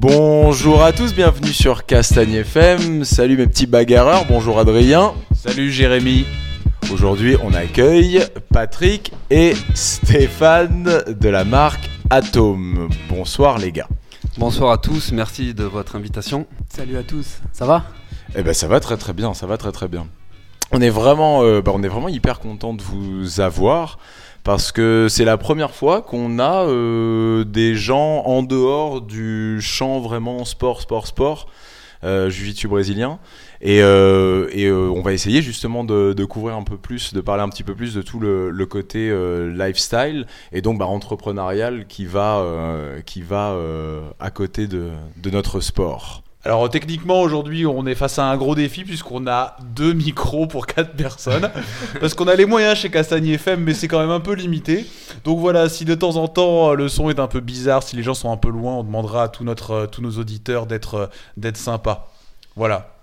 Bonjour 0.00 0.84
à 0.84 0.92
tous, 0.92 1.12
bienvenue 1.12 1.52
sur 1.52 1.84
Castagne 1.84 2.34
FM. 2.34 3.02
Salut 3.02 3.36
mes 3.36 3.48
petits 3.48 3.66
bagarreurs, 3.66 4.26
bonjour 4.28 4.60
Adrien. 4.60 5.12
Salut 5.34 5.72
Jérémy. 5.72 6.24
Aujourd'hui, 6.92 7.36
on 7.42 7.52
accueille 7.52 8.22
Patrick 8.52 9.12
et 9.28 9.54
Stéphane 9.74 11.02
de 11.08 11.28
la 11.28 11.44
marque 11.44 11.90
Atom. 12.10 12.88
Bonsoir 13.08 13.58
les 13.58 13.72
gars. 13.72 13.88
Bonsoir 14.36 14.70
à 14.70 14.78
tous, 14.78 15.10
merci 15.10 15.52
de 15.52 15.64
votre 15.64 15.96
invitation. 15.96 16.46
Salut 16.68 16.96
à 16.96 17.02
tous, 17.02 17.40
ça 17.52 17.66
va? 17.66 17.82
Eh 18.36 18.44
ben 18.44 18.54
ça 18.54 18.68
va 18.68 18.78
très 18.78 18.98
très 18.98 19.14
bien, 19.14 19.34
ça 19.34 19.48
va 19.48 19.56
très 19.56 19.72
très 19.72 19.88
bien. 19.88 20.06
On 20.70 20.80
est 20.80 20.90
vraiment, 20.90 21.42
euh, 21.42 21.60
bah, 21.60 21.72
on 21.74 21.82
est 21.82 21.88
vraiment 21.88 22.08
hyper 22.08 22.38
content 22.38 22.72
de 22.72 22.82
vous 22.82 23.40
avoir 23.40 23.98
parce 24.48 24.72
que 24.72 25.08
c'est 25.10 25.26
la 25.26 25.36
première 25.36 25.72
fois 25.72 26.00
qu'on 26.00 26.38
a 26.38 26.64
euh, 26.64 27.44
des 27.44 27.74
gens 27.74 28.22
en 28.24 28.42
dehors 28.42 29.02
du 29.02 29.60
champ 29.60 30.00
vraiment 30.00 30.46
sport, 30.46 30.80
sport, 30.80 31.06
sport, 31.06 31.48
euh, 32.02 32.30
jiu-jitsu 32.30 32.66
brésilien. 32.66 33.18
Et, 33.60 33.82
euh, 33.82 34.48
euh, 34.56 34.88
on 34.88 35.02
va 35.02 35.12
essayer 35.12 35.42
justement 35.42 35.84
de, 35.84 36.24
couvrir 36.24 36.56
un 36.56 36.62
peu 36.62 36.78
plus, 36.78 37.12
de 37.12 37.20
parler 37.20 37.42
un 37.42 37.50
petit 37.50 37.62
peu 37.62 37.74
plus 37.74 37.92
de 37.92 38.00
tout 38.00 38.20
le, 38.20 38.64
côté 38.64 39.14
lifestyle 39.54 40.26
et 40.52 40.62
donc 40.62 40.78
bah, 40.78 40.86
entrepreneurial 40.86 41.86
qui 41.86 42.06
va, 42.06 42.42
qui 43.04 43.20
va 43.20 43.54
à 44.18 44.30
côté 44.30 44.66
de 44.66 45.30
notre 45.30 45.60
sport. 45.60 46.22
Alors 46.44 46.70
techniquement 46.70 47.20
aujourd'hui 47.20 47.66
on 47.66 47.84
est 47.86 47.96
face 47.96 48.18
à 48.18 48.24
un 48.24 48.36
gros 48.36 48.54
défi 48.54 48.84
puisqu'on 48.84 49.26
a 49.26 49.56
deux 49.74 49.92
micros 49.92 50.46
pour 50.46 50.66
quatre 50.66 50.92
personnes 50.92 51.50
parce 52.00 52.14
qu'on 52.14 52.28
a 52.28 52.36
les 52.36 52.46
moyens 52.46 52.78
chez 52.78 52.90
Castagne 52.90 53.28
FM 53.30 53.64
mais 53.64 53.74
c'est 53.74 53.88
quand 53.88 53.98
même 53.98 54.10
un 54.10 54.20
peu 54.20 54.34
limité. 54.34 54.86
Donc 55.24 55.40
voilà 55.40 55.68
si 55.68 55.84
de 55.84 55.94
temps 55.94 56.16
en 56.16 56.28
temps 56.28 56.74
le 56.74 56.88
son 56.88 57.10
est 57.10 57.18
un 57.18 57.26
peu 57.26 57.40
bizarre, 57.40 57.82
si 57.82 57.96
les 57.96 58.02
gens 58.02 58.14
sont 58.14 58.30
un 58.30 58.36
peu 58.36 58.50
loin 58.50 58.74
on 58.74 58.84
demandera 58.84 59.24
à 59.24 59.28
tout 59.28 59.44
notre, 59.44 59.86
tous 59.86 60.00
nos 60.00 60.12
auditeurs 60.12 60.66
d'être 60.66 61.10
d'être 61.36 61.56
sympas. 61.56 62.12
Voilà. 62.54 62.97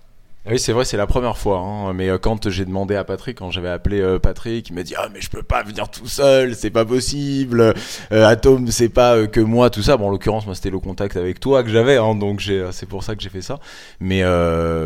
Oui, 0.48 0.60
c'est 0.60 0.72
vrai, 0.72 0.84
c'est 0.84 0.96
la 0.96 1.08
première 1.08 1.36
fois. 1.36 1.58
Hein. 1.58 1.92
Mais 1.92 2.08
euh, 2.08 2.18
quand 2.18 2.48
j'ai 2.48 2.64
demandé 2.64 2.94
à 2.94 3.02
Patrick, 3.02 3.38
quand 3.38 3.50
j'avais 3.50 3.68
appelé 3.68 4.00
euh, 4.00 4.20
Patrick, 4.20 4.68
il 4.68 4.74
m'a 4.74 4.84
dit 4.84 4.94
ah 4.96 5.08
mais 5.12 5.20
je 5.20 5.28
peux 5.28 5.42
pas 5.42 5.64
venir 5.64 5.88
tout 5.88 6.06
seul, 6.06 6.54
c'est 6.54 6.70
pas 6.70 6.84
possible. 6.84 7.74
Euh, 8.12 8.26
Atom, 8.26 8.68
c'est 8.68 8.88
pas 8.88 9.16
euh, 9.16 9.26
que 9.26 9.40
moi, 9.40 9.70
tout 9.70 9.82
ça. 9.82 9.96
Bon, 9.96 10.06
en 10.06 10.10
l'occurrence, 10.10 10.46
moi 10.46 10.54
c'était 10.54 10.70
le 10.70 10.78
contact 10.78 11.16
avec 11.16 11.40
toi 11.40 11.64
que 11.64 11.68
j'avais, 11.68 11.96
hein, 11.96 12.14
donc 12.14 12.42
c'est 12.70 12.86
pour 12.86 13.02
ça 13.02 13.16
que 13.16 13.22
j'ai 13.22 13.28
fait 13.28 13.42
ça. 13.42 13.58
Mais 13.98 14.22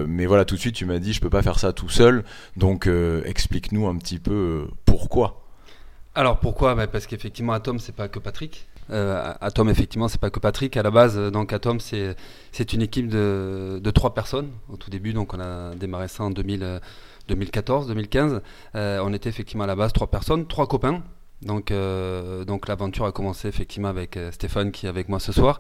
mais 0.07 0.27
voilà, 0.27 0.45
tout 0.47 0.55
de 0.55 0.61
suite, 0.61 0.77
tu 0.77 0.87
m'as 0.87 0.99
dit 0.99 1.13
je 1.13 1.21
peux 1.21 1.31
pas 1.31 1.43
faire 1.43 1.59
ça 1.59 1.73
tout 1.73 1.91
seul. 1.91 2.25
Donc 2.57 2.89
explique-nous 3.25 3.87
un 3.87 3.97
petit 3.97 4.19
peu 4.19 4.67
pourquoi. 4.87 5.43
Alors 6.15 6.39
pourquoi? 6.41 6.75
Bah 6.75 6.87
Parce 6.87 7.07
qu'effectivement, 7.07 7.53
Atom, 7.53 7.79
c'est 7.79 7.95
pas 7.95 8.09
que 8.09 8.19
Patrick. 8.19 8.67
Euh, 8.91 9.33
Atom, 9.41 9.69
effectivement, 9.69 10.09
c'est 10.09 10.21
pas 10.21 10.31
que 10.31 10.41
Patrick. 10.41 10.77
À 10.77 10.83
la 10.83 10.91
base, 10.91 11.19
donc 11.31 11.53
Atom, 11.53 11.81
c'est 11.81 12.17
c'est 12.53 12.73
une 12.73 12.83
équipe 12.83 13.09
de, 13.09 13.81
de 13.83 13.91
trois 13.91 14.15
personnes 14.15 14.51
au 14.69 14.77
tout 14.77 14.91
début. 14.91 15.13
Donc 15.13 15.35
on 15.35 15.41
a 15.41 15.75
démarré 15.75 16.09
ça 16.09 16.25
en 16.25 16.31
2000, 16.31 16.81
2014, 17.29 17.87
2015. 17.89 18.43
Euh, 18.75 19.01
on 19.05 19.13
était 19.13 19.29
effectivement 19.29 19.65
à 19.65 19.67
la 19.67 19.77
base 19.77 19.93
trois 19.93 20.11
personnes, 20.11 20.47
trois 20.47 20.67
copains. 20.67 21.03
Donc, 21.43 21.71
euh, 21.71 22.45
donc 22.45 22.69
l'aventure 22.69 23.07
a 23.07 23.13
commencé 23.13 23.49
effectivement 23.49 23.89
avec 23.89 24.17
euh, 24.19 24.31
Stéphane 24.31 24.73
qui 24.73 24.85
est 24.85 24.89
avec 24.91 25.09
moi 25.09 25.19
ce 25.19 25.33
soir, 25.33 25.59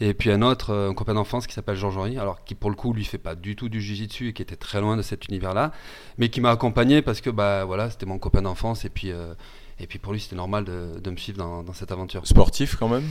et 0.00 0.14
puis 0.14 0.30
un 0.30 0.40
autre, 0.40 0.72
un 0.74 0.94
copain 0.94 1.12
d'enfance 1.14 1.46
qui 1.46 1.52
s'appelle 1.52 1.76
Georges 1.76 1.98
Henry, 1.98 2.18
alors 2.18 2.44
qui 2.44 2.54
pour 2.54 2.70
le 2.70 2.76
coup 2.76 2.94
lui 2.94 3.04
fait 3.04 3.18
pas 3.18 3.34
du 3.34 3.54
tout 3.54 3.68
du 3.68 3.80
jiu-jitsu 3.82 4.28
et 4.28 4.32
qui 4.32 4.40
était 4.40 4.56
très 4.56 4.80
loin 4.80 4.96
de 4.96 5.02
cet 5.02 5.28
univers-là, 5.28 5.72
mais 6.16 6.30
qui 6.30 6.40
m'a 6.40 6.50
accompagné 6.50 7.02
parce 7.02 7.20
que 7.20 7.28
bah 7.28 7.66
voilà 7.66 7.90
c'était 7.90 8.06
mon 8.06 8.18
copain 8.18 8.40
d'enfance 8.40 8.86
et 8.86 8.88
puis 8.88 9.12
euh, 9.12 9.34
et 9.80 9.86
puis 9.86 9.98
pour 9.98 10.12
lui, 10.12 10.20
c'était 10.20 10.36
normal 10.36 10.64
de, 10.64 10.98
de, 10.98 11.10
me 11.10 11.16
suivre 11.16 11.38
dans, 11.38 11.62
dans, 11.62 11.72
cette 11.72 11.92
aventure. 11.92 12.26
Sportif 12.26 12.76
quand 12.76 12.88
même 12.88 13.04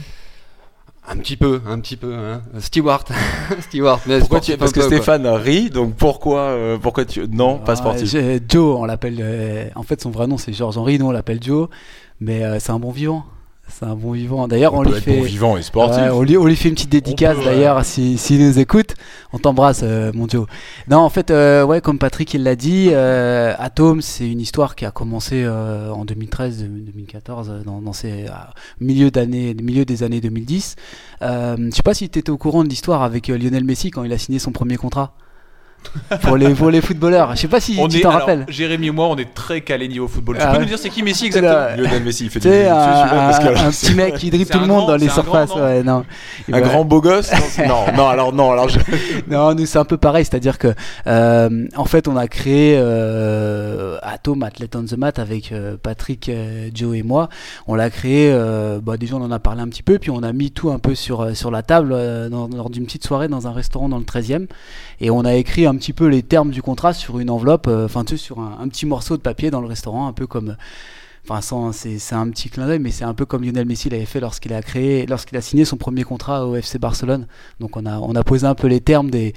un 1.10 1.16
petit 1.16 1.36
peu, 1.36 1.62
un 1.66 1.80
petit 1.80 1.96
peu. 1.96 2.14
Hein. 2.14 2.42
Stewart, 2.58 3.04
Stewart. 3.60 4.00
Mais 4.06 4.18
pourquoi 4.18 4.40
tu... 4.40 4.56
Parce 4.56 4.72
que 4.72 4.80
peu, 4.80 4.86
Stéphane 4.86 5.22
quoi. 5.22 5.38
rit, 5.38 5.70
donc 5.70 5.94
pourquoi, 5.94 6.40
euh, 6.40 6.78
pourquoi 6.78 7.04
tu 7.06 7.26
non, 7.28 7.60
ah, 7.62 7.64
pas 7.64 7.76
sportif 7.76 8.14
Joe, 8.48 8.76
on 8.78 8.84
l'appelle. 8.84 9.18
Euh, 9.20 9.68
en 9.74 9.82
fait, 9.82 10.00
son 10.02 10.10
vrai 10.10 10.26
nom 10.26 10.36
c'est 10.36 10.52
Georges 10.52 10.76
Henry, 10.76 10.98
nous 10.98 11.06
on 11.06 11.10
l'appelle 11.10 11.42
Joe, 11.42 11.68
mais 12.20 12.44
euh, 12.44 12.58
c'est 12.60 12.72
un 12.72 12.78
bon 12.78 12.90
vivant. 12.90 13.24
C'est 13.68 13.84
un 13.84 13.94
bon 13.94 14.12
vivant. 14.12 14.48
D'ailleurs, 14.48 14.74
on, 14.74 14.78
on 14.78 14.82
lui 14.82 15.00
fait. 15.00 15.16
Bon 15.18 15.22
vivant 15.22 15.56
et 15.56 15.62
sportif. 15.62 16.02
Euh, 16.02 16.10
on, 16.12 16.22
lui, 16.22 16.36
on 16.36 16.46
lui 16.46 16.56
fait 16.56 16.68
une 16.68 16.74
petite 16.74 16.90
dédicace 16.90 17.36
d'ailleurs, 17.44 17.84
s'il 17.84 18.18
si, 18.18 18.36
si 18.36 18.42
nous 18.42 18.58
écoute. 18.58 18.94
On 19.32 19.38
t'embrasse, 19.38 19.80
euh, 19.82 20.10
mon 20.14 20.26
Joe. 20.26 20.46
Non, 20.88 20.98
en 20.98 21.08
fait, 21.10 21.30
euh, 21.30 21.64
ouais, 21.64 21.80
comme 21.80 21.98
Patrick 21.98 22.32
il 22.34 22.42
l'a 22.42 22.56
dit, 22.56 22.88
euh, 22.92 23.54
Atom, 23.58 24.00
c'est 24.00 24.28
une 24.28 24.40
histoire 24.40 24.74
qui 24.74 24.84
a 24.84 24.90
commencé 24.90 25.42
euh, 25.44 25.90
en 25.90 26.04
2013-2014, 26.04 27.62
dans, 27.64 27.80
dans 27.80 27.92
ces 27.92 28.26
milieu 28.80 29.10
d'année, 29.10 29.54
milieu 29.54 29.84
des 29.84 30.02
années 30.02 30.20
2010. 30.20 30.76
je 31.20 31.70
sais 31.72 31.82
pas 31.82 31.94
si 31.94 32.08
tu 32.08 32.18
étais 32.18 32.30
au 32.30 32.38
courant 32.38 32.64
de 32.64 32.68
l'histoire 32.68 33.02
avec 33.02 33.28
Lionel 33.28 33.64
Messi 33.64 33.90
quand 33.90 34.02
il 34.04 34.12
a 34.12 34.18
signé 34.18 34.38
son 34.38 34.50
premier 34.50 34.76
contrat 34.76 35.14
pour 36.22 36.36
les 36.36 36.50
pour 36.54 36.70
les 36.70 36.80
footballeurs. 36.80 37.34
Je 37.34 37.40
sais 37.40 37.48
pas 37.48 37.60
si 37.60 37.76
on 37.78 37.88
tu 37.88 38.00
t'en 38.00 38.10
rappelles. 38.10 38.44
Jérémy 38.48 38.88
et 38.88 38.90
moi, 38.90 39.08
on 39.08 39.16
est 39.16 39.32
très 39.34 39.60
calé 39.60 39.88
niveau 39.88 40.08
football. 40.08 40.36
Ah, 40.40 40.46
tu 40.46 40.52
peux 40.54 40.62
nous 40.62 40.68
dire 40.68 40.78
c'est 40.78 40.90
qui 40.90 41.02
Messi 41.02 41.26
exactement 41.26 41.76
Lionel 41.76 42.02
Messi, 42.02 42.24
il 42.24 42.30
fait 42.30 42.40
du 42.40 42.48
un, 42.48 42.74
un, 42.74 43.30
un 43.30 43.70
petit 43.70 43.94
mec 43.94 44.14
qui 44.14 44.30
dribble 44.30 44.50
tout 44.50 44.58
le 44.58 44.66
monde 44.66 44.86
dans 44.86 44.96
les 44.96 45.08
surfaces. 45.08 45.50
Grand, 45.50 45.60
ouais, 45.60 45.82
non. 45.82 46.04
Un 46.52 46.60
grand 46.60 46.84
beau 46.84 47.00
gosse 47.00 47.30
Non, 47.66 47.84
non, 47.96 48.08
alors 48.08 48.32
non, 48.32 48.52
alors 48.52 48.68
je... 48.68 48.78
non, 49.28 49.54
nous 49.54 49.66
c'est 49.66 49.78
un 49.78 49.84
peu 49.84 49.96
pareil, 49.96 50.24
c'est-à-dire 50.24 50.58
que 50.58 50.68
euh, 51.06 51.66
en 51.76 51.84
fait, 51.84 52.08
on 52.08 52.16
a 52.16 52.28
créé 52.28 52.76
euh, 52.76 53.98
Atom 54.02 54.42
Athlete 54.42 54.76
on 54.76 54.84
the 54.84 54.96
Mat 54.96 55.18
avec 55.18 55.52
euh, 55.52 55.76
Patrick, 55.82 56.30
Joe 56.74 56.96
et 56.96 57.02
moi. 57.02 57.28
On 57.66 57.74
l'a 57.74 57.90
créé. 57.90 58.30
euh, 58.32 58.80
bah, 58.82 58.96
déjà, 58.96 59.16
on 59.16 59.22
en 59.22 59.30
a 59.30 59.38
parlé 59.38 59.60
un 59.62 59.68
petit 59.68 59.82
peu, 59.82 59.98
puis 59.98 60.10
on 60.10 60.22
a 60.22 60.32
mis 60.32 60.50
tout 60.50 60.70
un 60.70 60.78
peu 60.78 60.94
sur 60.94 61.36
sur 61.36 61.50
la 61.50 61.62
table 61.62 61.90
dans, 62.30 62.48
lors 62.48 62.70
d'une 62.70 62.84
petite 62.84 63.06
soirée 63.06 63.28
dans 63.28 63.46
un 63.46 63.52
restaurant 63.52 63.88
dans 63.88 63.98
le 63.98 64.04
13e, 64.04 64.46
et 65.00 65.10
on 65.10 65.24
a 65.24 65.34
écrit 65.34 65.66
un 65.68 65.76
petit 65.76 65.92
peu 65.92 66.06
les 66.06 66.22
termes 66.22 66.50
du 66.50 66.62
contrat 66.62 66.92
sur 66.92 67.18
une 67.18 67.30
enveloppe, 67.30 67.68
enfin 67.68 68.04
tu 68.04 68.16
sais, 68.16 68.24
sur 68.24 68.40
un, 68.40 68.68
petit 68.68 68.86
morceau 68.86 69.16
de 69.16 69.22
papier 69.22 69.50
dans 69.50 69.60
le 69.60 69.66
restaurant, 69.66 70.08
un 70.08 70.12
peu 70.12 70.26
comme, 70.26 70.56
enfin 71.28 71.40
c'est 71.72 72.14
un 72.14 72.28
petit 72.30 72.50
clin 72.50 72.66
d'œil, 72.66 72.78
mais 72.78 72.90
c'est 72.90 73.04
un 73.04 73.14
peu 73.14 73.26
comme 73.26 73.44
Lionel 73.44 73.66
Messi 73.66 73.88
l'avait 73.88 74.04
fait 74.04 74.20
lorsqu'il 74.20 74.52
a 74.52 74.62
créé, 74.62 75.06
lorsqu'il 75.06 75.36
a 75.38 75.40
signé 75.40 75.64
son 75.64 75.76
premier 75.76 76.04
contrat 76.04 76.46
au 76.46 76.56
FC 76.56 76.78
Barcelone. 76.78 77.26
Donc 77.60 77.76
on 77.76 77.86
a 77.86 77.98
on 77.98 78.14
a 78.14 78.24
posé 78.24 78.46
un 78.46 78.54
peu 78.54 78.66
les 78.66 78.80
termes 78.80 79.10
des 79.10 79.34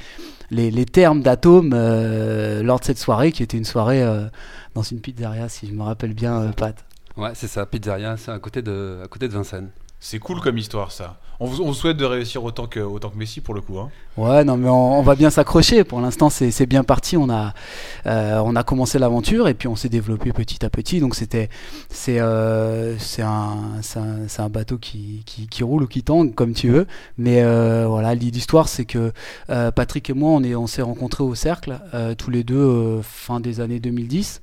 les, 0.52 0.70
les 0.70 0.86
termes 0.86 1.22
d'Atome 1.22 1.72
euh, 1.74 2.62
lors 2.62 2.80
de 2.80 2.86
cette 2.86 3.00
soirée, 3.00 3.32
qui 3.32 3.42
était 3.42 3.58
une 3.58 3.66
soirée 3.66 4.04
euh, 4.04 4.28
dans 4.76 4.84
une 4.84 5.00
pizzeria, 5.00 5.50
si 5.50 5.68
je 5.68 5.74
me 5.74 5.82
rappelle 5.82 6.14
bien, 6.14 6.42
euh, 6.42 6.52
Pat. 6.52 6.76
Ouais, 7.18 7.32
c'est 7.34 7.48
ça, 7.48 7.66
pizzeria, 7.66 8.18
c'est 8.18 8.32
à 8.32 8.40
côté 8.40 8.62
de 8.62 9.00
à 9.04 9.08
côté 9.08 9.28
de 9.28 9.34
Vincennes. 9.34 9.70
C'est 10.04 10.18
cool 10.18 10.42
comme 10.42 10.58
histoire 10.58 10.92
ça. 10.92 11.18
On, 11.40 11.46
vous, 11.46 11.74
souhaite 11.76 11.98
de 11.98 12.06
réussir 12.06 12.44
autant 12.44 12.66
que, 12.66 12.80
Messi 13.16 13.40
pour 13.40 13.54
le 13.54 13.62
coup. 13.62 13.78
Hein. 13.78 13.90
Ouais, 14.18 14.44
non 14.44 14.58
mais 14.58 14.68
on, 14.68 15.02
va 15.04 15.16
bien 15.16 15.30
s'accrocher. 15.30 15.84
Pour 15.84 16.02
l'instant 16.02 16.32
c'est 16.32 16.66
bien 16.66 16.84
parti. 16.84 17.18
On 17.18 17.30
a, 17.30 17.54
euh, 18.08 18.42
on 18.44 18.56
a 18.56 18.64
commencé 18.64 18.98
l'aventure 18.98 19.48
et 19.48 19.54
puis 19.54 19.68
on 19.68 19.76
s'est 19.76 19.90
développé 19.90 20.34
petit 20.34 20.66
à 20.66 20.72
petit. 20.72 21.00
Donc 21.00 21.14
c'était 21.14 21.50
c'est 21.90 22.18
euh, 22.20 22.96
un, 23.20 23.82
un, 24.40 24.50
bateau 24.50 24.80
qui, 24.80 25.22
qui, 25.28 25.48
qui, 25.48 25.64
roule 25.64 25.84
ou 25.84 25.88
qui 25.88 26.02
tangue 26.02 26.34
comme 26.34 26.54
tu 26.54 26.70
veux. 26.70 26.88
Mais 27.20 27.44
euh, 27.44 27.86
voilà 27.88 28.16
l'histoire 28.16 28.68
c'est 28.68 28.86
que 28.86 29.12
euh, 29.52 29.70
Patrick 29.70 30.10
et 30.10 30.14
moi 30.14 30.32
on 30.32 30.44
est 30.44 30.56
on 30.56 30.66
s'est 30.66 30.82
rencontrés 30.82 31.24
au 31.24 31.36
cercle 31.36 31.80
tous 32.18 32.32
les 32.32 32.44
deux 32.44 33.02
fin 33.04 33.40
des 33.40 33.60
années 33.60 33.80
2010. 33.80 34.42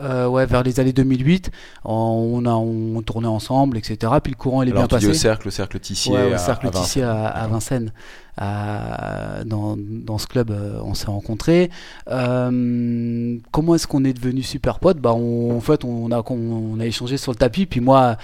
Euh, 0.00 0.26
ouais, 0.28 0.46
vers 0.46 0.62
les 0.62 0.78
années 0.80 0.92
2008, 0.92 1.50
on, 1.84 2.44
a, 2.46 2.50
on 2.50 3.02
tournait 3.02 3.26
ensemble, 3.28 3.76
etc. 3.78 4.12
Puis 4.22 4.32
le 4.32 4.36
courant 4.36 4.62
il 4.62 4.68
est 4.68 4.72
Alors, 4.72 4.86
bien 4.86 4.98
passé. 4.98 5.08
au 5.08 5.14
cercle, 5.14 5.48
le 5.48 5.50
cercle 5.50 5.78
Tissier, 5.80 6.12
ouais, 6.12 6.32
à, 6.32 6.34
au 6.36 6.38
cercle 6.38 6.66
à 6.68 6.70
Tissier 6.70 7.02
à, 7.02 7.26
à, 7.26 7.46
Vincennes. 7.48 7.92
À, 8.36 9.42
dans, 9.44 9.76
dans, 9.76 10.18
ce 10.18 10.28
club, 10.28 10.52
euh, 10.52 10.78
on 10.84 10.94
s'est 10.94 11.06
rencontrés. 11.06 11.70
Euh, 12.08 13.36
comment 13.50 13.74
est-ce 13.74 13.88
qu'on 13.88 14.04
est 14.04 14.12
devenu 14.12 14.42
super 14.44 14.78
potes? 14.78 14.98
Bah, 14.98 15.12
on, 15.12 15.56
En 15.56 15.60
fait, 15.60 15.84
on 15.84 16.12
a, 16.12 16.22
on 16.30 16.78
a 16.78 16.86
échangé 16.86 17.16
sur 17.16 17.32
le 17.32 17.36
tapis. 17.36 17.66
Puis 17.66 17.80
moi, 17.80 18.16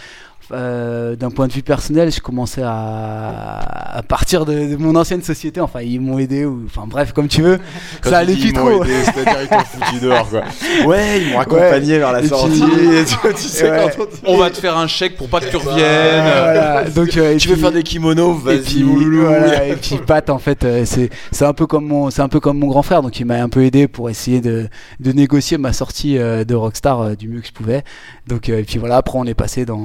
euh, 0.52 1.16
d'un 1.16 1.30
point 1.30 1.48
de 1.48 1.52
vue 1.52 1.62
personnel, 1.62 2.12
je 2.12 2.20
commençais 2.20 2.62
à, 2.64 3.58
à 3.96 4.02
partir 4.02 4.44
de, 4.44 4.72
de, 4.72 4.76
mon 4.76 4.94
ancienne 4.96 5.22
société. 5.22 5.60
Enfin, 5.60 5.80
ils 5.80 6.00
m'ont 6.00 6.18
aidé, 6.18 6.44
ou 6.44 6.64
enfin 6.66 6.86
bref, 6.86 7.12
comme 7.12 7.28
tu 7.28 7.42
veux. 7.42 7.58
Quand 8.02 8.10
ça 8.10 8.18
allait 8.18 8.36
plus 8.36 8.52
trop. 8.52 8.84
C'est-à-dire 8.84 9.42
ils 9.42 9.48
t'ont 9.48 9.58
foutu 9.64 10.00
dehors, 10.00 10.28
quoi. 10.28 10.42
Ouais, 10.86 11.20
ils 11.20 11.32
m'ont 11.32 11.40
accompagné 11.40 11.92
ouais. 11.94 11.98
vers 11.98 12.12
la 12.12 12.22
et 12.22 12.28
sortie. 12.28 12.60
Puis, 12.60 13.04
tu, 13.06 13.34
tu 13.34 13.42
sais, 13.42 13.70
ouais. 13.70 13.96
on, 14.26 14.34
on 14.34 14.36
va 14.36 14.50
te 14.50 14.58
faire 14.58 14.76
un 14.76 14.86
chèque 14.86 15.16
pour 15.16 15.28
pas 15.28 15.40
que 15.40 15.46
tu 15.46 15.56
reviennes. 15.56 16.22
Voilà. 16.22 16.84
Donc, 16.90 17.16
euh, 17.16 17.36
tu 17.36 17.46
puis, 17.46 17.54
veux 17.54 17.60
faire 17.60 17.72
des 17.72 17.82
kimonos, 17.82 18.34
vas-y, 18.34 18.80
loulou. 18.80 19.26
Voilà. 19.26 19.66
et 19.66 19.76
puis 19.76 19.96
Pat, 19.96 20.28
en 20.30 20.38
fait, 20.38 20.64
euh, 20.64 20.84
c'est 20.84 21.10
c'est 21.30 21.44
un 21.44 21.52
peu 21.52 21.66
comme 21.66 21.86
mon 21.86 22.10
c'est 22.10 22.22
un 22.22 22.28
peu 22.28 22.40
comme 22.40 22.58
mon 22.58 22.68
grand 22.68 22.82
frère, 22.82 23.02
donc 23.02 23.18
il 23.18 23.26
m'a 23.26 23.42
un 23.42 23.48
peu 23.48 23.64
aidé 23.64 23.88
pour 23.88 24.10
essayer 24.10 24.40
de 24.40 24.68
de 25.00 25.12
négocier 25.12 25.58
ma 25.58 25.72
sortie 25.72 26.18
euh, 26.18 26.44
de 26.44 26.54
Rockstar 26.54 27.00
euh, 27.00 27.14
du 27.14 27.28
mieux 27.28 27.40
que 27.40 27.46
je 27.46 27.52
pouvais. 27.52 27.84
Donc 28.26 28.48
et 28.48 28.62
puis 28.62 28.78
voilà, 28.78 28.96
après 28.96 29.18
on 29.18 29.24
est 29.24 29.34
passé 29.34 29.64
dans 29.64 29.76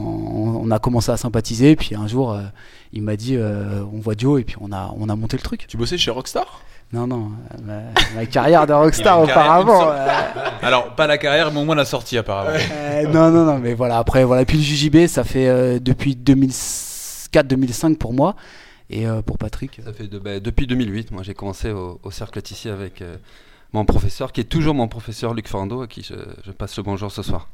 on, 0.50 0.72
a 0.72 0.80
commencé 0.80 1.12
à 1.12 1.18
sympathiser. 1.18 1.75
Puis 1.75 1.96
un 1.96 2.07
jour, 2.07 2.34
euh, 2.34 2.42
il 2.94 3.01
m'a 3.01 3.16
dit 3.16 3.36
euh, 3.36 3.84
on 3.94 4.00
voit 4.00 4.16
Joe 4.18 4.42
et 4.42 4.44
puis 4.44 4.56
on 4.62 4.72
a 4.72 4.94
on 4.98 5.10
a 5.10 5.16
monté 5.16 5.38
le 5.38 5.44
truc. 5.44 5.66
Tu 5.68 5.78
bossais 5.78 5.98
chez 5.98 6.12
Rockstar? 6.12 6.62
Non 6.92 7.06
non, 7.06 7.30
ma, 7.63 7.81
ma, 8.16 8.25
carrière 8.25 8.66
de 8.66 8.74
Rockstar 8.74 9.22
auparavant. 9.22 9.92
Euh... 9.92 10.07
Alors 10.63 10.96
pas 10.96 11.06
la 11.06 11.19
carrière, 11.19 11.51
mais 11.51 11.60
au 11.60 11.63
moins 11.66 11.75
la 11.75 11.86
sortie 11.86 12.18
apparemment. 12.18 12.57
non 13.13 13.30
non 13.30 13.46
non, 13.46 13.60
mais 13.60 13.75
voilà 13.75 14.00
après 14.00 14.24
voilà. 14.24 14.44
Puis 14.44 14.57
le 14.57 14.63
JJB, 14.63 15.07
ça 15.07 15.24
fait 15.24 15.80
depuis 15.80 16.16
2004-2005 16.16 17.96
pour 17.98 18.13
moi. 18.13 18.36
Et 18.90 19.07
euh, 19.07 19.22
pour 19.22 19.38
Patrick 19.38 19.80
Ça 19.84 19.94
fait 19.94 20.07
de- 20.07 20.19
bah, 20.19 20.40
depuis 20.40 20.66
2008, 20.68 21.12
moi 21.12 21.24
j'ai 21.24 21.34
commencé 21.34 21.72
au, 21.72 22.00
au 22.04 22.12
cercle 22.12 22.42
Tissier 22.42 22.72
avec 22.72 23.01
euh, 23.01 23.18
mon 23.72 23.86
professeur, 23.86 24.31
qui 24.31 24.42
est 24.42 24.46
toujours 24.46 24.74
mon 24.74 24.88
professeur 24.88 25.34
Luc 25.34 25.48
Fernando, 25.48 25.81
à 25.81 25.88
qui 25.88 26.01
je, 26.01 26.16
je 26.44 26.51
passe 26.51 26.75
le 26.78 26.84
bonjour 26.84 27.12
ce 27.12 27.22
soir. 27.22 27.50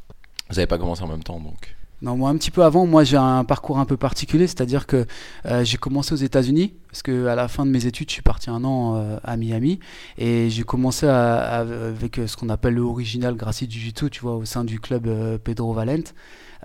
Vous 0.49 0.55
n'avez 0.55 0.67
pas 0.67 0.77
commencé 0.77 1.03
en 1.03 1.07
même 1.07 1.23
temps 1.23 1.39
donc. 1.39 1.75
Non, 2.01 2.17
moi 2.17 2.29
un 2.29 2.37
petit 2.37 2.51
peu 2.51 2.63
avant, 2.63 2.85
moi 2.85 3.03
j'ai 3.03 3.17
un 3.17 3.43
parcours 3.45 3.79
un 3.79 3.85
peu 3.85 3.95
particulier, 3.95 4.47
c'est-à-dire 4.47 4.85
que 4.85 5.05
euh, 5.45 5.63
j'ai 5.63 5.77
commencé 5.77 6.13
aux 6.13 6.17
États-Unis, 6.17 6.73
parce 6.89 7.01
que 7.01 7.27
à 7.27 7.35
la 7.35 7.47
fin 7.47 7.65
de 7.65 7.71
mes 7.71 7.85
études, 7.85 8.09
je 8.09 8.13
suis 8.13 8.21
parti 8.21 8.49
un 8.49 8.63
an 8.65 8.95
euh, 8.95 9.17
à 9.23 9.37
Miami, 9.37 9.79
et 10.17 10.49
j'ai 10.49 10.63
commencé 10.63 11.07
avec 11.07 12.19
euh, 12.19 12.27
ce 12.27 12.35
qu'on 12.35 12.49
appelle 12.49 12.73
le 12.73 12.81
original 12.81 13.35
Gracie 13.35 13.67
Jiu-Jitsu, 13.69 14.09
tu 14.09 14.21
vois, 14.21 14.35
au 14.35 14.45
sein 14.45 14.65
du 14.65 14.79
club 14.79 15.09
Pedro 15.43 15.73
Valente. 15.73 16.13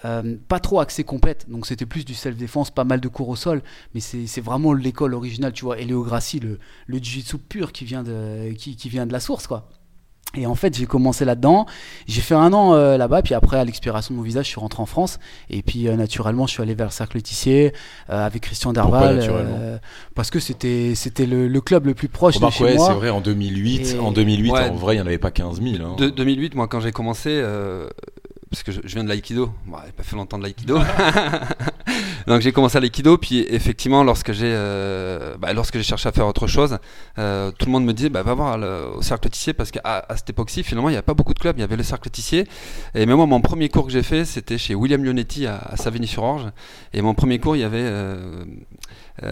Pas 0.02 0.60
trop 0.60 0.80
axé 0.80 1.04
compète, 1.04 1.48
donc 1.48 1.66
c'était 1.66 1.86
plus 1.86 2.04
du 2.04 2.14
self-défense, 2.14 2.70
pas 2.70 2.84
mal 2.84 3.00
de 3.00 3.08
cours 3.08 3.28
au 3.28 3.36
sol, 3.36 3.62
mais 3.94 4.00
c'est 4.00 4.26
c'est 4.26 4.40
vraiment 4.40 4.72
l'école 4.72 5.14
originale, 5.14 5.52
tu 5.52 5.64
vois, 5.64 5.78
et 5.78 5.84
Léo 5.84 6.02
Gracie, 6.02 6.40
le, 6.40 6.58
le 6.86 6.96
Jiu-Jitsu 6.96 7.38
pur 7.38 7.70
qui 7.72 7.84
vient, 7.84 8.02
de, 8.02 8.52
qui, 8.54 8.76
qui 8.76 8.88
vient 8.88 9.06
de 9.06 9.12
la 9.12 9.20
source, 9.20 9.46
quoi. 9.46 9.68
Et 10.36 10.46
en 10.46 10.54
fait, 10.54 10.76
j'ai 10.76 10.86
commencé 10.86 11.24
là-dedans. 11.24 11.66
J'ai 12.06 12.20
fait 12.20 12.36
un 12.36 12.52
an 12.52 12.72
euh, 12.74 12.96
là-bas, 12.96 13.22
puis 13.22 13.34
après, 13.34 13.58
à 13.58 13.64
l'expiration 13.64 14.14
de 14.14 14.18
mon 14.18 14.22
visa, 14.24 14.42
je 14.42 14.46
suis 14.48 14.60
rentré 14.60 14.80
en 14.80 14.86
France. 14.86 15.18
Et 15.50 15.62
puis, 15.62 15.88
euh, 15.88 15.96
naturellement, 15.96 16.46
je 16.46 16.52
suis 16.52 16.62
allé 16.62 16.74
vers 16.74 16.86
le 16.86 16.92
Cercle 16.92 17.20
Tissier 17.20 17.72
euh, 18.10 18.24
avec 18.26 18.42
Christian 18.42 18.72
naturellement 18.72 19.00
euh, 19.58 19.78
parce 20.14 20.30
que 20.30 20.38
c'était 20.38 20.92
c'était 20.94 21.26
le, 21.26 21.48
le 21.48 21.60
club 21.60 21.86
le 21.86 21.94
plus 21.94 22.06
proche 22.08 22.36
Remarque, 22.36 22.52
de 22.52 22.58
chez 22.58 22.64
ouais, 22.64 22.74
moi. 22.76 22.86
c'est 22.88 22.94
vrai, 22.94 23.10
en 23.10 23.20
2008, 23.20 23.94
Et- 23.96 23.98
en 23.98 24.12
2008 24.12 24.50
Ouais. 24.52 24.68
en 24.68 24.74
vrai, 24.74 24.94
il 24.94 24.98
n'y 24.98 25.02
en 25.02 25.06
avait 25.06 25.18
pas 25.18 25.30
15 25.32 25.60
000. 25.60 25.84
hein. 25.84 25.96
De- 25.98 26.10
2008, 26.10 26.54
moi 26.54 26.68
quand 26.68 26.80
j'ai 26.80 26.92
commencé, 26.92 27.30
euh, 27.32 27.88
parce 28.50 28.62
que 28.62 28.70
je, 28.72 28.80
je 28.84 28.94
viens 28.94 29.02
de 29.04 29.08
l'aïkido, 29.08 29.50
bon, 29.66 29.78
j'ai 29.84 29.92
pas 29.92 30.02
fait 30.04 30.14
longtemps 30.16 30.38
de 30.38 30.44
l'aïkido, 30.44 30.78
donc 32.30 32.42
j'ai 32.42 32.52
commencé 32.52 32.76
à 32.76 32.80
l'aïkido, 32.80 33.18
puis 33.18 33.44
effectivement 33.48 34.04
lorsque 34.04 34.30
j'ai 34.30 34.52
euh, 34.52 35.36
bah, 35.36 35.52
lorsque 35.52 35.76
j'ai 35.76 35.82
cherché 35.82 36.08
à 36.08 36.12
faire 36.12 36.28
autre 36.28 36.46
chose, 36.46 36.78
euh, 37.18 37.50
tout 37.50 37.66
le 37.66 37.72
monde 37.72 37.84
me 37.84 37.92
disait 37.92 38.08
bah, 38.08 38.22
va 38.22 38.34
voir 38.34 38.56
au 38.96 39.02
cercle 39.02 39.28
Tissier 39.28 39.52
parce 39.52 39.72
qu'à 39.72 40.06
cette 40.14 40.30
époque-ci 40.30 40.62
finalement 40.62 40.90
il 40.90 40.92
n'y 40.92 40.98
a 40.98 41.02
pas 41.02 41.14
beaucoup 41.14 41.34
de 41.34 41.40
clubs, 41.40 41.58
il 41.58 41.60
y 41.60 41.64
avait 41.64 41.74
le 41.74 41.82
cercle 41.82 42.08
Tissier, 42.08 42.46
et 42.94 43.04
même 43.04 43.16
moi 43.16 43.26
mon 43.26 43.40
premier 43.40 43.68
cours 43.68 43.84
que 43.84 43.90
j'ai 43.90 44.04
fait 44.04 44.24
c'était 44.24 44.58
chez 44.58 44.76
William 44.76 45.02
Leonetti 45.02 45.48
à, 45.48 45.56
à 45.56 45.76
Savigny-sur-Orge, 45.76 46.46
et 46.94 47.02
mon 47.02 47.14
premier 47.14 47.40
cours 47.40 47.56
il 47.56 47.62
y 47.62 47.64
avait 47.64 47.78
euh, 47.82 48.44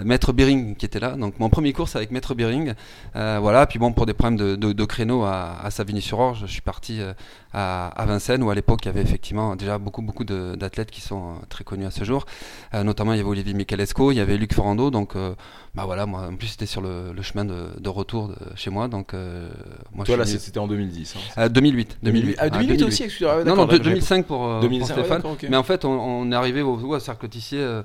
Maître 0.05 0.33
Bering 0.33 0.77
qui 0.77 0.85
était 0.87 1.01
là, 1.01 1.17
donc 1.17 1.39
mon 1.41 1.49
premier 1.49 1.73
cours 1.73 1.89
c'est 1.89 1.97
avec 1.99 2.11
Maître 2.11 2.35
Bering, 2.35 2.75
euh, 3.17 3.39
voilà, 3.41 3.67
puis 3.67 3.79
bon 3.79 3.93
pour 3.93 4.05
des 4.07 4.13
problèmes 4.15 4.37
de, 4.39 4.55
de, 4.57 4.73
de 4.73 4.85
créneau 4.85 5.23
à, 5.25 5.57
à 5.63 5.71
Savigny-sur-Orge, 5.71 6.41
je 6.47 6.53
suis 6.53 6.61
parti 6.61 7.01
euh, 7.01 7.13
à, 7.55 7.89
à 7.89 8.05
Vincennes 8.05 8.43
où 8.43 8.51
à 8.51 8.55
l'époque 8.55 8.81
il 8.85 8.87
y 8.87 8.89
avait 8.91 9.01
effectivement 9.01 9.57
déjà 9.57 9.79
beaucoup 9.79 10.03
beaucoup 10.03 10.25
de- 10.25 10.55
d'athlètes 10.57 10.91
qui 10.91 11.01
sont 11.01 11.31
euh, 11.31 11.47
très 11.49 11.65
connus 11.65 11.87
à 11.87 11.91
ce 11.91 12.05
jour. 12.05 12.27
Euh, 12.75 12.83
notamment 12.85 13.13
il 13.15 13.17
y 13.17 13.21
avait 13.21 13.29
Olivier 13.31 13.55
Michalesco, 13.55 14.13
il 14.13 14.17
y 14.17 14.21
avait 14.21 14.37
Luc 14.37 14.53
Ferrando, 14.55 14.91
donc 14.91 15.17
euh, 15.17 15.35
bah 15.75 15.85
voilà, 15.87 16.05
moi 16.05 16.29
en 16.31 16.37
plus 16.37 16.49
c'était 16.49 16.67
sur 16.67 16.81
le, 16.83 17.13
le 17.15 17.23
chemin 17.23 17.45
de, 17.47 17.69
de 17.81 17.89
retour 17.89 18.33
chez 18.57 18.69
moi, 18.71 18.89
donc 18.89 19.15
euh, 19.15 19.49
moi 19.95 20.05
Toi 20.05 20.17
je 20.17 20.19
là, 20.21 20.27
suis 20.27 20.39
c'est- 20.39 20.45
c'était 20.47 20.59
en 20.59 20.69
2010. 20.69 21.17
hein. 21.17 21.43
Euh, 21.45 21.49
2008, 21.49 21.99
2008. 22.03 22.37
Ah, 22.39 22.51
2008 22.51 22.83
aussi, 22.83 23.03
excusez-moi. 23.05 23.39
ouais, 23.39 23.45
non, 23.45 23.57
non, 23.57 23.63
d'accord, 23.65 23.69
de- 23.69 23.73
j'avais- 23.85 23.89
2005 23.91 24.27
pour, 24.27 24.45
euh, 24.47 24.61
pour 24.61 24.69
2005, 24.69 24.97
ouais, 24.97 25.03
Stéphane. 25.05 25.23
Mais 25.49 25.57
en 25.57 25.63
fait, 25.63 25.85
on, 25.87 25.91
on 25.99 26.31
est 26.31 26.35
arrivé 26.35 26.61
au, 26.63 26.75
au 26.77 26.99
cercle 26.99 27.29
Tissier 27.29 27.61
euh, 27.61 27.83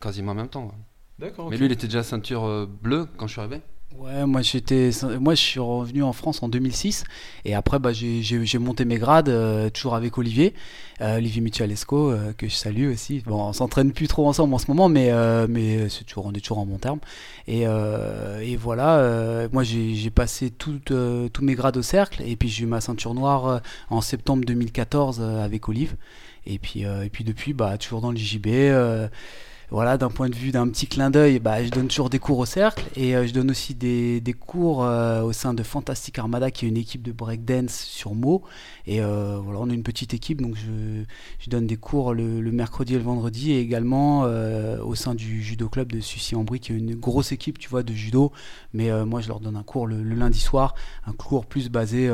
quasiment 0.00 0.32
en 0.32 0.34
même 0.34 0.48
temps. 0.48 0.64
ouais. 0.64 0.70
D'accord. 1.18 1.50
Mais 1.50 1.56
lui, 1.56 1.66
il 1.66 1.72
était 1.72 1.86
déjà 1.86 2.02
ceinture 2.02 2.44
euh, 2.44 2.66
bleue 2.82 3.06
quand 3.16 3.26
je 3.26 3.32
suis 3.32 3.40
arrivé. 3.40 3.60
Ouais, 3.96 4.26
moi 4.26 4.42
j'étais, 4.42 4.90
moi 5.20 5.34
je 5.34 5.40
suis 5.40 5.60
revenu 5.60 6.02
en 6.02 6.12
France 6.12 6.42
en 6.42 6.50
2006 6.50 7.04
et 7.46 7.54
après 7.54 7.78
bah, 7.78 7.94
j'ai- 7.94 8.58
monté 8.58 8.84
mes 8.84 8.98
grades 8.98 9.30
euh, 9.30 9.70
toujours 9.70 9.94
avec 9.94 10.18
Olivier, 10.18 10.52
euh, 11.00 11.16
Olivier 11.16 11.40
Michalesco 11.40 12.10
euh, 12.10 12.34
que 12.36 12.46
je 12.46 12.54
salue 12.54 12.92
aussi. 12.92 13.22
Bon, 13.24 13.40
on 13.42 13.52
s'entraîne 13.54 13.92
plus 13.92 14.06
trop 14.06 14.28
ensemble 14.28 14.52
en 14.52 14.58
ce 14.58 14.66
moment, 14.70 14.90
mais 14.90 15.12
euh, 15.12 15.46
mais 15.48 15.88
c'est 15.88 16.04
toujours 16.04 16.26
on 16.26 16.32
est 16.32 16.40
toujours 16.40 16.58
en 16.58 16.66
bon 16.66 16.76
terme. 16.76 16.98
Et, 17.46 17.62
euh, 17.66 18.40
et 18.40 18.56
voilà, 18.56 18.98
euh, 18.98 19.48
moi 19.52 19.62
j'ai 19.62 19.94
j'ai 19.94 20.10
passé 20.10 20.50
tout, 20.50 20.78
euh, 20.90 21.30
tous 21.30 21.42
mes 21.42 21.54
grades 21.54 21.78
au 21.78 21.82
cercle 21.82 22.22
et 22.26 22.36
puis 22.36 22.50
j'ai 22.50 22.64
eu 22.64 22.66
ma 22.66 22.82
ceinture 22.82 23.14
noire 23.14 23.46
euh, 23.46 23.58
en 23.88 24.02
septembre 24.02 24.44
2014 24.44 25.20
euh, 25.22 25.42
avec 25.42 25.70
Olive. 25.70 25.96
Et 26.44 26.58
puis 26.58 26.84
euh, 26.84 27.04
et 27.04 27.08
puis 27.08 27.24
depuis 27.24 27.54
bah 27.54 27.78
toujours 27.78 28.02
dans 28.02 28.10
le 28.10 28.18
JJB. 28.18 28.46
Voilà, 29.70 29.98
d'un 29.98 30.10
point 30.10 30.28
de 30.28 30.34
vue 30.34 30.52
d'un 30.52 30.68
petit 30.68 30.86
clin 30.86 31.10
d'œil, 31.10 31.40
bah, 31.40 31.64
je 31.64 31.70
donne 31.70 31.88
toujours 31.88 32.08
des 32.08 32.20
cours 32.20 32.38
au 32.38 32.46
cercle 32.46 32.84
et 32.94 33.16
euh, 33.16 33.26
je 33.26 33.32
donne 33.32 33.50
aussi 33.50 33.74
des, 33.74 34.22
cours 34.38 34.84
euh, 34.84 35.22
au 35.22 35.32
sein 35.32 35.54
de 35.54 35.62
Fantastic 35.64 36.18
Armada, 36.20 36.52
qui 36.52 36.66
est 36.66 36.68
une 36.68 36.76
équipe 36.76 37.02
de 37.02 37.10
breakdance 37.10 37.74
sur 37.74 38.14
Meaux. 38.14 38.42
Et 38.86 39.00
euh, 39.00 39.40
voilà, 39.42 39.58
on 39.60 39.68
est 39.68 39.74
une 39.74 39.82
petite 39.82 40.14
équipe, 40.14 40.40
donc 40.40 40.54
je, 40.54 41.50
donne 41.50 41.66
des 41.66 41.76
cours 41.76 42.14
le, 42.14 42.40
mercredi 42.52 42.94
et 42.94 42.98
le 42.98 43.02
vendredi, 43.02 43.52
et 43.52 43.60
également 43.60 44.22
au 44.22 44.94
sein 44.94 45.14
du 45.14 45.42
judo 45.42 45.68
club 45.68 45.92
de 45.92 46.00
Sucy-en-Brie, 46.00 46.60
qui 46.60 46.72
est 46.72 46.76
une 46.76 46.94
grosse 46.94 47.32
équipe, 47.32 47.58
tu 47.58 47.68
vois, 47.68 47.82
de 47.82 47.92
judo. 47.92 48.32
Mais 48.72 48.90
moi, 49.04 49.20
je 49.20 49.28
leur 49.28 49.40
donne 49.40 49.56
un 49.56 49.62
cours 49.62 49.86
le, 49.86 50.02
le 50.02 50.14
lundi 50.14 50.40
soir, 50.40 50.74
un 51.06 51.12
cours 51.12 51.46
plus 51.46 51.70
basé 51.70 52.10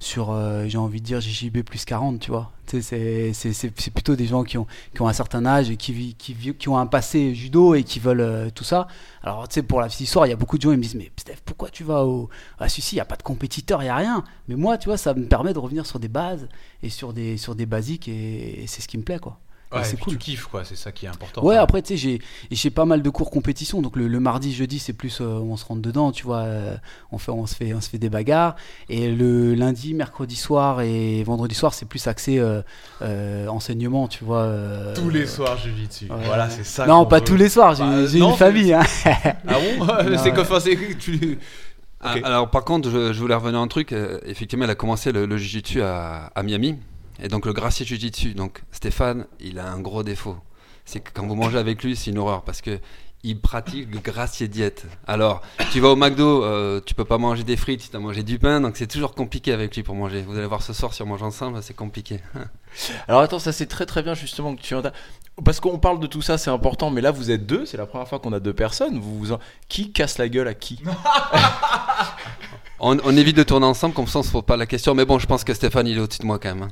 sur, 0.00 0.36
j'ai 0.66 0.78
envie 0.78 1.00
de 1.00 1.06
dire, 1.06 1.20
JJB 1.20 1.62
plus 1.62 1.84
40, 1.84 2.20
tu 2.20 2.30
vois. 2.30 2.52
C'est- 2.70 3.90
plutôt 3.94 4.16
des 4.16 4.26
gens 4.26 4.44
qui 4.44 4.58
ont, 4.58 4.66
qui 4.94 5.02
ont 5.02 5.08
un 5.08 5.12
certain 5.12 5.44
âge 5.46 5.70
et 5.70 5.76
qui, 5.76 6.14
qui, 6.14 6.34
qui 6.34 6.68
ont 6.68 6.76
un 6.78 6.86
passé 6.86 7.34
judo 7.34 7.74
et 7.74 7.82
qui 7.82 7.98
veulent 7.98 8.20
euh, 8.20 8.50
tout 8.54 8.64
ça. 8.64 8.86
Alors, 9.22 9.48
tu 9.48 9.54
sais, 9.54 9.62
pour 9.62 9.80
la 9.80 9.86
petite 9.88 10.00
histoire, 10.00 10.26
il 10.26 10.30
y 10.30 10.32
a 10.32 10.36
beaucoup 10.36 10.56
de 10.58 10.62
gens 10.62 10.70
qui 10.70 10.76
me 10.76 10.82
disent 10.82 10.94
Mais 10.94 11.10
Steph, 11.16 11.36
pourquoi 11.44 11.70
tu 11.70 11.84
vas 11.84 12.04
au, 12.04 12.28
à 12.58 12.68
Sucy 12.68 12.94
Il 12.94 12.98
n'y 12.98 13.00
a 13.00 13.04
pas 13.04 13.16
de 13.16 13.22
compétiteur, 13.22 13.82
il 13.82 13.86
n'y 13.86 13.90
a 13.90 13.96
rien. 13.96 14.24
Mais 14.48 14.54
moi, 14.56 14.78
tu 14.78 14.88
vois, 14.88 14.96
ça 14.96 15.14
me 15.14 15.26
permet 15.26 15.52
de 15.52 15.58
revenir 15.58 15.86
sur 15.86 15.98
des 15.98 16.08
bases 16.08 16.48
et 16.82 16.88
sur 16.90 17.12
des, 17.12 17.36
sur 17.36 17.54
des 17.54 17.66
basiques 17.66 18.08
et 18.08 18.64
c'est 18.66 18.82
ce 18.82 18.88
qui 18.88 18.98
me 18.98 19.02
plaît, 19.02 19.18
quoi. 19.18 19.38
Ouais, 19.70 19.84
c'est 19.84 19.98
cool. 19.98 20.14
tu 20.14 20.18
kiffes 20.18 20.46
quoi, 20.46 20.64
c'est 20.64 20.76
ça 20.76 20.92
qui 20.92 21.04
est 21.04 21.08
important. 21.10 21.44
Ouais, 21.44 21.56
après, 21.56 21.82
tu 21.82 21.88
sais, 21.88 21.96
j'ai- 21.98 22.20
j'ai 22.50 22.70
pas 22.70 22.86
mal 22.86 23.02
de 23.02 23.10
cours 23.10 23.30
compétition. 23.30 23.82
Donc, 23.82 23.96
le, 23.96 24.08
le 24.08 24.18
mardi, 24.20 24.54
jeudi, 24.54 24.78
c'est 24.78 24.94
plus 24.94 25.20
euh, 25.20 25.24
on 25.26 25.56
se 25.58 25.64
rentre 25.66 25.82
dedans, 25.82 26.10
tu 26.10 26.24
vois. 26.24 26.38
euh, 26.38 26.74
on, 27.12 27.18
fait, 27.18 27.32
on, 27.32 27.46
se 27.46 27.54
fait, 27.54 27.74
on 27.74 27.80
se 27.82 27.90
fait 27.90 27.98
des 27.98 28.08
bagarres. 28.08 28.56
Et 28.88 29.10
le 29.10 29.54
lundi, 29.54 29.92
mercredi 29.92 30.36
soir 30.36 30.80
et 30.80 31.22
vendredi 31.22 31.54
soir, 31.54 31.74
c'est 31.74 31.84
plus 31.86 32.06
axé 32.06 32.38
euh, 32.38 32.62
euh, 33.02 33.46
enseignement, 33.48 34.08
tu 34.08 34.24
vois. 34.24 34.38
euh, 34.44 34.94
Tous 34.94 35.10
les 35.10 35.26
soirs, 35.26 35.58
je 35.62 35.68
vis 35.70 35.86
dessus. 35.88 36.06
ouais. 36.10 36.16
Voilà, 36.24 36.48
c'est 36.48 36.64
ça. 36.64 36.86
Non, 36.86 37.04
pas 37.04 37.18
veut. 37.18 37.24
tous 37.26 37.36
les 37.36 37.50
soirs, 37.50 37.74
j'ai 37.74 37.84
Bah, 38.20 38.28
une 38.30 38.36
famille. 38.36 38.72
Hein. 38.72 38.82
Ah 39.46 39.54
bon 39.54 39.86
C'est 40.16 40.22
ouais. 40.22 40.32
que, 40.32 40.40
enfin, 40.40 40.58
tu. 40.98 41.38
Ah. 42.00 42.14
Alors 42.24 42.48
par 42.48 42.64
contre, 42.64 42.90
je, 42.90 43.12
je 43.12 43.18
voulais 43.20 43.34
revenir 43.34 43.58
à 43.58 43.62
un 43.62 43.66
truc. 43.68 43.92
effectivement, 44.24 44.64
elle 44.64 44.70
a 44.70 44.74
commencé 44.76 45.10
le, 45.12 45.26
le 45.26 45.36
jiu-jitsu 45.36 45.82
à, 45.82 46.30
à 46.34 46.42
Miami. 46.42 46.76
Et 47.20 47.28
donc 47.28 47.46
le 47.46 47.52
gracier 47.52 47.84
jiu-jitsu. 47.86 48.34
Donc 48.34 48.62
Stéphane, 48.72 49.26
il 49.40 49.58
a 49.58 49.70
un 49.70 49.80
gros 49.80 50.02
défaut. 50.02 50.36
C'est 50.84 51.00
que 51.00 51.10
quand 51.12 51.26
vous 51.26 51.34
mangez 51.34 51.58
avec 51.58 51.82
lui, 51.82 51.96
c'est 51.96 52.10
une 52.10 52.18
horreur 52.18 52.42
parce 52.42 52.60
que 52.62 52.78
il 53.24 53.40
pratique 53.40 53.92
le 53.92 53.98
gracier 53.98 54.46
diète. 54.46 54.86
Alors, 55.08 55.42
tu 55.72 55.80
vas 55.80 55.88
au 55.88 55.96
McDo, 55.96 56.44
euh, 56.44 56.80
tu 56.86 56.94
peux 56.94 57.04
pas 57.04 57.18
manger 57.18 57.42
des 57.42 57.56
frites 57.56 57.80
si 57.82 57.90
tu 57.90 57.96
as 57.96 57.98
mangé 57.98 58.22
du 58.22 58.38
pain, 58.38 58.60
donc 58.60 58.76
c'est 58.76 58.86
toujours 58.86 59.12
compliqué 59.12 59.52
avec 59.52 59.74
lui 59.74 59.82
pour 59.82 59.96
manger. 59.96 60.22
Vous 60.22 60.38
allez 60.38 60.46
voir 60.46 60.62
ce 60.62 60.72
soir 60.72 60.94
si 60.94 61.02
on 61.02 61.06
mange 61.06 61.24
ensemble, 61.24 61.60
c'est 61.60 61.74
compliqué. 61.74 62.20
Alors 63.08 63.20
attends, 63.22 63.40
ça 63.40 63.50
c'est 63.52 63.66
très 63.66 63.86
très 63.86 64.04
bien 64.04 64.14
justement 64.14 64.54
que 64.54 64.60
tu 64.62 64.72
en 64.76 64.82
Parce 65.44 65.58
qu'on 65.58 65.78
parle 65.80 65.98
de 65.98 66.06
tout 66.06 66.22
ça, 66.22 66.38
c'est 66.38 66.50
important, 66.50 66.90
mais 66.90 67.00
là 67.00 67.10
vous 67.10 67.32
êtes 67.32 67.44
deux, 67.44 67.66
c'est 67.66 67.76
la 67.76 67.86
première 67.86 68.06
fois 68.06 68.20
qu'on 68.20 68.32
a 68.32 68.38
deux 68.38 68.54
personnes. 68.54 69.00
Vous 69.00 69.18
vous 69.18 69.32
en- 69.32 69.40
Qui 69.68 69.90
casse 69.90 70.18
la 70.18 70.28
gueule 70.28 70.46
à 70.48 70.54
qui? 70.54 70.80
On, 72.80 72.96
on 73.02 73.16
évite 73.16 73.36
de 73.36 73.42
tourner 73.42 73.66
ensemble, 73.66 73.92
comme 73.94 74.06
ça 74.06 74.20
on 74.20 74.22
se 74.22 74.30
pose 74.30 74.44
pas 74.44 74.56
la 74.56 74.64
question. 74.66 74.94
Mais 74.94 75.04
bon, 75.04 75.18
je 75.18 75.26
pense 75.26 75.42
que 75.42 75.52
Stéphane, 75.52 75.88
il 75.88 75.96
est 75.98 76.00
au-dessus 76.00 76.20
de 76.20 76.26
moi 76.26 76.38
quand 76.38 76.54
même. 76.54 76.68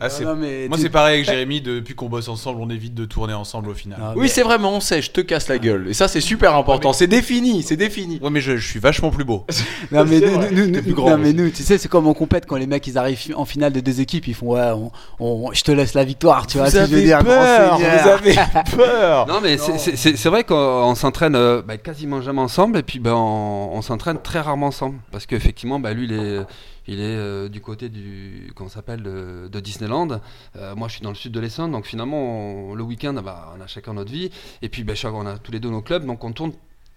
Ah, 0.00 0.08
c'est- 0.10 0.24
Non, 0.24 0.36
mais 0.36 0.68
Moi, 0.68 0.76
tu- 0.76 0.84
c'est 0.84 0.90
pareil 0.90 1.14
avec 1.14 1.26
Jérémy. 1.26 1.60
Depuis 1.60 1.94
qu'on 1.94 2.08
bosse 2.08 2.28
ensemble, 2.28 2.60
on 2.60 2.70
évite 2.70 2.94
de 2.94 3.04
tourner 3.04 3.34
ensemble 3.34 3.70
au 3.70 3.74
final. 3.74 3.98
Non, 4.00 4.06
Oui, 4.14 4.22
mais- 4.22 4.28
c'est 4.28 4.42
vraiment, 4.42 4.72
on 4.74 4.80
sait, 4.80 5.02
je 5.02 5.10
te 5.10 5.20
casse 5.20 5.48
la 5.48 5.58
gueule. 5.58 5.86
Et 5.88 5.94
ça 5.94 6.08
c'est 6.08 6.20
super 6.20 6.54
important, 6.54 6.92
c'est 6.92 7.06
défini, 7.06 7.62
c'est 7.62 7.76
défini. 7.76 8.18
Ouais, 8.22 8.30
mais 8.30 8.40
je, 8.40 8.56
je 8.56 8.66
suis 8.66 8.80
vachement 8.80 9.10
plus 9.10 9.24
beau. 9.24 9.44
Non 9.92 10.04
mais, 10.04 10.20
nous, 10.20 10.38
nous- 10.66 10.66
nous- 10.70 10.82
plus 10.82 10.92
grand 10.94 11.10
non, 11.10 11.18
mais 11.18 11.28
aussi. 11.28 11.34
nous, 11.36 11.50
tu 11.50 11.62
sais, 11.62 11.78
c'est 11.78 11.88
comme 11.88 12.06
on 12.06 12.14
compète 12.14 12.46
quand 12.46 12.56
les 12.56 12.66
mecs 12.66 12.86
ils 12.86 12.98
arrivent 12.98 13.32
en 13.34 13.44
finale 13.44 13.72
de 13.72 13.80
deux 13.80 14.00
équipes, 14.00 14.26
ils 14.28 14.34
font 14.34 14.52
ouais, 14.54 14.70
on, 14.74 14.90
on- 15.18 15.52
je 15.52 15.62
te 15.62 15.72
laisse 15.72 15.94
la 15.94 16.04
victoire, 16.04 16.46
tu 16.46 16.58
vois 16.58 16.66
que 16.70 16.72
je 16.72 16.78
veux 16.84 17.02
dire, 17.02 17.22
grand 17.22 17.32
peur, 17.34 17.78
vous 17.78 17.84
seigneur. 17.84 18.08
avez 18.14 18.34
peur. 18.76 19.26
Non, 19.26 19.40
mais 19.42 19.58
c'est- 19.58 19.78
c'est 19.78 19.96
c'est- 19.96 20.16
c'est 20.16 20.28
vrai 20.28 20.44
qu'on 20.44 20.54
on 20.56 20.94
s'entraîne 20.94 21.34
euh, 21.34 21.62
bah, 21.66 21.76
quasiment 21.76 22.20
jamais 22.20 22.40
ensemble 22.40 22.78
et 22.78 22.82
puis 22.82 22.98
ben, 22.98 23.14
on, 23.14 23.70
on 23.72 23.82
s'entraîne 23.82 24.18
très 24.22 24.40
rarement 24.40 24.66
ensemble. 24.68 24.98
Parce 25.10 25.26
qu'effectivement, 25.26 25.80
bah, 25.80 25.92
lui, 25.92 26.04
il 26.04 26.12
est, 26.12 26.40
il 26.88 27.00
est 27.00 27.16
euh, 27.16 27.48
du 27.48 27.60
côté 27.60 27.90
du, 27.90 28.50
ça 28.58 28.68
s'appelle, 28.68 29.02
de, 29.02 29.60
Disneyland. 29.60 30.20
Euh, 30.56 30.74
moi, 30.74 30.88
je 30.88 30.94
suis 30.94 31.02
dans 31.02 31.10
le 31.10 31.14
sud 31.14 31.32
de 31.32 31.38
l'Essonne. 31.38 31.70
Donc 31.70 31.84
finalement, 31.84 32.74
le 32.74 32.82
week-end, 32.82 33.12
bah, 33.12 33.54
on 33.56 33.60
a 33.60 33.66
chacun 33.66 33.92
notre 33.92 34.10
vie. 34.10 34.30
Et 34.62 34.70
puis, 34.70 34.84
bah, 34.84 34.94
on 35.12 35.26
a 35.26 35.38
tous 35.38 35.52
les 35.52 35.60
deux 35.60 35.70
nos 35.70 35.82
clubs. 35.82 36.04
Donc 36.06 36.24
on 36.24 36.32
tourne 36.32 36.52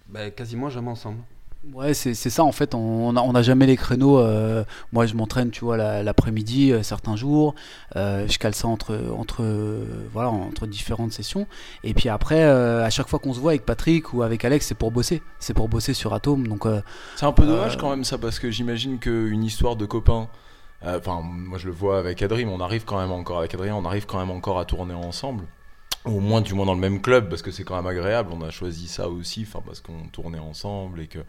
bah, 0.08 0.30
quasiment 0.30 0.70
jamais 0.70 0.90
ensemble. 0.90 1.18
Ouais, 1.72 1.94
c'est 1.94 2.14
c'est 2.14 2.28
ça 2.28 2.42
en 2.42 2.50
fait, 2.50 2.74
on 2.74 3.12
n'a 3.12 3.22
on 3.22 3.36
a 3.36 3.42
jamais 3.42 3.66
les 3.66 3.76
créneaux. 3.76 4.18
euh, 4.18 4.64
moi 4.92 5.06
je 5.06 5.14
m'entraîne, 5.14 5.50
tu 5.52 5.64
vois, 5.64 5.76
la- 5.76 6.02
l'après-midi, 6.02 6.72
euh, 6.72 6.82
certains 6.82 7.14
jours, 7.14 7.54
euh, 7.94 8.26
je 8.28 8.36
cale 8.38 8.52
ça 8.54 8.66
entre, 8.66 8.98
entre, 9.16 9.44
voilà, 10.12 10.28
entre 10.30 10.66
différentes 10.66 11.12
sessions. 11.12 11.46
Et 11.84 11.94
puis 11.94 12.08
après, 12.08 12.42
à 12.42 12.90
chaque 12.90 13.06
fois 13.08 13.20
qu'on 13.20 13.32
se 13.32 13.38
voit 13.38 13.52
avec 13.52 13.64
Patrick 13.64 14.12
ou 14.12 14.22
avec 14.22 14.44
Alex, 14.44 14.66
c'est 14.66 14.74
pour 14.74 14.90
bosser, 14.90 15.22
c'est 15.38 15.54
pour 15.54 15.68
bosser 15.68 15.94
sur 15.94 16.12
Atom. 16.14 16.48
Donc 16.48 16.66
C'est 17.14 17.26
un 17.26 17.32
peu 17.32 17.46
dommage 17.46 17.78
quand 17.78 17.90
même 17.90 18.02
ça, 18.04 18.18
parce 18.18 18.40
que 18.40 18.50
j'imagine 18.50 18.98
qu'une 18.98 19.44
histoire 19.44 19.76
de 19.76 19.86
copains. 19.86 20.28
Enfin, 20.84 21.20
moi 21.22 21.58
je 21.58 21.66
le 21.66 21.72
vois 21.72 21.96
avec 22.00 22.22
Adrien, 22.22 22.48
on 22.48 22.60
arrive 22.60 22.84
quand 22.84 22.98
même 22.98 23.12
encore 23.12 23.38
avec 23.38 23.54
Adrien, 23.54 23.76
on 23.76 23.84
arrive 23.84 24.04
quand 24.04 24.18
même 24.18 24.32
encore 24.32 24.58
à 24.58 24.64
tourner 24.64 24.94
ensemble. 24.94 25.44
Au 26.04 26.18
moins 26.18 26.40
du 26.40 26.54
moins 26.54 26.66
dans 26.66 26.74
le 26.74 26.80
même 26.80 27.00
club 27.00 27.28
parce 27.28 27.42
que 27.42 27.50
c'est 27.50 27.62
quand 27.62 27.76
même 27.76 27.86
agréable. 27.86 28.30
On 28.32 28.42
a 28.42 28.50
choisi 28.50 28.88
ça 28.88 29.08
aussi 29.08 29.46
enfin 29.46 29.62
parce 29.64 29.80
qu'on 29.80 30.08
tournait 30.10 30.38
ensemble 30.38 31.00
et 31.00 31.06
que 31.06 31.20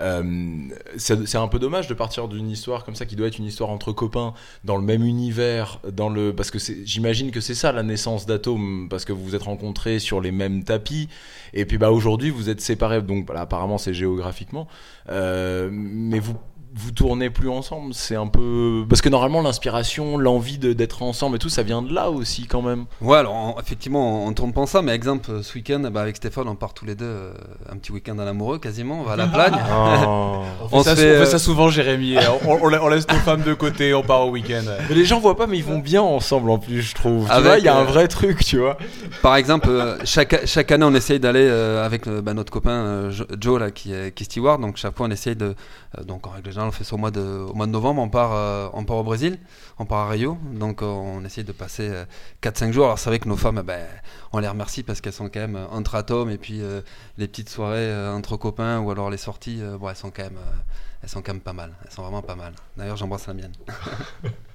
euh, 0.00 0.68
c'est 0.96 1.36
un 1.36 1.48
peu 1.48 1.58
dommage 1.58 1.86
de 1.86 1.94
partir 1.94 2.26
d'une 2.26 2.50
histoire 2.50 2.84
comme 2.84 2.96
ça 2.96 3.06
qui 3.06 3.14
doit 3.14 3.28
être 3.28 3.38
une 3.38 3.44
histoire 3.44 3.70
entre 3.70 3.92
copains 3.92 4.34
dans 4.64 4.76
le 4.76 4.82
même 4.82 5.04
univers 5.04 5.80
dans 5.92 6.08
le 6.08 6.34
parce 6.34 6.50
que 6.50 6.58
j'imagine 6.58 7.30
que 7.30 7.40
c'est 7.40 7.54
ça 7.54 7.70
la 7.70 7.82
naissance 7.82 8.26
d'Atome 8.26 8.88
parce 8.90 9.04
que 9.04 9.12
vous 9.12 9.24
vous 9.24 9.34
êtes 9.34 9.42
rencontrés 9.42 9.98
sur 10.00 10.20
les 10.20 10.32
mêmes 10.32 10.64
tapis. 10.64 11.08
Et 11.54 11.64
puis 11.64 11.78
bah 11.78 11.90
aujourd'hui 11.92 12.30
vous 12.30 12.50
êtes 12.50 12.60
séparés. 12.60 13.02
Donc 13.02 13.28
apparemment 13.34 13.78
c'est 13.78 13.94
géographiquement. 13.94 14.66
Euh, 15.10 15.68
mais 15.72 16.18
vous 16.18 16.36
vous 16.78 16.92
tournez 16.92 17.28
plus 17.30 17.48
ensemble, 17.48 17.92
c'est 17.94 18.14
un 18.16 18.26
peu 18.26 18.84
parce 18.88 19.00
que 19.02 19.08
normalement 19.08 19.42
l'inspiration, 19.42 20.16
l'envie 20.18 20.58
de- 20.58 20.72
d'être 20.72 21.02
ensemble 21.02 21.36
et 21.36 21.38
tout, 21.38 21.48
ça 21.48 21.62
vient 21.62 21.82
de 21.82 21.92
là 21.92 22.10
aussi 22.10 22.46
quand 22.46 22.62
même. 22.62 22.84
Ouais, 23.00 23.18
alors 23.18 23.34
en- 23.34 23.56
effectivement, 23.60 24.24
on 24.26 24.32
tourne 24.32 24.52
pas 24.52 24.60
ensemble, 24.60 24.86
mais 24.86 24.92
exemple, 24.94 25.30
euh, 25.30 25.42
ce 25.42 25.54
week-end, 25.54 25.80
bah, 25.92 26.00
avec 26.02 26.16
Stéphane, 26.16 26.48
on 26.48 26.54
part 26.54 26.74
tous 26.74 26.84
les 26.84 26.94
deux 26.94 27.04
euh, 27.04 27.32
un 27.70 27.76
petit 27.76 27.90
week-end 27.92 28.14
en 28.18 28.26
amoureux 28.26 28.58
quasiment, 28.58 29.00
on 29.00 29.02
va 29.04 29.12
à 29.12 29.16
la 29.16 29.26
plagne. 29.28 29.54
On 30.06 30.42
On 30.70 30.82
fait, 30.82 30.90
ça, 30.90 30.96
se 30.96 31.00
fait, 31.02 31.10
on 31.10 31.14
fait 31.14 31.20
euh, 31.20 31.24
ça 31.26 31.38
souvent, 31.38 31.68
Jérémy. 31.68 32.16
On, 32.46 32.54
on- 32.54 32.72
on 32.80 32.88
laisse 32.88 33.08
nos 33.08 33.14
femmes 33.18 33.42
de 33.42 33.54
côté, 33.54 33.92
on 33.94 34.02
part 34.02 34.26
au 34.26 34.30
week-end. 34.30 34.62
Mais 34.88 34.94
les 34.94 35.04
gens 35.04 35.18
voient 35.20 35.36
pas, 35.36 35.46
mais 35.46 35.58
ils 35.58 35.64
vont 35.64 35.78
bien 35.78 36.02
ensemble 36.02 36.50
en 36.50 36.58
plus, 36.58 36.82
je 36.82 36.94
trouve. 36.94 37.26
Tu 37.26 37.32
Avec, 37.32 37.44
vois, 37.46 37.58
il 37.58 37.64
y 37.64 37.68
a 37.68 37.76
un 37.76 37.82
euh, 37.82 37.84
vrai 37.84 38.08
truc, 38.08 38.44
tu 38.44 38.58
vois. 38.58 38.76
Par 39.22 39.36
exemple, 39.36 39.68
euh, 39.68 39.96
chaque, 40.04 40.46
chaque 40.46 40.70
année, 40.70 40.84
on 40.84 40.94
essaye 40.94 41.18
d'aller 41.20 41.46
euh, 41.48 41.84
avec 41.84 42.06
euh, 42.06 42.20
bah, 42.22 42.34
notre 42.34 42.52
copain 42.52 42.70
euh, 42.70 43.10
Jo- 43.10 43.24
Joe, 43.40 43.58
là, 43.60 43.70
qui, 43.70 43.92
est, 43.92 44.14
qui 44.14 44.22
est 44.22 44.26
steward. 44.26 44.60
Donc, 44.60 44.76
chaque 44.76 44.96
fois, 44.96 45.06
on 45.06 45.10
essaye 45.10 45.36
de. 45.36 45.54
euh, 45.98 46.04
donc, 46.04 46.26
en 46.26 46.30
règle 46.30 46.50
générale, 46.50 46.67
on 46.68 46.72
fait 46.72 46.84
ça 46.84 46.94
au 46.94 46.98
mois 46.98 47.10
de, 47.10 47.20
novembre. 47.66 48.00
On 48.02 48.08
part, 48.08 48.32
euh, 48.34 48.68
on 48.72 48.84
part 48.84 48.96
au 48.98 49.02
Brésil, 49.04 49.38
on 49.78 49.84
part 49.86 50.06
à 50.06 50.10
Rio. 50.10 50.38
Donc, 50.52 50.82
euh, 50.82 50.86
on 50.86 51.24
essaye 51.24 51.44
de 51.44 51.52
passer 51.52 51.88
euh, 51.88 52.04
4-5 52.42 52.72
jours. 52.72 52.84
Alors, 52.86 52.98
c'est 52.98 53.10
vrai 53.10 53.18
que 53.18 53.28
nos 53.28 53.36
femmes, 53.36 53.62
ben, 53.62 53.86
on 54.32 54.38
les 54.38 54.48
remercie 54.48 54.82
parce 54.82 55.00
qu'elles 55.00 55.12
sont 55.12 55.28
quand 55.28 55.40
même 55.40 55.56
euh, 55.56 55.66
entre 55.68 55.94
atomes 55.94 56.30
et 56.30 56.38
puis 56.38 56.60
euh, 56.62 56.80
les 57.16 57.28
petites 57.28 57.48
soirées 57.48 57.78
euh, 57.78 58.12
entre 58.14 58.36
copains 58.36 58.78
ou 58.80 58.90
alors 58.90 59.10
les 59.10 59.16
sorties, 59.16 59.60
euh, 59.62 59.78
bon, 59.78 59.88
elles 59.88 59.96
sont 59.96 60.10
quand 60.10 60.24
même. 60.24 60.36
euh, 60.38 60.56
elles 61.02 61.08
sont 61.08 61.22
quand 61.22 61.32
même 61.32 61.40
pas 61.40 61.52
mal, 61.52 61.72
elles 61.84 61.92
sont 61.92 62.02
vraiment 62.02 62.22
pas 62.22 62.34
mal. 62.34 62.54
D'ailleurs, 62.76 62.96
j'embrasse 62.96 63.26
la 63.28 63.34
mienne. 63.34 63.52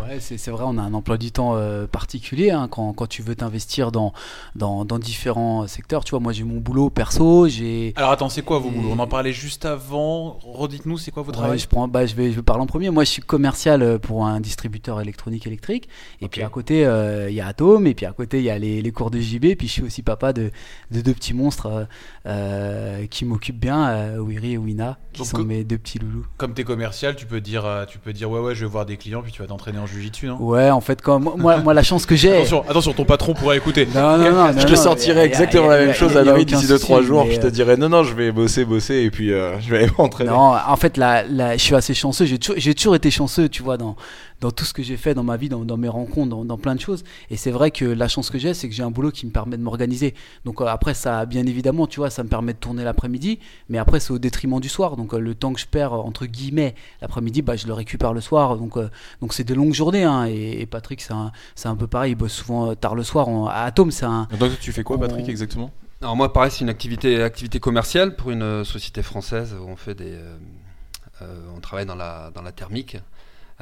Ouais, 0.00 0.18
c'est 0.20 0.50
vrai, 0.50 0.64
on 0.66 0.78
a 0.78 0.82
un 0.82 0.94
emploi 0.94 1.18
du 1.18 1.30
temps 1.32 1.54
euh, 1.54 1.86
particulier 1.86 2.50
hein, 2.50 2.66
quand, 2.70 2.92
quand 2.94 3.06
tu 3.06 3.22
veux 3.22 3.36
t'investir 3.36 3.92
dans, 3.92 4.12
dans, 4.56 4.84
dans 4.84 4.98
différents 4.98 5.66
secteurs. 5.66 6.02
Tu 6.04 6.10
vois, 6.10 6.20
moi 6.20 6.32
j'ai 6.32 6.44
mon 6.44 6.58
boulot 6.60 6.88
perso, 6.90 7.46
j'ai. 7.46 7.92
Alors 7.96 8.10
attends, 8.10 8.28
c'est 8.30 8.42
quoi 8.42 8.58
vos 8.58 8.68
Et- 8.68 8.72
boulots? 8.72 8.90
On 8.92 8.98
en 8.98 9.06
parlait 9.06 9.32
juste 9.32 9.64
avant. 9.64 10.38
Redites-nous, 10.42 10.96
c'est 10.98 11.10
quoi 11.10 11.22
votre 11.22 11.38
Ouais, 11.38 11.42
travail? 11.44 11.58
je, 11.58 11.68
prends, 11.68 11.88
bah, 11.88 12.06
je, 12.06 12.14
vais, 12.14 12.30
je 12.30 12.36
vais 12.36 12.42
parler 12.42 12.62
en 12.62 12.66
premier. 12.66 12.90
Moi, 12.90 13.04
je 13.04 13.10
suis 13.10 13.22
commercial 13.22 13.82
euh, 13.82 13.98
pour 13.98 14.26
un 14.26 14.40
distributeur 14.40 15.00
électronique 15.00 15.46
électrique. 15.46 15.88
Et 16.20 16.28
puis 16.28 16.42
à 16.42 16.48
côté, 16.48 16.86
euh, 16.86 17.28
il 17.30 17.36
y 17.36 17.40
a 17.40 17.46
Atom. 17.46 17.86
Et 17.86 17.94
puis 17.94 18.06
à 18.06 18.12
côté, 18.12 18.38
il 18.38 18.44
y 18.44 18.50
a 18.50 18.58
les, 18.58 18.80
les 18.82 18.92
cours 18.92 19.10
de 19.10 19.20
JB. 19.20 19.54
Puis 19.56 19.68
je 19.68 19.72
suis 19.72 19.82
aussi 19.82 20.02
papa 20.02 20.32
de, 20.32 20.50
de 20.90 21.00
deux 21.02 21.12
petits 21.14 21.34
monstres 21.34 21.86
euh, 22.26 23.06
qui 23.06 23.24
m'occupent 23.24 23.60
bien, 23.60 24.16
Wiri 24.18 24.52
et 24.54 24.58
Wina, 24.58 24.98
qui 25.12 25.18
Donc, 25.20 25.28
sont 25.28 25.44
mes 25.44 25.64
deux 25.64 25.78
petits 25.78 25.98
loulous. 25.98 26.26
Comme 26.38 26.54
t'es 26.54 26.64
commercial, 26.64 27.14
tu 27.14 27.26
peux 27.26 27.40
dire, 27.40 27.86
tu 27.88 27.98
peux 27.98 28.12
dire, 28.12 28.30
ouais, 28.30 28.40
ouais, 28.40 28.54
je 28.54 28.64
vais 28.64 28.70
voir 28.70 28.86
des 28.86 28.96
clients, 28.96 29.22
puis 29.22 29.32
tu 29.32 29.42
vas 29.42 29.48
t'entraîner 29.48 29.78
en 29.82 29.86
jujitsu, 29.86 30.26
non 30.26 30.36
Ouais, 30.40 30.70
en 30.70 30.80
fait, 30.80 31.02
quand, 31.02 31.18
moi, 31.18 31.58
moi, 31.58 31.74
la 31.74 31.82
chance 31.82 32.06
que 32.06 32.16
j'ai. 32.16 32.32
Attention, 32.36 32.64
attention, 32.68 32.92
ton 32.92 33.04
patron 33.04 33.34
pourrait 33.34 33.56
écouter. 33.56 33.86
Non, 33.94 34.16
non, 34.16 34.30
non, 34.30 34.52
non, 34.52 34.58
je 34.58 34.66
te 34.66 34.74
sortirais 34.74 35.24
exactement 35.24 35.68
la 35.68 35.78
même 35.78 35.94
chose 35.94 36.16
à 36.16 36.22
aucun 36.22 36.42
d'ici 36.42 36.66
2-3 36.66 36.78
souci, 36.78 37.04
jours. 37.06 37.26
Je 37.30 37.40
te 37.40 37.46
euh, 37.46 37.50
dirais 37.50 37.76
non, 37.76 37.88
non, 37.88 38.02
je 38.04 38.14
vais 38.14 38.32
bosser, 38.32 38.64
bosser 38.64 38.96
et 39.02 39.10
puis 39.10 39.32
euh, 39.32 39.60
je 39.60 39.70
vais 39.70 39.78
aller 39.78 39.90
m'entraîner. 39.98 40.30
Non, 40.30 40.54
en 40.66 40.76
fait, 40.76 40.96
la, 40.96 41.22
la- 41.24 41.56
je 41.56 41.62
suis 41.62 41.74
assez 41.74 41.94
chanceux. 41.94 42.24
J'ai 42.24 42.38
toujours, 42.38 42.56
j'ai 42.58 42.74
toujours 42.74 42.96
été 42.96 43.10
chanceux, 43.10 43.48
tu 43.48 43.62
vois, 43.62 43.76
dans, 43.76 43.96
dans 44.42 44.50
tout 44.50 44.64
ce 44.66 44.74
que 44.74 44.82
j'ai 44.82 44.98
fait 44.98 45.14
dans 45.14 45.22
ma 45.22 45.36
vie, 45.38 45.48
dans, 45.48 45.64
dans 45.64 45.78
mes 45.78 45.88
rencontres, 45.88 46.28
dans, 46.28 46.44
dans 46.44 46.58
plein 46.58 46.74
de 46.74 46.80
choses. 46.80 47.04
Et 47.30 47.36
c'est 47.38 47.50
vrai 47.52 47.70
que 47.70 47.84
la 47.86 48.08
chance 48.08 48.28
que 48.28 48.38
j'ai, 48.38 48.52
c'est 48.52 48.68
que 48.68 48.74
j'ai 48.74 48.82
un 48.82 48.90
boulot 48.90 49.10
qui 49.12 49.24
me 49.24 49.30
permet 49.30 49.56
de 49.56 49.62
m'organiser. 49.62 50.14
Donc 50.44 50.60
euh, 50.60 50.66
après, 50.66 50.92
ça, 50.94 51.24
bien 51.26 51.46
évidemment, 51.46 51.86
tu 51.86 52.00
vois, 52.00 52.10
ça 52.10 52.22
me 52.24 52.28
permet 52.28 52.52
de 52.52 52.58
tourner 52.58 52.84
l'après-midi. 52.84 53.38
Mais 53.70 53.78
après, 53.78 54.00
c'est 54.00 54.10
au 54.12 54.18
détriment 54.18 54.60
du 54.60 54.68
soir. 54.68 54.96
Donc 54.96 55.14
euh, 55.14 55.18
le 55.18 55.34
temps 55.34 55.52
que 55.54 55.60
je 55.60 55.66
perds, 55.66 55.94
euh, 55.94 55.98
entre 55.98 56.26
guillemets, 56.26 56.74
l'après-midi, 57.00 57.40
bah, 57.40 57.56
je 57.56 57.66
le 57.66 57.72
récupère 57.72 58.12
le 58.12 58.20
soir. 58.20 58.58
Donc 58.58 58.76
euh, 58.76 58.90
donc 59.20 59.32
c'est 59.32 59.44
des 59.44 59.54
longues 59.54 59.72
journées. 59.74 60.04
hein. 60.04 60.26
et, 60.26 60.60
et 60.60 60.66
Patrick, 60.66 61.00
c'est 61.00 61.14
un, 61.14 61.30
c'est 61.54 61.68
un 61.68 61.76
peu 61.76 61.86
pareil. 61.86 62.12
Il 62.12 62.16
bosse 62.16 62.32
souvent 62.34 62.74
tard 62.74 62.94
le 62.96 63.04
soir. 63.04 63.28
À 63.48 63.64
Atom, 63.64 63.90
c'est 63.92 64.04
un. 64.06 64.26
Donc 64.38 64.58
tu 64.60 64.72
fais 64.72 64.82
quoi, 64.82 64.98
Patrick, 64.98 65.24
On- 65.26 65.30
exactement? 65.30 65.70
Alors 66.00 66.16
moi, 66.16 66.32
pareil, 66.32 66.50
c'est 66.50 66.62
une 66.62 66.68
activité, 66.68 67.22
activité 67.22 67.60
commerciale 67.60 68.16
pour 68.16 68.32
une 68.32 68.64
société 68.64 69.02
française 69.04 69.54
où 69.54 69.68
on 69.68 69.76
fait 69.76 69.94
des, 69.94 70.14
euh, 70.14 70.36
euh, 71.22 71.40
on 71.56 71.60
travaille 71.60 71.86
dans 71.86 71.94
la, 71.94 72.32
dans 72.34 72.42
la 72.42 72.50
thermique. 72.50 72.96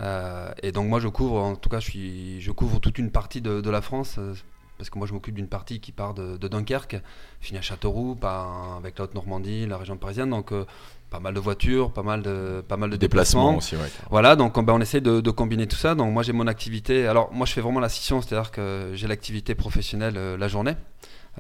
Euh, 0.01 0.51
et 0.63 0.73
donc 0.73 0.89
moi, 0.89 0.99
je 1.01 1.09
couvre, 1.09 1.37
en 1.41 1.57
tout 1.57 1.69
cas, 1.69 1.81
je, 1.81 1.91
suis, 1.91 2.41
je 2.41 2.51
couvre 2.53 2.81
toute 2.81 2.99
une 2.99 3.11
partie 3.11 3.41
de, 3.41 3.61
de 3.61 3.71
la 3.71 3.81
France. 3.83 4.17
euh, 4.19 4.35
parce 4.79 4.89
que 4.89 4.97
moi, 4.99 5.07
je 5.07 5.13
m'occupe 5.13 5.35
d'une 5.35 5.47
partie 5.49 5.79
qui 5.79 5.93
part 5.93 6.15
de, 6.15 6.39
de 6.39 6.49
Dunkerque, 6.49 6.97
finit 7.41 7.59
à 7.59 7.63
Châteauroux, 7.63 8.15
par- 8.15 8.77
avec 8.79 8.99
la 8.99 9.05
Haute-Normandie, 9.05 9.67
la 9.67 9.77
région 9.77 9.99
parisienne. 9.99 10.31
Donc, 10.31 10.53
euh, 10.53 10.65
pas 11.11 11.21
mal 11.21 11.35
de 11.35 11.41
voitures, 11.41 11.93
pas 11.93 12.03
mal 12.03 12.23
de, 12.23 12.63
pas 12.67 12.77
mal 12.79 12.89
de 12.89 12.97
Déplacement 12.97 13.53
déplacements. 13.53 13.59
aussi, 13.59 13.77
ouais. 13.77 13.91
Voilà, 14.11 14.37
donc 14.37 14.55
ben, 14.65 14.73
on 14.73 14.81
essaie 14.81 15.01
de, 15.03 15.21
de 15.21 15.31
combiner 15.33 15.67
tout 15.67 15.77
ça. 15.77 15.97
Donc 15.97 16.13
moi 16.15 16.23
j'ai 16.23 16.33
mon 16.33 16.47
activité. 16.47 17.09
Alors 17.09 17.33
moi 17.33 17.47
je 17.47 17.53
fais 17.53 17.61
vraiment 17.61 17.81
la 17.81 17.89
scission, 17.89 18.23
c'est-à-dire 18.23 18.53
que 18.53 18.93
j'ai 18.95 19.09
l'activité 19.09 19.57
professionnelle 19.57 20.15
la 20.39 20.49
journée 20.49 20.77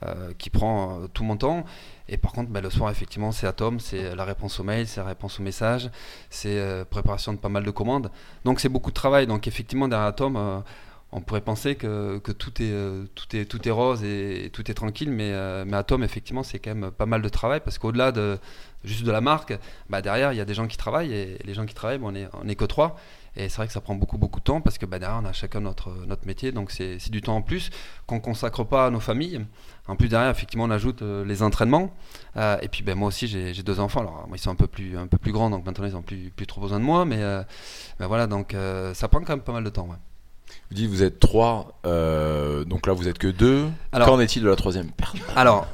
euh, 0.02 0.32
qui 0.38 0.50
prend 0.50 1.02
euh, 1.02 1.06
tout 1.08 1.24
mon 1.24 1.36
temps. 1.36 1.64
Et 2.08 2.16
par 2.16 2.32
contre, 2.32 2.50
ben, 2.50 2.62
le 2.62 2.70
soir 2.70 2.90
effectivement 2.90 3.32
c'est 3.32 3.46
Atom, 3.46 3.80
c'est 3.80 4.14
la 4.14 4.24
réponse 4.24 4.60
aux 4.60 4.64
mails, 4.64 4.86
c'est 4.86 5.00
la 5.00 5.06
réponse 5.06 5.40
aux 5.40 5.42
messages, 5.42 5.90
c'est 6.30 6.58
euh, 6.58 6.84
préparation 6.84 7.32
de 7.32 7.38
pas 7.38 7.48
mal 7.48 7.64
de 7.64 7.70
commandes. 7.70 8.10
Donc 8.44 8.60
c'est 8.60 8.68
beaucoup 8.68 8.90
de 8.90 8.94
travail. 8.94 9.26
Donc 9.26 9.46
effectivement 9.46 9.88
derrière 9.88 10.06
Atom. 10.08 10.36
euh, 10.36 10.60
on 11.12 11.20
pourrait 11.20 11.40
penser 11.40 11.74
que, 11.74 12.18
tout, 12.18 12.62
est, 12.62 12.70
euh, 12.70 13.04
tout, 13.14 13.36
est, 13.36 13.44
tout 13.44 13.66
est 13.66 13.70
rose 13.70 14.04
et, 14.04 14.50
tout 14.52 14.70
est 14.70 14.74
tranquille, 14.74 15.10
mais, 15.10 15.32
euh, 15.32 15.64
mais 15.66 15.76
Atom, 15.76 16.04
effectivement, 16.04 16.42
c'est 16.42 16.58
quand 16.58 16.74
même 16.74 16.90
pas 16.92 17.06
mal 17.06 17.20
de 17.22 17.28
travail 17.28 17.60
parce 17.64 17.78
qu'au-delà 17.78 18.12
de 18.12 18.38
juste 18.84 19.04
de 19.04 19.10
la 19.10 19.20
marque, 19.20 19.58
bah 19.88 20.02
derrière, 20.02 20.32
il 20.32 20.36
y 20.36 20.40
a 20.40 20.44
des 20.44 20.54
gens 20.54 20.66
qui 20.66 20.76
travaillent 20.76 21.12
et 21.12 21.38
les 21.44 21.54
gens 21.54 21.66
qui 21.66 21.74
travaillent, 21.74 21.98
bon, 21.98 22.12
on 22.12 22.14
est, 22.14 22.28
on 22.42 22.48
est 22.48 22.54
que 22.54 22.64
trois. 22.64 22.96
Et 23.36 23.48
c'est 23.48 23.56
vrai 23.58 23.66
que 23.68 23.72
ça 23.72 23.80
prend 23.80 23.94
beaucoup, 23.94 24.18
beaucoup 24.18 24.40
de 24.40 24.44
temps 24.44 24.60
parce 24.60 24.76
que 24.76 24.86
bah, 24.86 24.98
derrière, 24.98 25.20
on 25.22 25.24
a 25.24 25.32
chacun 25.32 25.60
notre, 25.60 25.90
notre 26.06 26.26
métier, 26.26 26.50
donc 26.52 26.70
c'est 26.70 26.98
du 27.10 27.22
temps 27.22 27.36
en 27.36 27.42
plus 27.42 27.70
qu'on 28.06 28.18
consacre 28.20 28.64
pas 28.64 28.86
à 28.86 28.90
nos 28.90 29.00
familles. 29.00 29.44
En 29.86 29.96
plus, 29.96 30.08
derrière, 30.08 30.30
effectivement, 30.30 30.64
on 30.64 30.70
ajoute 30.70 31.02
euh, 31.02 31.24
les 31.24 31.42
entraînements. 31.42 31.92
Euh, 32.36 32.58
et 32.62 32.68
puis, 32.68 32.82
ben, 32.82 32.96
moi 32.96 33.08
aussi, 33.08 33.26
j'ai 33.28 33.62
deux 33.62 33.80
enfants. 33.80 34.00
Alors, 34.00 34.24
moi, 34.28 34.36
ils 34.36 34.40
sont 34.40 34.50
un 34.50 34.54
peu 34.56 34.66
plus, 34.66 34.96
un 34.98 35.06
peu 35.06 35.18
plus 35.18 35.32
grands, 35.32 35.50
donc 35.50 35.64
maintenant, 35.64 35.86
ils 35.86 35.92
n'ont 35.92 36.02
plus, 36.02 36.30
plus 36.34 36.46
trop 36.46 36.60
besoin 36.60 36.78
de 36.80 36.84
moi. 36.84 37.04
Mais, 37.04 37.22
euh, 37.22 37.42
mais 37.98 38.06
voilà, 38.06 38.26
donc 38.26 38.54
ça 38.94 39.08
prend 39.08 39.20
quand 39.20 39.30
même 39.34 39.40
pas 39.40 39.52
mal 39.52 39.64
de 39.64 39.70
temps. 39.70 39.86
Ouais. 39.88 39.96
Vous 40.70 40.74
dites 40.76 40.90
vous 40.90 41.02
êtes 41.04 41.20
trois, 41.20 41.78
donc 41.84 42.86
là 42.86 42.92
vous 42.92 43.06
êtes 43.08 43.18
que 43.18 43.28
deux. 43.28 43.68
Alors- 43.92 44.08
Qu'en 44.08 44.20
est-il 44.20 44.42
de 44.42 44.48
la 44.48 44.56
troisième 44.56 44.90
personne? 44.90 45.20
Alors, 45.36 45.66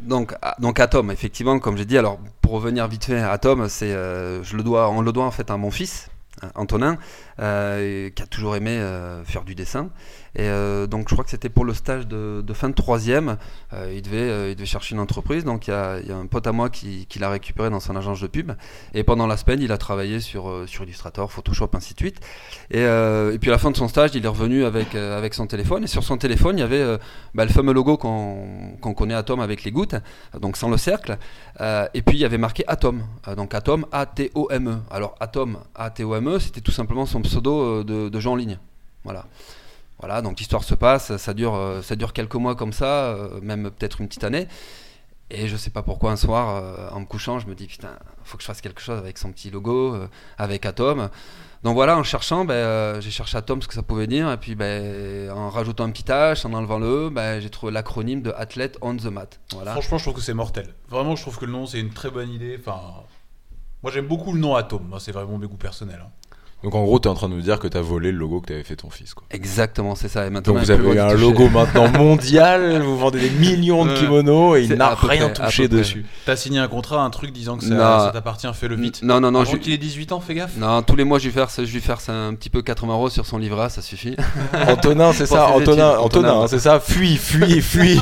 donc, 0.00 0.34
à- 0.42 0.56
donc 0.58 0.80
Atom, 0.80 1.10
effectivement, 1.12 1.58
comme 1.60 1.76
j'ai 1.76 1.84
dit, 1.84 1.96
alors 1.98 2.18
pour 2.40 2.52
revenir 2.52 2.86
vite 2.88 3.04
fait 3.04 3.20
à 3.20 3.30
Atom, 3.30 3.68
c'est, 3.68 3.92
euh, 3.92 4.42
je 4.42 4.56
le 4.56 4.62
dois, 4.64 4.88
on 4.90 5.00
le 5.00 5.12
doit 5.12 5.24
en 5.24 5.30
fait 5.30 5.50
à 5.50 5.56
mon 5.56 5.70
fils, 5.70 6.08
Antonin, 6.54 6.98
euh, 7.40 8.10
qui 8.10 8.22
a 8.22 8.26
toujours 8.26 8.56
aimé 8.56 8.70
euh, 8.70 9.24
faire 9.24 9.44
du 9.44 9.54
dessin. 9.54 9.90
Et 10.36 10.48
euh, 10.48 10.86
donc, 10.86 11.08
je 11.08 11.14
crois 11.14 11.24
que 11.24 11.30
c'était 11.30 11.48
pour 11.48 11.64
le 11.64 11.74
stage 11.74 12.06
de, 12.08 12.42
fin 12.54 12.68
de 12.68 12.74
troisième. 12.74 13.36
Euh, 13.72 13.92
il, 13.94 14.02
devait, 14.02 14.18
euh, 14.18 14.50
il 14.50 14.56
devait 14.56 14.66
chercher 14.66 14.94
une 14.94 15.00
entreprise. 15.00 15.44
Donc, 15.44 15.68
il 15.68 15.70
y 15.70 15.74
a, 15.74 16.00
un 16.10 16.26
pote 16.26 16.46
à 16.46 16.52
moi 16.52 16.70
qui, 16.70 17.06
qui 17.06 17.18
l'a 17.18 17.30
récupéré 17.30 17.70
dans 17.70 17.80
son 17.80 17.94
agence 17.94 18.20
de 18.20 18.26
pub. 18.26 18.52
Et 18.94 19.04
pendant 19.04 19.26
la 19.26 19.36
semaine, 19.36 19.60
il 19.62 19.70
a 19.70 19.78
travaillé 19.78 20.20
sur, 20.20 20.64
sur 20.66 20.84
Illustrator, 20.84 21.30
Photoshop, 21.30 21.70
ainsi 21.74 21.94
de 21.94 21.98
suite. 22.00 22.20
Et, 22.70 22.84
puis, 23.40 23.50
à 23.50 23.52
la 23.52 23.58
fin 23.58 23.70
de 23.70 23.76
son 23.76 23.88
stage, 23.88 24.10
il 24.14 24.24
est 24.24 24.28
revenu 24.28 24.64
avec, 24.64 24.94
avec 24.94 25.34
son 25.34 25.46
téléphone. 25.46 25.84
Et 25.84 25.88
sur 25.88 26.02
son 26.02 26.16
téléphone, 26.16 26.58
il 26.58 26.60
y 26.60 26.64
avait 26.64 26.98
bah, 27.34 27.44
le 27.44 27.50
fameux 27.50 27.72
logo 27.72 27.96
qu'on 27.96 28.94
connaît 28.96 29.14
Atom 29.14 29.40
avec 29.40 29.64
les 29.64 29.70
gouttes, 29.70 29.94
donc 30.40 30.56
sans 30.56 30.68
le 30.68 30.76
cercle. 30.76 31.16
Et 31.60 32.02
puis 32.02 32.16
il 32.16 32.20
y 32.20 32.24
avait 32.24 32.38
marqué 32.38 32.64
Atom, 32.66 33.02
donc 33.36 33.54
Atom 33.54 33.86
A-T-O-M-E. 33.92 34.78
Alors 34.90 35.14
Atom 35.20 35.58
A-T-O-M-E, 35.74 36.38
c'était 36.38 36.60
tout 36.60 36.72
simplement 36.72 37.06
son 37.06 37.22
pseudo 37.22 37.84
de, 37.84 38.08
de 38.08 38.20
jeu 38.20 38.30
en 38.30 38.36
ligne. 38.36 38.58
Voilà. 39.04 39.26
Voilà, 40.06 40.20
donc 40.20 40.38
l'histoire 40.38 40.62
se 40.64 40.74
passe, 40.74 41.16
ça 41.16 41.32
dure, 41.32 41.54
euh, 41.54 41.80
ça 41.80 41.96
dure 41.96 42.12
quelques 42.12 42.34
mois 42.34 42.54
comme 42.54 42.74
ça, 42.74 43.06
euh, 43.06 43.40
même 43.40 43.70
peut-être 43.70 44.02
une 44.02 44.06
petite 44.06 44.22
année. 44.24 44.48
Et 45.30 45.48
je 45.48 45.56
sais 45.56 45.70
pas 45.70 45.82
pourquoi 45.82 46.10
un 46.12 46.16
soir, 46.16 46.56
euh, 46.62 46.90
en 46.94 47.00
me 47.00 47.06
couchant, 47.06 47.38
je 47.38 47.46
me 47.46 47.54
dis 47.54 47.66
putain, 47.66 47.88
faut 48.22 48.36
que 48.36 48.42
je 48.42 48.46
fasse 48.46 48.60
quelque 48.60 48.82
chose 48.82 48.98
avec 48.98 49.16
son 49.16 49.32
petit 49.32 49.50
logo, 49.50 49.96
avec 50.36 50.66
Atom. 50.66 51.08
Donc 51.62 51.72
voilà, 51.74 51.96
en 51.96 52.02
cherchant, 52.02 52.44
ben, 52.44 53.00
j'ai 53.00 53.10
cherché 53.10 53.38
Atom 53.38 53.62
ce 53.62 53.66
que 53.66 53.72
ça 53.72 53.82
pouvait 53.82 54.06
dire, 54.06 54.30
et 54.30 54.36
puis 54.36 54.54
ben, 54.54 55.30
en 55.30 55.48
rajoutant 55.48 55.84
un 55.84 55.90
petit 55.90 56.04
H, 56.04 56.46
en 56.46 56.52
enlevant 56.52 56.78
le 56.78 57.06
E, 57.06 57.10
ben, 57.10 57.40
j'ai 57.40 57.48
trouvé 57.48 57.72
l'acronyme 57.72 58.20
de 58.20 58.30
Athlete 58.36 58.76
on 58.82 58.94
the 58.98 59.06
Mat. 59.06 59.40
Voilà. 59.54 59.72
Franchement, 59.72 59.96
je 59.96 60.04
trouve 60.04 60.16
que 60.16 60.20
c'est 60.20 60.34
mortel. 60.34 60.74
Vraiment, 60.90 61.16
je 61.16 61.22
trouve 61.22 61.38
que 61.38 61.46
le 61.46 61.52
nom, 61.52 61.64
c'est 61.64 61.80
une 61.80 61.94
très 61.94 62.10
bonne 62.10 62.28
idée. 62.28 62.58
Enfin, 62.60 62.78
moi, 63.82 63.90
j'aime 63.90 64.06
beaucoup 64.06 64.34
le 64.34 64.38
nom 64.38 64.54
Atom. 64.54 64.96
C'est 64.98 65.12
vraiment 65.12 65.38
mes 65.38 65.46
goûts 65.46 65.56
personnels. 65.56 66.02
hein. 66.04 66.10
Donc 66.64 66.74
en 66.74 66.82
gros, 66.82 66.98
tu 66.98 67.08
es 67.08 67.10
en 67.10 67.14
train 67.14 67.28
de 67.28 67.34
nous 67.34 67.42
dire 67.42 67.58
que 67.58 67.68
tu 67.68 67.76
as 67.76 67.82
volé 67.82 68.10
le 68.10 68.16
logo 68.16 68.40
que 68.40 68.46
t'avais 68.46 68.62
fait 68.62 68.76
ton 68.76 68.88
fils. 68.88 69.12
Quoi. 69.12 69.24
Exactement, 69.30 69.94
c'est 69.94 70.08
ça. 70.08 70.26
Et 70.26 70.30
maintenant, 70.30 70.54
Donc 70.54 70.62
vous 70.62 70.70
avez 70.70 70.98
un 70.98 71.12
logo 71.12 71.50
maintenant 71.50 71.88
mondial, 71.98 72.80
vous 72.80 72.96
vendez 72.96 73.20
des 73.20 73.28
millions 73.28 73.84
de 73.84 73.92
kimonos 73.94 74.56
et 74.56 74.62
il 74.64 74.72
n'a 74.72 74.94
rien 74.94 75.28
près, 75.28 75.44
touché 75.44 75.68
dessus. 75.68 76.06
T'as 76.24 76.36
signé 76.36 76.58
un 76.58 76.68
contrat, 76.68 77.02
un 77.02 77.10
truc 77.10 77.32
disant 77.32 77.58
que 77.58 77.64
ça, 77.64 78.10
t'appartient, 78.14 78.48
fais-le 78.54 78.76
vite. 78.76 79.02
Non, 79.02 79.20
non, 79.20 79.30
non, 79.30 79.40
Avant 79.40 79.52
je, 79.52 79.58
qu'il 79.58 79.74
ait 79.74 79.78
18 79.78 80.12
ans, 80.12 80.20
fais 80.20 80.34
gaffe. 80.34 80.56
non, 80.56 80.80
tous 80.80 80.96
les 80.96 81.04
mois 81.04 81.18
je 81.18 81.26
lui 81.26 81.32
verse, 81.34 81.62
je 81.62 81.70
lui 81.70 81.82
un 82.08 82.34
petit 82.34 82.48
peu 82.48 82.62
80 82.62 82.94
euros 82.94 83.10
sur 83.10 83.26
son 83.26 83.36
livret, 83.36 83.68
ça 83.68 83.82
suffit. 83.82 84.16
Antonin, 84.66 85.12
c'est 85.12 85.26
ça, 85.26 85.48
Antonin, 85.48 85.98
Antonin, 85.98 85.98
Antonin. 85.98 86.40
hein, 86.40 86.46
c'est 86.48 86.60
ça, 86.60 86.80
fuis, 86.80 87.18
fuis, 87.18 87.60
fuis. 87.60 88.00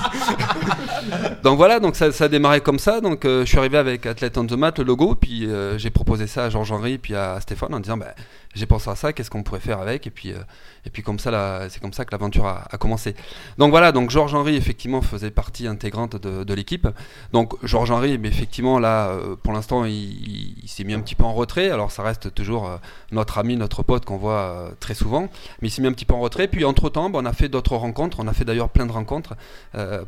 donc 1.43 1.57
voilà, 1.57 1.81
donc 1.81 1.97
ça, 1.97 2.13
ça 2.13 2.25
a 2.25 2.29
démarré 2.29 2.61
comme 2.61 2.79
ça. 2.79 3.01
Donc 3.01 3.25
euh, 3.25 3.41
je 3.45 3.49
suis 3.49 3.59
arrivé 3.59 3.77
avec 3.77 4.07
Athlete 4.07 4.39
on 4.39 4.47
the 4.47 4.53
Mat, 4.53 4.79
le 4.79 4.85
logo, 4.85 5.17
puis 5.17 5.47
euh, 5.47 5.79
j'ai 5.79 5.91
proposé 5.91 6.29
ça 6.29 6.45
à 6.45 6.49
Georges-Henri 6.49 6.99
puis 6.99 7.17
à 7.17 7.41
Stéphane 7.41 7.75
en 7.75 7.81
disant 7.81 7.97
bah, 7.97 8.15
j'ai 8.55 8.67
pensé 8.67 8.91
à 8.91 8.97
ça, 8.97 9.13
qu'est-ce 9.13 9.31
qu'on 9.31 9.43
pourrait 9.43 9.61
faire 9.61 9.81
avec, 9.81 10.07
et 10.07 10.11
puis 10.11 10.33
euh, 10.33 10.39
et 10.85 10.91
puis 10.91 11.03
comme 11.03 11.19
ça, 11.19 11.69
c'est 11.69 11.81
comme 11.81 11.93
ça 11.93 12.05
que 12.05 12.11
l'aventure 12.11 12.47
a, 12.47 12.77
commencé. 12.79 13.15
Donc 13.59 13.71
voilà, 13.71 13.93
donc 13.93 14.11
Georges-Henri 14.11 14.57
effectivement 14.57 15.01
faisait 15.01 15.31
partie 15.31 15.67
intégrante 15.67 16.17
de, 16.17 16.55
l'équipe. 16.55 16.89
Donc 17.33 17.55
Georges-Henri, 17.63 18.19
mais 18.19 18.29
effectivement 18.29 18.79
là, 18.79 19.09
euh, 19.11 19.37
pour 19.37 19.53
l'instant, 19.53 19.85
il, 19.85 20.55
s'est 20.67 20.85
mis 20.85 20.95
un 20.95 21.01
petit 21.01 21.15
peu 21.15 21.25
en 21.25 21.35
retrait. 21.35 21.71
Alors 21.71 21.93
ça 21.93 22.03
reste 22.03 22.35
toujours 22.35 22.69
euh, 22.69 22.77
notre 23.13 23.39
ami, 23.39 23.57
notre 23.57 23.83
pote 23.83 24.05
qu'on 24.05 24.17
voit 24.17 24.33
euh, 24.33 24.71
très 24.81 24.95
souvent, 24.95 25.29
mais 25.61 25.69
il 25.69 25.71
s'est 25.71 25.83
mis 25.83 25.89
un 25.89 25.93
petit 25.93 26.05
peu 26.05 26.15
en 26.15 26.21
retrait. 26.21 26.49
Puis 26.49 26.65
entre 26.65 26.91
temps, 26.91 27.11
on 27.15 27.25
a 27.25 27.33
fait 27.33 27.49
d'autres 27.49 27.77
rencontres. 27.77 28.19
On 28.21 28.27
a 28.27 28.33
fait 28.33 28.45
d'ailleurs 28.45 28.71
plein 28.71 28.87
de 28.87 28.93
rencontres. 28.93 29.35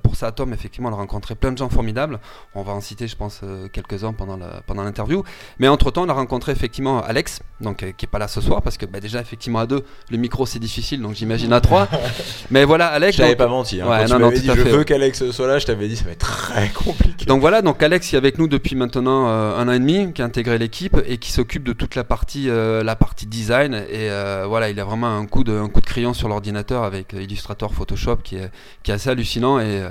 Pour 0.02 0.16
ça, 0.16 0.32
Tom, 0.32 0.52
effectivement, 0.52 0.88
on 0.88 0.92
a 0.92 0.96
rencontré 0.96 1.34
plein 1.34 1.52
de 1.52 1.58
gens 1.58 1.68
formidables. 1.68 2.18
On 2.54 2.62
va 2.62 2.72
en 2.72 2.80
citer, 2.80 3.06
je 3.06 3.16
pense, 3.16 3.40
quelques-uns 3.72 4.12
pendant 4.12 4.82
l'interview. 4.82 5.22
Mais 5.58 5.68
entre 5.68 5.90
temps, 5.90 6.02
on 6.02 6.08
a 6.08 6.12
rencontré 6.12 6.52
effectivement 6.52 7.02
Alex, 7.02 7.40
donc 7.60 7.78
qui 7.96 8.04
est 8.04 8.08
pas 8.08 8.18
là 8.18 8.28
ce 8.28 8.40
soir 8.40 8.62
parce 8.62 8.76
que 8.76 8.86
bah, 8.86 9.00
déjà 9.00 9.20
effectivement 9.20 9.60
à 9.60 9.66
deux, 9.66 9.84
le 10.10 10.16
micro 10.16 10.46
c'est 10.46 10.58
difficile, 10.64 11.00
donc 11.00 11.14
j'imagine 11.14 11.52
à 11.52 11.60
trois. 11.60 11.88
Mais 12.50 12.64
voilà, 12.64 12.88
Alex. 12.88 13.16
Donc- 13.18 13.36
pas 13.36 13.46
menti. 13.46 13.80
Hein. 13.80 13.88
Ouais, 13.88 14.04
Quand 14.06 14.16
tu 14.16 14.20
non, 14.20 14.30
dit 14.30 14.36
je 14.44 14.52
fait, 14.52 14.70
veux 14.70 14.78
ouais. 14.78 14.84
qu'Alex 14.84 15.30
soit 15.30 15.46
là, 15.46 15.58
je 15.58 15.66
t'avais 15.66 15.88
dit 15.88 15.96
ça 15.96 16.04
va 16.04 16.12
être 16.12 16.18
très 16.18 16.68
compliqué. 16.70 17.26
Donc 17.26 17.40
voilà, 17.40 17.62
donc 17.62 17.82
Alex 17.82 18.08
qui 18.08 18.14
est 18.14 18.18
avec 18.18 18.38
nous 18.38 18.48
depuis 18.48 18.76
maintenant 18.76 19.28
euh, 19.28 19.56
un 19.58 19.68
an 19.68 19.72
et 19.72 19.78
demi, 19.78 20.12
qui 20.12 20.22
a 20.22 20.24
intégré 20.24 20.58
l'équipe 20.58 20.96
et 21.06 21.18
qui 21.18 21.32
s'occupe 21.32 21.64
de 21.64 21.72
toute 21.72 21.94
la 21.94 22.04
partie, 22.04 22.48
euh, 22.48 22.82
la 22.82 22.96
partie 22.96 23.26
design. 23.26 23.74
Et 23.74 24.10
euh, 24.10 24.44
voilà, 24.48 24.70
il 24.70 24.78
a 24.80 24.84
vraiment 24.84 25.16
un 25.16 25.26
coup 25.26 25.44
de, 25.44 25.52
un 25.56 25.68
coup 25.68 25.80
de 25.80 25.86
crayon 25.86 26.14
sur 26.14 26.28
l'ordinateur 26.28 26.84
avec 26.84 27.12
Illustrator, 27.12 27.72
Photoshop, 27.74 28.16
qui 28.24 28.36
est, 28.36 28.50
qui 28.82 28.90
est 28.90 28.94
assez 28.94 29.10
hallucinant. 29.10 29.58
Et, 29.60 29.82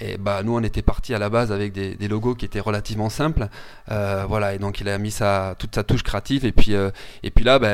et 0.00 0.16
bah 0.18 0.42
nous, 0.42 0.56
on 0.56 0.62
était 0.62 0.82
parti 0.82 1.14
à 1.14 1.18
la 1.18 1.30
base 1.30 1.52
avec 1.52 1.72
des, 1.72 1.94
des 1.94 2.08
logos 2.08 2.34
qui 2.34 2.44
étaient 2.44 2.60
relativement 2.60 3.08
simples. 3.10 3.48
Euh, 3.90 4.24
voilà, 4.28 4.54
et 4.54 4.58
donc 4.58 4.80
il 4.80 4.88
a 4.88 4.98
mis 4.98 5.10
sa, 5.10 5.54
toute 5.58 5.74
sa 5.74 5.84
touche 5.84 6.02
créative. 6.02 6.44
Et 6.44 6.52
puis, 6.52 6.74
euh, 6.74 6.90
et 7.22 7.30
puis 7.30 7.44
là, 7.44 7.58
bah, 7.58 7.68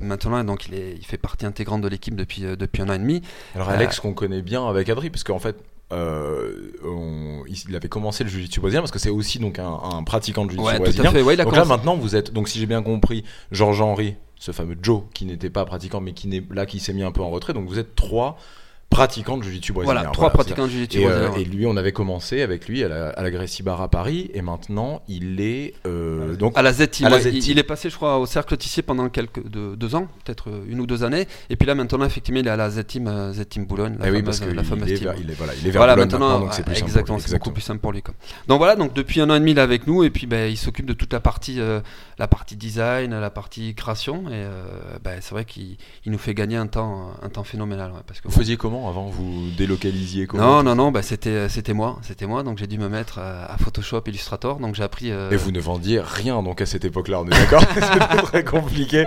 maintenant, 0.00 0.42
donc 0.44 0.66
il, 0.68 0.74
est, 0.74 0.94
il 0.96 1.04
fait 1.04 1.18
partie 1.18 1.46
intégrante 1.46 1.80
de 1.82 1.88
l'équipe 1.88 2.14
depuis, 2.14 2.44
euh, 2.44 2.56
depuis 2.56 2.82
un 2.82 2.88
an 2.88 2.92
et 2.94 2.98
demi. 2.98 3.22
Alors 3.54 3.68
Alex 3.70 3.98
qu'on 4.00 4.14
connaît 4.14 4.42
bien 4.42 4.66
avec 4.68 4.88
Adri, 4.88 5.10
parce 5.10 5.24
qu'en 5.24 5.38
fait. 5.38 5.56
euh, 5.92 6.72
on- 6.84 7.44
il 7.68 7.76
avait 7.76 7.88
commencé 7.88 8.24
le 8.24 8.30
jiu-jitsu 8.30 8.60
brésilien 8.60 8.80
parce 8.82 8.90
que 8.90 8.98
c'est 8.98 9.10
aussi 9.10 9.38
donc 9.38 9.58
un, 9.60 9.78
un 9.92 10.02
pratiquant 10.02 10.44
de 10.44 10.50
jiu-jitsu 10.50 10.66
Ouais, 10.68 10.76
tout 10.78 10.82
brésilien. 10.82 11.10
à 11.10 11.12
fait. 11.12 11.22
Ouais, 11.22 11.36
donc 11.36 11.54
là 11.54 11.64
maintenant 11.64 11.94
vous 11.96 12.16
êtes 12.16 12.32
donc 12.32 12.48
si 12.48 12.58
j'ai 12.58 12.66
bien 12.66 12.82
compris 12.82 13.22
Georges 13.52 13.80
Henry, 13.80 14.16
ce 14.36 14.50
fameux 14.50 14.76
Joe 14.82 15.02
qui 15.14 15.24
n'était 15.26 15.48
pas 15.50 15.64
pratiquant 15.64 16.00
mais 16.00 16.12
qui 16.12 16.26
n'est 16.26 16.42
là 16.50 16.66
qui 16.66 16.80
s'est 16.80 16.92
mis 16.92 17.04
un 17.04 17.12
peu 17.12 17.22
en 17.22 17.30
retrait. 17.30 17.52
Donc 17.52 17.68
vous 17.68 17.78
êtes 17.78 17.94
trois 17.94 18.36
pratiquants 18.90 19.36
de 19.36 19.42
jiu-jitsu 19.42 19.72
brésilien. 19.72 19.94
Voilà, 19.94 20.10
trois 20.10 20.30
pratiquants 20.30 20.64
de 20.66 20.70
jiu-jitsu 20.70 21.04
euh, 21.04 21.28
brésilien, 21.28 21.40
et 21.40 21.44
lui, 21.56 21.66
on 21.66 21.76
avait 21.76 21.92
commencé 21.92 22.40
avec 22.42 22.66
lui 22.68 22.82
à 22.84 22.88
la, 22.88 23.08
à 23.10 23.22
la 23.22 23.30
Gracie 23.30 23.62
Bar 23.62 23.80
à 23.82 23.88
Paris, 23.90 24.30
et 24.32 24.40
maintenant 24.42 25.02
il 25.08 25.40
est 25.40 25.74
euh, 25.86 26.34
donc 26.36 26.56
À 26.56 26.62
la 26.62 26.70
la 26.72 26.78
ouais. 26.78 27.22
Il, 27.32 27.48
il 27.50 27.58
est 27.58 27.62
passé, 27.62 27.90
je 27.90 27.96
crois, 27.96 28.18
au 28.18 28.26
cercle 28.26 28.56
Tissier 28.56 28.82
pendant 28.82 29.08
quelques 29.08 29.46
de- 29.46 29.74
deux 29.74 29.94
ans, 29.94 30.08
peut-être 30.24 30.50
euh, 30.50 30.64
une 30.68 30.80
ou 30.80 30.86
deux 30.86 31.04
années. 31.04 31.26
Et 31.50 31.56
puis 31.56 31.66
là, 31.66 31.74
maintenant, 31.74 32.04
effectivement, 32.06 32.40
il 32.40 32.46
est 32.46 32.50
à 32.50 32.56
la 32.56 32.70
Z-Team, 32.70 33.06
euh, 33.08 33.32
Z-Team 33.32 33.66
Boulogne, 33.66 33.96
la 33.98 34.06
Eh 34.08 34.10
oui, 34.10 34.18
fameuse, 34.18 34.24
parce 34.24 34.40
que 34.40 34.54
la 34.56 34.62
il 34.62 34.68
fameuse 34.68 34.90
est, 34.92 34.94
team. 34.94 35.04
vers, 35.04 35.16
il 35.20 35.30
est 35.30 35.34
voilà, 35.34 35.52
il 35.54 35.66
est 35.66 35.70
vers 35.70 35.80
Voilà, 35.80 35.94
Boulogne 35.94 36.10
maintenant, 36.10 36.40
donc 36.40 36.54
c'est 36.54 36.64
plus 36.64 36.78
exactement, 36.78 37.18
c'est 37.18 37.32
beaucoup 37.32 37.50
plus 37.50 37.62
simple 37.62 37.80
pour 37.80 37.92
lui. 37.92 38.02
Quoi. 38.02 38.14
Donc 38.48 38.58
voilà, 38.58 38.76
donc 38.76 38.94
depuis 38.94 39.20
un 39.20 39.28
an 39.30 39.34
et 39.34 39.40
demi, 39.40 39.50
il 39.50 39.58
est 39.58 39.62
avec 39.62 39.86
nous, 39.86 40.04
et 40.04 40.10
puis 40.10 40.26
ben, 40.26 40.50
il 40.50 40.56
s'occupe 40.56 40.86
de 40.86 40.92
toute 40.94 41.12
la 41.12 41.20
partie, 41.20 41.60
euh, 41.60 41.80
la 42.18 42.28
partie 42.28 42.56
design, 42.56 43.10
la 43.18 43.30
partie 43.30 43.74
création, 43.74 44.22
et 44.28 44.32
euh, 44.32 44.64
ben, 45.04 45.18
c'est 45.20 45.32
vrai 45.32 45.44
qu'il 45.44 45.76
il 46.04 46.12
nous 46.12 46.18
fait 46.18 46.34
gagner 46.34 46.56
un 46.56 46.66
temps, 46.66 47.10
un 47.22 47.28
temps 47.28 47.44
phénoménal. 47.44 47.90
ouais, 47.92 48.00
parce 48.06 48.20
que, 48.20 48.28
Vous 48.28 48.34
faisiez 48.34 48.56
comment 48.56 48.75
avant 48.88 49.06
Vous 49.06 49.48
délocalisiez 49.56 50.26
comment 50.26 50.42
non, 50.42 50.62
non, 50.62 50.74
non, 50.74 50.90
bah, 50.92 51.02
c'était, 51.02 51.48
c'était 51.48 51.72
moi, 51.72 51.98
c'était 52.02 52.26
moi, 52.26 52.42
donc 52.42 52.58
j'ai 52.58 52.66
dû 52.66 52.78
me 52.78 52.88
mettre 52.88 53.18
euh, 53.20 53.44
à 53.48 53.56
Photoshop, 53.58 54.02
Illustrator, 54.06 54.58
donc 54.58 54.74
j'ai 54.74 54.82
appris. 54.82 55.10
euh, 55.10 55.30
Et 55.30 55.36
vous 55.36 55.50
ne 55.52 55.60
vendiez 55.60 56.00
rien 56.04 56.42
donc 56.42 56.60
à 56.60 56.66
cette 56.66 56.84
époque-là, 56.84 57.20
on 57.20 57.26
est 57.26 57.30
d'accord 57.30 57.62
C'était 57.74 58.22
très 58.22 58.44
compliqué. 58.44 59.06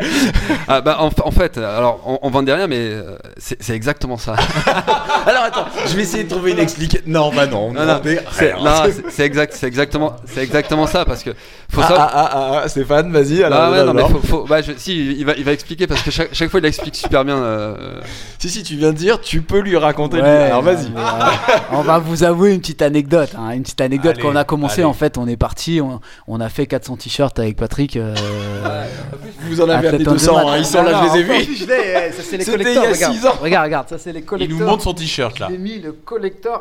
Ah, 0.68 0.82
bah, 0.82 0.98
en, 1.00 1.10
en 1.24 1.32
fait, 1.32 1.58
alors 1.58 2.02
on, 2.06 2.20
on 2.22 2.30
vendait 2.30 2.54
rien, 2.54 2.68
mais 2.68 2.80
euh, 2.80 3.18
c'est, 3.38 3.70
exactement 3.70 4.18
ça. 4.18 4.36
Alors 5.26 5.44
attends, 5.44 5.66
je 5.88 5.96
vais 5.96 6.02
essayer 6.04 6.24
de 6.24 6.30
trouver 6.30 6.52
une 6.52 6.60
explication. 6.60 7.04
Non, 7.08 7.32
bah 7.34 7.46
non, 7.46 7.68
on 7.70 7.74
Non, 7.74 7.82
non, 7.86 7.94
vendait 7.96 8.20
c'est, 8.32 8.54
rien. 8.54 8.64
non, 8.64 8.92
c'est- 9.10 9.26
exact, 9.26 9.54
c'est 9.56 9.68
exactement, 9.68 10.16
c'est 10.26 10.42
exactement 10.44 10.88
ça 10.88 11.06
parce 11.06 11.24
que 11.24 11.32
faut 11.70 11.82
Ah, 11.84 11.88
savoir. 11.88 12.12
ah, 12.14 12.30
ah, 12.32 12.62
ah, 12.64 12.70
Stéphane, 12.70 13.12
vas-y. 13.12 13.44
Alors, 13.44 13.60
Ah 13.62 13.72
ouais, 13.72 13.84
non, 13.86 13.94
mais 13.94 14.00
alors. 14.02 14.12
faut, 14.12 14.20
faut- 14.28 14.46
bah, 14.48 14.62
je- 14.62 14.72
si, 14.78 14.96
il 15.14 15.26
va, 15.26 15.34
il 15.36 15.44
va 15.44 15.52
expliquer 15.52 15.88
parce 15.88 16.02
que 16.02 16.10
chaque, 16.12 16.30
chaque 16.34 16.50
fois 16.50 16.60
il 16.60 16.66
explique 16.66 16.96
super 16.96 17.26
bien. 17.26 17.38
euh, 17.38 18.00
Si, 18.40 18.50
si, 18.50 18.64
tu 18.64 18.76
viens 18.76 18.92
de 18.92 18.98
dire, 18.98 19.20
tu 19.22 19.42
peux 19.42 19.59
lui 19.62 19.78
raconter. 19.78 20.18
lui. 20.18 20.26
Alors 20.28 20.62
vas-y. 20.62 20.88
euh, 20.88 21.58
on 21.72 21.82
va 21.82 22.00
vous 22.00 22.24
avouer 22.24 22.54
une 22.54 22.60
petite 22.60 22.82
anecdote. 22.82 23.30
hein, 23.38 23.52
une 23.52 23.64
petite 23.64 23.82
anecdote. 23.82 24.14
Allez, 24.16 24.22
Quand 24.22 24.30
on 24.32 24.36
a 24.36 24.44
commencé, 24.44 24.82
allez. 24.82 24.86
en 24.86 24.94
fait, 24.94 25.18
on 25.18 25.28
est 25.28 25.38
parti. 25.38 25.80
On, 25.82 26.00
on 26.28 26.40
a 26.42 26.50
fait 26.50 26.66
400 26.68 26.98
t-shirts 26.98 27.38
avec 27.40 27.56
Patrick. 27.58 27.96
euh, 27.98 28.14
Vous 29.42 29.62
en 29.62 29.70
avez 29.70 29.88
amené 29.88 30.08
on 30.08 30.12
200, 30.14 30.34
demand. 30.38 30.50
hein, 30.52 30.58
ils 30.58 30.66
sont 30.66 30.84
là, 30.84 30.92
Non, 30.92 31.00
je 31.10 31.14
les 31.14 31.20
ai 31.20 31.24
vus. 31.24 31.56
C'était 32.20 32.44
collecteurs, 32.46 32.74
il 32.74 32.76
y 32.76 32.88
a 32.88 32.94
regarde. 32.94 33.14
six 33.14 33.26
ans. 33.28 33.32
Regarde, 33.42 33.66
regarde, 33.66 33.90
ça 33.90 33.98
c'est 33.98 34.12
les 34.14 34.20
Il 34.20 34.26
collecteurs. 34.26 34.58
nous 34.60 34.66
montre 34.66 34.84
son 34.84 34.94
t-shirt 34.94 35.40
là. 35.40 35.48
J'ai 35.50 35.58
mis 35.58 35.80
le 35.80 35.96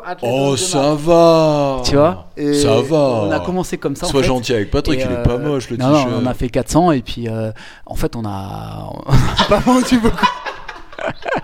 Athlète 0.05 0.19
Oh, 0.21 0.55
ça 0.57 0.95
va. 0.95 1.81
Tu 1.83 1.95
vois 1.95 2.27
Et 2.37 2.53
Ça 2.53 2.81
va. 2.81 2.97
On 2.97 3.31
a 3.31 3.39
commencé 3.39 3.77
comme 3.77 3.95
ça. 3.95 4.05
en 4.05 4.09
Sois 4.09 4.21
fait. 4.21 4.27
gentil 4.27 4.53
avec 4.53 4.71
Patrick, 4.71 4.99
Et, 4.99 5.03
il 5.03 5.11
est 5.11 5.15
euh, 5.15 5.23
pas 5.23 5.37
moche 5.37 5.69
le 5.69 5.77
non, 5.77 5.87
non, 5.89 5.93
t-shirt. 6.03 6.13
on 6.23 6.25
a 6.25 6.33
fait 6.33 6.49
400 6.49 6.91
et 6.91 7.01
puis 7.01 7.27
euh, 7.27 7.51
en 7.85 7.95
fait 7.95 8.15
on 8.15 8.23
a, 8.25 8.89
on 9.05 9.11
a 9.11 9.45
pas 9.47 9.59
vendu 9.59 9.97
beaucoup. 9.99 10.25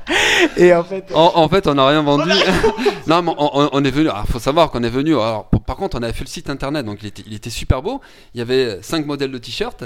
et 0.57 0.73
en 0.73 0.83
fait, 0.83 1.05
En, 1.13 1.31
en 1.35 1.49
fait, 1.49 1.67
on 1.67 1.75
n'a 1.75 1.87
rien 1.87 2.01
vendu. 2.01 2.29
non, 3.07 3.21
mais 3.21 3.31
on, 3.37 3.83
est 3.83 3.91
venu. 3.91 4.09
Il 4.09 4.31
faut 4.31 4.39
savoir 4.39 4.69
qu'on 4.71 4.83
est 4.83 4.89
venu. 4.89 5.13
Alors, 5.13 5.45
pour- 5.45 5.61
par 5.61 5.75
contre, 5.75 5.97
on 5.99 6.03
avait 6.03 6.13
fait 6.13 6.23
le 6.23 6.29
site 6.29 6.49
internet, 6.49 6.85
donc 6.85 6.99
il 7.01 7.07
était, 7.07 7.23
il 7.25 7.33
était 7.33 7.49
super 7.49 7.81
beau. 7.81 8.01
Il 8.33 8.39
y 8.39 8.41
avait 8.41 8.79
cinq 8.81 9.05
modèles 9.05 9.31
de 9.31 9.37
t-shirts. 9.37 9.83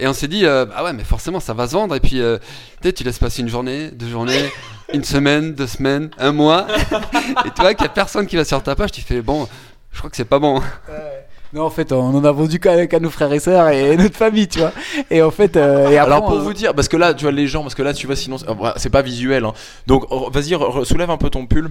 Et 0.00 0.06
on 0.08 0.12
s'est 0.12 0.28
dit, 0.28 0.46
euh, 0.46 0.66
ah 0.74 0.84
ouais, 0.84 0.92
mais 0.92 1.04
forcément, 1.04 1.38
ça 1.38 1.54
va 1.54 1.68
se 1.68 1.74
vendre. 1.74 1.94
Et 1.94 2.00
puis, 2.00 2.20
euh, 2.20 2.38
tu 2.82 3.04
laisses 3.04 3.18
passer 3.18 3.42
une 3.42 3.48
journée, 3.48 3.90
deux 3.90 4.08
journées, 4.08 4.50
une 4.92 5.04
semaine, 5.04 5.54
deux 5.54 5.66
semaines, 5.66 6.10
un 6.18 6.32
mois. 6.32 6.66
et 7.44 7.50
tu 7.54 7.60
vois 7.60 7.74
qu'il 7.74 7.84
n'y 7.84 7.90
a 7.90 7.94
personne 7.94 8.26
qui 8.26 8.36
va 8.36 8.44
sur 8.44 8.62
ta 8.62 8.74
page. 8.74 8.92
Tu 8.92 9.02
fais, 9.02 9.20
bon, 9.22 9.46
je 9.92 9.98
crois 9.98 10.10
que 10.10 10.16
c'est 10.16 10.24
pas 10.24 10.38
bon. 10.38 10.60
Non 11.52 11.62
en 11.64 11.70
fait 11.70 11.92
on 11.92 12.14
en 12.14 12.24
a 12.24 12.32
vendu 12.32 12.58
qu'à 12.58 12.98
nos 13.00 13.10
frères 13.10 13.32
et 13.32 13.40
sœurs 13.40 13.68
et 13.68 13.96
notre 13.96 14.16
famille, 14.16 14.48
tu 14.48 14.58
vois. 14.60 14.72
Et 15.10 15.22
en 15.22 15.30
fait, 15.30 15.56
euh, 15.56 15.90
et 15.90 15.98
après, 15.98 16.14
Alors 16.14 16.26
pour 16.26 16.36
on- 16.36 16.40
vous 16.42 16.52
dire, 16.54 16.74
parce 16.74 16.88
que 16.88 16.96
là, 16.96 17.14
tu 17.14 17.24
vois 17.24 17.32
les 17.32 17.46
gens, 17.46 17.62
parce 17.62 17.74
que 17.74 17.82
là, 17.82 17.92
tu 17.94 18.06
vois, 18.06 18.16
sinon, 18.16 18.38
c'est- 18.38 18.46
ah, 18.48 18.74
pas 18.90 19.02
visuel. 19.02 19.44
hein. 19.44 19.52
Donc, 19.86 20.04
vas-y, 20.32 20.56
soulève 20.84 21.10
un 21.10 21.16
peu 21.18 21.30
ton 21.30 21.46
pull. 21.46 21.70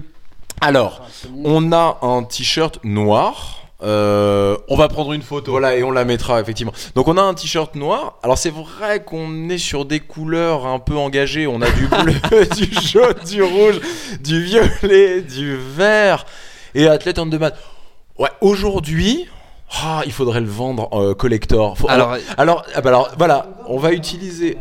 Alors, 0.60 1.02
on 1.44 1.72
a 1.72 1.98
un 2.02 2.22
t-shirt 2.22 2.78
noir. 2.84 3.58
Euh, 3.84 4.56
On 4.68 4.76
va 4.76 4.86
prendre 4.86 5.12
une 5.12 5.22
photo. 5.22 5.50
Voilà, 5.50 5.74
et 5.74 5.82
on 5.82 5.90
la 5.90 6.04
mettra 6.04 6.40
effectivement. 6.40 6.70
Donc 6.94 7.08
on 7.08 7.16
a 7.16 7.22
un 7.22 7.34
t-shirt 7.34 7.74
noir. 7.74 8.16
Alors 8.22 8.38
c'est 8.38 8.52
vrai 8.54 9.02
qu'on 9.02 9.48
est 9.48 9.58
sur 9.58 9.84
des 9.86 9.98
couleurs 9.98 10.66
un 10.68 10.78
peu 10.78 10.94
engagées. 10.96 11.48
On 11.48 11.60
a 11.60 11.68
du 11.68 11.88
bleu, 12.30 12.46
du 12.54 12.70
jaune, 12.80 13.14
du 13.28 13.42
rouge, 13.42 13.80
du 14.22 14.40
violet, 14.40 15.22
du 15.22 15.56
vert. 15.56 16.26
Et 16.76 16.86
athlète 16.86 17.18
on 17.18 17.26
demande. 17.26 17.54
Ouais, 18.20 18.28
aujourd'hui, 18.40 19.26
ah, 19.80 20.02
il 20.04 20.12
faudrait 20.12 20.40
le 20.40 20.48
vendre 20.48 20.88
euh, 20.92 21.14
collector. 21.14 21.76
Faut- 21.78 21.88
Alors, 21.88 22.16
alors, 22.36 22.64
ah 22.74 22.80
bah 22.80 22.90
alors, 22.90 23.10
voilà, 23.16 23.46
on 23.66 23.78
va 23.78 23.92
utiliser. 23.92 24.58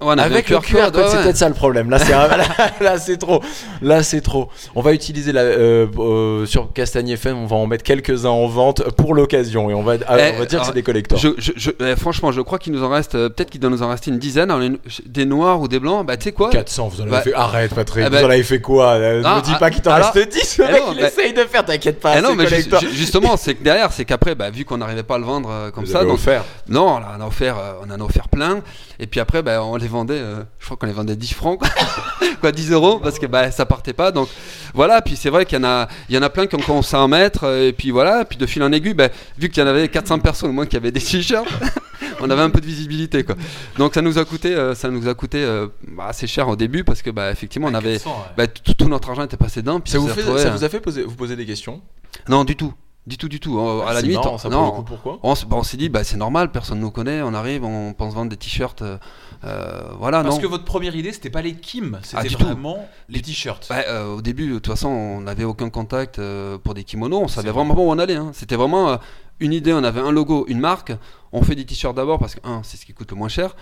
On 0.00 0.10
avait 0.10 0.22
Avec 0.34 0.50
le 0.50 0.58
QR 0.58 0.84
code, 0.86 0.96
ouais, 0.96 1.02
c'est 1.08 1.16
ouais. 1.16 1.22
peut-être 1.24 1.36
ça 1.36 1.48
le 1.48 1.54
problème. 1.54 1.90
Là, 1.90 1.98
c'est 1.98 2.12
un- 2.12 2.28
là, 2.36 2.44
là, 2.80 2.98
c'est 2.98 3.16
trop. 3.16 3.42
Là, 3.82 4.02
c'est 4.02 4.20
trop. 4.20 4.48
On 4.74 4.82
va 4.82 4.92
utiliser 4.92 5.32
la, 5.32 5.40
euh, 5.42 5.86
euh, 5.98 6.46
sur 6.46 6.72
Castagne 6.72 7.08
FM. 7.10 7.36
On 7.36 7.46
va 7.46 7.56
en 7.56 7.66
mettre 7.66 7.82
quelques-uns 7.84 8.28
en 8.30 8.46
vente 8.46 8.82
pour 8.92 9.14
l'occasion 9.14 9.70
et 9.70 9.74
on 9.74 9.82
va, 9.82 9.94
ah, 10.06 10.16
Eh, 10.18 10.32
on 10.36 10.38
va 10.40 10.46
dire 10.46 10.60
que 10.60 10.66
c'est 10.66 10.72
des 10.74 10.82
collectors. 10.82 11.18
Je, 11.18 11.28
je- 11.38 11.52
je- 11.56 11.70
eh, 11.80 11.96
franchement, 11.96 12.32
je 12.32 12.40
crois 12.40 12.58
qu'il 12.58 12.72
nous 12.72 12.82
en 12.82 12.88
reste, 12.90 13.14
euh, 13.14 13.28
peut-être 13.28 13.50
qu'il 13.50 13.60
doit 13.60 13.70
nous 13.70 13.82
en 13.82 13.88
rester 13.88 14.10
une 14.10 14.18
dizaine. 14.18 14.50
Alors, 14.50 14.62
une- 14.62 14.78
des 15.06 15.24
noirs 15.24 15.60
ou 15.60 15.68
des 15.68 15.78
blancs, 15.80 16.06
bah 16.06 16.16
tu 16.16 16.24
sais 16.24 16.32
quoi? 16.32 16.50
400, 16.50 16.88
vous 16.88 17.00
en 17.00 17.04
avez 17.04 17.10
Bah, 17.12 17.20
fait. 17.22 17.34
Arrête, 17.34 17.74
Patrick. 17.74 18.04
eh 18.06 18.08
vous 18.08 18.14
ben- 18.16 18.24
en 18.26 18.30
avez 18.30 18.42
fait 18.42 18.60
quoi? 18.60 18.92
Euh, 18.94 19.20
Ne 19.20 19.26
Ah, 19.26 19.36
me 19.36 19.42
dis 19.42 19.52
ah, 19.54 19.58
pas 19.58 19.70
qu'il 19.70 19.82
t'en 19.82 19.92
alors- 19.92 20.12
reste 20.12 20.28
10. 20.30 20.58
Le 20.58 20.64
mec, 20.66 20.74
non, 20.80 20.92
il 20.92 21.00
mais- 21.00 21.08
essaye 21.08 21.32
de 21.32 21.40
faire. 21.44 21.64
T'inquiète 21.64 22.00
pas. 22.00 22.20
Non, 22.20 22.34
mais 22.34 22.46
justement, 22.92 23.36
c'est 23.36 23.54
que 23.54 23.62
derrière, 23.64 23.92
c'est 23.92 24.04
qu'après, 24.04 24.34
bah, 24.34 24.50
vu 24.50 24.64
qu'on 24.64 24.78
n'arrivait 24.78 25.02
pas 25.02 25.16
à 25.16 25.18
le 25.18 25.24
vendre 25.24 25.48
euh, 25.50 25.70
comme 25.70 25.84
Vous 25.84 25.92
ça, 25.92 25.98
avez 25.98 26.06
donc 26.06 26.16
offert. 26.16 26.44
non, 26.68 26.98
on 27.18 27.22
a 27.22 27.26
offert, 27.26 27.56
euh, 27.58 27.72
on 27.86 27.90
en 27.92 28.00
a 28.00 28.04
offert 28.04 28.28
plein. 28.28 28.60
Et 28.98 29.06
puis 29.06 29.20
après, 29.20 29.42
bah, 29.42 29.55
on 29.62 29.76
les 29.76 29.88
vendait, 29.88 30.18
euh, 30.18 30.42
je 30.58 30.64
crois 30.64 30.76
qu'on 30.76 30.86
les 30.86 30.92
vendait 30.92 31.16
10 31.16 31.34
francs, 31.34 31.58
quoi, 31.58 31.68
Quoi, 32.40 32.52
10 32.52 32.72
euros, 32.72 32.98
parce 32.98 33.18
que 33.18 33.26
bah, 33.26 33.50
ça 33.50 33.64
partait 33.66 33.92
pas. 33.94 34.12
Donc 34.12 34.28
voilà. 34.74 35.00
Puis 35.02 35.16
c'est 35.16 35.30
vrai 35.30 35.46
qu'il 35.46 35.56
y 35.58 35.60
en 35.60 35.64
a, 35.64 35.88
il 36.08 36.14
y 36.14 36.18
en 36.18 36.22
a 36.22 36.28
plein 36.28 36.46
qui 36.46 36.54
ont 36.54 36.60
commencé 36.60 36.94
à 36.96 37.00
en 37.00 37.08
mettre. 37.08 37.44
euh, 37.44 37.68
Et 37.68 37.72
puis 37.72 37.90
voilà. 37.90 38.24
Puis 38.24 38.36
de 38.38 38.44
fil 38.46 38.62
en 38.62 38.72
aiguille, 38.72 38.94
bah, 38.94 39.08
vu 39.38 39.48
qu'il 39.48 39.62
y 39.62 39.66
en 39.66 39.68
avait 39.68 39.88
400 39.88 40.18
personnes 40.18 40.50
au 40.50 40.52
moins 40.52 40.66
qui 40.66 40.76
avaient 40.76 40.90
des 40.92 41.00
t-shirts, 41.00 41.48
on 42.20 42.28
avait 42.28 42.42
un 42.42 42.50
peu 42.50 42.60
de 42.60 42.66
visibilité 42.66 43.24
quoi. 43.24 43.36
Donc 43.78 43.94
ça 43.94 44.02
nous 44.02 44.18
a 44.18 44.24
coûté, 44.24 44.54
euh, 44.54 44.74
ça 44.74 44.90
nous 44.90 45.08
a 45.08 45.14
coûté 45.14 45.42
euh, 45.42 45.68
bah, 45.88 46.06
assez 46.08 46.26
cher 46.26 46.48
au 46.48 46.56
début 46.56 46.84
parce 46.84 47.00
que 47.00 47.10
bah, 47.10 47.30
effectivement 47.30 47.68
on 47.70 47.74
avait, 47.74 47.94
400, 47.94 48.10
ouais. 48.10 48.16
bah, 48.36 48.46
tout, 48.46 48.74
tout 48.74 48.88
notre 48.88 49.08
argent 49.08 49.24
était 49.24 49.36
passé 49.38 49.62
dedans. 49.62 49.80
Puis 49.80 49.92
Ça 49.92 49.98
vous, 49.98 50.08
fait, 50.08 50.22
ça 50.22 50.28
euh, 50.30 50.50
vous 50.50 50.64
a 50.64 50.68
fait 50.68 50.80
poser, 50.80 51.04
vous 51.04 51.16
poser 51.16 51.36
des 51.36 51.46
questions? 51.46 51.80
Non 52.28 52.44
du 52.44 52.54
tout, 52.56 52.72
du 53.06 53.16
tout, 53.18 53.28
du 53.28 53.38
tout. 53.40 53.58
Euh, 53.58 53.86
à 53.86 53.92
la 53.94 54.00
limite, 54.00 54.16
marrant, 54.16 54.34
on- 54.34 54.38
ça, 54.38 54.48
pour 54.48 54.58
non, 54.60 54.66
le 54.66 54.72
coup, 54.72 54.82
pourquoi 54.82 55.18
on, 55.22 55.62
s'est 55.62 55.76
dit 55.76 55.88
bah 55.88 56.02
c'est 56.04 56.16
normal, 56.16 56.50
personne 56.50 56.80
nous 56.80 56.90
connaît, 56.90 57.22
on 57.22 57.34
arrive, 57.34 57.64
on 57.64 57.92
pense 57.92 58.14
vendre 58.14 58.30
des 58.30 58.36
t-shirts, 58.36 58.82
euh, 58.82 58.98
euh, 59.44 59.82
voilà 59.98 60.22
Parce 60.22 60.36
non. 60.36 60.40
que 60.42 60.46
votre 60.46 60.64
première 60.64 60.96
idée, 60.96 61.12
c'était 61.12 61.30
pas 61.30 61.42
les 61.42 61.54
Kim, 61.54 61.98
Ah, 62.00 62.22
c'était 62.22 62.34
tout. 62.34 62.44
vraiment 62.44 62.88
les 63.08 63.20
t-shirts. 63.22 63.66
Bah, 63.68 63.84
euh, 63.88 64.14
au 64.16 64.22
début, 64.22 64.48
de 64.48 64.54
toute 64.54 64.66
façon, 64.66 64.88
on 64.88 65.20
n'avait 65.20 65.44
aucun 65.44 65.70
contact 65.70 66.18
euh, 66.18 66.58
pour 66.58 66.74
des 66.74 66.84
kimonos. 66.84 67.20
On 67.22 67.28
savait 67.28 67.50
vraiment 67.50 67.74
pas 67.74 67.80
où 67.82 67.90
on 67.90 67.98
allait. 67.98 68.16
hein. 68.16 68.30
C'était 68.34 68.56
vraiment 68.56 68.98
une 69.38 69.52
idée. 69.52 69.72
On 69.72 69.84
avait 69.84 70.00
un 70.00 70.10
logo, 70.10 70.44
une 70.48 70.58
marque. 70.60 70.92
On 71.32 71.42
fait 71.42 71.54
des 71.54 71.64
t-shirts 71.64 71.94
d'abord 71.94 72.18
parce 72.18 72.34
que, 72.34 72.40
un, 72.44 72.62
c'est 72.64 72.76
ce 72.76 72.84
qui 72.86 72.92
coûte 72.92 73.10
le 73.12 73.16
moins 73.16 73.28
cher. 73.28 73.54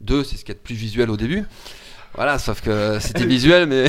Deux, 0.00 0.24
c'est 0.24 0.36
ce 0.36 0.44
qui 0.44 0.50
est 0.50 0.54
le 0.54 0.60
plus 0.60 0.74
visuel 0.74 1.10
au 1.10 1.16
début. 1.16 1.44
Voilà, 2.16 2.38
sauf 2.38 2.60
que 2.60 2.98
c'était 3.00 3.24
visuel, 3.24 3.66
mais 3.66 3.84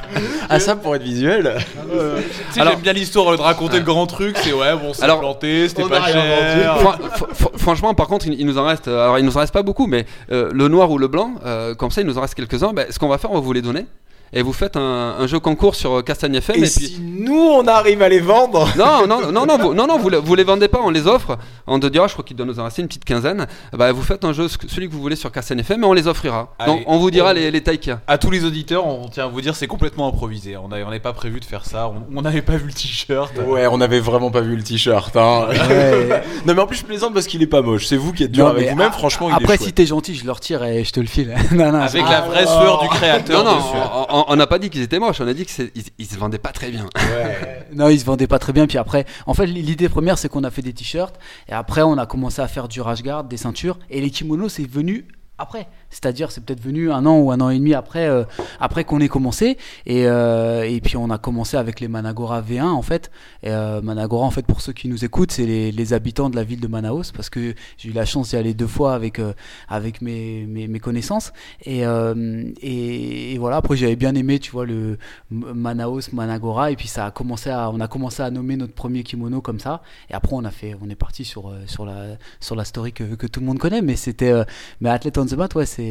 Ah, 0.48 0.60
ça 0.60 0.76
pour 0.76 0.94
être 0.94 1.02
visuel 1.02 1.56
Tu 1.58 2.52
sais, 2.52 2.60
Alors- 2.60 2.72
j'aime 2.74 2.82
bien 2.82 2.92
l'histoire 2.92 3.36
de 3.36 3.42
raconter 3.42 3.78
le 3.78 3.84
grand 3.84 4.06
truc, 4.06 4.36
c'est 4.42 4.52
ouais, 4.52 4.76
bon, 4.76 4.94
c'est 4.94 5.02
Alors, 5.02 5.18
planté, 5.20 5.68
c'était 5.68 5.82
pas 5.88 6.06
cher. 6.10 6.78
Fran- 6.78 6.92
fr- 6.92 7.32
fr- 7.34 7.58
franchement, 7.58 7.92
par 7.94 8.06
contre, 8.06 8.26
il, 8.28 8.38
il 8.40 8.46
nous 8.46 8.58
en 8.58 8.64
reste. 8.64 8.86
Alors, 8.88 9.18
il 9.18 9.24
nous 9.24 9.36
en 9.36 9.40
reste 9.40 9.52
pas 9.52 9.62
beaucoup, 9.62 9.86
mais 9.86 10.06
euh, 10.30 10.50
le 10.52 10.68
noir 10.68 10.90
ou 10.90 10.98
le 10.98 11.08
blanc, 11.08 11.32
euh, 11.44 11.74
comme 11.74 11.90
ça, 11.90 12.00
il 12.00 12.06
nous 12.06 12.16
en 12.16 12.20
reste 12.20 12.34
quelques-uns. 12.36 12.72
Ben, 12.72 12.86
ce 12.90 12.98
qu'on 12.98 13.08
va 13.08 13.18
faire, 13.18 13.32
on 13.32 13.34
va 13.34 13.40
vous 13.40 13.52
les 13.52 13.62
donner. 13.62 13.86
Et 14.34 14.42
vous 14.42 14.52
faites 14.52 14.76
un, 14.76 15.14
un 15.18 15.26
jeu 15.26 15.38
concours 15.38 15.74
sur 15.76 15.92
euh, 15.98 16.02
Castagne 16.02 16.34
FM. 16.34 16.56
Et, 16.56 16.58
Et, 16.58 16.62
puis, 16.62 16.70
si 16.70 17.00
nous 17.00 17.34
on 17.52 17.66
arrive 17.66 18.02
à 18.02 18.08
les 18.08 18.18
vendre 18.20 18.68
Non, 18.76 19.06
non, 19.06 19.30
non, 19.32 19.46
non, 19.46 19.58
vous, 19.58 19.74
non, 19.74 19.86
non, 19.86 19.98
vous, 19.98 20.10
le- 20.10 20.18
vous 20.18 20.34
les 20.34 20.42
vendez 20.44 20.68
pas, 20.68 20.80
on 20.82 20.90
les 20.90 21.06
offre. 21.06 21.38
On 21.66 21.78
te 21.78 21.86
dira, 21.86 22.08
je 22.08 22.12
crois 22.14 22.24
qu'il 22.24 22.36
doit 22.36 22.44
nous 22.46 22.58
en 22.58 22.64
rester 22.64 22.82
une 22.82 22.88
petite 22.88 23.04
quinzaine. 23.04 23.46
Bah, 23.72 23.92
vous 23.92 24.02
faites 24.02 24.24
un 24.24 24.32
jeu, 24.32 24.48
celui 24.48 24.88
que 24.88 24.92
vous 24.92 25.00
voulez 25.00 25.16
sur 25.16 25.30
Castagne 25.30 25.60
FM, 25.60 25.82
et 25.84 25.86
on 25.86 25.92
les 25.92 26.08
offrira. 26.08 26.52
Allez. 26.58 26.72
Donc, 26.72 26.82
on 26.86 26.98
vous 26.98 27.10
dira 27.10 27.30
On- 27.30 27.34
les, 27.34 27.50
les 27.50 27.62
tailles 27.62 27.78
qu'il 27.78 27.90
y 27.90 27.94
a. 27.94 28.00
À 28.08 28.18
tous 28.18 28.30
les 28.30 28.44
auditeurs, 28.44 28.86
on 28.86 29.08
tient 29.08 29.24
à 29.24 29.28
vous 29.28 29.40
dire, 29.40 29.54
c'est 29.54 29.68
complètement 29.68 30.08
improvisé. 30.08 30.56
On 30.56 30.68
n'avait 30.68 30.98
pas 31.00 31.12
prévu 31.12 31.38
de 31.40 31.44
faire 31.44 31.64
ça, 31.64 31.90
on 32.14 32.22
n'avait 32.22 32.42
pas 32.42 32.56
vu 32.56 32.66
le 32.66 32.72
t-shirt. 32.72 33.32
Ouais, 33.46 33.66
on 33.70 33.80
avait 33.80 34.00
vraiment 34.00 34.30
pas 34.32 34.40
vu 34.40 34.56
le 34.56 34.62
t-shirt. 34.62 35.16
Hein. 35.16 35.46
Ouais. 35.48 36.22
non, 36.46 36.54
mais 36.54 36.60
en 36.60 36.66
plus, 36.66 36.78
je 36.78 36.84
plaisante 36.84 37.14
parce 37.14 37.26
qu'il 37.26 37.40
est 37.42 37.46
pas 37.46 37.62
moche. 37.62 37.86
C'est 37.86 37.96
vous 37.96 38.12
qui 38.12 38.24
êtes 38.24 38.32
dur 38.32 38.46
Non, 38.46 38.50
avec 38.50 38.64
mais 38.66 38.70
vous-même. 38.72 38.92
Franchement, 38.92 39.28
il 39.30 39.34
Après, 39.36 39.54
est 39.54 39.62
si 39.62 39.72
t'es 39.72 39.86
gentil, 39.86 40.16
je 40.16 40.24
le 40.24 40.32
retire 40.32 40.64
et 40.64 40.82
je 40.84 40.92
te 40.92 40.98
le 40.98 41.06
file. 41.06 41.34
non, 41.52 41.70
non, 41.72 41.80
Avec 41.80 42.02
la 42.02 42.20
vraie 42.22 42.46
sueur 42.46 42.80
du 42.82 42.88
créateur 42.88 43.44
Non, 43.44 43.52
non. 43.52 44.23
On- 44.28 44.36
n'a 44.36 44.46
pas 44.46 44.58
dit 44.58 44.70
qu'ils 44.70 44.82
étaient 44.82 44.98
moches, 44.98 45.20
on 45.20 45.26
a 45.26 45.34
dit 45.34 45.44
qu'ils 45.46 45.70
ils 45.98 46.06
se 46.06 46.16
vendaient 46.16 46.38
pas 46.38 46.52
très 46.52 46.70
bien. 46.70 46.86
Non, 47.72 47.88
ils 47.88 47.98
se 47.98 48.04
vendaient 48.04 48.26
pas 48.28 48.38
très 48.38 48.52
bien. 48.52 48.66
Puis 48.68 48.78
après, 48.78 49.04
en 49.26 49.34
fait, 49.34 49.46
l'idée 49.46 49.88
première, 49.88 50.16
c'est 50.18 50.28
qu'on 50.28 50.44
a 50.44 50.50
fait 50.50 50.62
des 50.62 50.72
t-shirts. 50.72 51.18
Et 51.48 51.52
après, 51.52 51.82
on 51.82 51.98
a 51.98 52.06
commencé 52.06 52.40
à 52.40 52.46
faire 52.46 52.68
du 52.68 52.80
rash 52.80 53.02
guard, 53.02 53.24
des 53.24 53.36
ceintures. 53.36 53.78
Et 53.90 54.00
les 54.00 54.10
kimonos, 54.10 54.48
c'est 54.50 54.68
venu 54.68 55.06
après. 55.38 55.66
C'est-à-dire, 55.94 56.32
c'est 56.32 56.44
peut-être 56.44 56.60
venu 56.60 56.90
un 56.90 57.06
an 57.06 57.18
ou 57.20 57.30
un 57.30 57.40
an 57.40 57.50
et 57.50 57.58
demi 57.58 57.72
après, 57.72 58.08
euh, 58.08 58.24
après 58.58 58.82
qu'on 58.82 59.00
ait 59.00 59.08
commencé. 59.08 59.56
Et, 59.86 60.08
euh, 60.08 60.64
et 60.68 60.80
puis, 60.80 60.96
on 60.96 61.08
a 61.08 61.18
commencé 61.18 61.56
avec 61.56 61.78
les 61.78 61.86
Managora 61.86 62.42
V1, 62.42 62.64
en 62.64 62.82
fait. 62.82 63.12
Euh, 63.46 63.80
Managora, 63.80 64.26
en 64.26 64.30
fait, 64.30 64.44
pour 64.44 64.60
ceux 64.60 64.72
qui 64.72 64.88
nous 64.88 65.04
écoutent, 65.04 65.30
c'est 65.30 65.46
les, 65.46 65.70
les 65.70 65.92
habitants 65.92 66.30
de 66.30 66.36
la 66.36 66.42
ville 66.42 66.58
de 66.58 66.66
Manaus. 66.66 67.12
Parce 67.14 67.30
que 67.30 67.54
j'ai 67.78 67.90
eu 67.90 67.92
la 67.92 68.04
chance 68.04 68.30
d'y 68.30 68.36
aller 68.36 68.54
deux 68.54 68.66
fois 68.66 68.94
avec, 68.94 69.20
avec 69.68 70.02
mes, 70.02 70.46
mes, 70.46 70.80
connaissances. 70.80 71.32
Et, 71.64 71.82
et, 71.82 73.38
voilà, 73.38 73.58
après, 73.58 73.76
j'avais 73.76 73.96
bien 73.96 74.16
aimé, 74.16 74.40
tu 74.40 74.50
vois, 74.50 74.66
le 74.66 74.98
Manaus, 75.30 76.12
Managora. 76.12 76.72
Et 76.72 76.76
puis, 76.76 76.88
ça 76.88 77.06
a 77.06 77.10
commencé 77.12 77.50
à, 77.50 77.70
on 77.70 77.78
a 77.78 77.86
commencé 77.86 78.20
à 78.20 78.30
nommer 78.32 78.56
notre 78.56 78.74
premier 78.74 79.04
kimono 79.04 79.40
comme 79.40 79.60
ça. 79.60 79.80
Et 80.10 80.14
après, 80.14 80.32
on 80.34 80.44
a 80.44 80.50
fait, 80.50 80.74
on 80.82 80.90
est 80.90 80.96
parti 80.96 81.24
sur, 81.24 81.54
sur, 81.66 81.86
la, 81.86 82.16
sur 82.40 82.56
la 82.56 82.64
story 82.64 82.92
que, 82.92 83.14
que 83.14 83.28
tout 83.28 83.38
le 83.38 83.46
monde 83.46 83.58
connaît. 83.58 83.80
Mais 83.80 83.94
c'était, 83.94 84.32
mais 84.80 84.90
Athlete 84.90 85.18
on 85.18 85.26
the 85.26 85.34
Mat, 85.34 85.54
ouais, 85.54 85.66
c'est. 85.66 85.83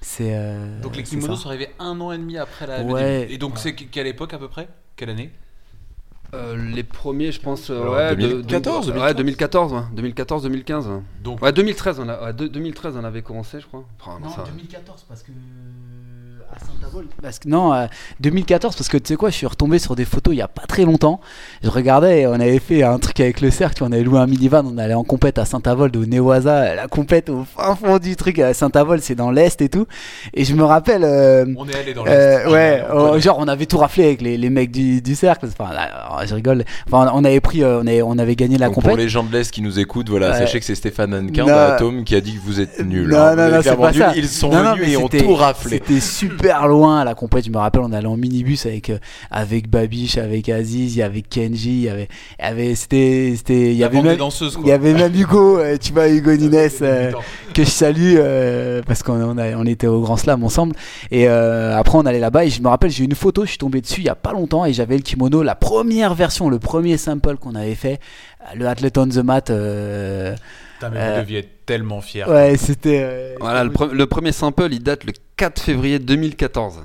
C'est 0.00 0.34
euh, 0.36 0.80
Donc 0.80 0.96
les 0.96 1.02
kimonos 1.02 1.36
sont 1.36 1.48
arrivés 1.48 1.68
un 1.78 2.00
an 2.00 2.12
et 2.12 2.18
demi 2.18 2.36
après 2.38 2.66
la. 2.66 2.82
Ouais. 2.82 3.26
Et 3.30 3.38
donc 3.38 3.58
c'est 3.58 3.74
que- 3.74 3.84
quelle 3.84 4.06
époque 4.06 4.32
à 4.34 4.38
peu 4.38 4.48
près? 4.48 4.68
Quelle 4.96 5.10
année? 5.10 5.30
Euh, 6.34 6.56
les 6.74 6.82
premiers, 6.82 7.30
je 7.30 7.40
pense, 7.40 7.70
euh, 7.70 7.80
Alors, 7.80 7.94
ouais, 7.94 8.16
de- 8.16 8.26
2014, 8.42 8.86
de- 8.88 8.92
ouais, 8.98 9.14
2014, 9.14 9.72
ouais, 9.72 9.80
2014, 9.92 10.42
2015. 10.42 10.88
ouais. 10.88 11.00
Donc 11.22 11.40
Ouais, 11.40 11.52
2013, 11.52 12.00
on 12.00 12.08
a, 12.08 12.20
ouais, 12.24 12.32
de- 12.32 12.48
2013, 12.48 12.96
on 12.96 13.04
avait 13.04 13.22
commencé, 13.22 13.60
je 13.60 13.66
crois. 13.66 13.84
Enfin, 14.00 14.18
Non, 14.20 14.28
ça- 14.30 14.42
2014 14.44 15.04
parce 15.08 15.22
que 15.22 15.30
à 16.54 16.58
Saint-Avold. 16.60 17.08
Parce 17.22 17.38
que 17.38 17.48
non, 17.48 17.72
euh, 17.74 17.86
2014 18.20 18.74
parce 18.76 18.88
que 18.88 18.96
tu 18.96 19.08
sais 19.08 19.16
quoi, 19.16 19.30
je 19.30 19.36
suis 19.36 19.46
retombé 19.46 19.78
sur 19.78 19.96
des 19.96 20.04
photos 20.04 20.34
il 20.34 20.38
y 20.38 20.42
a 20.42 20.48
pas 20.48 20.62
très 20.66 20.84
longtemps. 20.84 21.20
Je 21.62 21.68
regardais 21.70 22.26
on 22.26 22.34
avait 22.34 22.58
fait 22.58 22.82
un 22.82 22.98
truc 22.98 23.20
avec 23.20 23.40
le 23.40 23.50
cercle, 23.50 23.82
on 23.84 23.92
avait 23.92 24.02
loué 24.02 24.18
un 24.18 24.26
minivan, 24.26 24.64
on 24.66 24.78
allait 24.78 24.94
en 24.94 25.04
compète 25.04 25.38
à 25.38 25.44
Saint-Avold 25.44 25.96
au 25.96 26.06
Newaza, 26.06 26.74
la 26.74 26.88
compète 26.88 27.28
au 27.30 27.44
fin 27.44 27.74
fond 27.76 27.98
du 27.98 28.16
truc 28.16 28.38
à 28.38 28.54
Saint-Avold, 28.54 29.02
c'est 29.02 29.14
dans 29.14 29.30
l'est 29.30 29.60
et 29.60 29.68
tout. 29.68 29.86
Et 30.34 30.44
je 30.44 30.54
me 30.54 30.64
rappelle 30.64 31.02
euh, 31.04 31.44
on 31.56 31.68
est 31.68 31.74
allé 31.76 31.94
dans 31.94 32.04
euh, 32.06 32.44
le. 32.44 32.52
ouais, 32.52 32.82
oh, 32.94 33.18
genre 33.18 33.36
on 33.38 33.48
avait 33.48 33.66
tout 33.66 33.78
raflé 33.78 34.04
avec 34.04 34.22
les, 34.22 34.36
les 34.36 34.50
mecs 34.50 34.70
du, 34.70 35.00
du 35.02 35.14
cercle. 35.14 35.46
Enfin, 35.58 35.72
là, 35.72 36.24
je 36.26 36.34
rigole. 36.34 36.64
Enfin, 36.86 37.10
on 37.14 37.24
avait 37.24 37.40
pris, 37.40 37.62
euh, 37.62 37.78
on, 37.82 37.86
avait, 37.86 38.02
on 38.02 38.18
avait 38.18 38.36
gagné 38.36 38.58
la 38.58 38.66
Donc, 38.66 38.74
pour 38.74 38.82
compète. 38.84 38.98
les 38.98 39.08
gens 39.08 39.22
de 39.22 39.32
l'Est 39.32 39.50
qui 39.50 39.62
nous 39.62 39.78
écoutent, 39.78 40.08
voilà, 40.08 40.30
Ouais. 40.30 40.38
sachez 40.38 40.58
que 40.60 40.64
c'est 40.66 40.74
Stéphane 40.74 41.14
Hannequin 41.14 41.42
Non. 41.42 41.48
d'Atom 41.48 42.04
qui 42.04 42.14
a 42.14 42.20
dit 42.20 42.34
que 42.34 42.40
vous 42.40 42.60
êtes 42.60 42.80
nuls. 42.84 43.08
Non, 43.08 43.18
hein. 43.18 43.36
non, 43.36 43.50
non, 43.50 43.60
c'est 43.62 43.76
pas 43.76 43.92
ça. 43.92 44.08
nuls. 44.12 44.18
Ils 44.24 44.28
sont 44.28 44.50
Non, 44.50 44.74
venus 44.74 44.88
et 44.88 44.96
ont 44.96 45.08
tout 45.08 45.34
raflé. 45.34 45.82
C'était 45.86 46.00
super 46.00 46.35
loin 46.42 47.04
la 47.04 47.14
compète. 47.14 47.46
Je 47.46 47.50
me 47.50 47.58
rappelle, 47.58 47.82
on 47.82 47.92
allait 47.92 48.06
en 48.06 48.16
minibus 48.16 48.66
avec 48.66 48.90
euh, 48.90 48.98
avec 49.30 49.68
Babiche, 49.68 50.18
avec 50.18 50.48
Aziz, 50.48 50.96
il 50.96 50.98
y 50.98 51.02
avait 51.02 51.22
Kenji, 51.22 51.70
il 51.70 51.82
y 51.82 51.88
avait, 51.88 52.08
il 52.38 52.44
y 52.44 52.48
avait 52.48 52.74
c'était 52.74 53.34
c'était 53.36 53.72
il 53.72 53.76
y 53.76 53.84
avait 53.84 54.02
même 54.02 54.18
il 54.62 54.66
y 54.66 54.72
avait 54.72 54.94
même 54.94 55.14
Hugo, 55.14 55.58
euh, 55.58 55.76
tu 55.80 55.92
vois 55.92 56.08
Hugo 56.08 56.34
Nines 56.34 56.68
euh, 56.82 57.12
que 57.54 57.64
je 57.64 57.70
salue 57.70 58.16
euh, 58.18 58.82
parce 58.86 59.02
qu'on 59.02 59.38
on, 59.38 59.66
était 59.66 59.86
au 59.86 60.00
Grand 60.00 60.16
Slam 60.16 60.44
ensemble 60.44 60.74
et 61.10 61.28
euh, 61.28 61.76
après 61.76 61.98
on 61.98 62.06
allait 62.06 62.20
là-bas 62.20 62.44
et 62.44 62.50
je 62.50 62.60
me 62.62 62.68
rappelle 62.68 62.90
j'ai 62.90 63.04
eu 63.04 63.06
une 63.06 63.14
photo, 63.14 63.44
je 63.44 63.50
suis 63.50 63.58
tombé 63.58 63.80
dessus 63.80 64.00
il 64.00 64.06
y 64.06 64.10
a 64.10 64.14
pas 64.14 64.32
longtemps 64.32 64.64
et 64.64 64.72
j'avais 64.72 64.96
le 64.96 65.02
kimono, 65.02 65.42
la 65.42 65.54
première 65.54 66.14
version, 66.14 66.48
le 66.48 66.58
premier 66.58 66.96
sample 66.96 67.36
qu'on 67.36 67.54
avait 67.54 67.74
fait, 67.74 68.00
le 68.54 68.66
Athlete 68.66 68.98
on 68.98 69.08
the 69.08 69.16
Mat. 69.18 69.44
Putain, 69.46 70.90
mais 70.90 71.14
vous 71.14 71.20
deviez 71.20 71.38
être 71.38 71.55
tellement 71.66 72.00
fiers. 72.00 72.24
ouais, 72.26 72.56
c'était. 72.56 73.00
euh, 73.02 73.34
Voilà, 73.40 73.64
le, 73.64 73.70
pre- 73.70 73.90
le 73.90 74.06
premier 74.06 74.32
sample, 74.32 74.68
il 74.70 74.82
date 74.82 75.04
le 75.04 75.12
4 75.36 75.60
février 75.60 75.98
2014. 75.98 76.82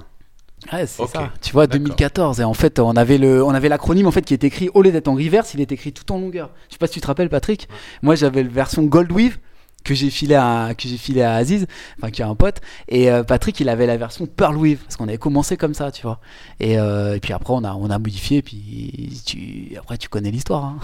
Ouais, 0.72 0.86
c'est 0.86 1.02
Ok, 1.02 1.10
ça. 1.14 1.32
Tu 1.42 1.54
vois, 1.54 1.66
d'accord. 1.68 1.80
2014. 1.88 2.40
Et 2.40 2.44
en 2.44 2.54
fait, 2.54 2.80
on 2.80 2.96
avait 2.96 3.18
le, 3.18 3.44
on 3.44 3.50
avait 3.52 3.70
l'acronyme 3.70 4.06
en 4.08 4.12
fait 4.12 4.22
qui 4.24 4.34
est 4.34 4.44
écrit 4.44 4.70
au 4.74 4.82
lieu 4.84 4.92
d'être 4.92 5.08
en 5.08 5.16
reverse, 5.16 5.54
il 5.54 5.62
est 5.62 5.72
écrit 5.72 5.92
tout 5.94 6.12
en 6.12 6.20
longueur. 6.20 6.50
Je 6.70 6.74
sais 6.74 6.78
pas 6.78 6.88
si 6.88 6.94
tu 6.94 7.02
te 7.02 7.08
rappelles, 7.08 7.30
Patrick. 7.30 7.68
Moi, 8.02 8.16
j'avais 8.16 8.44
la 8.44 8.50
version 8.50 8.84
Gold 8.84 9.12
Weave 9.12 9.38
que 9.84 9.96
j'ai 9.96 10.12
filé 10.12 10.36
à 10.36 10.74
que 10.78 10.88
j'ai 10.88 10.98
filé 10.98 11.24
à 11.24 11.34
Aziz, 11.34 11.66
enfin 11.98 12.12
qui 12.12 12.22
est 12.22 12.26
un 12.26 12.36
pote. 12.36 12.62
Et 12.88 13.10
euh, 13.10 13.24
Patrick, 13.24 13.60
il 13.60 13.70
avait 13.70 13.88
la 13.88 13.98
version 13.98 14.28
Pearl 14.28 14.56
Weave 14.56 14.78
parce 14.78 14.96
qu'on 14.98 15.08
avait 15.08 15.18
commencé 15.18 15.58
comme 15.58 15.74
ça, 15.74 15.92
tu 15.92 16.04
vois. 16.04 16.20
Et, 16.60 16.78
euh, 16.78 17.16
et 17.16 17.20
puis 17.20 17.34
après, 17.34 17.54
on 17.56 17.64
a, 17.64 17.74
on 17.74 17.90
a 17.90 17.98
modifié. 17.98 18.44
Puis 18.44 19.20
tu, 19.26 19.76
après, 19.80 19.98
tu 19.98 20.10
connais 20.10 20.30
l'histoire. 20.30 20.66
Hein. 20.66 20.78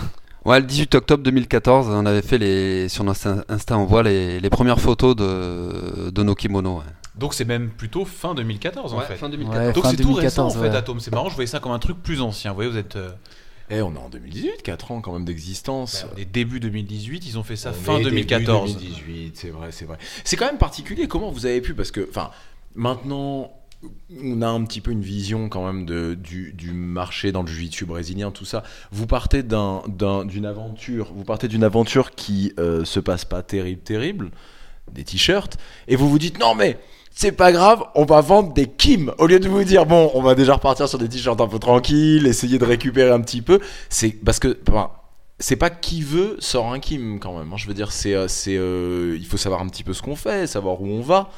Ouais, 0.47 0.59
le 0.61 0.65
18 0.65 0.95
octobre 0.95 1.23
2014, 1.23 1.89
on 1.89 2.05
avait 2.05 2.21
fait 2.21 2.37
les, 2.37 2.87
sur 2.89 3.03
notre 3.03 3.45
Insta, 3.49 3.77
on 3.77 3.85
voit 3.85 4.01
les, 4.01 4.39
les 4.39 4.49
premières 4.49 4.79
photos 4.79 5.15
de, 5.15 6.09
de 6.09 6.23
nos 6.23 6.35
kimonos. 6.35 6.77
ouais. 6.79 6.83
Donc 7.15 7.33
c'est 7.33 7.45
même 7.45 7.69
plutôt 7.69 8.05
fin 8.05 8.33
2014 8.35 8.93
en 8.93 8.99
Ouais, 8.99 9.05
fait. 9.05 9.15
fin 9.15 9.25
Ouais, 9.25 9.31
2014. 9.37 9.73
Donc 9.73 9.85
c'est 9.87 9.97
tout 10.01 10.13
récent 10.13 10.45
en 10.45 10.47
2014, 10.49 10.61
fait. 10.71 10.77
Atom. 10.77 10.99
C'est 10.99 11.11
marrant, 11.11 11.29
je 11.29 11.35
voyais 11.35 11.47
ça 11.47 11.59
comme 11.59 11.71
un 11.73 11.79
truc 11.79 11.97
plus 12.01 12.21
ancien. 12.21 12.51
Vous 12.51 12.55
voyez, 12.55 12.69
vous 12.71 12.77
êtes. 12.77 12.95
euh, 12.95 13.09
Eh, 13.71 13.81
on 13.81 13.93
est 13.93 13.97
en 13.97 14.07
2018, 14.09 14.61
4 14.63 14.91
ans 14.91 15.01
quand 15.01 15.11
même 15.13 15.25
d'existence. 15.25 16.03
bah, 16.05 16.13
on 16.15 16.19
est 16.21 16.25
début 16.25 16.59
2018, 16.59 17.25
ils 17.27 17.37
ont 17.39 17.43
fait 17.43 17.55
ça 17.55 17.71
On 17.71 17.73
fin 17.73 17.93
est 17.95 18.03
début 18.03 18.09
2014. 18.25 18.77
2018, 18.77 19.31
c'est 19.35 19.49
vrai, 19.49 19.69
c'est 19.71 19.85
vrai. 19.85 19.97
C'est 20.23 20.37
quand 20.37 20.45
même 20.45 20.59
particulier 20.59 21.07
comment 21.07 21.31
vous 21.31 21.45
avez 21.45 21.59
pu, 21.59 21.73
parce 21.73 21.91
que, 21.91 22.07
enfin, 22.09 22.29
maintenant, 22.75 23.51
on 24.23 24.41
a 24.41 24.47
un 24.47 24.63
petit 24.63 24.81
peu 24.81 24.91
une 24.91 25.01
vision 25.01 25.49
quand 25.49 25.65
même 25.71 25.85
du, 25.85 26.71
marché 26.73 27.31
dans 27.31 27.41
le 27.41 27.47
jiu-jitsu 27.47 27.85
brésilien, 27.85 28.31
tout 28.31 28.45
ça. 28.45 28.63
Vous 28.91 29.07
partez 29.07 29.43
d'un, 29.43 29.83
d'un- 29.87 30.25
d'une 30.25 30.45
aventure, 30.45 31.11
vous 31.15 31.23
partez 31.23 31.47
d'une 31.47 31.63
aventure 31.63 32.11
qui 32.11 32.53
euh, 32.59 32.85
se 32.85 32.99
passe 32.99 33.25
pas 33.25 33.43
terrible, 33.43 33.81
terrible, 33.81 34.31
des 34.91 35.03
t-shirts, 35.03 35.57
et 35.87 35.95
vous 35.95 36.09
vous 36.09 36.19
dites 36.19 36.39
non 36.39 36.55
mais 36.55 36.79
c'est 37.11 37.31
pas 37.31 37.51
grave, 37.51 37.83
on 37.95 38.05
va 38.05 38.21
vendre 38.21 38.53
des 38.53 38.67
Kim. 38.67 39.11
Au 39.17 39.25
lieu 39.25 39.39
de 39.39 39.49
vous 39.49 39.63
dire, 39.63 39.87
bon, 39.87 40.11
on 40.13 40.21
va 40.21 40.35
déjà 40.35 40.53
repartir 40.53 40.87
sur 40.87 40.99
des 40.99 41.09
t-shirts 41.09 41.41
un 41.41 41.47
peu 41.47 41.57
tranquilles, 41.57 42.27
essayer 42.27 42.59
de 42.59 42.65
récupérer 42.65 43.09
un 43.09 43.21
petit 43.21 43.41
peu. 43.41 43.59
C'est 43.89 44.09
parce 44.11 44.37
que, 44.37 44.55
c'est 45.39 45.55
pas 45.55 45.71
qui 45.71 46.03
veut 46.03 46.35
sort 46.39 46.71
un 46.71 46.79
Kim 46.79 47.19
quand 47.19 47.37
même. 47.39 47.51
hein. 47.51 47.57
Je 47.57 47.67
veux 47.67 47.73
dire, 47.73 47.91
c'est, 47.91 48.13
euh, 48.13 48.27
c'est, 48.27 48.55
euh, 48.55 49.17
il 49.19 49.25
faut 49.25 49.37
savoir 49.37 49.61
un 49.61 49.67
petit 49.67 49.83
peu 49.83 49.93
ce 49.93 50.03
qu'on 50.03 50.15
fait, 50.15 50.45
savoir 50.45 50.79
où 50.79 50.87
on 50.87 51.01
va. 51.01 51.31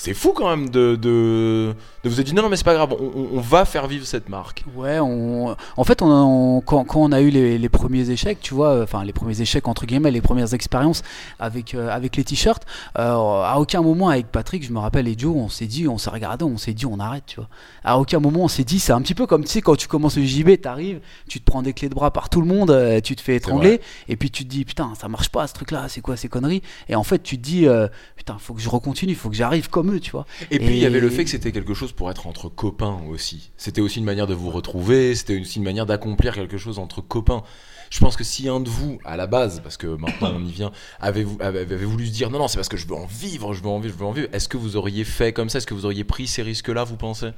C'est- 0.00 0.14
fou 0.14 0.32
quand 0.34 0.48
même 0.48 0.70
de, 0.70 0.96
de, 0.96 1.74
de 2.04 2.08
vous 2.08 2.20
être 2.20 2.26
dit 2.26 2.32
non, 2.34 2.42
non, 2.42 2.48
mais 2.48 2.56
c'est 2.56 2.64
pas 2.64 2.72
grave, 2.74 2.94
on, 2.98 3.38
va 3.40 3.66
faire 3.66 3.86
vivre 3.86 4.06
cette 4.06 4.30
marque. 4.30 4.64
Ouais, 4.74 4.98
on... 4.98 5.54
en 5.76 5.84
fait, 5.84 6.00
on, 6.00 6.08
on- 6.10 6.60
quand, 6.62 6.84
quand 6.84 7.00
on 7.00 7.12
a 7.12 7.20
eu 7.20 7.28
les, 7.28 7.58
les 7.58 7.68
premiers 7.68 8.08
échecs, 8.08 8.38
tu 8.40 8.54
vois, 8.54 8.82
enfin 8.82 9.04
les 9.04 9.12
premiers 9.12 9.38
échecs 9.42 9.68
entre 9.68 9.84
guillemets, 9.84 10.10
les 10.10 10.22
premières 10.22 10.54
expériences 10.54 11.02
avec, 11.38 11.74
euh, 11.74 11.90
avec 11.90 12.16
les 12.16 12.24
t-shirts, 12.24 12.64
euh, 12.98 13.12
à 13.12 13.56
aucun 13.58 13.82
moment 13.82 14.08
avec 14.08 14.28
Patrick, 14.28 14.64
je 14.64 14.72
me 14.72 14.78
rappelle, 14.78 15.06
et 15.06 15.14
Joe, 15.18 15.34
on 15.36 15.50
s'est 15.50 15.66
dit, 15.66 15.86
on 15.86 15.98
s'est 15.98 16.10
regardé, 16.10 16.46
on 16.46 16.56
s'est 16.56 16.72
dit, 16.72 16.86
on 16.86 16.98
arrête, 16.98 17.24
tu 17.26 17.36
vois. 17.36 17.48
À 17.84 17.98
aucun 17.98 18.20
moment, 18.20 18.44
on 18.44 18.48
s'est 18.48 18.64
dit, 18.64 18.80
c'est 18.80 18.92
un 18.92 19.02
petit 19.02 19.14
peu 19.14 19.26
comme, 19.26 19.44
tu 19.44 19.50
sais, 19.50 19.60
quand 19.60 19.76
tu 19.76 19.86
commences 19.86 20.16
le 20.16 20.24
JB, 20.24 20.60
t'arrives, 20.62 21.00
tu 21.28 21.40
te 21.40 21.44
prends 21.44 21.60
des 21.60 21.74
clés 21.74 21.90
de 21.90 21.94
bras 21.94 22.10
par 22.10 22.30
tout 22.30 22.40
le 22.40 22.46
monde, 22.46 22.70
euh, 22.70 23.00
tu 23.02 23.16
te 23.16 23.20
fais 23.20 23.36
étrangler, 23.36 23.80
et 24.08 24.16
puis 24.16 24.30
tu 24.30 24.44
te 24.44 24.48
dis, 24.48 24.64
putain, 24.64 24.92
ça 24.98 25.08
marche 25.08 25.28
pas 25.28 25.46
ce 25.46 25.52
truc-là, 25.52 25.86
c'est 25.88 26.00
quoi 26.00 26.16
ces 26.16 26.28
conneries? 26.28 26.62
Et 26.88 26.94
en 26.94 27.02
fait, 27.04 27.22
tu 27.22 27.36
te 27.36 27.42
dis, 27.42 27.66
euh, 27.66 27.86
putain, 28.16 28.36
faut 28.38 28.54
que 28.54 28.60
je 28.62 28.68
recontinue, 28.70 29.14
faut 29.14 29.28
que 29.28 29.36
j'arrive 29.36 29.68
comme 29.68 29.89
eux, 29.90 30.00
tu 30.00 30.10
vois. 30.12 30.26
Et 30.50 30.58
puis 30.58 30.68
il 30.68 30.78
y 30.78 30.86
avait 30.86 31.00
le 31.00 31.10
fait 31.10 31.24
que 31.24 31.30
c'était 31.30 31.52
quelque 31.52 31.74
chose 31.74 31.92
pour 31.92 32.10
être 32.10 32.26
entre 32.26 32.48
copains 32.48 33.00
aussi. 33.08 33.50
C'était 33.56 33.80
aussi 33.80 33.98
une 33.98 34.04
manière 34.04 34.26
de 34.26 34.34
vous 34.34 34.50
retrouver, 34.50 35.14
c'était 35.14 35.40
aussi 35.40 35.58
une 35.58 35.64
manière 35.64 35.86
d'accomplir 35.86 36.34
quelque 36.34 36.58
chose 36.58 36.78
entre 36.78 37.00
copains. 37.00 37.42
Je 37.90 37.98
pense 37.98 38.16
que 38.16 38.22
si 38.22 38.48
un 38.48 38.60
de 38.60 38.68
vous, 38.68 38.98
à 39.04 39.16
la 39.16 39.26
base, 39.26 39.60
parce 39.64 39.76
que 39.76 39.88
maintenant 39.88 40.32
on 40.36 40.44
y 40.44 40.52
vient, 40.52 40.70
avait, 41.00 41.24
vous- 41.24 41.38
avait, 41.40 41.62
avait 41.62 41.84
voulu 41.84 42.06
se 42.06 42.12
dire 42.12 42.30
non, 42.30 42.38
non, 42.38 42.46
c'est 42.46 42.56
parce 42.56 42.68
que 42.68 42.76
je 42.76 42.86
veux 42.86 42.94
en 42.94 43.06
vivre, 43.06 43.52
je 43.52 43.62
veux 43.62 43.68
en 43.68 43.80
vivre, 43.80 43.94
je 43.94 43.98
veux 43.98 44.06
en 44.06 44.12
vivre, 44.12 44.28
est-ce 44.32 44.48
que 44.48 44.56
vous 44.56 44.76
auriez 44.76 45.02
fait 45.04 45.32
comme 45.32 45.48
ça? 45.48 45.58
Est-ce 45.58 45.66
que 45.66 45.74
vous 45.74 45.86
auriez 45.86 46.04
pris 46.04 46.28
ces 46.28 46.42
risques-là, 46.42 46.84
vous 46.84 46.96
pensez? 46.96 47.30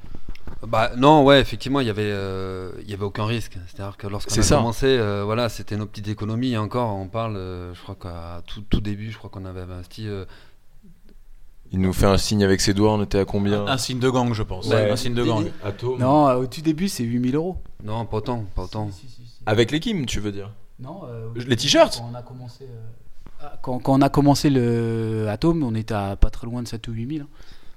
Bah 0.67 0.93
non, 0.97 1.25
ouais, 1.25 1.41
effectivement, 1.41 1.81
il 1.81 1.87
y 1.87 1.91
avait, 1.91 2.03
euh, 2.05 2.71
il 2.83 2.91
y 2.91 2.95
avait 2.95 3.05
aucun 3.05 3.25
risque. 3.25 3.57
C'est-à-dire 3.67 3.97
que 3.97 4.07
lorsqu'on 4.07 4.39
a 4.39 4.43
ça. 4.43 4.57
commencé, 4.57 4.87
euh, 4.87 5.23
voilà, 5.25 5.49
c'était 5.49 5.77
nos 5.77 5.87
petites 5.87 6.09
économies. 6.09 6.53
Et 6.53 6.59
encore, 6.59 6.95
on 6.95 7.09
parle, 7.09 7.37
euh, 7.37 7.75
je 7.75 7.81
crois 7.81 7.97
qu'à 8.01 8.43
tout, 8.47 8.63
tout 8.69 8.81
début, 8.81 9.11
je 9.11 9.19
crois 9.19 9.31
qu'on 9.31 9.45
avait 9.45 9.63
investi. 9.63 10.07
Il 11.73 11.81
nous 11.81 11.93
fait 11.95 12.07
un 12.07 12.19
signe 12.19 12.45
avec 12.45 12.61
ses 12.61 12.75
doigts, 12.75 12.93
on 12.93 13.03
était 13.03 13.19
à 13.21 13.25
combien 13.25 13.67
Un 13.67 13.79
signe 13.79 13.99
de 13.99 14.11
gang, 14.11 14.33
je 14.35 14.43
pense. 14.43 14.67
Ouais. 14.69 14.91
Un 14.91 14.97
signe 14.97 15.15
de 15.15 15.25
gang. 15.25 15.47
Atome. 15.65 15.99
Non, 15.99 16.27
au 16.35 16.47
tout 16.47 16.61
début, 16.61 16.89
c'est 16.89 17.03
8000 17.05 17.35
euros. 17.35 17.57
non, 17.83 18.05
pas 18.05 18.19
autant, 18.19 18.45
pas 18.55 18.63
autant. 18.65 18.91
Avec 19.47 19.71
les 19.71 19.81
Kim, 19.81 20.05
tu 20.07 20.21
veux 20.21 20.33
dire 20.33 20.51
Non, 20.79 21.01
euh, 21.09 21.29
Les 21.47 21.57
t-shirts 21.57 21.97
Quand 21.99 22.11
on 22.13 22.15
a 22.15 22.23
commencé, 22.23 22.65
euh, 22.65 22.81
ah, 23.41 23.53
quand, 23.63 23.79
quand 23.79 23.95
on 23.99 24.03
a 24.03 24.09
commencé 24.11 24.51
le 24.51 25.27
Atom, 25.31 25.63
on 25.63 25.75
était 25.75 25.95
à 25.95 26.15
pas 26.17 26.31
très 26.31 26.47
loin 26.47 26.63
de 26.63 26.69
7 26.69 26.87
ou 26.89 26.93
8000. 26.93 27.27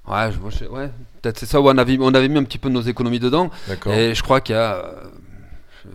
Ouais, 0.06 0.30
je, 0.30 0.38
moi, 0.38 0.50
je- 0.50 0.66
ouais, 0.66 0.90
peut-être 1.22 1.38
c'est 1.40 1.46
ça. 1.46 1.60
ouais, 1.60 1.72
on 1.74 1.78
avait, 1.78 1.96
on 2.00 2.14
avait 2.14 2.28
mis 2.28 2.38
un 2.38 2.44
petit 2.44 2.58
peu 2.58 2.68
nos 2.68 2.82
économies 2.82 3.18
dedans. 3.18 3.50
D'accord. 3.66 3.92
Et 3.94 4.14
je 4.14 4.22
crois 4.22 4.40
qu'il 4.40 4.54
y 4.54 4.58
a, 4.58 4.74
euh, 4.74 4.92
je, 5.84 5.88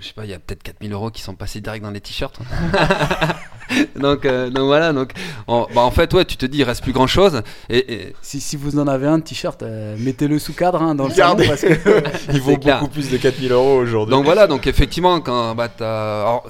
je 0.00 0.06
sais 0.08 0.14
pas, 0.14 0.24
il 0.24 0.30
y 0.30 0.34
a 0.34 0.38
peut-être 0.40 0.62
4000 0.64 0.92
euros 0.92 1.10
qui 1.12 1.22
sont 1.22 1.34
passés 1.36 1.60
direct 1.60 1.84
dans 1.84 1.90
les 1.92 2.00
t-shirts. 2.00 2.40
donc, 3.98 4.24
euh, 4.24 4.50
donc 4.50 4.64
voilà, 4.66 4.92
donc 4.92 5.12
en, 5.46 5.66
bah, 5.74 5.82
en 5.82 5.90
fait, 5.90 6.12
ouais, 6.14 6.24
tu 6.24 6.36
te 6.36 6.46
dis, 6.46 6.58
il 6.58 6.64
reste 6.64 6.82
plus 6.82 6.92
grand 6.92 7.06
chose. 7.06 7.42
Et, 7.68 7.92
et- 7.94 8.16
Si, 8.22 8.40
si 8.40 8.56
vous 8.56 8.78
en 8.78 8.86
avez 8.86 9.06
un 9.06 9.18
de 9.18 9.24
t-shirt, 9.24 9.62
euh, 9.62 9.96
mettez-le 9.98 10.38
sous 10.38 10.52
cadre 10.54 10.82
hein, 10.82 10.94
dans 10.94 11.08
le 11.08 11.14
Gardez. 11.14 11.44
salon 11.44 11.56
parce 11.56 11.62
que 11.62 12.32
Il 12.34 12.40
vaut 12.40 12.56
clair. 12.56 12.80
beaucoup 12.80 12.92
plus 12.92 13.10
de 13.10 13.16
4000 13.16 13.52
euros 13.52 13.76
aujourd'hui. 13.78 14.10
donc 14.14 14.24
voilà, 14.24 14.46
donc 14.46 14.66
effectivement, 14.66 15.20
quand 15.20 15.54
bah, 15.54 15.68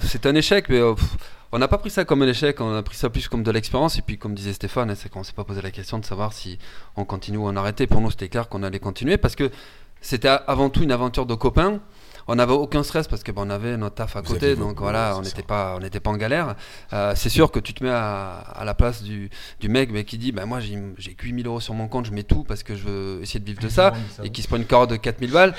c'est 0.00 0.26
un 0.26 0.34
échec, 0.34 0.66
mais 0.68 0.78
euh, 0.80 0.94
pff, 0.94 1.04
on 1.54 1.58
n'a 1.58 1.68
pas 1.68 1.76
pris 1.78 1.90
ça 1.90 2.04
comme 2.06 2.22
un 2.22 2.28
échec, 2.28 2.60
on 2.60 2.74
a 2.74 2.82
pris 2.82 2.96
ça 2.96 3.10
plus 3.10 3.28
comme 3.28 3.42
de 3.42 3.50
l'expérience. 3.50 3.98
Et 3.98 4.02
puis, 4.02 4.16
comme 4.16 4.34
disait 4.34 4.54
Stéphane, 4.54 4.90
hein, 4.90 4.94
c'est 4.96 5.10
qu'on 5.10 5.22
s'est 5.22 5.34
pas 5.34 5.44
posé 5.44 5.60
la 5.60 5.70
question 5.70 5.98
de 5.98 6.04
savoir 6.04 6.32
si 6.32 6.58
on 6.96 7.04
continue 7.04 7.36
ou 7.36 7.46
on 7.46 7.56
arrêtait. 7.56 7.86
Pour 7.86 8.00
nous, 8.00 8.10
c'était 8.10 8.28
clair 8.28 8.48
qu'on 8.48 8.62
allait 8.62 8.78
continuer 8.78 9.18
parce 9.18 9.36
que 9.36 9.50
c'était 10.00 10.28
avant 10.46 10.70
tout 10.70 10.82
une 10.82 10.92
aventure 10.92 11.26
de 11.26 11.34
copains. 11.34 11.80
On 12.28 12.34
n'avait 12.36 12.52
aucun 12.52 12.82
stress 12.82 13.08
parce 13.08 13.22
que 13.22 13.32
bah, 13.32 13.42
on 13.44 13.50
avait 13.50 13.76
notre 13.76 13.96
taf 13.96 14.16
à 14.16 14.20
Vous 14.20 14.34
côté, 14.34 14.56
donc 14.56 14.78
voilà, 14.80 15.16
on 15.18 15.22
n'était 15.22 15.42
pas, 15.42 15.74
on 15.76 15.80
n'était 15.80 16.00
pas 16.00 16.10
en 16.10 16.16
galère. 16.16 16.54
Euh, 16.92 17.14
c'est 17.16 17.28
sûr 17.28 17.50
que 17.50 17.58
tu 17.58 17.74
te 17.74 17.82
mets 17.82 17.90
à, 17.90 18.32
à 18.34 18.64
la 18.64 18.74
place 18.74 19.02
du, 19.02 19.30
du 19.60 19.68
mec 19.68 19.90
mais 19.92 20.04
qui 20.04 20.18
dit, 20.18 20.32
bah, 20.32 20.46
moi 20.46 20.60
j'ai 20.60 20.78
j'ai 20.98 21.14
que 21.14 21.24
8000 21.24 21.46
euros 21.46 21.60
sur 21.60 21.74
mon 21.74 21.88
compte, 21.88 22.06
je 22.06 22.12
mets 22.12 22.22
tout 22.22 22.44
parce 22.44 22.62
que 22.62 22.74
je 22.76 22.84
veux 22.84 23.22
essayer 23.22 23.40
de 23.40 23.44
vivre 23.44 23.60
de 23.60 23.68
ça, 23.68 23.92
et 24.22 24.30
qui 24.30 24.42
se 24.42 24.48
prend 24.48 24.56
une 24.56 24.66
corde 24.66 24.90
de 24.90 24.96
4000 24.96 25.30
balles, 25.30 25.54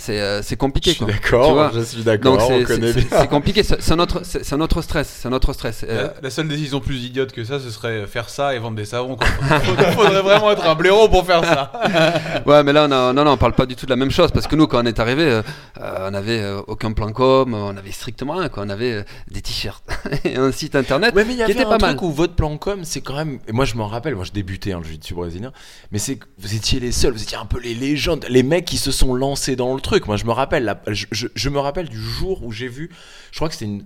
c'est 0.00 0.20
euh, 0.20 0.42
c'est 0.42 0.54
je 0.54 0.58
compliqué. 0.58 0.90
suis 0.92 0.98
quoi. 1.04 1.08
Tu 1.12 1.20
d'accord, 1.20 1.70
je 1.74 1.80
suis 1.80 2.02
d'accord, 2.04 2.40
c'est- 2.40 2.62
connaît 2.64 2.92
c'est 2.92 3.00
bien. 3.00 3.08
c'est- 3.10 3.18
c'est 3.20 3.26
compliqué, 3.28 3.62
c'est 3.62 3.92
un 3.92 3.98
autre, 3.98 4.20
c'est 4.22 4.44
c'est 4.44 4.54
un 4.54 4.60
autre 4.60 4.80
stress, 4.80 5.18
c'est 5.22 5.28
un 5.28 5.32
autre 5.32 5.52
stress. 5.52 5.84
Euh, 5.88 6.04
La, 6.04 6.14
la 6.22 6.30
seule 6.30 6.46
décision 6.48 6.80
plus 6.80 7.02
idiote 7.02 7.32
que 7.32 7.42
ça, 7.44 7.58
ce 7.60 7.68
serait 7.70 8.06
faire 8.06 8.28
ça 8.30 8.54
et 8.54 8.58
vendre 8.58 8.76
des 8.76 8.84
savons. 8.84 9.16
quoi. 9.16 9.26
Faudrait, 9.64 9.92
faudrait 9.92 10.22
vraiment 10.22 10.52
être 10.52 10.64
un 10.66 10.74
blaireau 10.74 11.08
pour 11.08 11.26
faire 11.26 11.44
ça. 11.44 11.72
Ouais, 12.46 12.62
mais 12.62 12.72
là, 12.72 12.86
on 12.88 12.92
a, 12.92 13.12
non, 13.12 13.24
non, 13.24 13.32
on 13.32 13.36
parle 13.36 13.52
pas 13.54 13.66
du 13.66 13.74
tout 13.76 13.84
de 13.86 13.90
la 13.90 13.96
même 13.96 14.10
chose 14.10 14.30
parce 14.30 14.46
que 14.46 14.56
nous, 14.56 14.66
quand 14.66 14.82
on 14.82 14.86
est 14.86 15.00
arrivé, 15.00 15.24
euh, 15.24 15.42
euh, 15.80 16.08
on 16.10 16.14
avait 16.14 16.40
euh, 16.40 16.60
aucun 16.66 16.92
plan 16.92 17.10
com, 17.12 17.52
on 17.52 17.76
avait 17.76 17.90
strictement 17.92 18.34
rien, 18.34 18.48
quoi. 18.48 18.62
On 18.64 18.70
avait 18.70 18.92
euh, 18.92 19.02
des 19.30 19.42
t-shirts 19.42 19.82
et 20.24 20.36
un 20.36 20.52
site 20.52 20.74
internet 20.76 21.14
Ouais, 21.14 21.24
mais 21.24 21.32
il 21.32 21.34
y 21.34 21.36
qui 21.38 21.42
avait 21.42 21.52
était 21.52 21.62
un 21.64 21.68
pas 21.70 21.78
truc 21.78 22.00
mal. 22.00 22.04
où 22.08 22.12
votre 22.12 22.34
plan 22.34 22.56
com, 22.56 22.80
c'est 22.84 23.00
quand 23.00 23.14
même. 23.16 23.38
et 23.48 23.52
moi, 23.52 23.64
je 23.64 23.74
m'en 23.74 23.86
rappelle, 23.88 24.14
moi, 24.14 24.24
je 24.24 24.32
débutais 24.32 24.72
hein, 24.72 24.78
le 24.78 24.84
jiu-jitsu 24.84 25.14
brésilien, 25.14 25.52
mais 25.90 25.98
c'est 25.98 26.16
que 26.16 26.26
vous 26.38 26.54
étiez 26.54 26.80
les 26.80 26.92
seuls, 26.92 27.12
vous 27.12 27.22
étiez 27.22 27.36
un 27.36 27.44
peu 27.46 27.58
les 27.60 27.74
légendes, 27.74 28.24
les 28.28 28.42
mecs 28.42 28.64
qui 28.64 28.78
se 28.78 28.90
sont 28.92 29.12
lancés 29.14 29.56
dans 29.56 29.74
le 29.74 29.80
truc. 29.80 29.87
Moi, 30.06 30.16
je 30.16 30.24
me 30.24 30.32
rappelle, 30.32 30.76
je 30.86 31.48
me 31.48 31.58
rappelle 31.58 31.88
du 31.88 32.00
jour 32.00 32.42
où 32.44 32.52
j'ai 32.52 32.68
vu, 32.68 32.90
je 33.30 33.36
crois 33.36 33.48
que 33.48 33.54
c'était 33.54 33.66
une. 33.66 33.84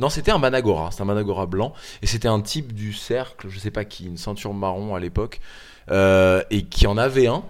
Non, 0.00 0.08
c'était 0.10 0.30
un 0.30 0.38
Managora, 0.38 0.90
c'était 0.90 1.02
un 1.02 1.06
Managora 1.06 1.46
blanc, 1.46 1.72
et 2.02 2.06
c'était 2.06 2.28
un 2.28 2.40
type 2.40 2.72
du 2.72 2.92
cercle, 2.92 3.48
je 3.48 3.58
sais 3.58 3.72
pas 3.72 3.84
qui, 3.84 4.06
une 4.06 4.16
ceinture 4.16 4.54
marron 4.54 4.94
à 4.94 5.00
l'époque, 5.00 5.40
euh, 5.90 6.42
et 6.50 6.62
qui 6.62 6.86
en 6.86 6.96
avait 6.96 7.26
un. 7.26 7.42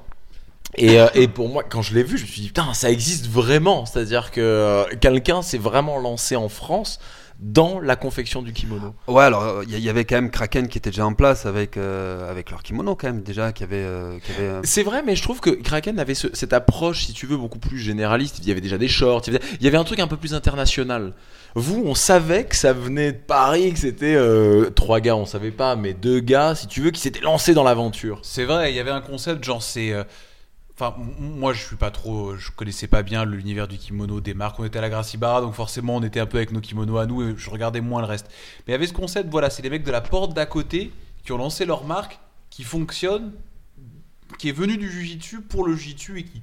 Et, 0.76 1.00
euh, 1.00 1.08
et 1.14 1.28
pour 1.28 1.48
moi, 1.48 1.62
quand 1.62 1.82
je 1.82 1.94
l'ai 1.94 2.02
vu, 2.02 2.18
je 2.18 2.22
me 2.22 2.28
suis 2.28 2.42
dit, 2.42 2.46
putain, 2.48 2.72
ça 2.74 2.90
existe 2.90 3.26
vraiment. 3.26 3.86
C'est-à-dire 3.86 4.30
que 4.30 4.40
euh, 4.40 4.84
quelqu'un 5.00 5.42
s'est 5.42 5.58
vraiment 5.58 5.98
lancé 5.98 6.36
en 6.36 6.48
France 6.48 7.00
dans 7.38 7.78
la 7.80 7.94
confection 7.94 8.42
du 8.42 8.52
kimono. 8.52 8.94
Ouais, 9.06 9.22
alors 9.22 9.62
il 9.62 9.78
y, 9.78 9.80
y 9.80 9.88
avait 9.88 10.04
quand 10.04 10.16
même 10.16 10.30
Kraken 10.30 10.66
qui 10.66 10.78
était 10.78 10.90
déjà 10.90 11.06
en 11.06 11.14
place 11.14 11.46
avec 11.46 11.76
euh, 11.76 12.28
avec 12.30 12.50
leur 12.50 12.62
kimono 12.64 12.96
quand 12.96 13.06
même 13.06 13.22
déjà, 13.22 13.52
qui 13.52 13.62
avait 13.62 13.76
euh, 13.76 14.18
qui 14.18 14.32
avait. 14.32 14.48
euh, 14.48 14.60
C'est 14.64 14.82
vrai, 14.82 15.02
mais 15.06 15.14
je 15.14 15.22
trouve 15.22 15.38
que 15.40 15.50
Kraken 15.50 15.98
avait 16.00 16.14
ce- 16.14 16.34
cette 16.34 16.52
approche, 16.52 17.04
si 17.06 17.12
tu 17.12 17.26
veux, 17.26 17.36
beaucoup 17.36 17.60
plus 17.60 17.78
généraliste. 17.78 18.38
Il 18.40 18.48
y 18.48 18.50
avait 18.50 18.60
déjà 18.60 18.76
des 18.78 18.88
shorts, 18.88 19.22
il 19.28 19.34
y 19.34 19.36
avait, 19.36 19.44
il 19.60 19.64
y 19.64 19.68
avait 19.68 19.76
un 19.78 19.84
truc 19.84 20.00
un 20.00 20.08
peu 20.08 20.16
plus 20.16 20.34
international. 20.34 21.12
Vous, 21.54 21.82
on 21.86 21.94
savait 21.94 22.44
que 22.44 22.56
ça 22.56 22.72
venait 22.72 23.12
de 23.12 23.18
Paris, 23.18 23.72
que 23.72 23.78
c'était 23.78 24.14
euh, 24.16 24.70
trois 24.70 25.00
gars, 25.00 25.16
on 25.16 25.24
savait 25.24 25.50
pas, 25.50 25.76
mais 25.76 25.94
deux 25.94 26.20
gars, 26.20 26.54
si 26.54 26.66
tu 26.66 26.80
veux, 26.82 26.90
qui 26.90 27.00
s'étaient 27.00 27.20
lancés 27.20 27.54
dans 27.54 27.64
l'aventure. 27.64 28.18
C'est 28.22 28.44
vrai, 28.44 28.72
il 28.72 28.76
y 28.76 28.80
avait 28.80 28.90
un 28.90 29.00
concept, 29.00 29.44
genre 29.44 29.62
c'est. 29.62 29.92
Enfin, 30.80 30.94
moi 31.18 31.52
je 31.52 31.64
suis 31.64 31.74
pas 31.74 31.90
trop. 31.90 32.36
Je 32.36 32.52
connaissais 32.52 32.86
pas 32.86 33.02
bien 33.02 33.24
l'univers 33.24 33.66
du 33.66 33.78
kimono 33.78 34.20
des 34.20 34.32
marques. 34.32 34.60
On 34.60 34.64
était 34.64 34.78
à 34.78 34.82
la 34.82 34.88
Gracie 34.88 35.16
Barra, 35.16 35.40
donc 35.40 35.54
forcément 35.54 35.96
on 35.96 36.02
était 36.04 36.20
un 36.20 36.26
peu 36.26 36.36
avec 36.36 36.52
nos 36.52 36.60
kimonos 36.60 36.98
à 36.98 37.06
nous 37.06 37.20
et 37.22 37.34
je 37.36 37.50
regardais 37.50 37.80
moins 37.80 38.00
le 38.00 38.06
reste. 38.06 38.26
Mais 38.28 38.64
il 38.68 38.70
y 38.72 38.74
avait 38.74 38.86
ce 38.86 38.92
concept, 38.92 39.28
voilà, 39.28 39.50
c'est 39.50 39.62
les 39.62 39.70
mecs 39.70 39.82
de 39.82 39.90
la 39.90 40.00
porte 40.00 40.34
d'à 40.34 40.46
côté 40.46 40.92
qui 41.24 41.32
ont 41.32 41.38
lancé 41.38 41.64
leur 41.64 41.84
marque, 41.84 42.20
qui 42.48 42.62
fonctionne, 42.62 43.32
qui 44.38 44.50
est 44.50 44.52
venu 44.52 44.76
du 44.76 44.88
Jujitsu 44.88 45.40
pour 45.40 45.66
le 45.66 45.74
Jujitsu 45.74 46.20
et 46.20 46.22
qui. 46.22 46.42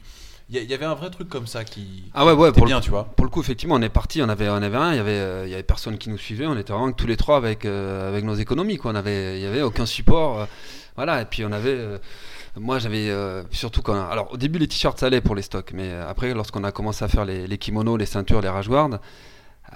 Il 0.49 0.61
y, 0.61 0.73
avait 0.75 0.85
un 0.85 0.93
vrai 0.93 1.09
truc 1.09 1.27
comme 1.27 1.47
ça 1.47 1.63
qui. 1.63 2.03
Ah 2.13 2.23
ouais, 2.23 2.33
ouais, 2.33 2.51
pour 2.51 2.65
bien, 2.65 2.77
le, 2.77 2.83
tu 2.83 2.91
vois. 2.91 3.05
pour 3.05 3.25
le 3.25 3.31
coup, 3.31 3.39
effectivement, 3.39 3.75
on 3.75 3.81
est 3.81 3.89
parti, 3.89 4.21
on 4.21 4.29
avait, 4.29 4.47
on 4.47 4.57
avait 4.57 4.77
rien, 4.77 4.93
il 4.93 4.97
y 4.97 4.99
avait, 4.99 5.11
euh, 5.11 5.47
il 5.47 5.49
y 5.49 5.55
avait 5.55 5.63
personne 5.63 5.97
qui 5.97 6.09
nous 6.09 6.19
suivait, 6.19 6.45
on 6.45 6.55
était 6.55 6.71
vraiment 6.71 6.91
tous 6.91 7.07
les 7.07 7.17
trois 7.17 7.37
avec, 7.37 7.65
euh, 7.65 8.07
avec 8.09 8.23
nos 8.25 8.35
économies, 8.35 8.77
quoi. 8.77 8.91
On 8.91 8.95
avait, 8.95 9.39
il 9.39 9.43
y 9.43 9.47
avait 9.47 9.63
aucun 9.63 9.87
support, 9.87 10.41
euh, 10.41 10.45
voilà. 10.97 11.21
Et 11.21 11.25
puis 11.25 11.43
on 11.45 11.51
avait, 11.51 11.99
moi 12.57 12.79
j'avais 12.79 13.09
euh, 13.09 13.43
surtout 13.51 13.81
quand, 13.81 14.09
alors 14.09 14.31
au 14.31 14.37
début 14.37 14.59
les 14.59 14.67
t-shirts 14.67 14.99
ça 14.99 15.07
allait 15.07 15.21
pour 15.21 15.35
les 15.35 15.41
stocks, 15.41 15.71
mais 15.73 15.89
euh, 15.89 16.09
après 16.09 16.33
lorsqu'on 16.33 16.63
a 16.63 16.71
commencé 16.71 17.03
à 17.03 17.07
faire 17.07 17.25
les, 17.25 17.47
les 17.47 17.57
kimonos, 17.57 17.97
les 17.97 18.05
ceintures, 18.05 18.41
les 18.41 18.49
rageguards, 18.49 18.99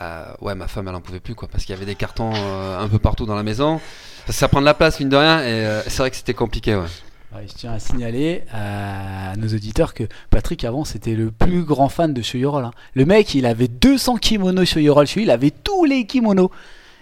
euh, 0.01 0.25
ouais, 0.41 0.55
ma 0.55 0.67
femme 0.67 0.87
elle 0.87 0.95
en 0.95 1.01
pouvait 1.01 1.19
plus, 1.19 1.35
quoi, 1.35 1.47
parce 1.47 1.65
qu'il 1.65 1.73
y 1.73 1.77
avait 1.77 1.85
des 1.85 1.95
cartons 1.95 2.31
un 2.33 2.87
peu 2.87 2.99
partout 2.99 3.25
dans 3.25 3.35
la 3.35 3.43
maison. 3.43 3.81
Ça 4.29 4.47
prend 4.47 4.61
de 4.61 4.65
la 4.65 4.73
place 4.73 4.99
mine 4.99 5.09
de 5.09 5.17
rien, 5.17 5.43
et 5.43 5.81
c'est 5.87 5.97
vrai 5.97 6.09
que 6.09 6.15
c'était 6.15 6.33
compliqué, 6.33 6.75
ouais. 6.75 6.85
Ouais, 7.35 7.45
je 7.47 7.53
tiens 7.53 7.73
à 7.73 7.79
signaler 7.79 8.43
à 8.51 9.35
nos 9.37 9.47
auditeurs 9.49 9.93
que 9.93 10.03
Patrick 10.31 10.63
avant 10.63 10.83
c'était 10.83 11.13
le 11.13 11.29
plus 11.29 11.63
grand 11.63 11.87
fan 11.87 12.11
de 12.11 12.23
Shoyorol. 12.23 12.65
hein. 12.65 12.71
Le 12.95 13.05
mec 13.05 13.35
il 13.35 13.45
avait 13.45 13.67
200 13.67 14.15
kimonos 14.17 14.65
Shoyorol 14.65 15.05
chez 15.05 15.19
lui, 15.19 15.27
il 15.27 15.31
avait 15.31 15.51
tous 15.51 15.85
les 15.85 16.07
kimonos. 16.07 16.49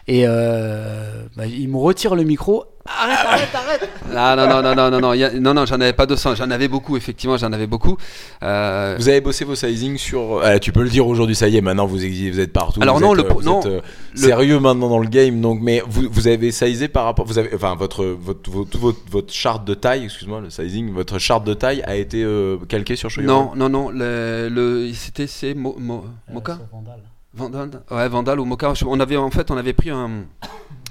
Et 0.10 0.24
euh, 0.26 1.24
bah, 1.36 1.46
il 1.46 1.68
me 1.70 1.78
retire 1.78 2.16
le 2.16 2.24
micro. 2.24 2.64
Arrête, 2.90 3.18
arrête, 3.28 3.50
arrête 3.54 3.90
Ah 4.16 4.36
non 4.38 4.48
non 4.48 4.62
non 4.62 4.74
non 4.74 4.90
non 4.90 5.00
non, 5.02 5.14
il 5.14 5.20
y 5.20 5.24
a- 5.26 5.34
non 5.38 5.54
non, 5.54 5.66
j'en 5.66 5.76
avais 5.82 5.92
pas 5.92 6.06
200, 6.06 6.36
j'en 6.36 6.50
avais 6.52 6.70
beaucoup 6.70 6.96
effectivement, 6.96 7.36
j'en 7.36 7.52
avais 7.52 7.68
beaucoup. 7.68 7.98
Euh, 8.44 8.96
Vous 8.98 9.10
avez 9.10 9.20
bossé 9.20 9.44
vos 9.44 9.56
sizing 9.56 9.98
sur. 9.98 10.40
Ah, 10.42 10.58
tu 10.60 10.72
peux 10.72 10.84
le 10.84 10.90
dire 10.90 11.06
aujourd'hui, 11.06 11.36
ça 11.36 11.50
y 11.50 11.58
est, 11.58 11.62
maintenant 11.62 11.86
vous, 11.86 11.98
vous 11.98 12.40
êtes 12.40 12.54
partout. 12.54 12.82
Alors 12.82 12.96
vous 12.96 13.02
non, 13.02 13.14
êtes, 13.14 13.24
le 13.26 13.30
euh, 13.30 13.34
vous 13.34 13.42
non, 13.42 13.60
êtes, 13.60 13.66
euh, 13.66 13.82
le- 14.14 14.18
sérieux 14.22 14.60
maintenant 14.62 14.88
dans 14.88 15.00
le 15.00 15.10
game, 15.10 15.42
donc 15.42 15.60
mais 15.62 15.84
vous, 15.86 16.04
vous 16.10 16.28
avez 16.30 16.52
sizé 16.54 16.88
par 16.88 17.04
rapport. 17.04 17.26
Vous 17.26 17.38
avez, 17.40 17.54
enfin, 17.54 17.76
votre, 17.76 18.06
votre, 18.06 18.50
votre, 18.50 18.78
votre, 18.80 19.00
votre 19.12 19.34
charte 19.34 19.66
de 19.66 19.74
taille, 19.74 20.06
excuse-moi, 20.06 20.40
le 20.40 20.50
sizing, 20.50 20.94
votre 20.94 21.20
charte 21.20 21.44
de 21.44 21.54
taille 21.54 21.82
a 21.86 21.98
été 21.98 22.24
euh, 22.24 22.56
calquée 22.70 22.96
sur 22.96 23.10
Shoyoro 23.10 23.34
Non, 23.34 23.52
non, 23.58 23.68
non, 23.68 23.90
le, 23.90 24.48
le- 24.50 24.94
c'était 24.94 25.28
c'est 25.28 25.54
Mo- 25.56 25.76
Mo- 25.78 26.06
Moka? 26.32 26.58
Vandal 26.72 27.02
Ouais, 27.92 28.08
Vandal 28.10 28.40
ou. 28.40 28.58
Je- 28.74 28.86
On 28.86 29.00
avait 29.00 29.18
en 29.18 29.30
fait, 29.32 29.52
on 29.52 29.58
avait 29.58 29.74
pris 29.74 29.90
un 29.90 30.26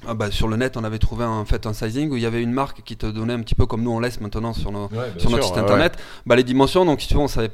ah 0.09 0.15
bah, 0.15 0.31
sur 0.31 0.47
le 0.47 0.57
net, 0.57 0.77
on 0.77 0.85
avait 0.85 0.99
trouvé 1.01 1.25
en 1.25 1.45
fait 1.45 1.67
un 1.67 1.73
sizing 1.73 2.11
où 2.11 2.17
il 2.17 2.23
y 2.23 2.27
avait 2.27 2.43
une 2.43 2.53
marque 2.53 2.83
qui 2.85 2.97
te 2.97 3.07
donnait 3.07 3.33
un 3.33 3.41
petit 3.41 3.57
peu 3.57 3.67
comme 3.67 3.83
nous 3.83 3.91
on 3.91 3.99
laisse 3.99 4.21
maintenant 4.21 4.53
sur, 4.53 4.71
nos, 4.71 4.85
Ouais, 4.89 5.11
bien 5.11 5.19
sur 5.19 5.31
notre 5.31 5.43
sûr, 5.43 5.47
site 5.47 5.57
ouais, 5.57 5.63
internet, 5.63 5.97
bah 6.27 6.37
les 6.37 6.45
dimensions. 6.45 6.85
Donc 6.85 7.01
si 7.01 7.09
tu 7.09 7.15
veux, 7.15 7.21
on 7.21 7.29
savait 7.29 7.51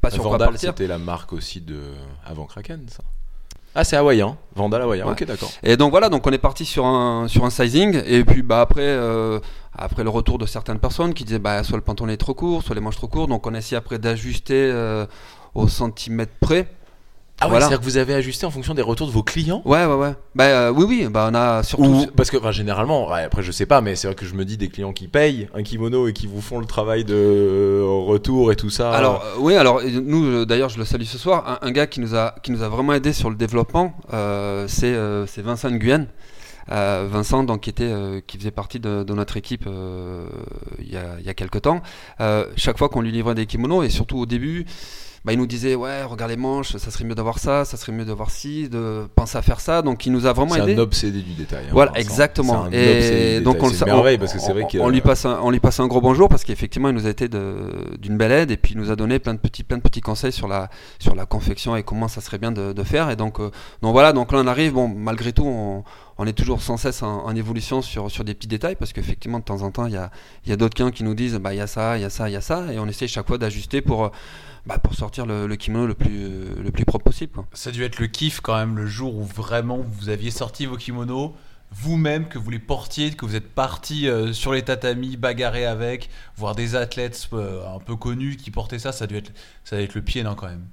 pas 0.00 0.10
sur 0.10 0.22
quoi 0.22 0.32
Vandal, 0.32 0.50
partir. 0.50 0.70
c'était 0.70 0.86
la 0.86 0.98
marque 0.98 1.32
aussi 1.32 1.60
de 1.60 1.80
avant 2.24 2.44
Kraken, 2.44 2.86
ça. 2.88 3.02
Ah, 3.74 3.84
c'est 3.84 3.96
hawaïen. 3.96 4.36
Vandal 4.54 4.82
hawaïen. 4.82 5.06
Ouais. 5.06 5.12
Ok, 5.12 5.24
d'accord. 5.24 5.50
Et 5.62 5.76
donc 5.78 5.90
voilà, 5.92 6.08
donc 6.10 6.26
on 6.26 6.30
est 6.30 6.38
parti 6.38 6.64
sur 6.66 6.84
un, 6.84 7.26
sur 7.26 7.44
un 7.44 7.50
sizing. 7.50 8.00
Et 8.06 8.22
puis 8.22 8.42
bah, 8.42 8.60
après, 8.60 8.82
euh, 8.82 9.40
après 9.72 10.04
le 10.04 10.10
retour 10.10 10.36
de 10.38 10.44
certaines 10.46 10.78
personnes 10.78 11.14
qui 11.14 11.24
disaient 11.24 11.38
bah, 11.38 11.64
soit 11.64 11.78
le 11.78 11.82
pantalon 11.82 12.10
est 12.10 12.16
trop 12.18 12.34
court, 12.34 12.62
soit 12.62 12.74
les 12.74 12.80
manches 12.82 12.96
trop 12.96 13.08
courtes. 13.08 13.30
Donc 13.30 13.46
on 13.46 13.54
a 13.54 13.58
essayé 13.58 13.76
après 13.78 13.98
d'ajuster 13.98 14.70
euh, 14.70 15.06
au 15.54 15.68
centimètre 15.68 16.32
près. 16.38 16.68
Ah 17.42 17.46
ouais, 17.46 17.50
Voilà. 17.50 17.66
c'est-à-dire 17.66 17.80
que 17.80 17.84
vous 17.84 17.96
avez 17.96 18.14
ajusté 18.14 18.46
en 18.46 18.50
fonction 18.50 18.72
des 18.74 18.82
retours 18.82 19.06
de 19.06 19.12
vos 19.12 19.22
clients? 19.22 19.62
Ouais, 19.64 19.84
ouais, 19.84 19.94
ouais. 19.94 20.14
Bah, 20.34 20.44
euh, 20.44 20.70
oui, 20.70 20.84
oui, 20.88 21.06
bah, 21.10 21.28
on 21.30 21.34
a 21.34 21.62
surtout. 21.62 21.84
Ou 21.84 22.06
parce 22.16 22.30
que 22.30 22.36
enfin, 22.36 22.52
généralement, 22.52 23.10
ouais, 23.10 23.22
après 23.24 23.42
je 23.42 23.50
sais 23.50 23.66
pas, 23.66 23.80
mais 23.80 23.96
c'est 23.96 24.06
vrai 24.06 24.14
que 24.14 24.24
je 24.24 24.34
me 24.34 24.44
dis 24.44 24.56
des 24.56 24.68
clients 24.68 24.92
qui 24.92 25.08
payent 25.08 25.48
un 25.54 25.62
kimono 25.62 26.06
et 26.06 26.12
qui 26.12 26.26
vous 26.26 26.40
font 26.40 26.58
le 26.60 26.66
travail 26.66 27.04
de 27.04 27.14
euh, 27.14 27.84
retour 28.06 28.52
et 28.52 28.56
tout 28.56 28.70
ça. 28.70 28.92
Alors 28.92 29.22
euh, 29.24 29.34
oui, 29.40 29.56
alors 29.56 29.80
nous 29.84 30.24
euh, 30.24 30.46
d'ailleurs 30.46 30.68
je 30.68 30.78
le 30.78 30.84
salue 30.84 31.02
ce 31.04 31.18
soir. 31.18 31.58
Un, 31.62 31.66
un 31.68 31.70
gars 31.72 31.86
qui 31.88 32.00
nous 32.00 32.14
a 32.14 32.34
qui 32.42 32.52
nous 32.52 32.62
a 32.62 32.68
vraiment 32.68 32.92
aidé 32.92 33.12
sur 33.12 33.28
le 33.28 33.36
développement, 33.36 33.94
euh, 34.12 34.66
c'est 34.68 34.86
euh, 34.94 35.26
c'est 35.26 35.42
Vincent 35.42 35.70
Nguyen. 35.70 36.06
Euh, 36.70 37.08
Vincent 37.10 37.42
donc 37.42 37.62
qui 37.62 37.70
était 37.70 37.90
euh, 37.90 38.20
qui 38.24 38.38
faisait 38.38 38.52
partie 38.52 38.78
de, 38.78 39.02
de 39.02 39.14
notre 39.14 39.36
équipe 39.36 39.64
euh, 39.66 40.26
il 40.78 40.92
y 40.92 40.96
a 40.96 41.16
il 41.18 41.26
y 41.26 41.28
a 41.28 41.34
quelque 41.34 41.58
temps. 41.58 41.82
Euh, 42.20 42.46
chaque 42.56 42.78
fois 42.78 42.88
qu'on 42.88 43.00
lui 43.00 43.10
livrait 43.10 43.34
des 43.34 43.46
kimonos 43.46 43.82
et 43.82 43.90
surtout 43.90 44.18
au 44.18 44.26
début. 44.26 44.64
Bah, 45.24 45.32
il 45.32 45.38
nous 45.38 45.46
disait 45.46 45.76
ouais 45.76 46.02
regarde 46.02 46.32
les 46.32 46.36
manches 46.36 46.76
ça 46.78 46.90
serait 46.90 47.04
mieux 47.04 47.14
d'avoir 47.14 47.38
ça 47.38 47.64
ça 47.64 47.76
serait 47.76 47.92
mieux 47.92 48.04
d'avoir 48.04 48.28
ci 48.32 48.68
de 48.68 49.06
penser 49.14 49.38
à 49.38 49.42
faire 49.42 49.60
ça 49.60 49.80
donc 49.80 50.04
il 50.04 50.10
nous 50.10 50.26
a 50.26 50.32
vraiment 50.32 50.54
c'est 50.54 50.62
aidé 50.62 50.74
un 50.74 50.78
obsédé 50.78 51.20
du 51.22 51.34
détail. 51.34 51.66
hein, 51.66 51.70
voilà, 51.70 51.92
exactement. 51.94 52.66
C'est 52.72 52.76
un 52.76 52.96
obsédé 52.96 53.36
Et 53.36 53.40
donc 53.40 53.54
détail. 53.54 53.68
on, 53.68 53.70
le 53.70 53.76
c'est 53.76 53.84
merveille 53.84 54.18
parce 54.18 54.32
que 54.32 54.40
c'est 54.40 54.52
vrai 54.52 54.64
on- 54.64 54.66
que 54.66 54.78
on 54.78 54.88
lui 54.88 55.00
passe 55.00 55.24
un, 55.24 55.38
on 55.44 55.50
lui 55.52 55.60
passe 55.60 55.78
un 55.78 55.86
gros 55.86 56.00
bonjour 56.00 56.28
parce 56.28 56.42
qu'effectivement 56.42 56.88
il 56.88 56.96
nous 56.96 57.06
a 57.06 57.10
été 57.10 57.28
d'une 57.28 58.16
belle 58.16 58.32
aide 58.32 58.50
et 58.50 58.56
puis 58.56 58.74
il 58.74 58.78
nous 58.80 58.90
a 58.90 58.96
donné 58.96 59.20
plein 59.20 59.34
de 59.34 59.38
petits 59.38 59.62
plein 59.62 59.76
de 59.76 59.82
petits 59.82 60.00
conseils 60.00 60.32
sur 60.32 60.48
la 60.48 60.68
sur 60.98 61.14
la 61.14 61.24
confection 61.24 61.76
et 61.76 61.84
comment 61.84 62.08
ça 62.08 62.20
serait 62.20 62.38
bien 62.38 62.50
de, 62.50 62.72
de 62.72 62.82
faire 62.82 63.08
et 63.08 63.14
donc 63.14 63.38
euh, 63.38 63.50
donc 63.80 63.92
voilà 63.92 64.12
donc 64.12 64.32
là 64.32 64.40
on 64.42 64.46
arrive 64.48 64.72
bon 64.72 64.88
malgré 64.88 65.32
tout 65.32 65.44
on, 65.46 65.84
on 66.18 66.26
est 66.26 66.32
toujours 66.32 66.62
sans 66.62 66.76
cesse 66.76 67.00
en, 67.04 67.24
en 67.26 67.36
évolution 67.36 67.80
sur 67.80 68.10
sur 68.10 68.24
des 68.24 68.34
petits 68.34 68.48
détails 68.48 68.74
parce 68.74 68.92
qu'effectivement 68.92 69.38
de 69.38 69.44
temps 69.44 69.62
en 69.62 69.70
temps 69.70 69.86
il 69.86 69.92
y 69.92 69.96
a 69.96 70.10
y 70.46 70.52
a 70.52 70.56
d'autres 70.56 70.74
clients 70.74 70.90
qui 70.90 71.04
nous 71.04 71.14
disent 71.14 71.36
bah 71.36 71.54
il 71.54 71.58
y 71.58 71.60
a 71.60 71.68
ça 71.68 71.96
il 71.96 72.02
y 72.02 72.04
a 72.04 72.10
ça 72.10 72.28
il 72.28 72.32
y 72.32 72.36
a 72.36 72.40
ça 72.40 72.72
et 72.72 72.80
on 72.80 72.88
essaie 72.88 73.06
chaque 73.06 73.28
fois 73.28 73.38
d'ajuster 73.38 73.82
pour 73.82 74.10
bah, 74.66 74.78
pour 74.78 74.94
sortir 74.94 75.26
le, 75.26 75.46
le 75.46 75.56
kimono 75.56 75.86
le 75.86 75.94
plus 75.94 76.54
le 76.54 76.70
plus 76.70 76.84
propre 76.84 77.04
possible 77.04 77.32
quoi. 77.32 77.46
Ça 77.52 77.70
a 77.70 77.72
dû 77.72 77.82
être 77.82 77.98
le 77.98 78.06
kiff 78.06 78.40
quand 78.40 78.56
même 78.56 78.76
le 78.76 78.86
jour 78.86 79.14
où 79.16 79.24
vraiment 79.24 79.78
vous 79.78 80.08
aviez 80.08 80.30
sorti 80.30 80.66
vos 80.66 80.76
kimonos 80.76 81.34
vous-même, 81.74 82.28
que 82.28 82.38
vous 82.38 82.50
les 82.50 82.58
portiez, 82.58 83.12
que 83.12 83.24
vous 83.24 83.34
êtes 83.34 83.48
parti 83.48 84.08
euh, 84.08 84.32
sur 84.32 84.52
les 84.52 84.62
tatamis, 84.62 85.16
bagarrer 85.16 85.64
avec, 85.64 86.10
voir 86.36 86.54
des 86.54 86.76
athlètes 86.76 87.28
euh, 87.32 87.66
un 87.74 87.78
peu 87.78 87.96
connus 87.96 88.36
qui 88.36 88.50
portaient 88.50 88.78
ça, 88.78 88.92
ça 88.92 89.04
a 89.04 89.06
dû 89.06 89.16
être, 89.16 89.32
ça 89.64 89.76
a 89.76 89.78
dû 89.78 89.84
être 89.86 89.94
le 89.94 90.02
pied, 90.02 90.22
non, 90.22 90.34
quand 90.34 90.48
même? 90.48 90.66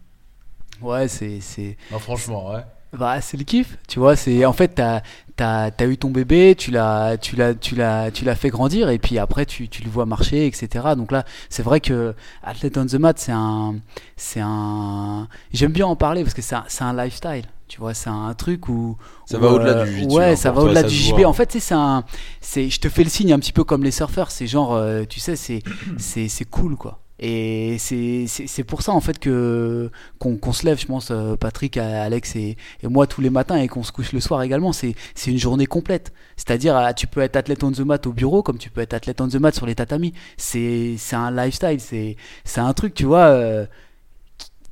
Ouais, 0.82 1.08
c'est 1.08 1.40
c'est 1.42 1.78
Non, 1.92 2.00
franchement, 2.00 2.52
ouais. 2.52 2.64
Bah 2.98 3.22
c'est 3.22 3.38
le 3.38 3.44
kiff, 3.44 3.78
tu 3.88 4.00
vois. 4.00 4.16
C'est 4.16 4.46
en 4.46 4.54
fait 4.54 4.70
t'as 4.76 5.02
t'as 5.36 5.70
as 5.78 5.86
eu 5.86 5.98
ton 5.98 6.10
bébé, 6.10 6.56
tu 6.58 6.72
l'as 6.72 7.18
tu 7.18 7.36
l'as 7.36 7.54
tu 7.54 7.76
l'as 7.76 8.12
tu 8.12 8.26
l'as 8.26 8.36
fait 8.36 8.50
grandir 8.50 8.90
et 8.90 8.98
puis 8.98 9.20
après 9.20 9.46
tu, 9.46 9.70
tu 9.70 9.84
le 9.84 9.90
vois 9.90 10.06
marcher, 10.06 10.48
etc. 10.48 10.90
Donc 10.98 11.12
là 11.12 11.24
c'est 11.50 11.64
vrai 11.64 11.80
que 11.80 12.16
Athlete 12.44 12.78
on 12.78 12.86
the 12.86 12.96
Mat 12.96 13.20
c'est 13.20 13.32
un 13.32 13.76
c'est 14.18 14.42
un 14.42 15.28
j'aime 15.54 15.72
bien 15.72 15.86
en 15.86 15.96
parler 15.96 16.24
parce 16.24 16.34
que 16.34 16.42
c'est 16.42 16.56
un, 16.56 16.66
c'est 16.68 16.84
un 16.84 16.94
lifestyle. 16.94 17.46
Tu 17.68 17.80
vois, 17.80 17.94
c'est 17.94 18.10
un 18.10 18.34
truc 18.34 18.68
où 18.68 18.98
Ça 19.28 19.38
où, 19.38 19.42
va 19.42 19.52
au-delà 19.52 19.72
euh, 19.74 19.86
du 19.86 19.92
jiu-jitsu, 19.92 20.16
Ouais, 20.18 20.32
hein, 20.32 20.36
ça 20.36 20.52
va 20.52 20.62
au-delà 20.62 20.82
du 20.82 20.96
JB. 20.96 21.20
En 21.24 21.34
fait, 21.34 21.52
c'est 21.60 21.76
un 21.76 22.04
c'est 22.42 22.68
je 22.68 22.80
te 22.80 22.90
fais 22.90 23.04
le 23.04 23.12
signe 23.12 23.32
un 23.32 23.38
petit 23.38 23.52
peu 23.54 23.64
comme 23.64 23.84
les 23.84 23.92
surfeurs, 23.92 24.32
c'est 24.32 24.48
genre 24.48 24.74
euh, 24.74 25.04
tu 25.08 25.20
sais, 25.20 25.36
c'est 25.36 25.62
c'est 26.00 26.28
c'est 26.30 26.46
cool 26.46 26.76
quoi. 26.78 27.00
Et 27.20 27.78
c'est 27.80 28.64
pour 28.64 28.82
ça 28.82 28.94
en 28.94 29.02
fait 29.02 29.20
que 29.20 29.92
qu'on 30.20 30.54
se 30.54 30.66
lève, 30.66 30.80
je 30.80 30.86
pense, 30.86 31.12
euh, 31.12 31.36
Patrick, 31.36 31.78
Alex 31.78 32.36
et, 32.36 32.56
et 32.82 32.88
moi 32.88 33.08
tous 33.08 33.22
les 33.22 33.30
matins 33.30 33.58
et 33.58 33.68
qu'on 33.68 33.84
se 33.84 33.92
couche 33.92 34.14
le 34.14 34.20
soir 34.22 34.42
également. 34.42 34.72
C'est 34.74 34.96
une 35.28 35.38
journée 35.38 35.66
complète. 35.66 36.14
C'est-à-dire, 36.38 36.76
ah, 36.78 36.94
tu 36.94 37.08
peux 37.08 37.22
être 37.22 37.36
athlète 37.36 37.64
on 37.64 37.72
the 37.72 37.80
mat 37.82 38.06
au 38.08 38.14
bureau 38.14 38.42
comme 38.44 38.58
tu 38.58 38.70
peux 38.70 38.82
être 38.82 38.94
athlète 38.94 39.20
on 39.22 39.28
the 39.28 39.36
mat 39.36 39.54
sur 39.54 39.66
les 39.66 39.76
tatamis. 39.76 40.14
C'est 40.38 40.98
un 41.14 41.32
lifestyle, 41.32 41.80
c'est 41.80 42.16
c'est 42.46 42.62
un 42.62 42.74
truc, 42.74 42.94
tu 42.94 43.06
vois. 43.06 43.28
euh, 43.28 43.66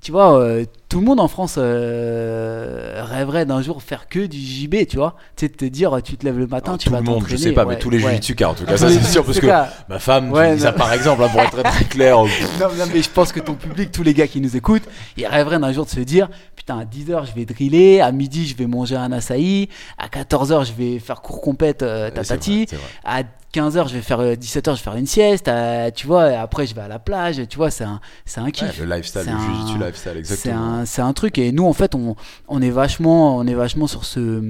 tu 0.01 0.11
vois, 0.11 0.39
euh, 0.39 0.63
tout 0.89 0.99
le 0.99 1.05
monde 1.05 1.19
en 1.19 1.27
France 1.27 1.55
euh, 1.57 3.01
rêverait 3.03 3.45
d'un 3.45 3.61
jour 3.61 3.81
faire 3.81 4.07
que 4.07 4.25
du 4.25 4.37
JB, 4.37 4.87
tu 4.87 4.97
vois. 4.97 5.15
Tu 5.35 5.45
sais, 5.45 5.49
de 5.51 5.55
te 5.55 5.65
dire, 5.65 5.97
tu 6.03 6.17
te 6.17 6.25
lèves 6.25 6.37
le 6.37 6.47
matin, 6.47 6.71
Alors, 6.71 6.77
tu 6.77 6.87
tout 6.87 6.93
vas 6.93 6.99
le 6.99 7.05
monde, 7.05 7.23
je 7.27 7.35
sais 7.35 7.51
pas, 7.51 7.65
ouais, 7.65 7.73
mais 7.75 7.79
tous 7.79 7.89
les 7.89 7.97
ouais. 8.03 8.11
jujitsukas 8.11 8.49
en 8.49 8.53
tout 8.53 8.65
cas, 8.67 8.77
ça 8.77 8.89
c'est 8.89 9.03
sûr 9.03 9.25
parce 9.25 9.39
que 9.39 9.47
ma 9.89 9.99
femme 9.99 10.31
Ouais, 10.31 10.55
dit 10.55 10.61
ça 10.61 10.71
par 10.71 10.93
exemple, 10.93 11.23
hein, 11.23 11.29
pour 11.29 11.41
être 11.41 11.51
très, 11.51 11.63
très 11.63 11.85
clair. 11.85 12.17
Non, 12.59 12.67
non, 12.77 12.85
mais 12.93 13.01
je 13.01 13.09
pense 13.09 13.31
que 13.31 13.39
ton 13.39 13.55
public, 13.55 13.91
tous 13.91 14.03
les 14.03 14.13
gars 14.13 14.27
qui 14.27 14.39
nous 14.41 14.55
écoutent, 14.55 14.87
ils 15.17 15.25
rêveraient 15.25 15.59
d'un 15.59 15.71
jour 15.73 15.85
de 15.85 15.89
se 15.89 15.99
dire 15.99 16.29
Putain, 16.55 16.79
à 16.79 16.85
10h, 16.85 17.27
je 17.27 17.33
vais 17.33 17.45
driller, 17.45 18.01
à 18.01 18.11
midi, 18.11 18.47
je 18.47 18.55
vais 18.55 18.67
manger 18.67 18.95
un 18.95 19.11
açaï, 19.11 19.69
à 19.97 20.07
14h, 20.07 20.65
je 20.65 20.73
vais 20.73 20.99
faire 20.99 21.21
cours 21.21 21.41
compète 21.41 21.83
euh, 21.83 22.09
tatati, 22.09 22.65
vrai. 22.65 22.77
à 23.03 23.23
15h, 23.59 23.87
je 23.89 23.93
vais 23.95 24.01
faire 24.01 24.19
17h, 24.37 24.65
je 24.65 24.71
vais 24.71 24.77
faire 24.77 24.95
une 24.95 25.05
sieste, 25.07 25.47
à- 25.47 25.91
tu 25.91 26.07
vois, 26.07 26.31
et 26.31 26.35
après, 26.35 26.65
je 26.67 26.75
vais 26.75 26.81
à 26.81 26.87
la 26.87 26.99
plage, 26.99 27.41
tu 27.49 27.57
vois, 27.57 27.71
c'est 27.71 27.83
un, 27.83 27.99
c'est 28.25 28.39
un 28.39 28.45
Ouais, 28.45 28.51
kiff. 28.51 28.79
le 28.79 28.85
lifestyle, 28.95 29.21
C'est 29.25 29.31
le 29.31 29.35
un- 29.37 29.55
jujitsu 29.55 29.77
lifestyle, 29.79 30.11
C'est 30.13 30.17
exactement. 30.19 30.63
un, 30.63 30.85
c'est 30.85 31.01
un 31.01 31.13
truc, 31.13 31.37
et 31.37 31.51
nous, 31.51 31.65
en 31.65 31.73
fait, 31.73 31.95
on, 31.95 32.15
on, 32.47 32.61
est, 32.61 32.69
vachement, 32.69 33.37
on 33.37 33.45
est 33.47 33.53
vachement 33.53 33.87
sur 33.87 34.05
ce. 34.05 34.43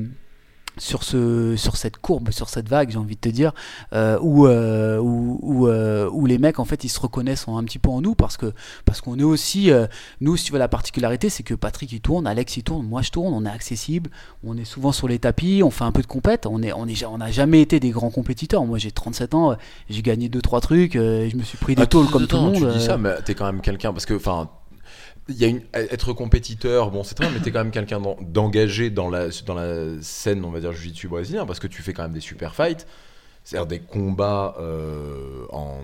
Sur, 0.79 1.03
ce, 1.03 1.55
sur 1.55 1.75
cette 1.75 1.97
courbe, 1.97 2.31
sur 2.31 2.49
cette 2.49 2.69
vague, 2.69 2.91
j'ai 2.91 2.97
envie 2.97 3.15
de 3.15 3.21
te 3.21 3.29
dire, 3.29 3.53
euh, 3.93 4.17
où, 4.21 4.47
euh, 4.47 4.99
où, 4.99 5.39
où, 5.41 5.67
euh, 5.67 6.09
où 6.11 6.25
les 6.25 6.37
mecs, 6.37 6.59
en 6.59 6.65
fait, 6.65 6.83
ils 6.83 6.89
se 6.89 6.99
reconnaissent 6.99 7.47
un 7.47 7.63
petit 7.63 7.79
peu 7.79 7.89
en 7.89 8.01
nous 8.01 8.15
parce 8.15 8.37
que 8.37 8.53
parce 8.85 9.01
qu'on 9.01 9.17
est 9.17 9.23
aussi, 9.23 9.71
nous, 10.21 10.37
si 10.37 10.45
tu 10.45 10.53
veux, 10.53 10.59
la 10.59 10.67
particularité, 10.67 11.29
c'est 11.29 11.43
que 11.43 11.53
Patrick 11.53 11.91
il 11.91 12.01
tourne, 12.01 12.27
Alex 12.27 12.57
il 12.57 12.63
tourne, 12.63 12.85
moi 12.85 13.01
je 13.01 13.11
tourne, 13.11 13.33
on 13.33 13.45
est 13.45 13.49
accessible, 13.49 14.09
on 14.43 14.57
est 14.57 14.65
souvent 14.65 14.91
sur 14.91 15.07
les 15.07 15.19
tapis, 15.19 15.61
on 15.63 15.71
fait 15.71 15.83
un 15.83 15.91
peu 15.91 16.01
de 16.01 16.07
compète, 16.07 16.45
on 16.45 16.61
est, 16.61 16.73
on 16.73 16.87
est, 16.87 17.05
on 17.05 17.17
n'a 17.17 17.31
jamais 17.31 17.61
été 17.61 17.79
des 17.79 17.89
grands 17.89 18.11
compétiteurs. 18.11 18.65
Moi 18.65 18.77
j'ai 18.77 18.91
37 18.91 19.33
ans, 19.33 19.55
j'ai 19.89 20.01
gagné 20.01 20.29
2-3 20.29 20.61
trucs, 20.61 20.93
je 20.93 21.35
me 21.35 21.43
suis 21.43 21.57
pris 21.57 21.75
des 21.75 21.87
tôles 21.87 22.05
Attends, 22.05 22.11
comme 22.11 22.27
tout 22.27 22.35
le 22.37 22.41
monde. 22.41 22.71
Tu 22.71 22.77
dis 22.77 22.85
ça, 22.85 22.97
mais 22.97 23.21
t'es 23.23 23.35
quand 23.35 23.45
même 23.45 23.61
quelqu'un 23.61 23.91
parce 23.93 24.05
que, 24.05 24.13
enfin, 24.13 24.49
il 25.29 25.35
y 25.37 25.45
a 25.45 25.47
une 25.47 25.61
être 25.73 26.13
compétiteur, 26.13 26.91
bon 26.91 27.03
c'est 27.03 27.15
très 27.15 27.25
bien, 27.25 27.33
mais 27.35 27.41
t'es 27.41 27.51
quand 27.51 27.59
même 27.59 27.71
quelqu'un 27.71 27.99
d'en- 27.99 28.17
d'engagé 28.21 28.89
dans 28.89 29.09
la 29.09 29.27
dans 29.45 29.53
la 29.55 30.01
scène, 30.01 30.45
on 30.45 30.51
va 30.51 30.59
dire 30.59 30.71
jiu-jitsu 30.73 31.07
brésilien, 31.07 31.45
parce 31.45 31.59
que 31.59 31.67
tu 31.67 31.81
fais 31.81 31.93
quand 31.93 32.03
même 32.03 32.13
des 32.13 32.19
super 32.21 32.55
fights, 32.55 32.87
c'est-à-dire 33.43 33.67
des 33.67 33.79
combats 33.79 34.55
euh, 34.59 35.45
en 35.51 35.81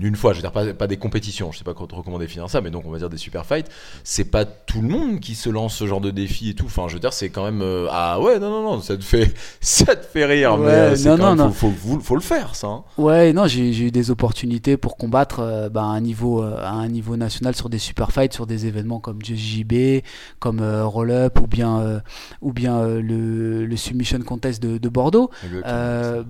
une 0.00 0.16
fois, 0.16 0.32
je 0.32 0.38
veux 0.38 0.42
dire 0.42 0.52
pas, 0.52 0.72
pas 0.74 0.86
des 0.86 0.96
compétitions, 0.96 1.52
je 1.52 1.58
sais 1.58 1.64
pas 1.64 1.74
comment 1.74 2.18
définir 2.18 2.48
ça, 2.50 2.60
mais 2.60 2.70
donc 2.70 2.84
on 2.86 2.90
va 2.90 2.98
dire 2.98 3.10
des 3.10 3.16
super 3.16 3.44
fights. 3.46 3.68
C'est 4.04 4.24
pas 4.30 4.44
tout 4.44 4.80
le 4.82 4.88
monde 4.88 5.20
qui 5.20 5.34
se 5.34 5.50
lance 5.50 5.74
ce 5.76 5.86
genre 5.86 6.00
de 6.00 6.10
défi 6.10 6.50
et 6.50 6.54
tout. 6.54 6.66
Enfin, 6.66 6.86
je 6.88 6.94
veux 6.94 7.00
dire, 7.00 7.12
c'est 7.12 7.30
quand 7.30 7.44
même 7.44 7.62
euh, 7.62 7.86
ah 7.90 8.20
ouais 8.20 8.38
non 8.38 8.50
non 8.50 8.62
non, 8.62 8.80
ça 8.80 8.96
te 8.96 9.04
fait 9.04 9.32
ça 9.60 9.94
te 9.96 10.04
fait 10.06 10.24
rire, 10.24 10.56
mais 10.58 10.70
euh, 10.70 10.96
non, 10.96 11.16
quand 11.16 11.16
non, 11.18 11.28
même- 11.30 11.38
non. 11.38 11.52
Faut, 11.52 11.70
faut, 11.70 11.94
faut- 11.94 12.00
faut 12.00 12.14
le 12.14 12.20
faire 12.20 12.54
ça. 12.54 12.66
hein. 12.68 12.84
Ouais, 12.98 13.32
non, 13.32 13.46
j'ai 13.46 13.68
eu 13.86 13.90
des 13.90 14.10
opportunités 14.10 14.76
pour 14.76 14.96
combattre 14.96 15.40
euh, 15.40 15.68
bah, 15.68 15.82
à, 15.82 15.86
un 15.86 16.00
niveau, 16.00 16.42
euh, 16.42 16.56
à 16.58 16.70
un 16.70 16.88
niveau 16.88 17.16
national 17.16 17.54
sur 17.54 17.68
des 17.68 17.78
super 17.78 18.12
fights, 18.12 18.32
sur 18.32 18.46
des 18.46 18.66
événements 18.66 19.00
comme 19.00 19.18
JJB, 19.22 20.02
comme 20.38 20.60
Roll 20.62 21.10
Up 21.10 21.40
ou 21.40 21.46
bien, 21.46 22.00
ou 22.40 22.52
bien 22.52 22.86
le, 22.86 23.66
le 23.66 23.76
Submission 23.76 24.20
Contest 24.20 24.62
de, 24.62 24.78
de 24.78 24.88
Bordeaux. 24.88 25.30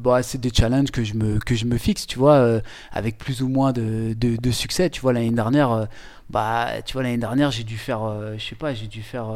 Bah, 0.03 0.23
c'est 0.23 0.41
des 0.41 0.51
challenges 0.51 0.91
que 0.91 1.05
je 1.05 1.15
me, 1.15 1.39
que 1.39 1.55
je 1.55 1.65
me 1.67 1.77
fixe, 1.79 2.07
tu 2.07 2.19
vois, 2.19 2.61
avec 2.93 3.19
plus 3.19 3.43
ou 3.43 3.49
moins 3.49 3.52
de, 3.53 4.15
de, 4.15 4.37
de 4.37 4.51
succès. 4.51 4.91
Tu 4.91 5.01
vois, 5.01 5.13
l'année 5.13 5.31
dernière, 5.31 5.71
euh, 5.71 5.85
bah, 6.31 6.83
tu 6.85 6.95
vois, 6.95 7.03
l'année 7.03 7.19
dernière, 7.19 7.51
j'ai 7.51 7.65
dû 7.65 7.77
faire, 7.77 8.05
euh, 8.05 8.35
je 8.39 8.45
sais 8.45 8.55
pas, 8.57 8.75
j'ai 8.75 8.89
dû 8.89 9.03
faire. 9.03 9.27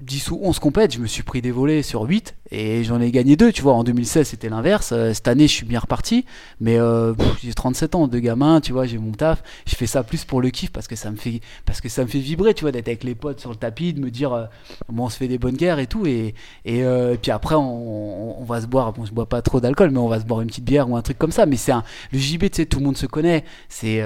Euh, 0.00 0.04
10 0.04 0.30
ou 0.30 0.38
11 0.42 0.58
compètes, 0.58 0.94
je 0.94 0.98
me 0.98 1.06
suis 1.06 1.22
pris 1.22 1.40
des 1.42 1.50
volets 1.50 1.82
sur 1.82 2.02
8 2.02 2.34
et 2.50 2.84
j'en 2.84 3.00
ai 3.00 3.10
gagné 3.10 3.36
2, 3.36 3.52
tu 3.52 3.62
vois. 3.62 3.74
En 3.74 3.84
2016, 3.84 4.28
c'était 4.28 4.48
l'inverse. 4.48 4.90
Euh, 4.92 5.12
cette 5.14 5.28
année, 5.28 5.48
je 5.48 5.52
suis 5.52 5.66
bien 5.66 5.80
reparti, 5.80 6.24
mais 6.60 6.78
euh, 6.78 7.14
j'ai 7.42 7.52
37 7.54 7.94
ans, 7.94 8.06
deux 8.08 8.20
gamins, 8.20 8.60
tu 8.60 8.72
vois, 8.72 8.86
j'ai 8.86 8.98
mon 8.98 9.12
taf. 9.12 9.42
Je 9.66 9.74
fais 9.74 9.86
ça 9.86 10.02
plus 10.02 10.24
pour 10.24 10.40
le 10.40 10.50
kiff 10.50 10.70
parce 10.70 10.86
que 10.86 10.96
ça 10.96 11.10
me 11.10 11.16
fait, 11.16 11.40
parce 11.64 11.80
que 11.80 11.88
ça 11.88 12.02
me 12.02 12.08
fait 12.08 12.18
vibrer, 12.18 12.54
tu 12.54 12.62
vois, 12.62 12.72
d'être 12.72 12.88
avec 12.88 13.04
les 13.04 13.14
potes 13.14 13.40
sur 13.40 13.50
le 13.50 13.56
tapis, 13.56 13.92
de 13.94 14.00
me 14.00 14.10
dire, 14.10 14.32
euh, 14.32 14.44
bon, 14.88 15.04
on 15.04 15.08
se 15.08 15.16
fait 15.16 15.28
des 15.28 15.38
bonnes 15.38 15.56
guerres 15.56 15.78
et 15.78 15.86
tout. 15.86 16.06
Et, 16.06 16.34
euh, 16.68 17.16
puis 17.20 17.30
après, 17.30 17.54
on, 17.54 18.40
on- 18.40 18.44
va 18.46 18.60
se 18.60 18.66
boire, 18.68 18.92
bon, 18.92 19.04
je 19.04 19.12
bois 19.12 19.26
pas 19.28 19.42
trop 19.42 19.60
d'alcool, 19.60 19.90
mais 19.90 19.98
on 19.98 20.06
va 20.08 20.20
se 20.20 20.24
boire 20.24 20.40
une 20.40 20.46
petite 20.46 20.64
bière 20.64 20.88
ou 20.88 20.96
un 20.96 21.02
truc 21.02 21.18
comme 21.18 21.32
ça. 21.32 21.46
Mais 21.46 21.56
c'est 21.56 21.72
le 22.12 22.18
JB, 22.18 22.42
tu 22.44 22.48
sais, 22.52 22.66
tout 22.66 22.78
le 22.78 22.84
monde 22.84 22.96
se 22.96 23.06
connaît. 23.06 23.44
C'est. 23.68 24.00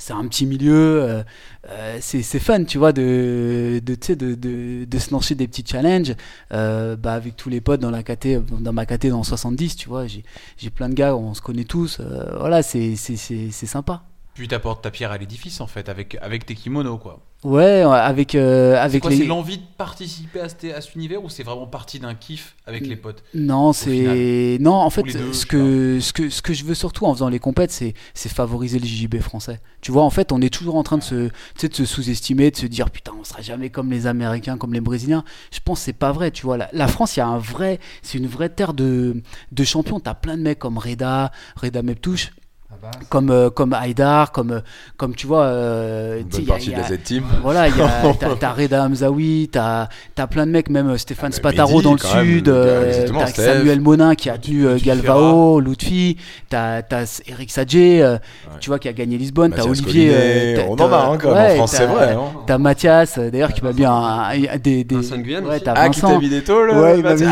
C'est 0.00 0.14
un 0.14 0.26
petit 0.26 0.46
milieu, 0.46 1.02
euh, 1.02 1.22
euh, 1.68 1.98
c'est 2.00 2.22
fun, 2.38 2.64
tu 2.64 2.78
vois, 2.78 2.92
de, 2.92 3.80
de, 3.84 4.14
de, 4.14 4.34
de, 4.34 4.84
de 4.86 4.98
se 4.98 5.10
lancer 5.10 5.34
des 5.34 5.46
petits 5.46 5.64
challenges 5.64 6.14
euh, 6.52 6.96
bah, 6.96 7.12
avec 7.12 7.36
tous 7.36 7.50
les 7.50 7.60
potes 7.60 7.80
dans, 7.80 7.90
la 7.90 8.02
KT, 8.02 8.38
dans 8.60 8.72
ma 8.72 8.86
KT 8.86 9.08
dans 9.08 9.18
le 9.18 9.24
70, 9.24 9.76
tu 9.76 9.88
vois. 9.88 10.06
J'ai 10.06 10.70
plein 10.70 10.88
de 10.88 10.94
gars, 10.94 11.14
on 11.14 11.34
se 11.34 11.42
connaît 11.42 11.64
tous. 11.64 12.00
euh, 12.00 12.36
voilà, 12.38 12.62
c'est 12.62 12.96
sympa. 12.96 14.09
Puis 14.40 14.48
t'apportes 14.48 14.80
ta 14.82 14.90
pierre 14.90 15.12
à 15.12 15.18
l'édifice 15.18 15.60
en 15.60 15.66
fait, 15.66 15.90
avec, 15.90 16.16
avec 16.22 16.46
tes 16.46 16.54
kimonos 16.54 16.96
quoi. 16.96 17.20
Ouais, 17.44 17.82
avec, 17.82 18.34
euh, 18.34 18.74
avec 18.82 19.02
quoi, 19.02 19.10
les. 19.10 19.18
c'est 19.18 19.24
l'envie 19.26 19.58
de 19.58 19.62
participer 19.76 20.40
à, 20.40 20.48
cet- 20.48 20.64
à 20.64 20.80
cet 20.80 20.94
univers 20.94 21.22
ou 21.22 21.28
c'est 21.28 21.42
vraiment 21.42 21.66
parti 21.66 21.98
d'un 21.98 22.14
kiff 22.14 22.54
avec 22.66 22.86
les 22.86 22.96
potes 22.96 23.22
Non, 23.34 23.74
c'est 23.74 24.56
non. 24.60 24.72
En 24.74 24.88
fait, 24.88 25.02
deux, 25.02 25.32
ce 25.34 25.44
que 25.44 26.00
ce 26.00 26.14
que 26.14 26.30
ce 26.30 26.40
que 26.40 26.54
je 26.54 26.64
veux 26.64 26.72
surtout 26.74 27.04
en 27.04 27.12
faisant 27.12 27.28
les 27.28 27.38
compètes, 27.38 27.70
c'est 27.70 27.92
c'est 28.14 28.30
favoriser 28.32 28.78
le 28.78 28.86
JJB 28.86 29.20
français. 29.20 29.60
Tu 29.82 29.92
vois, 29.92 30.04
en 30.04 30.10
fait, 30.10 30.32
on 30.32 30.40
est 30.40 30.48
toujours 30.52 30.76
en 30.76 30.82
train 30.82 30.96
de 30.96 31.02
se 31.02 31.28
tu 31.28 31.32
sais, 31.56 31.68
de 31.68 31.74
se 31.74 31.84
sous-estimer, 31.84 32.50
de 32.50 32.56
se 32.56 32.64
dire 32.66 32.88
putain, 32.90 33.12
on 33.20 33.24
sera 33.24 33.42
jamais 33.42 33.68
comme 33.68 33.90
les 33.90 34.06
Américains, 34.06 34.56
comme 34.56 34.72
les 34.72 34.80
Brésiliens. 34.80 35.22
Je 35.52 35.60
pense 35.62 35.80
que 35.80 35.84
c'est 35.84 35.92
pas 35.92 36.12
vrai. 36.12 36.30
Tu 36.30 36.46
vois, 36.46 36.56
la, 36.56 36.70
la 36.72 36.88
France, 36.88 37.16
il 37.16 37.20
y 37.20 37.22
a 37.22 37.26
un 37.26 37.38
vrai, 37.38 37.78
c'est 38.00 38.16
une 38.16 38.26
vraie 38.26 38.48
terre 38.48 38.72
de 38.72 39.22
de 39.52 39.64
champions. 39.64 40.00
T'as 40.00 40.14
plein 40.14 40.38
de 40.38 40.42
mecs 40.42 40.58
comme 40.58 40.78
Reda, 40.78 41.30
Reda 41.56 41.82
Meptouche, 41.82 42.32
comme 43.08 43.30
euh, 43.30 43.50
comme 43.50 43.72
Haïdar, 43.72 44.32
comme 44.32 44.50
euh, 44.52 44.60
comme 44.96 45.14
tu 45.14 45.26
vois. 45.26 45.42
euh, 45.44 46.20
Une 46.20 46.24
bonne 46.28 46.40
il 46.40 46.44
y 46.46 46.48
a- 46.48 46.52
partie 46.52 46.70
y 46.70 46.74
de 46.74 46.78
la 46.80 46.82
Z-Team. 46.88 47.24
voilà, 47.42 47.68
il 47.68 47.76
y 47.76 47.80
a- 47.82 48.14
t'as 48.18 48.34
t'as 48.36 48.52
Reda 48.52 48.84
Hamzaoui, 48.84 49.48
t'as 49.52 49.88
as 50.18 50.26
plein 50.26 50.46
de 50.46 50.50
mecs, 50.52 50.70
même 50.70 50.88
euh, 50.90 50.96
Stéphane 50.98 51.30
Ah, 51.32 51.36
Spataro 51.36 51.70
Mehdi, 51.78 51.82
dans 51.84 51.94
le 51.94 52.14
même, 52.24 52.26
sud, 52.34 52.44
gars, 52.46 52.52
euh, 52.52 53.06
t'as 53.18 53.26
Steph. 53.26 53.42
Samuel 53.44 53.80
Monin 53.80 54.14
qui 54.14 54.30
a 54.30 54.38
tenu 54.38 54.66
euh, 54.66 54.78
Galvao, 54.82 55.60
Lutfi, 55.60 56.16
t'as 56.48 56.82
as 56.90 57.22
Eric 57.26 57.50
Sadje, 57.50 57.76
euh, 57.76 58.18
tu 58.60 58.70
vois, 58.70 58.78
qui 58.78 58.88
a 58.88 58.92
gagné 58.92 59.18
Lisbonne, 59.18 59.50
t'as 59.52 59.58
Mathias 59.66 59.82
Olivier. 59.84 60.54
T'as- 60.56 60.62
on 60.68 60.74
en 60.74 60.92
a 60.92 60.96
un 61.12 61.18
quand 61.18 61.34
même 61.34 61.36
ouais, 61.44 61.52
en 61.52 61.56
France, 61.56 61.70
c'est 61.72 61.86
vrai. 61.86 62.12
hein. 62.14 62.20
T'as 62.46 62.58
Mathias, 62.58 63.18
d'ailleurs, 63.18 63.52
qui 63.52 63.62
m'a 63.62 63.72
bien 63.72 63.92
un- 63.92 64.56
des, 64.62 64.84
des 64.84 64.96
ouais, 64.96 65.60
t'as 65.60 65.74
Ah, 65.76 65.88
qui 65.88 66.00
t'a 66.00 66.06
Vincent. 66.06 66.20
mis 66.20 66.28
des 66.28 66.42
tôles 66.42 66.70
Ouais, 66.70 66.98
il 66.98 67.02
m'a 67.02 67.14
mis 67.14 67.22
une 67.22 67.30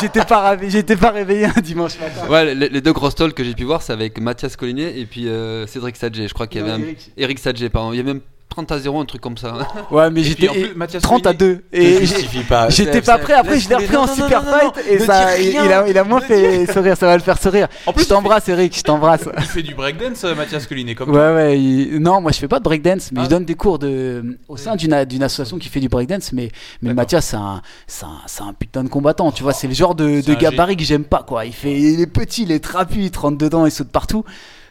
J'étais 0.00 0.24
pas, 0.24 0.50
réveillé- 0.50 0.70
j'étais 0.70 0.96
pas 0.96 1.10
réveillé 1.10 1.46
un 1.46 1.60
dimanche 1.60 1.94
matin. 2.00 2.30
Ouais, 2.30 2.54
les, 2.54 2.68
les 2.68 2.80
deux 2.80 2.92
grosses 2.92 3.14
tolls 3.14 3.32
que 3.34 3.44
j'ai 3.44 3.54
pu 3.54 3.64
voir, 3.64 3.82
c'est 3.82 3.92
avec 3.92 4.20
Mathias 4.20 4.53
Collinet 4.56 4.98
et 4.98 5.06
puis 5.06 5.28
euh, 5.28 5.66
Cédric 5.66 5.96
Sadje. 5.96 6.26
Je 6.26 6.34
crois 6.34 6.46
qu'il 6.46 6.60
y 6.60 6.64
avait 6.64 6.72
un... 6.72 6.80
Eric. 6.80 7.10
Eric 7.16 7.38
Sadje, 7.38 7.68
pardon. 7.68 7.92
Il 7.92 7.96
y 7.96 8.00
avait 8.00 8.14
même 8.14 8.22
30 8.48 8.70
à 8.70 8.78
0, 8.78 9.00
un 9.00 9.04
truc 9.04 9.20
comme 9.20 9.36
ça. 9.36 9.52
Ouais, 9.90 10.10
mais 10.10 10.22
j'étais 10.22 10.46
plus, 10.46 10.74
Mathias 10.76 11.02
30 11.02 11.26
à 11.26 11.32
Collinet- 11.32 11.38
2. 11.38 11.64
Ne 11.72 11.78
Et 11.80 11.98
justifie 12.06 12.44
pas. 12.44 12.68
J'étais 12.68 13.02
pas 13.02 13.18
prêt, 13.18 13.32
après 13.32 13.58
je 13.58 13.68
l'ai 13.68 13.74
repris 13.74 13.96
en 13.96 14.02
Non, 14.02 14.06
non, 14.06 14.14
super 14.14 14.42
non, 14.44 14.50
non, 14.52 14.72
fight 14.72 14.86
et 14.88 14.98
ça, 15.00 15.38
il, 15.40 15.56
a, 15.56 15.88
il 15.88 15.98
a 15.98 16.04
moins 16.04 16.20
fait 16.20 16.64
sourire, 16.72 16.96
ça 16.96 17.06
va 17.06 17.16
le 17.16 17.22
faire 17.22 17.40
sourire. 17.40 17.66
je 17.96 18.04
t'embrasse 18.04 18.48
Eric, 18.48 18.76
je 18.76 18.82
t'embrasse. 18.84 19.28
Il 19.38 19.42
fait 19.44 19.62
du 19.62 19.74
breakdance, 19.74 20.22
euh, 20.24 20.34
Mathias 20.36 20.66
Collinet, 20.68 20.94
comme 20.94 21.10
Ouais, 21.10 21.34
ouais, 21.34 21.60
il- 21.60 21.98
non, 21.98 22.20
moi 22.20 22.30
je 22.30 22.38
fais 22.38 22.46
pas 22.48 22.58
de 22.60 22.64
breakdance, 22.64 23.10
mais 23.10 23.20
Ah. 23.22 23.24
je 23.24 23.30
donne 23.30 23.44
des 23.44 23.56
cours 23.56 23.80
de, 23.80 24.38
au 24.48 24.56
sein 24.56 24.76
d'une 24.76 25.04
d'une 25.04 25.22
association 25.24 25.58
qui 25.58 25.68
fait 25.68 25.80
du 25.80 25.88
breakdance, 25.88 26.32
mais, 26.32 26.50
mais. 26.80 26.94
Mathias 26.94 27.24
c'est 27.26 27.36
un, 27.36 27.60
c'est 27.88 28.42
un, 28.42 28.52
putain 28.52 28.84
de 28.84 28.88
combattant, 28.88 29.32
tu 29.32 29.42
vois, 29.42 29.52
c'est 29.52 29.66
le 29.66 29.74
genre 29.74 29.96
de, 29.96 30.20
gabarit 30.34 30.76
que 30.76 30.84
j'aime 30.84 31.04
pas, 31.04 31.24
quoi. 31.26 31.44
Il 31.44 31.52
fait, 31.52 31.72
il 31.72 32.00
est 32.00 32.06
petit, 32.06 32.42
il 32.44 32.52
est 32.52 32.62
trapu, 32.62 33.00
il 33.00 33.10
te 33.10 33.18
rentre 33.18 33.36
dedans, 33.38 33.66
il 33.66 33.72
saute 33.72 33.88
partout. 33.90 34.24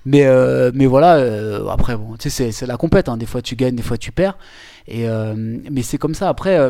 Mais, 0.05 0.25
euh, 0.25 0.71
mais 0.73 0.85
voilà, 0.85 1.15
euh, 1.15 1.67
après, 1.69 1.95
bon, 1.95 2.15
tu 2.17 2.29
sais, 2.29 2.51
c'est- 2.51 2.65
la 2.67 2.77
compète, 2.77 3.09
hein. 3.09 3.17
des 3.17 3.25
fois 3.25 3.41
tu 3.41 3.55
gagnes, 3.55 3.75
des 3.75 3.83
fois 3.83 3.97
tu 3.97 4.11
perds. 4.11 4.37
Et, 4.87 5.07
euh, 5.07 5.33
mais 5.71 5.81
c'est 5.81 5.97
comme 5.97 6.13
ça, 6.15 6.29
après. 6.29 6.69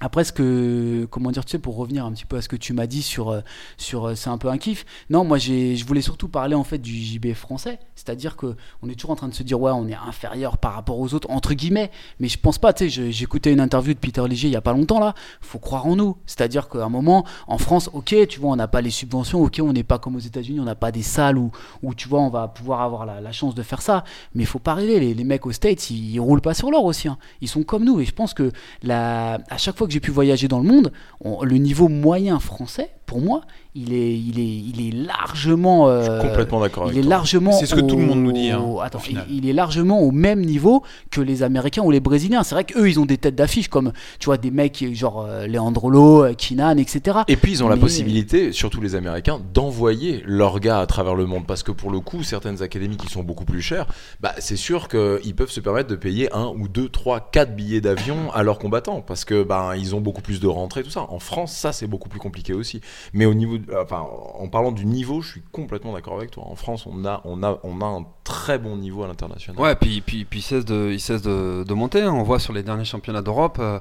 Après, 0.00 0.24
ce 0.24 0.32
que, 0.32 1.06
comment 1.10 1.30
dire, 1.30 1.44
tu 1.44 1.52
sais, 1.52 1.58
pour 1.58 1.76
revenir 1.76 2.04
un 2.04 2.12
petit 2.12 2.24
peu 2.24 2.36
à 2.36 2.42
ce 2.42 2.48
que 2.48 2.56
tu 2.56 2.72
m'as 2.72 2.86
dit 2.86 3.02
sur, 3.02 3.30
euh, 3.30 3.40
sur 3.76 4.06
euh, 4.06 4.14
c'est 4.14 4.30
un 4.30 4.38
peu 4.38 4.48
un 4.48 4.58
kiff. 4.58 4.84
Non, 5.10 5.24
moi, 5.24 5.38
je 5.38 5.84
voulais 5.84 6.02
surtout 6.02 6.28
parler 6.28 6.54
en 6.54 6.64
fait 6.64 6.78
du 6.78 6.92
JB 6.92 7.34
français, 7.34 7.80
c'est-à-dire 7.96 8.36
que 8.36 8.54
on 8.82 8.88
est 8.88 8.94
toujours 8.94 9.10
en 9.10 9.16
train 9.16 9.28
de 9.28 9.34
se 9.34 9.42
dire 9.42 9.60
ouais, 9.60 9.72
on 9.72 9.88
est 9.88 9.94
inférieur 9.94 10.58
par 10.58 10.74
rapport 10.74 10.98
aux 11.00 11.14
autres 11.14 11.28
entre 11.30 11.54
guillemets, 11.54 11.90
mais 12.20 12.28
je 12.28 12.38
pense 12.38 12.58
pas. 12.58 12.72
Tu 12.72 12.90
sais, 12.90 13.10
j'écoutais 13.10 13.52
une 13.52 13.60
interview 13.60 13.92
de 13.92 13.98
Peter 13.98 14.22
Léger 14.28 14.48
il 14.48 14.52
y 14.52 14.56
a 14.56 14.60
pas 14.60 14.72
longtemps 14.72 15.00
là. 15.00 15.14
Faut 15.40 15.58
croire 15.58 15.86
en 15.86 15.96
nous, 15.96 16.16
c'est-à-dire 16.26 16.68
qu'à 16.68 16.84
un 16.84 16.88
moment, 16.88 17.24
en 17.48 17.58
France, 17.58 17.90
ok, 17.92 18.14
tu 18.28 18.38
vois, 18.38 18.52
on 18.52 18.56
n'a 18.56 18.68
pas 18.68 18.80
les 18.80 18.90
subventions, 18.90 19.42
ok, 19.42 19.60
on 19.62 19.72
n'est 19.72 19.82
pas 19.82 19.98
comme 19.98 20.14
aux 20.14 20.20
États-Unis, 20.20 20.60
on 20.60 20.64
n'a 20.64 20.76
pas 20.76 20.92
des 20.92 21.02
salles 21.02 21.38
où, 21.38 21.50
où 21.82 21.94
tu 21.94 22.08
vois, 22.08 22.20
on 22.20 22.30
va 22.30 22.46
pouvoir 22.46 22.82
avoir 22.82 23.04
la, 23.04 23.32
chance 23.32 23.54
de 23.54 23.62
faire 23.62 23.82
ça. 23.82 24.04
Mais 24.34 24.44
faut 24.44 24.58
pas 24.58 24.74
rêver, 24.74 25.00
les, 25.00 25.14
les 25.14 25.24
mecs 25.24 25.44
aux 25.44 25.52
States, 25.52 25.90
ils, 25.90 26.14
ils 26.14 26.20
roulent 26.20 26.40
pas 26.40 26.54
sur 26.54 26.70
l'or 26.70 26.84
aussi. 26.84 27.08
hein. 27.08 27.18
Ils 27.40 27.48
sont 27.48 27.62
comme 27.64 27.84
nous, 27.84 28.00
et 28.00 28.04
je 28.04 28.12
pense 28.12 28.32
que 28.32 28.52
la, 28.82 29.40
à 29.50 29.58
chaque 29.58 29.76
fois 29.76 29.87
que 29.88 29.92
j'ai 29.94 30.00
pu 30.00 30.10
voyager 30.12 30.46
dans 30.46 30.60
le 30.60 30.68
monde, 30.68 30.92
on- 31.20 31.42
le 31.42 31.56
niveau 31.56 31.88
moyen 31.88 32.38
français, 32.38 32.90
pour 33.06 33.20
moi, 33.20 33.40
il 33.78 33.92
est, 33.92 34.18
il 34.18 34.40
est, 34.40 34.42
il 34.42 34.88
est 34.88 35.06
largement. 35.06 35.86
Je 35.86 35.90
euh, 35.92 36.20
suis 36.20 36.28
complètement 36.28 36.60
d'accord 36.60 36.84
avec 36.84 36.96
il 36.96 36.98
est 36.98 37.02
toi. 37.02 37.10
largement. 37.10 37.52
C'est 37.52 37.66
ce 37.66 37.74
que 37.74 37.80
tout 37.80 37.96
le 37.96 38.04
monde 38.04 38.22
nous 38.22 38.32
dit, 38.32 38.50
hein, 38.50 38.64
attends, 38.82 38.98
au 38.98 39.02
il, 39.08 39.24
il 39.30 39.48
est 39.48 39.52
largement 39.52 40.00
au 40.00 40.10
même 40.10 40.40
niveau 40.40 40.82
que 41.10 41.20
les 41.20 41.42
Américains 41.42 41.82
ou 41.82 41.90
les 41.90 42.00
Brésiliens. 42.00 42.42
C'est 42.42 42.54
vrai 42.54 42.64
qu'eux, 42.64 42.88
ils 42.88 42.98
ont 42.98 43.06
des 43.06 43.18
têtes 43.18 43.36
d'affiche 43.36 43.68
comme, 43.68 43.92
tu 44.18 44.26
vois, 44.26 44.36
des 44.36 44.50
mecs 44.50 44.84
genre 44.92 45.24
euh, 45.26 45.46
Leandrolo, 45.46 46.24
euh, 46.24 46.32
Kinan, 46.34 46.76
etc. 46.78 47.18
Et 47.28 47.36
puis 47.36 47.52
ils 47.52 47.64
ont 47.64 47.68
la 47.68 47.76
possibilité, 47.76 48.52
surtout 48.52 48.80
les 48.80 48.94
Américains, 48.94 49.40
d'envoyer 49.54 50.22
leurs 50.26 50.60
gars 50.60 50.80
à 50.80 50.86
travers 50.86 51.14
le 51.14 51.26
monde. 51.26 51.46
Parce 51.46 51.62
que 51.62 51.72
pour 51.72 51.90
le 51.90 52.00
coup, 52.00 52.22
certaines 52.22 52.62
académies 52.62 52.96
qui 52.96 53.08
sont 53.08 53.22
beaucoup 53.22 53.44
plus 53.44 53.62
chères, 53.62 53.86
bah, 54.20 54.34
c'est 54.38 54.56
sûr 54.56 54.88
qu'ils 54.88 55.34
peuvent 55.36 55.50
se 55.50 55.60
permettre 55.60 55.88
de 55.88 55.96
payer 55.96 56.32
un 56.34 56.52
ou 56.58 56.68
deux, 56.68 56.88
trois, 56.88 57.20
quatre 57.20 57.54
billets 57.54 57.80
d'avion 57.80 58.32
à 58.34 58.42
leurs 58.42 58.58
combattants. 58.58 59.02
Parce 59.02 59.24
que 59.24 59.42
bah, 59.42 59.74
ils 59.76 59.94
ont 59.94 60.00
beaucoup 60.00 60.22
plus 60.22 60.40
de 60.40 60.46
rentrées, 60.48 60.82
tout 60.82 60.90
ça. 60.90 61.06
En 61.08 61.18
France, 61.18 61.52
ça 61.54 61.72
c'est 61.72 61.86
beaucoup 61.86 62.08
plus 62.08 62.20
compliqué 62.20 62.52
aussi. 62.52 62.80
Mais 63.12 63.24
au 63.26 63.34
niveau, 63.34 63.56
enfin, 63.76 64.06
en 64.38 64.48
parlant 64.48 64.72
du 64.72 64.86
niveau, 64.86 65.20
je 65.20 65.28
suis 65.32 65.42
complètement 65.52 65.92
d'accord 65.92 66.16
avec 66.16 66.30
toi. 66.30 66.44
En 66.46 66.54
France, 66.56 66.86
on 66.86 67.04
a, 67.04 67.20
on 67.24 67.42
a, 67.42 67.58
on 67.64 67.80
a 67.80 67.84
un 67.86 68.04
très 68.24 68.58
bon 68.58 68.76
niveau 68.76 69.02
à 69.02 69.06
l'international. 69.06 69.60
Ouais, 69.60 69.74
puis, 69.74 70.00
puis, 70.00 70.24
puis 70.24 70.40
il 70.40 70.42
cesse 70.42 70.64
de, 70.64 70.90
il 70.92 71.00
cesse 71.00 71.22
de, 71.22 71.64
de 71.66 71.74
monter. 71.74 72.02
hein. 72.02 72.12
On 72.12 72.22
voit 72.22 72.38
sur 72.38 72.52
les 72.52 72.62
derniers 72.62 72.84
championnats 72.84 73.22
d'Europe, 73.22 73.58
euh, 73.60 73.78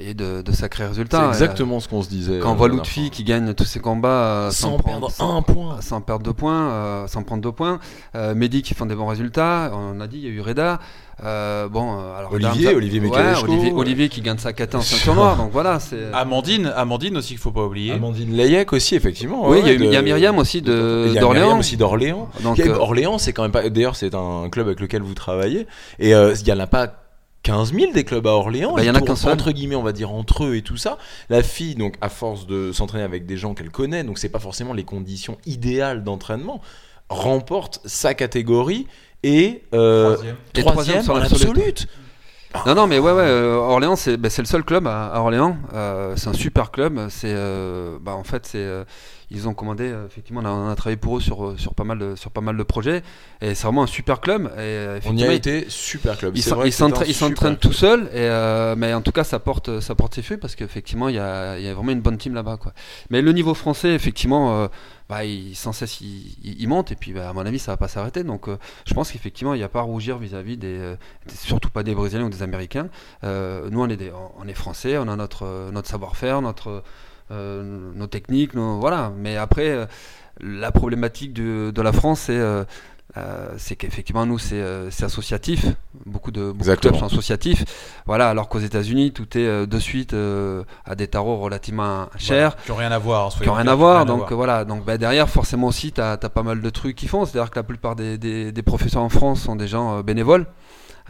il 0.00 0.06
y 0.08 0.10
a 0.10 0.14
de, 0.14 0.42
de 0.42 0.52
sacrés 0.52 0.82
c'est 0.84 0.88
résultats. 0.88 1.28
exactement 1.28 1.78
ce 1.78 1.88
qu'on 1.88 2.02
se 2.02 2.08
disait. 2.08 2.40
Quand 2.40 2.50
on 2.50 2.54
euh, 2.54 2.56
voit 2.56 2.68
Lutfi 2.68 3.10
qui 3.10 3.22
gagne 3.22 3.54
tous 3.54 3.64
ses 3.64 3.78
combats 3.78 4.08
euh, 4.08 4.50
sans, 4.50 4.70
prendre- 4.76 4.84
perdre 4.84 5.10
sans- 5.10 5.36
un 5.36 5.42
point. 5.42 5.80
sans 5.80 6.00
perdre 6.00 6.24
deux 6.24 6.32
points, 6.32 6.68
euh, 6.70 7.06
sans 7.06 7.22
prendre 7.22 7.42
deux 7.42 7.52
points. 7.52 7.78
Euh, 8.16 8.34
Mehdi 8.34 8.62
qui 8.62 8.74
font 8.74 8.86
des 8.86 8.96
bons 8.96 9.06
résultats. 9.06 9.70
On 9.72 10.00
a 10.00 10.06
dit, 10.08 10.18
il 10.18 10.24
y 10.24 10.26
a 10.26 10.30
eu 10.30 10.40
Reda. 10.40 10.80
Euh, 11.22 11.68
bon, 11.68 11.98
euh, 11.98 12.18
alors 12.18 12.32
Olivier, 12.32 12.74
Olivier 12.74 13.00
ouais. 13.00 13.34
Olivier, 13.42 13.72
Olivier 13.72 14.08
qui 14.08 14.20
gagne 14.20 14.38
sa 14.38 14.52
caté 14.52 14.76
en 14.76 14.80
ceinture 14.80 15.14
noire. 15.14 15.36
Donc 15.36 15.52
voilà, 15.52 15.78
c'est. 15.78 16.12
Amandine, 16.12 16.72
Amandine 16.76 17.16
aussi 17.18 17.28
qu'il 17.28 17.38
faut 17.38 17.52
pas 17.52 17.64
oublier. 17.64 17.92
Amandine 17.92 18.36
Layek 18.36 18.72
aussi, 18.72 18.94
effectivement. 18.96 19.48
Oui, 19.48 19.58
ouais, 19.58 19.60
il 19.60 19.66
y 19.66 19.70
a 19.70 19.72
eu- 19.74 19.78
de- 19.78 19.84
il 19.84 19.92
y 19.92 19.96
a 19.96 20.02
Myriam 20.02 20.38
aussi 20.38 20.60
de- 20.60 21.14
d'Orléans. 21.18 21.58
Aussi 21.58 21.76
d'Orléans. 21.76 22.28
Donc, 22.42 22.58
a- 22.58 22.64
euh, 22.64 22.76
Orléans, 22.78 23.18
c'est 23.18 23.32
quand 23.32 23.42
même 23.42 23.52
pas. 23.52 23.68
D'ailleurs, 23.70 23.96
c'est 23.96 24.14
un 24.14 24.48
club 24.50 24.66
avec 24.66 24.80
lequel 24.80 25.02
vous 25.02 25.14
travaillez. 25.14 25.66
Et 26.00 26.14
euh, 26.14 26.34
il 26.40 26.46
y 26.48 26.52
en 26.52 26.58
a 26.60 26.66
pas. 26.66 27.00
15 27.42 27.74
000 27.74 27.92
des 27.92 28.04
clubs 28.04 28.26
à 28.26 28.30
Orléans, 28.30 28.72
Bah, 28.74 28.82
il 28.82 28.86
y 28.86 28.90
en 28.90 28.94
a 28.94 29.02
qu'un 29.02 29.16
seul. 29.16 29.30
entre 29.34 29.50
guillemets, 29.52 29.74
on 29.74 29.82
va 29.82 29.92
dire 29.92 30.10
entre 30.10 30.44
eux 30.44 30.56
et 30.56 30.62
tout 30.62 30.78
ça. 30.78 30.96
La 31.28 31.42
fille, 31.42 31.74
donc 31.74 31.96
à 32.00 32.08
force 32.08 32.46
de 32.46 32.72
s'entraîner 32.72 33.04
avec 33.04 33.26
des 33.26 33.36
gens 33.36 33.52
qu'elle 33.52 33.68
connaît, 33.68 34.02
donc 34.02 34.16
c'est 34.18 34.30
pas 34.30 34.38
forcément 34.38 34.72
les 34.72 34.84
conditions 34.84 35.36
idéales 35.44 36.04
d'entraînement, 36.04 36.62
remporte 37.10 37.80
sa 37.84 38.14
catégorie 38.14 38.86
et 39.24 39.62
euh, 39.74 40.12
Troisième. 40.14 40.36
Et 40.54 40.60
troisième 40.60 40.72
troisième 40.72 41.02
sur 41.02 41.14
en 41.14 41.18
l'absolute. 41.18 41.48
absolute. 41.50 41.88
Non, 42.66 42.74
non, 42.76 42.86
mais 42.86 43.00
ouais, 43.00 43.10
ouais, 43.10 43.22
euh, 43.24 43.56
Orléans, 43.56 43.96
c'est 43.96 44.16
bah, 44.16 44.30
c'est 44.30 44.42
le 44.42 44.46
seul 44.46 44.62
club 44.62 44.86
à, 44.86 45.06
à 45.06 45.18
Orléans. 45.18 45.56
Euh, 45.72 46.14
c'est 46.16 46.28
un 46.28 46.32
super 46.34 46.70
club. 46.70 47.08
C'est, 47.10 47.32
euh, 47.34 47.98
bah, 48.00 48.12
en 48.14 48.22
fait, 48.22 48.46
c'est, 48.46 48.58
euh, 48.58 48.84
ils 49.34 49.48
ont 49.48 49.54
commandé. 49.54 49.84
euh, 49.84 50.06
effectivement, 50.06 50.40
on 50.42 50.44
a, 50.46 50.50
on 50.50 50.68
a 50.70 50.74
travaillé 50.76 50.96
pour 50.96 51.16
eux 51.18 51.20
sur, 51.20 51.44
euh, 51.46 51.56
sur 51.56 51.74
pas 51.74 51.84
mal 51.84 51.98
de, 51.98 52.14
sur 52.16 52.30
pas 52.30 52.40
mal 52.40 52.56
de 52.56 52.62
projets. 52.62 53.02
Et 53.40 53.54
c'est 53.54 53.64
vraiment 53.64 53.82
un 53.82 53.86
super 53.88 54.20
club. 54.20 54.46
Et 54.56 54.60
euh, 54.60 55.00
On 55.06 55.16
y 55.16 55.22
a 55.24 55.26
été 55.34 55.66
super 55.68 56.16
club. 56.16 56.36
Ils 57.08 57.14
s'entraînent 57.14 57.56
tout 57.56 57.72
seuls, 57.72 58.04
et 58.12 58.28
euh, 58.28 58.74
mais 58.76 58.94
en 58.94 59.00
tout 59.02 59.12
cas 59.12 59.24
ça 59.24 59.38
porte, 59.38 59.80
ça 59.80 59.94
porte 59.94 60.14
ses 60.14 60.22
fruits 60.22 60.36
parce 60.38 60.54
qu'effectivement 60.54 61.08
il 61.08 61.16
y 61.16 61.18
a, 61.18 61.58
y 61.58 61.68
a 61.68 61.74
vraiment 61.74 61.92
une 61.92 62.00
bonne 62.00 62.16
team 62.18 62.34
là-bas. 62.34 62.56
Quoi. 62.56 62.72
Mais 63.10 63.20
le 63.22 63.32
niveau 63.32 63.54
français, 63.54 63.94
effectivement, 63.94 64.56
euh, 64.62 64.68
bah, 65.08 65.24
il, 65.24 65.54
sans 65.54 65.72
cesse 65.72 66.00
il, 66.00 66.36
il- 66.42 66.60
il 66.62 66.68
monte, 66.68 66.90
et 66.92 66.96
puis 66.96 67.12
bah, 67.12 67.28
à 67.28 67.32
mon 67.32 67.44
avis 67.44 67.58
ça 67.58 67.72
va 67.72 67.76
pas 67.76 67.88
s'arrêter. 67.88 68.24
Donc 68.24 68.48
euh, 68.48 68.56
je 68.86 68.94
pense 68.94 69.10
qu'effectivement 69.12 69.54
il 69.54 69.58
n'y 69.58 69.64
a 69.64 69.68
pas 69.68 69.80
à 69.80 69.82
rougir 69.82 70.16
vis-à-vis 70.18 70.56
des, 70.56 70.78
des- 71.26 71.34
surtout 71.34 71.68
pas 71.70 71.82
des 71.82 71.94
Brésiliens 71.94 72.24
ou 72.24 72.30
des 72.30 72.42
Américains. 72.42 72.88
Nous 73.22 73.80
on 73.82 73.88
est, 73.88 73.96
des- 73.96 74.12
on 74.38 74.48
est 74.48 74.54
français, 74.54 74.96
on 74.98 75.08
a 75.08 75.16
notre, 75.16 75.70
notre 75.72 75.88
savoir-faire, 75.88 76.40
notre, 76.42 76.82
nos 77.34 78.06
techniques, 78.06 78.54
nos, 78.54 78.78
voilà. 78.78 79.12
Mais 79.16 79.36
après, 79.36 79.68
euh, 79.68 79.86
la 80.40 80.72
problématique 80.72 81.32
de, 81.32 81.70
de 81.70 81.82
la 81.82 81.92
France, 81.92 82.20
c'est 82.26 82.38
euh, 82.38 82.64
euh, 83.16 83.54
c'est 83.58 83.76
qu'effectivement 83.76 84.26
nous 84.26 84.38
c'est 84.38 84.60
euh, 84.60 84.90
associatif 85.02 85.66
beaucoup 86.04 86.32
de 86.32 86.50
beaucoup 86.50 86.68
de 86.68 86.74
clubs 86.74 86.96
sont 86.96 87.06
associatifs 87.06 87.64
voilà 88.06 88.28
alors 88.28 88.48
qu'aux 88.48 88.58
États-Unis 88.58 89.12
tout 89.12 89.38
est 89.38 89.46
euh, 89.46 89.66
de 89.66 89.78
suite 89.78 90.14
euh, 90.14 90.64
à 90.84 90.96
des 90.96 91.06
tarots 91.06 91.38
relativement 91.38 92.08
chers 92.16 92.56
qui 92.56 92.72
ont 92.72 92.76
rien 92.76 92.90
à 92.90 92.98
voir. 92.98 93.28
qui 93.32 93.46
n'ont 93.46 93.54
rien 93.54 93.68
à 93.68 93.74
voir. 93.76 94.04
Donc 94.04 94.32
euh, 94.32 94.34
voilà, 94.34 94.64
donc 94.64 94.84
bah, 94.84 94.98
derrière 94.98 95.28
forcément 95.28 95.68
aussi 95.68 95.92
tu 95.92 96.00
as, 96.00 96.16
pas 96.16 96.42
mal 96.42 96.60
de 96.60 96.70
trucs 96.70 96.96
qui 96.96 97.06
font. 97.06 97.24
C'est-à-dire 97.24 97.50
que 97.50 97.58
la 97.58 97.62
plupart 97.62 97.94
des, 97.94 98.18
des, 98.18 98.50
des 98.50 98.62
professeurs 98.62 99.02
en 99.02 99.08
France 99.08 99.42
sont 99.42 99.54
des 99.54 99.68
gens 99.68 99.98
euh, 99.98 100.02
bénévoles. 100.02 100.46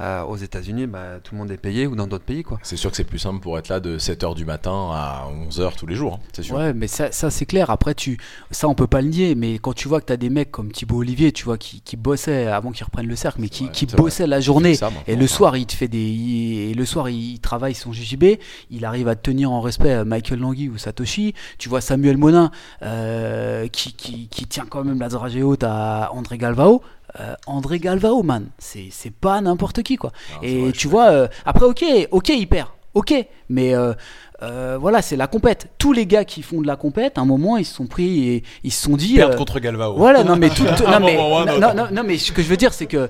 Euh, 0.00 0.22
aux 0.24 0.36
États-Unis, 0.36 0.88
bah, 0.88 1.20
tout 1.22 1.34
le 1.36 1.38
monde 1.40 1.52
est 1.52 1.56
payé 1.56 1.86
ou 1.86 1.94
dans 1.94 2.08
d'autres 2.08 2.24
pays 2.24 2.42
quoi. 2.42 2.58
C'est 2.64 2.76
sûr 2.76 2.90
que 2.90 2.96
c'est 2.96 3.04
plus 3.04 3.20
simple 3.20 3.38
pour 3.38 3.56
être 3.58 3.68
là 3.68 3.78
de 3.78 3.96
7h 3.96 4.34
du 4.34 4.44
matin 4.44 4.90
à 4.92 5.28
11h 5.48 5.76
tous 5.76 5.86
les 5.86 5.94
jours, 5.94 6.14
hein, 6.14 6.26
c'est 6.32 6.42
sûr. 6.42 6.56
Ouais, 6.56 6.72
mais 6.74 6.88
ça, 6.88 7.12
ça 7.12 7.30
c'est 7.30 7.46
clair. 7.46 7.70
Après, 7.70 7.94
tu, 7.94 8.18
ça, 8.50 8.68
on 8.68 8.74
peut 8.74 8.88
pas 8.88 9.02
le 9.02 9.08
nier. 9.08 9.36
Mais 9.36 9.58
quand 9.60 9.72
tu 9.72 9.86
vois 9.86 10.00
que 10.00 10.06
tu 10.06 10.12
as 10.12 10.16
des 10.16 10.30
mecs 10.30 10.50
comme 10.50 10.72
Thibaut 10.72 10.98
Olivier, 10.98 11.30
tu 11.30 11.44
vois, 11.44 11.58
qui, 11.58 11.80
qui 11.80 11.96
bossaient 11.96 12.46
avant 12.48 12.72
qu'ils 12.72 12.84
reprennent 12.86 13.06
le 13.06 13.14
cercle, 13.14 13.40
mais 13.40 13.48
qui, 13.48 13.64
Ouais, 13.66 13.70
qui 13.70 13.86
c'est 13.88 13.92
vrai. 13.92 14.02
bossaient 14.02 14.26
la 14.26 14.40
journée. 14.40 14.74
Ça, 14.74 14.90
Et 15.06 15.14
le 15.14 15.26
soir, 15.28 15.56
il 15.56 15.66
te 15.66 15.74
fait 15.74 15.86
des. 15.88 15.98
il- 16.02 16.70
et 16.70 16.74
le 16.74 16.84
soir, 16.84 17.08
il 17.08 17.38
travaille 17.38 17.74
son 17.74 17.92
JJB. 17.92 18.38
Il 18.70 18.84
arrive 18.84 19.06
à 19.06 19.14
tenir 19.14 19.52
en 19.52 19.60
respect 19.60 19.92
euh, 19.92 20.04
Michael 20.04 20.40
Langui 20.40 20.68
ou 20.70 20.76
Satoshi. 20.76 21.34
Tu 21.58 21.68
vois 21.68 21.80
Samuel 21.80 22.16
Monin, 22.16 22.50
euh, 22.82 23.68
qui, 23.68 23.92
qui, 23.92 24.26
qui 24.28 24.46
tient 24.46 24.66
quand 24.68 24.82
même 24.84 24.98
la 24.98 25.08
dragée 25.08 25.42
haute 25.44 25.62
à 25.64 26.10
André 26.12 26.36
Galvao. 26.38 26.82
Euh, 27.20 27.34
André 27.46 27.78
Galvao, 27.78 28.22
man. 28.22 28.48
C'est 28.58 29.12
pas 29.12 29.40
n'importe 29.40 29.82
qui, 29.82 29.96
quoi. 29.96 30.12
Et 30.42 30.60
vrai, 30.62 30.72
tu 30.72 30.88
vois, 30.88 31.10
euh, 31.10 31.28
après, 31.44 31.66
ok, 31.66 31.84
ok, 32.10 32.28
il 32.30 32.46
perd. 32.48 32.68
Ok, 32.94 33.12
mais 33.48 33.74
euh, 33.74 34.78
voilà, 34.80 35.02
c'est 35.02 35.16
la 35.16 35.26
compète. 35.26 35.68
Tous 35.78 35.92
les 35.92 36.06
gars 36.06 36.24
qui 36.24 36.42
font 36.42 36.60
de 36.60 36.66
la 36.68 36.76
compète, 36.76 37.18
à 37.18 37.22
un 37.22 37.24
moment, 37.24 37.56
ils 37.56 37.64
se 37.64 37.74
sont 37.74 37.86
pris 37.86 38.28
et 38.28 38.42
ils 38.62 38.70
se 38.72 38.82
sont 38.84 38.96
dit. 38.96 39.14
Perdre 39.16 39.36
contre 39.36 39.58
Galvao. 39.58 39.96
voilà, 39.96 40.22
non 40.22 40.36
mais, 40.36 40.48
tout, 40.54 40.62
non, 40.62 41.00
mais, 41.00 41.16
non, 41.16 41.42
autre. 41.42 41.74
non, 41.74 41.86
non, 41.90 42.02
mais 42.04 42.18
ce 42.18 42.30
que 42.30 42.40
je 42.40 42.46
veux 42.48 42.56
dire, 42.56 42.72
c'est 42.72 42.86
que 42.86 43.08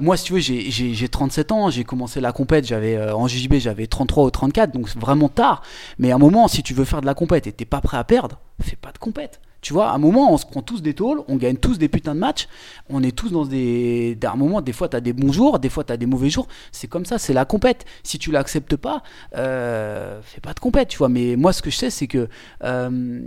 moi, 0.00 0.16
si 0.16 0.24
tu 0.24 0.32
veux, 0.32 0.40
j'ai- 0.40 0.68
j'ai 0.70 0.94
j'ai 0.94 1.08
37 1.08 1.52
ans, 1.52 1.70
j'ai 1.70 1.84
commencé 1.84 2.20
la 2.20 2.32
compète, 2.32 2.66
j'avais 2.66 2.98
en 3.12 3.28
JJB, 3.28 3.54
j'avais 3.58 3.86
33 3.86 4.24
ou 4.24 4.30
34, 4.30 4.72
donc 4.72 4.88
c'est 4.88 4.98
vraiment 4.98 5.28
tard. 5.28 5.62
Mais 5.98 6.10
à 6.10 6.16
un 6.16 6.18
moment, 6.18 6.48
si 6.48 6.62
tu 6.64 6.74
veux 6.74 6.84
faire 6.84 7.00
de 7.00 7.06
la 7.06 7.14
compète 7.14 7.46
et 7.46 7.52
t'es 7.52 7.64
pas 7.66 7.80
prêt 7.80 7.96
à 7.98 8.04
perdre, 8.04 8.40
fais 8.60 8.76
pas 8.76 8.90
de 8.90 8.98
compète. 8.98 9.40
Tu 9.64 9.72
vois, 9.72 9.88
à 9.90 9.94
un 9.94 9.98
moment, 9.98 10.30
on 10.30 10.36
se 10.36 10.44
prend 10.44 10.60
tous 10.60 10.82
des 10.82 10.92
tôles, 10.92 11.22
on 11.26 11.36
gagne 11.36 11.56
tous 11.56 11.78
des 11.78 11.88
putains 11.88 12.14
de 12.14 12.20
matchs, 12.20 12.48
on 12.90 13.02
est 13.02 13.16
tous 13.16 13.30
dans 13.30 13.46
des. 13.46 14.16
À 14.22 14.32
un 14.32 14.36
moment, 14.36 14.60
des 14.60 14.72
fois, 14.74 14.88
t'as 14.90 15.00
des 15.00 15.14
bons 15.14 15.32
jours, 15.32 15.58
des 15.58 15.70
fois, 15.70 15.84
t'as 15.84 15.96
des 15.96 16.04
mauvais 16.06 16.28
jours. 16.28 16.48
C'est 16.70 16.86
comme 16.86 17.06
ça, 17.06 17.16
c'est 17.18 17.32
la 17.32 17.46
compète. 17.46 17.86
Si 18.02 18.18
tu 18.18 18.30
l'acceptes 18.30 18.76
pas, 18.76 19.02
euh, 19.36 20.20
fais 20.22 20.42
pas 20.42 20.52
de 20.52 20.60
compète, 20.60 20.88
tu 20.88 20.98
vois. 20.98 21.08
Mais 21.08 21.36
moi, 21.36 21.54
ce 21.54 21.62
que 21.62 21.70
je 21.70 21.76
sais, 21.76 21.90
c'est 21.90 22.06
que. 22.08 22.28
euh, 22.62 23.20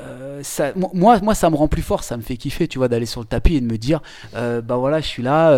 euh, 0.00 0.40
ça, 0.42 0.72
mo- 0.74 0.90
moi, 0.94 1.20
moi, 1.20 1.34
ça 1.34 1.50
me 1.50 1.54
rend 1.56 1.68
plus 1.68 1.82
fort, 1.82 2.02
ça 2.02 2.16
me 2.16 2.22
fait 2.22 2.36
kiffer, 2.36 2.66
tu 2.66 2.78
vois, 2.78 2.88
d'aller 2.88 3.06
sur 3.06 3.20
le 3.20 3.26
tapis 3.26 3.56
et 3.56 3.60
de 3.60 3.66
me 3.66 3.76
dire, 3.78 4.00
euh, 4.34 4.62
bah 4.62 4.76
voilà, 4.76 5.00
je 5.00 5.06
suis 5.06 5.22
là, 5.22 5.52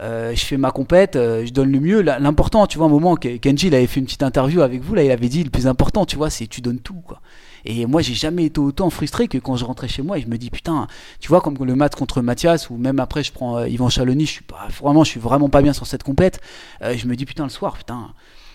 euh, 0.00 0.34
je 0.34 0.44
fais 0.44 0.56
ma 0.56 0.70
compète, 0.70 1.14
je 1.14 1.50
donne 1.52 1.70
le 1.70 1.80
mieux. 1.80 2.00
L'important, 2.02 2.66
tu 2.66 2.78
vois, 2.78 2.86
un 2.86 2.90
moment, 2.90 3.14
Ke- 3.16 3.38
Kenji, 3.38 3.68
il 3.68 3.74
avait 3.74 3.86
fait 3.86 4.00
une 4.00 4.06
petite 4.06 4.22
interview 4.22 4.62
avec 4.62 4.82
vous, 4.82 4.94
là, 4.94 5.04
il 5.04 5.10
avait 5.10 5.28
dit, 5.28 5.44
le 5.44 5.50
plus 5.50 5.66
important, 5.66 6.06
tu 6.06 6.16
vois, 6.16 6.30
c'est 6.30 6.46
tu 6.46 6.60
donnes 6.62 6.80
tout, 6.80 7.00
quoi. 7.06 7.20
Et 7.64 7.86
moi, 7.86 8.02
j'ai 8.02 8.14
jamais 8.14 8.44
été 8.44 8.60
autant 8.60 8.90
frustré 8.90 9.28
que 9.28 9.38
quand 9.38 9.56
je 9.56 9.64
rentrais 9.64 9.88
chez 9.88 10.02
moi 10.02 10.18
et 10.18 10.20
je 10.22 10.26
me 10.28 10.36
dis, 10.36 10.50
putain, 10.50 10.86
tu 11.20 11.28
vois, 11.28 11.40
comme 11.40 11.56
le 11.58 11.74
match 11.74 11.94
contre 11.94 12.20
Mathias, 12.22 12.68
ou 12.70 12.76
même 12.76 13.00
après, 13.00 13.22
je 13.22 13.32
prends 13.32 13.56
euh, 13.58 13.68
Yvan 13.68 13.88
Chalony, 13.88 14.26
je 14.26 14.30
suis 14.32 14.42
pas, 14.44 14.68
vraiment, 14.80 15.04
je 15.04 15.10
suis 15.10 15.20
vraiment 15.20 15.48
pas 15.48 15.62
bien 15.62 15.72
sur 15.72 15.86
cette 15.86 16.02
compète. 16.02 16.40
Euh, 16.82 16.94
je 16.96 17.06
me 17.06 17.16
dis, 17.16 17.24
putain, 17.24 17.44
le 17.44 17.48
soir, 17.50 17.74
putain, 17.76 18.12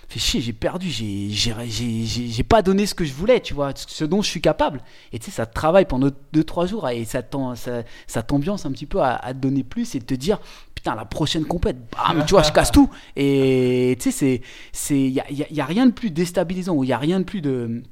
fait 0.10 0.20
chier, 0.20 0.42
j'ai 0.42 0.54
perdu, 0.54 0.90
j'ai 0.90 2.44
pas 2.44 2.62
donné 2.64 2.86
ce 2.88 2.96
que 2.96 3.06
je 3.06 3.14
voulais, 3.14 3.42
tu 3.42 3.54
vois, 3.54 3.72
ce 3.76 4.06
dont 4.06 4.22
je 4.24 4.30
suis 4.30 4.42
capable. 4.42 4.82
Et 5.14 5.20
tu 5.20 5.26
sais, 5.26 5.32
ça 5.32 5.46
te 5.46 5.54
travaille 5.54 5.86
pendant 5.86 6.10
2-3 6.34 6.68
jours 6.68 6.90
et 6.90 7.06
ça 7.06 7.22
t'ambiance 7.22 8.66
un 8.66 8.72
petit 8.72 8.88
peu 8.88 9.02
à, 9.02 9.20
te 9.30 9.34
donner 9.34 9.64
plus 9.64 9.94
et 9.96 10.00
te 10.02 10.14
dire, 10.16 10.40
putain, 10.74 10.96
la 10.96 11.06
prochaine 11.06 11.46
compète, 11.46 11.78
bam, 11.92 12.24
tu 12.26 12.32
vois, 12.34 12.42
je 12.44 12.52
casse 12.52 12.72
tout. 12.72 12.90
Et 13.16 13.98
tu 14.00 14.12
sais, 14.12 14.42
il 14.90 15.10
y 15.10 15.20
a, 15.20 15.26
a- 15.26 15.64
a 15.64 15.66
rien 15.66 15.86
de 15.86 15.92
plus 15.92 16.10
déstabilisant 16.10 16.74
ou 16.74 16.84
il 16.84 16.88
y 16.90 16.94
a 16.94 16.98
rien 16.98 17.20
de 17.20 17.26
plus 17.26 17.42
de 17.42 17.84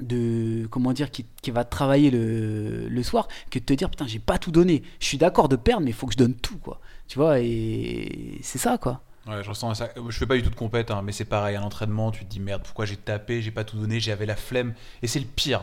de 0.00 0.66
comment 0.70 0.92
dire 0.92 1.10
qui, 1.10 1.26
qui 1.42 1.50
va 1.50 1.64
travailler 1.64 2.10
le, 2.10 2.88
le 2.88 3.02
soir 3.02 3.28
que 3.50 3.58
de 3.58 3.64
te 3.64 3.72
dire 3.72 3.90
putain 3.90 4.06
j'ai 4.06 4.18
pas 4.18 4.38
tout 4.38 4.50
donné 4.50 4.82
je 5.00 5.06
suis 5.06 5.18
d'accord 5.18 5.48
de 5.48 5.56
perdre 5.56 5.84
mais 5.84 5.92
faut 5.92 6.06
que 6.06 6.14
je 6.14 6.18
donne 6.18 6.34
tout 6.34 6.58
quoi 6.58 6.80
tu 7.08 7.18
vois 7.18 7.40
et 7.40 8.38
c'est 8.42 8.58
ça 8.58 8.78
quoi 8.78 9.02
Ouais, 9.26 9.42
je 9.44 9.48
ressens 9.48 9.74
ça. 9.74 9.88
Je 10.08 10.18
fais 10.18 10.26
pas 10.26 10.34
du 10.34 10.42
tout 10.42 10.50
de 10.50 10.56
compète, 10.56 10.90
hein, 10.90 11.02
mais 11.04 11.12
c'est 11.12 11.24
pareil. 11.24 11.54
À 11.54 11.60
l'entraînement, 11.60 12.10
tu 12.10 12.24
te 12.24 12.28
dis 12.28 12.40
merde, 12.40 12.62
pourquoi 12.64 12.86
j'ai 12.86 12.96
tapé, 12.96 13.40
j'ai 13.40 13.52
pas 13.52 13.62
tout 13.62 13.76
donné, 13.76 14.00
j'avais 14.00 14.26
la 14.26 14.34
flemme. 14.34 14.74
Et 15.02 15.06
c'est 15.06 15.20
le 15.20 15.26
pire. 15.26 15.62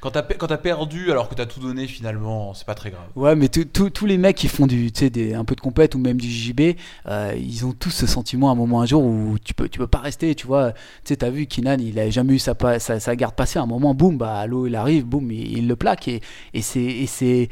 Quand 0.00 0.10
t'as 0.10 0.56
perdu 0.56 1.10
alors 1.10 1.28
que 1.28 1.34
t'as 1.34 1.44
tout 1.44 1.60
donné, 1.60 1.86
finalement, 1.86 2.54
c'est 2.54 2.64
pas 2.64 2.74
très 2.74 2.90
grave. 2.90 3.04
Ouais, 3.16 3.36
mais 3.36 3.48
tous- 3.48 4.06
les 4.06 4.16
mecs 4.16 4.36
qui 4.36 4.48
font 4.48 4.66
du, 4.66 4.90
des, 4.90 5.34
un 5.34 5.44
peu 5.44 5.54
de 5.54 5.60
compète 5.60 5.94
ou 5.94 5.98
même 5.98 6.18
du 6.18 6.28
JB, 6.30 6.74
euh, 7.06 7.34
ils 7.36 7.66
ont 7.66 7.72
tous 7.72 7.90
ce 7.90 8.06
sentiment 8.06 8.48
à 8.48 8.52
un 8.52 8.54
moment, 8.54 8.80
un 8.80 8.86
jour 8.86 9.04
où 9.04 9.36
tu 9.44 9.52
peux, 9.52 9.68
tu 9.68 9.78
peux 9.78 9.86
pas 9.86 9.98
rester, 9.98 10.34
tu 10.34 10.46
vois. 10.46 10.72
Tu 10.72 10.78
sais, 11.04 11.16
t'as 11.16 11.28
vu 11.28 11.46
Kinan, 11.46 11.76
il 11.80 11.98
a 11.98 12.08
jamais 12.08 12.32
eu 12.32 12.38
sa, 12.38 12.54
garde 13.14 13.34
passée. 13.34 13.58
À 13.58 13.62
un 13.62 13.66
moment, 13.66 13.94
boum, 13.94 14.16
bah, 14.16 14.46
l'eau, 14.46 14.66
il 14.66 14.74
arrive, 14.74 15.04
boum, 15.04 15.30
il, 15.30 15.68
le 15.68 15.76
plaque. 15.76 16.08
Et, 16.08 16.22
c'est, 16.62 17.48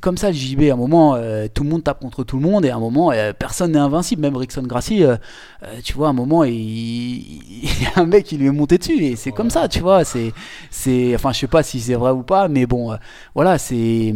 comme 0.00 0.16
ça 0.16 0.28
le 0.28 0.36
JB. 0.36 0.70
À 0.70 0.72
un 0.72 0.76
moment, 0.76 1.16
euh, 1.16 1.48
tout 1.52 1.64
le 1.64 1.68
monde 1.68 1.84
tape 1.84 2.00
contre 2.00 2.24
tout 2.24 2.36
le 2.36 2.42
monde 2.42 2.64
et 2.64 2.70
à 2.70 2.76
un 2.76 2.80
moment, 2.80 3.12
euh, 3.12 3.34
personne 3.38 3.72
n'est 3.72 3.78
invincible. 3.78 4.22
Même 4.22 4.36
Rickson 4.38 4.62
Gracie, 4.62 5.02
tu 5.84 5.92
vois, 5.92 6.06
à 6.06 6.10
un 6.10 6.14
moment, 6.14 6.44
il, 6.44 6.54
y 7.62 7.86
a 7.94 8.00
un 8.00 8.06
mec 8.06 8.24
qui 8.24 8.38
lui 8.38 8.46
est 8.46 8.52
monté 8.52 8.78
dessus 8.78 9.04
et 9.04 9.16
c'est 9.16 9.32
comme 9.32 9.50
ça, 9.50 9.68
tu 9.68 9.80
vois. 9.80 10.04
C'est, 10.04 10.32
enfin, 11.14 11.32
je 11.32 11.40
sais 11.40 11.46
pas 11.46 11.62
si 11.62 11.89
vrai 11.94 12.12
ou 12.12 12.22
pas, 12.22 12.48
mais 12.48 12.66
bon, 12.66 12.92
euh, 12.92 12.96
voilà, 13.34 13.58
c'est, 13.58 14.14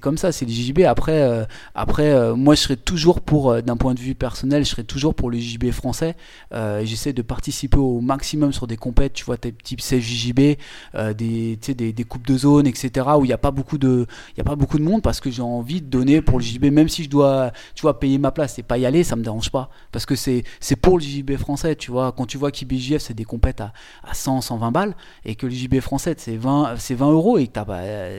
comme 0.00 0.18
ça, 0.18 0.32
c'est 0.32 0.44
le 0.44 0.52
JB. 0.52 0.80
Après, 0.80 1.20
euh, 1.22 1.44
après 1.74 2.10
euh, 2.10 2.34
moi, 2.34 2.54
je 2.54 2.60
serais 2.60 2.76
toujours 2.76 3.20
pour, 3.20 3.62
d'un 3.62 3.76
point 3.76 3.94
de 3.94 4.00
vue 4.00 4.14
personnel, 4.14 4.64
je 4.64 4.70
serais 4.70 4.84
toujours 4.84 5.14
pour 5.14 5.30
le 5.30 5.38
JB 5.38 5.70
français. 5.70 6.16
J'essaie 6.82 7.12
de 7.12 7.22
participer 7.22 7.78
au 7.78 8.00
maximum 8.00 8.52
sur 8.52 8.66
des 8.66 8.76
compètes, 8.76 9.12
tu 9.12 9.24
vois, 9.24 9.36
type 9.36 9.80
euh, 10.94 11.14
des, 11.14 11.56
des, 11.56 11.92
des 11.92 12.04
coupes 12.04 12.26
de 12.26 12.36
zone, 12.36 12.66
etc., 12.66 13.06
où 13.18 13.24
il 13.24 13.28
n'y 13.28 13.32
a 13.32 13.38
pas 13.38 13.50
beaucoup 13.50 13.78
de, 13.78 14.06
a 14.38 14.44
pas 14.44 14.56
beaucoup 14.56 14.78
de 14.78 14.82
monde 14.82 15.02
parce 15.02 15.20
que 15.20 15.30
j'ai 15.30 15.42
envie 15.42 15.80
de 15.80 15.86
donner 15.86 16.20
pour 16.20 16.38
le 16.38 16.44
JB, 16.44 16.66
même 16.66 16.88
si 16.88 17.04
je 17.04 17.10
dois, 17.10 17.52
tu 17.74 17.82
vois, 17.82 17.98
payer 17.98 18.18
ma 18.18 18.30
place 18.30 18.58
et 18.58 18.62
pas 18.62 18.78
y 18.78 18.86
aller, 18.86 19.04
ça 19.04 19.16
me 19.16 19.22
dérange 19.22 19.50
pas, 19.50 19.70
parce 19.92 20.06
que 20.06 20.14
c'est, 20.14 20.44
c'est 20.60 20.76
pour 20.76 20.98
le 20.98 21.04
JB 21.04 21.36
français, 21.36 21.76
tu 21.76 21.90
vois. 21.90 22.12
Quand 22.12 22.26
tu 22.26 22.38
vois 22.38 22.50
qu'IBJF 22.50 22.98
c'est 23.02 23.14
des 23.14 23.24
compètes 23.24 23.60
à, 23.60 23.72
à 24.04 24.14
100, 24.14 24.40
120 24.40 24.70
balles 24.70 24.94
et 25.24 25.34
que 25.34 25.46
le 25.46 25.52
JB 25.52 25.80
français 25.80 26.14
c'est 26.18 26.36
20, 26.36 26.76
c'est 26.80 26.94
20 26.94 27.10
euros 27.12 27.38
et 27.38 27.46
que 27.46 27.52
t'as, 27.52 27.64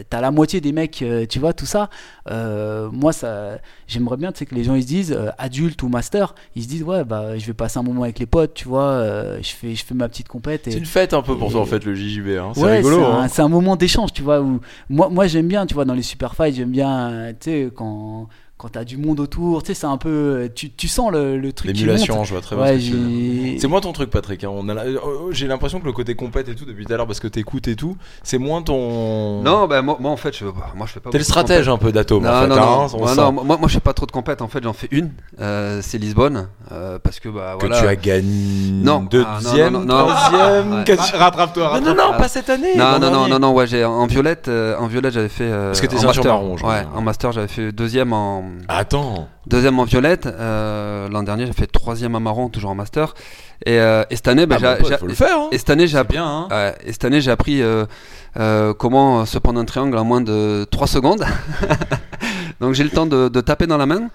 t'as 0.09 0.22
la 0.22 0.32
moitié 0.32 0.62
des 0.62 0.72
mecs, 0.72 1.01
euh, 1.01 1.26
tu 1.28 1.39
vois, 1.39 1.51
tout 1.53 1.66
ça. 1.66 1.89
euh, 2.30 2.89
moi, 2.91 3.12
ça, 3.14 3.57
j'aimerais 3.88 4.18
bien, 4.18 4.32
tu 4.32 4.39
sais, 4.39 4.45
que 4.45 4.55
les 4.55 4.64
gens 4.64 4.76
ils 4.76 4.84
se 4.84 4.88
disent, 4.88 5.12
euh, 5.12 5.30
adultes 5.38 5.82
ou 5.84 5.89
master, 5.89 6.36
ils 6.55 6.64
se 6.64 6.68
disent, 6.68 6.84
ouais, 6.84 7.03
bah, 7.03 7.38
je 7.38 7.45
vais 7.45 7.53
passer 7.53 7.80
un 7.80 7.84
moment 7.84 8.03
avec 8.03 8.20
les 8.20 8.26
potes, 8.26 8.53
tu 8.53 8.68
vois, 8.68 8.84
euh, 8.84 9.39
je 9.41 9.49
fais, 9.49 9.76
je 9.76 9.84
fais 9.84 9.93
ma 9.95 10.07
petite 10.07 10.28
compète. 10.28 10.62
C'est 10.66 10.78
une 10.78 10.86
fête 10.86 11.14
un 11.14 11.22
peu 11.22 11.36
pour 11.38 11.49
et- 11.49 11.51
toi 11.51 11.62
en 11.62 11.66
fait 11.66 11.84
le 11.84 11.95
JJB. 11.95 12.38
Hein. 12.38 12.51
C'est 12.53 12.62
Ouais, 12.64 12.78
rigolo. 12.78 12.97
c'est 12.97 13.03
hein. 13.03 13.28
c'est 13.28 13.41
un 13.41 13.49
moment 13.49 13.76
d'échange, 13.76 14.14
tu 14.14 14.22
vois. 14.22 14.41
Où 14.41 14.59
moi, 14.89 15.09
moi 15.09 15.28
j'aime 15.28 15.47
bien, 15.47 15.66
tu 15.66 15.74
vois, 15.74 15.86
dans 15.86 15.93
les 15.95 16.01
super 16.03 16.36
fights, 16.36 16.55
j'aime 16.55 16.72
bien, 16.72 17.34
tu 17.39 17.49
sais, 17.49 17.72
quand, 17.76 18.28
quand 18.62 18.70
t'as 18.70 18.84
du 18.84 18.97
monde 18.97 19.20
autour, 19.20 19.64
tu 19.64 19.68
sais, 19.68 19.74
c'est 19.74 19.88
un 19.88 19.97
peu. 19.97 20.47
Tu, 20.53 20.70
tu 20.72 20.88
sens 20.88 21.12
le, 21.12 21.36
le 21.36 21.51
truc. 21.51 21.72
L'émulation, 21.76 22.24
je 22.24 22.32
vois 22.34 22.41
très 22.41 22.55
bien. 22.55 22.64
Ouais, 22.66 22.80
ce 22.80 22.91
que 22.91 22.95
j'ai. 23.09 23.57
C'est 23.59 23.68
moins 23.68 23.82
ton 23.82 23.91
truc, 23.91 24.12
Patrick. 24.12 24.43
hein. 24.43 24.51
On 24.53 24.70
a 24.70 24.76
la- 24.76 24.84
euh, 24.84 24.97
euh, 24.97 25.32
J'ai 25.32 25.47
l'impression 25.47 25.80
que 25.80 25.86
le 25.88 25.93
côté 25.93 26.14
compète 26.14 26.47
et 26.47 26.53
tout 26.53 26.66
depuis 26.66 26.86
tout 26.86 26.93
à 26.93 26.97
l'heure, 26.97 27.07
parce 27.07 27.20
que 27.20 27.28
t'écoutes 27.28 27.68
et 27.68 27.76
tout, 27.76 27.97
c'est 28.22 28.38
moins 28.38 28.62
ton. 28.62 29.41
Non, 29.41 29.66
bah, 29.68 29.82
moi, 29.82 29.97
moi, 29.99 30.12
en 30.12 30.16
fait, 30.16 30.38
je, 30.38 30.45
bah, 30.45 30.68
moi 30.76 30.86
je 30.86 30.93
fais 30.93 30.99
pas. 30.99 31.09
T'es 31.09 31.18
le 31.18 31.24
stratège 31.24 31.70
un 31.70 31.78
peu 31.80 31.91
d'Atome. 31.91 32.24
Non, 32.24 32.30
en 32.30 32.41
fait, 32.43 32.47
non, 32.49 33.07
hein, 33.07 33.16
non, 33.16 33.32
moi, 33.32 33.57
moi 33.57 33.68
je 33.68 33.74
fais 33.74 33.80
pas 33.80 33.93
trop 33.93 34.05
de 34.05 34.12
compète 34.12 34.43
en 34.43 34.47
fait, 34.47 34.62
j'en 34.64 34.74
fais 34.74 34.89
une, 34.91 35.09
euh, 35.39 35.80
c'est 35.82 35.97
Lisbonne, 35.97 36.47
euh, 36.72 36.99
parce 36.99 37.20
que 37.20 37.30
bah 37.30 37.55
que 37.59 37.66
voilà. 37.66 37.82
tu 37.82 37.88
as 37.88 37.95
gagné 37.95 38.72
Non. 38.84 38.99
deuxième, 39.09 39.76
Ah, 39.76 39.80
non, 39.80 39.80
non, 39.80 39.86
non, 39.86 40.07
non. 40.07 40.14
troisième, 40.14 40.84
Rattrape-toi, 41.20 41.80
Non, 41.80 41.95
non, 41.95 41.95
non, 41.95 42.18
pas 42.18 42.28
cette 42.28 42.49
année. 42.51 42.76
Non, 42.78 42.99
non, 42.99 43.09
non, 43.09 43.28
non, 43.28 43.39
non, 43.39 43.53
ouais, 43.53 43.66
j'ai 43.66 43.84
en 43.84 44.05
violette, 44.05 44.47
euh, 44.49 44.78
en 44.78 44.86
violette 44.86 45.14
j'avais 45.16 45.30
fait. 45.30 45.45
euh, 45.45 45.70
Parce 45.70 45.82
que 45.82 45.88
t'es 45.88 45.97
en 45.97 46.03
master. 46.03 46.26
marron, 46.26 46.57
je 46.57 46.66
Ouais, 46.66 46.86
en 46.93 47.01
master 47.01 47.32
j'avais 47.32 47.47
fait 47.47 47.72
deuxième 47.72 48.14
en 48.14 48.43
Attends. 48.68 49.28
deuxième 49.47 49.80
en 49.80 49.84
violette. 49.84 50.26
euh, 50.28 51.08
L'an 51.10 51.24
dernier 51.24 51.45
j'ai 51.45 51.54
fait 51.54 51.68
troisième 51.68 52.16
en 52.16 52.20
marron, 52.20 52.49
toujours 52.49 52.72
en 52.72 52.76
master. 52.76 53.14
Et, 53.66 53.80
euh, 53.80 54.04
et 54.10 54.16
cette 54.16 54.28
année, 54.28 54.45
bah, 54.45 54.58
Ah, 54.64 54.78
j'ai- 54.84 55.06
le 55.06 55.14
faire. 55.14 55.38
hein. 55.38 55.49
et 55.52 55.58
cette 55.58 55.70
année 55.70 55.88
j'ai 55.88 55.97
appris. 55.97 56.16
bien, 56.18 56.26
hein. 56.26 56.47
Ouais, 56.49 56.76
et 56.86 56.91
cette 56.91 57.06
année 57.06 57.22
j'ai 57.22 57.32
appris 57.32 57.62
euh, 57.62 57.86
comment 58.74 59.26
se 59.26 59.38
prendre 59.38 59.60
un 59.60 59.66
triangle 59.66 59.97
en 59.97 60.04
moins 60.06 60.22
de 60.22 60.66
3 60.72 60.88
secondes. 60.88 61.24
Donc 62.60 62.74
j'ai 62.74 62.84
le 62.84 62.89
temps 62.89 63.06
de, 63.06 63.30
de 63.30 63.41
taper 63.41 63.68
dans 63.68 63.78
la 63.78 63.86
main. 63.86 64.10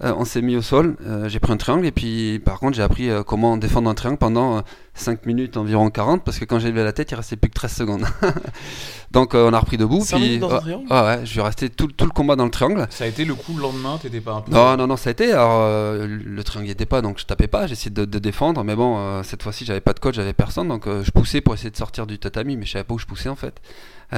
On 0.00 0.24
s'est 0.24 0.42
mis 0.42 0.56
au 0.56 0.62
sol, 0.62 0.96
j'ai 1.28 1.38
pris 1.38 1.52
un 1.52 1.56
triangle 1.56 1.86
et 1.86 1.92
puis 1.92 2.40
par 2.44 2.58
contre 2.58 2.74
j'ai 2.76 2.82
appris 2.82 3.08
comment 3.24 3.56
défendre 3.56 3.88
un 3.88 3.94
triangle 3.94 4.18
pendant 4.18 4.62
5 4.94 5.24
minutes 5.26 5.56
environ 5.56 5.88
40 5.90 6.22
parce 6.22 6.38
que 6.38 6.44
quand 6.44 6.58
j'ai 6.58 6.68
levé 6.68 6.84
la 6.84 6.92
tête 6.92 7.10
il 7.10 7.14
restait 7.14 7.36
plus 7.36 7.48
que 7.48 7.54
13 7.54 7.72
secondes. 7.72 8.06
Donc 9.10 9.34
euh, 9.34 9.48
on 9.48 9.52
a 9.52 9.58
repris 9.58 9.76
debout. 9.76 10.04
Puis, 10.04 10.38
dans 10.38 10.52
un 10.54 10.60
triangle? 10.60 10.86
ouais, 10.90 11.00
ouais, 11.00 11.20
je 11.24 11.30
suis 11.30 11.40
resté 11.40 11.68
tout, 11.70 11.86
tout 11.86 12.04
le 12.04 12.10
combat 12.10 12.36
dans 12.36 12.44
le 12.44 12.50
triangle. 12.50 12.86
Ça 12.90 13.04
a 13.04 13.06
été 13.06 13.24
le 13.24 13.34
coup 13.34 13.54
le 13.56 13.62
lendemain, 13.62 13.98
t'étais 14.00 14.20
pas 14.20 14.34
un 14.34 14.40
peu. 14.42 14.52
Non, 14.52 14.76
non, 14.76 14.86
non, 14.86 14.96
ça 14.96 15.10
a 15.10 15.12
été. 15.12 15.32
Alors, 15.32 15.62
euh, 15.62 16.06
le 16.06 16.44
triangle 16.44 16.66
n'y 16.66 16.72
était 16.72 16.86
pas, 16.86 17.02
donc 17.02 17.18
je 17.18 17.26
tapais 17.26 17.48
pas, 17.48 17.66
j'essayais 17.66 17.90
de, 17.90 18.04
de 18.04 18.18
défendre. 18.18 18.64
Mais 18.64 18.74
bon, 18.76 18.96
euh, 18.98 19.22
cette 19.22 19.42
fois-ci, 19.42 19.64
j'avais 19.64 19.80
pas 19.80 19.92
de 19.92 20.00
coach, 20.00 20.14
j'avais 20.14 20.32
personne, 20.32 20.68
donc 20.68 20.86
euh, 20.86 21.02
je 21.04 21.10
poussais 21.10 21.40
pour 21.40 21.54
essayer 21.54 21.70
de 21.70 21.76
sortir 21.76 22.06
du 22.06 22.18
tatami, 22.18 22.56
mais 22.56 22.66
je 22.66 22.72
savais 22.72 22.84
pas 22.84 22.94
où 22.94 22.98
je 22.98 23.06
poussais 23.06 23.28
en 23.28 23.36
fait. 23.36 23.60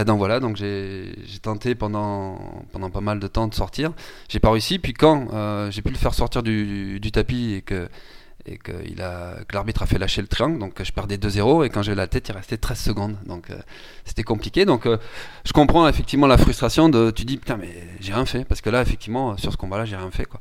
Donc 0.07 0.19
voilà, 0.19 0.41
donc 0.41 0.57
j'ai 0.57 1.15
j'ai 1.25 1.39
tenté 1.39 1.77
pendant, 1.77 2.37
pendant 2.73 2.91
pas 2.91 3.01
mal 3.01 3.21
de 3.21 3.29
temps 3.29 3.47
de 3.47 3.55
sortir. 3.55 3.93
J'ai 4.29 4.41
pas 4.41 4.51
réussi, 4.51 4.81
puis 4.81 4.93
quand 4.93 5.29
euh, 5.33 5.71
j'ai 5.71 5.83
pu 5.83 5.91
le 5.91 5.97
faire 5.97 6.15
sortir 6.15 6.43
du, 6.43 6.99
du 6.99 7.13
tapis 7.13 7.55
et 7.55 7.63
que, 7.63 7.89
et 8.47 8.59
que, 8.59 8.73
il 8.87 9.01
a, 9.01 9.37
que 9.49 9.55
l'arbitre 9.55 9.83
a 9.83 9.87
fait 9.87 9.97
lâcher 9.99 10.21
le 10.21 10.29
triangle, 10.29 10.59
donc 10.59 10.75
je 10.83 10.93
perdais 10.93 11.17
2-0, 11.17 11.65
et 11.65 11.71
quand 11.71 11.81
j'ai 11.83 11.95
la 11.95 12.07
tête, 12.07 12.29
il 12.29 12.33
restait 12.35 12.59
13 12.59 12.79
secondes. 12.79 13.17
Donc 13.25 13.49
euh, 13.51 13.57
c'était 14.05 14.23
compliqué. 14.23 14.67
Donc 14.67 14.85
euh, 14.87 14.99
je 15.47 15.53
comprends 15.53 15.89
effectivement 15.89 16.27
la 16.27 16.37
frustration 16.37 16.89
de. 16.91 17.11
Tu 17.11 17.25
dis, 17.25 17.39
putain, 17.39 17.57
mais 17.57 17.71
j'ai 18.01 18.13
rien 18.13 18.27
fait, 18.27 18.45
parce 18.45 18.61
que 18.61 18.69
là, 18.69 18.83
effectivement, 18.83 19.37
sur 19.39 19.51
ce 19.51 19.57
combat-là, 19.57 19.87
j'ai 19.87 19.97
rien 19.97 20.11
fait. 20.11 20.27
Quoi. 20.27 20.41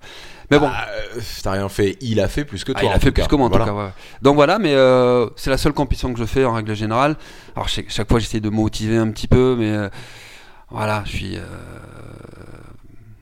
Mais 0.51 0.59
bon. 0.59 0.69
Ah, 0.69 0.87
euh, 1.15 1.21
T'as 1.43 1.51
rien 1.51 1.69
fait. 1.69 1.97
Il 2.01 2.19
a 2.19 2.27
fait 2.27 2.43
plus 2.43 2.63
que 2.65 2.73
Ah, 2.75 2.79
toi. 2.81 2.89
il 2.89 2.91
en 2.91 2.95
a 2.95 2.99
fait 2.99 3.11
plus 3.11 3.25
que 3.27 3.35
moi 3.35 3.45
en 3.47 3.49
Voilà. 3.49 3.65
tout 3.65 3.71
cas. 3.71 3.77
ouais. 3.85 3.91
Donc 4.21 4.35
voilà, 4.35 4.59
mais 4.59 4.73
euh, 4.73 5.29
c'est 5.37 5.49
la 5.49 5.57
seule 5.57 5.73
compétition 5.73 6.11
que 6.13 6.19
je 6.19 6.25
fais 6.25 6.43
en 6.43 6.53
règle 6.53 6.75
générale. 6.75 7.15
Alors 7.55 7.69
chaque, 7.69 7.89
chaque 7.89 8.09
fois 8.09 8.19
j'essaie 8.19 8.41
de 8.41 8.49
me 8.49 8.55
motiver 8.55 8.97
un 8.97 9.09
petit 9.11 9.27
peu, 9.29 9.55
mais 9.57 9.89
voilà, 10.69 11.03
je 11.05 11.09
suis. 11.09 11.37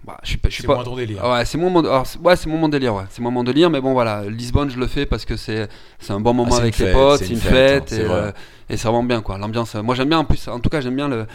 Euh, 0.03 0.07
bah, 0.07 0.17
je 0.23 0.29
suis 0.29 0.37
pas. 0.37 0.49
Je 0.49 0.53
suis 0.55 0.61
C'est 0.63 0.67
pas 0.67 0.75
moins 0.75 0.83
ton 0.83 0.95
délire. 0.95 1.23
Ouais, 1.23 1.45
c'est 1.45 1.57
mon, 1.57 1.69
mon- 1.69 1.79
alors, 1.83 2.05
c'est- 2.07 2.19
ouais, 2.19 2.35
c'est 2.35 2.47
mon, 2.49 2.57
mon 2.57 2.69
délire, 2.69 2.95
ouais. 2.95 3.03
C'est 3.09 3.21
mon, 3.21 3.31
mon 3.31 3.43
délire, 3.43 3.69
mais 3.69 3.81
bon 3.81 3.93
voilà, 3.93 4.23
Lisbonne 4.29 4.69
je 4.69 4.77
le 4.79 4.87
fais 4.87 5.05
parce 5.05 5.25
que 5.25 5.35
c'est 5.37 5.67
c'est 5.99 6.13
un 6.13 6.19
bon 6.19 6.33
moment 6.33 6.55
Ah, 6.55 6.61
avec 6.61 6.77
les 6.77 6.85
fête, 6.85 6.93
potes, 6.93 7.19
c'est 7.19 7.29
une 7.29 7.37
fête, 7.39 7.93
hein, 7.93 7.97
et, 7.97 8.01
euh, 8.09 8.31
et 8.69 8.77
c'est 8.77 8.87
vraiment 8.87 9.03
bien 9.03 9.21
quoi. 9.21 9.37
L'ambiance, 9.37 9.75
euh, 9.75 9.81
moi 9.83 9.95
j'aime 9.95 10.09
bien 10.09 10.19
en 10.19 10.25
plus, 10.25 10.47
en 10.47 10.59
tout 10.59 10.69
cas 10.69 10.81
j'aime 10.81 10.95
bien 10.95 11.07
le 11.07 11.25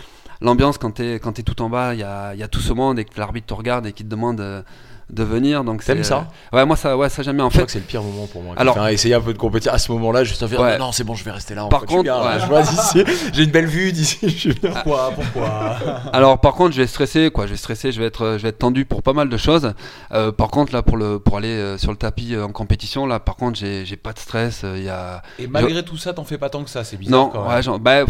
l'ambiance 0.43 0.77
quand 0.79 0.91
t'es 0.91 1.15
quand 1.15 1.33
t'es 1.33 1.43
tout 1.43 1.61
en 1.63 1.71
bas, 1.71 1.95
il 1.95 2.01
y 2.01 2.03
a, 2.03 2.35
y 2.35 2.43
a 2.43 2.49
tout 2.49 2.61
ce 2.61 2.73
monde 2.75 2.99
et 2.99 3.05
que 3.05 3.19
l'arbitre 3.19 3.47
te 3.47 3.55
regarde 3.55 3.87
et 3.87 3.93
qu'il 3.93 4.05
te 4.07 4.11
demande 4.11 4.41
euh, 4.41 4.63
de 5.11 5.23
venir. 5.23 5.63
Donc 5.65 5.85
T'aimes 5.85 5.99
c'est, 5.99 6.05
ça 6.11 6.29
euh, 6.53 6.57
Ouais, 6.57 6.67
moi 6.67 6.77
ça, 6.77 6.97
ouais, 6.97 7.09
ça 7.09 7.23
j'aime 7.23 7.37
bien. 7.37 7.45
En 7.45 7.51
Je 7.51 7.55
crois 7.55 7.61
fait, 7.63 7.67
que 7.67 7.73
c'est 7.73 7.79
le 7.79 7.85
pire 7.85 8.03
moment 8.03 8.27
pour 8.27 8.43
moi. 8.43 8.55
Alors- 8.57 8.77
Enfin, 8.77 8.89
essayer 8.89 9.15
un 9.15 9.21
peu 9.21 9.33
de 9.33 9.39
compétir 9.39 9.73
à 9.73 9.79
ce 9.79 9.91
moment-là, 9.93 10.25
juste 10.25 10.43
à 10.43 10.49
faire 10.49 10.61
Ouais. 10.61 10.79
non, 10.79 10.93
c'est 10.93 11.05
bon, 11.05 11.15
je 11.15 11.25
vais 11.25 11.31
rester 11.31 11.55
là. 11.55 11.65
en 11.65 11.69
Par 11.69 11.85
contre, 11.87 12.05
là, 12.07 12.35
ouais. 12.37 12.41
je 12.41 12.47
vois 12.47 12.63
d'ici, 12.63 13.05
j'ai 13.33 13.45
une 13.45 13.51
belle 13.51 13.67
vue 13.67 13.93
d'ici. 13.93 14.19
Je 14.23 14.29
suis 14.29 14.55
bien. 14.55 14.71
Pourquoi 14.71 15.13
Pourquoi? 15.15 15.49
Alors 16.13 16.41
par 16.41 16.55
contre, 16.55 16.73
je 16.75 16.81
vais 16.81 16.87
stresser, 16.87 17.31
quoi. 17.31 17.47
Je 17.47 17.53
vais 17.53 17.57
stresser, 17.57 17.93
je 17.93 18.01
vais 18.01 18.07
être, 18.07 18.37
je 18.39 18.43
vais 18.43 18.49
être 18.49 18.59
tendu 18.59 18.85
pour 18.85 19.03
pas 19.03 19.13
mal 19.13 19.29
de 19.29 19.37
choses. 19.37 19.73
Euh, 20.13 20.33
par 20.33 20.49
contre, 20.49 20.73
là, 20.73 20.83
pour 20.83 20.97
le, 20.97 21.19
pour 21.19 21.37
aller 21.37 21.49
euh, 21.49 21.79
sur 21.79 21.91
le 21.91 21.97
tapis 21.97 22.37
en 22.37 22.51
compétition, 22.51 23.07
là, 23.07 23.21
par 23.21 23.37
contre, 23.37 23.59
j'ai, 23.59 23.85
j'ai 23.87 23.97
pas 23.97 24.13
de 24.13 24.19
stress. 24.19 24.65
Il 24.77 24.83
y 24.83 24.89
a 24.89 25.23
Et 25.39 25.47
malgré 25.47 25.85
tout 25.85 25.97
ça, 25.97 26.13
t'en 26.13 26.25
fais 26.25 26.39
pas 26.39 26.51
tant 26.51 26.65
que 26.65 26.71
ça, 26.71 26.85
c'est 26.85 26.97
bizarre 26.97 27.19
non, 27.19 27.29
quand 27.31 27.49
ouais, 27.49 27.63
genre, 27.63 27.79
bah, 27.79 28.05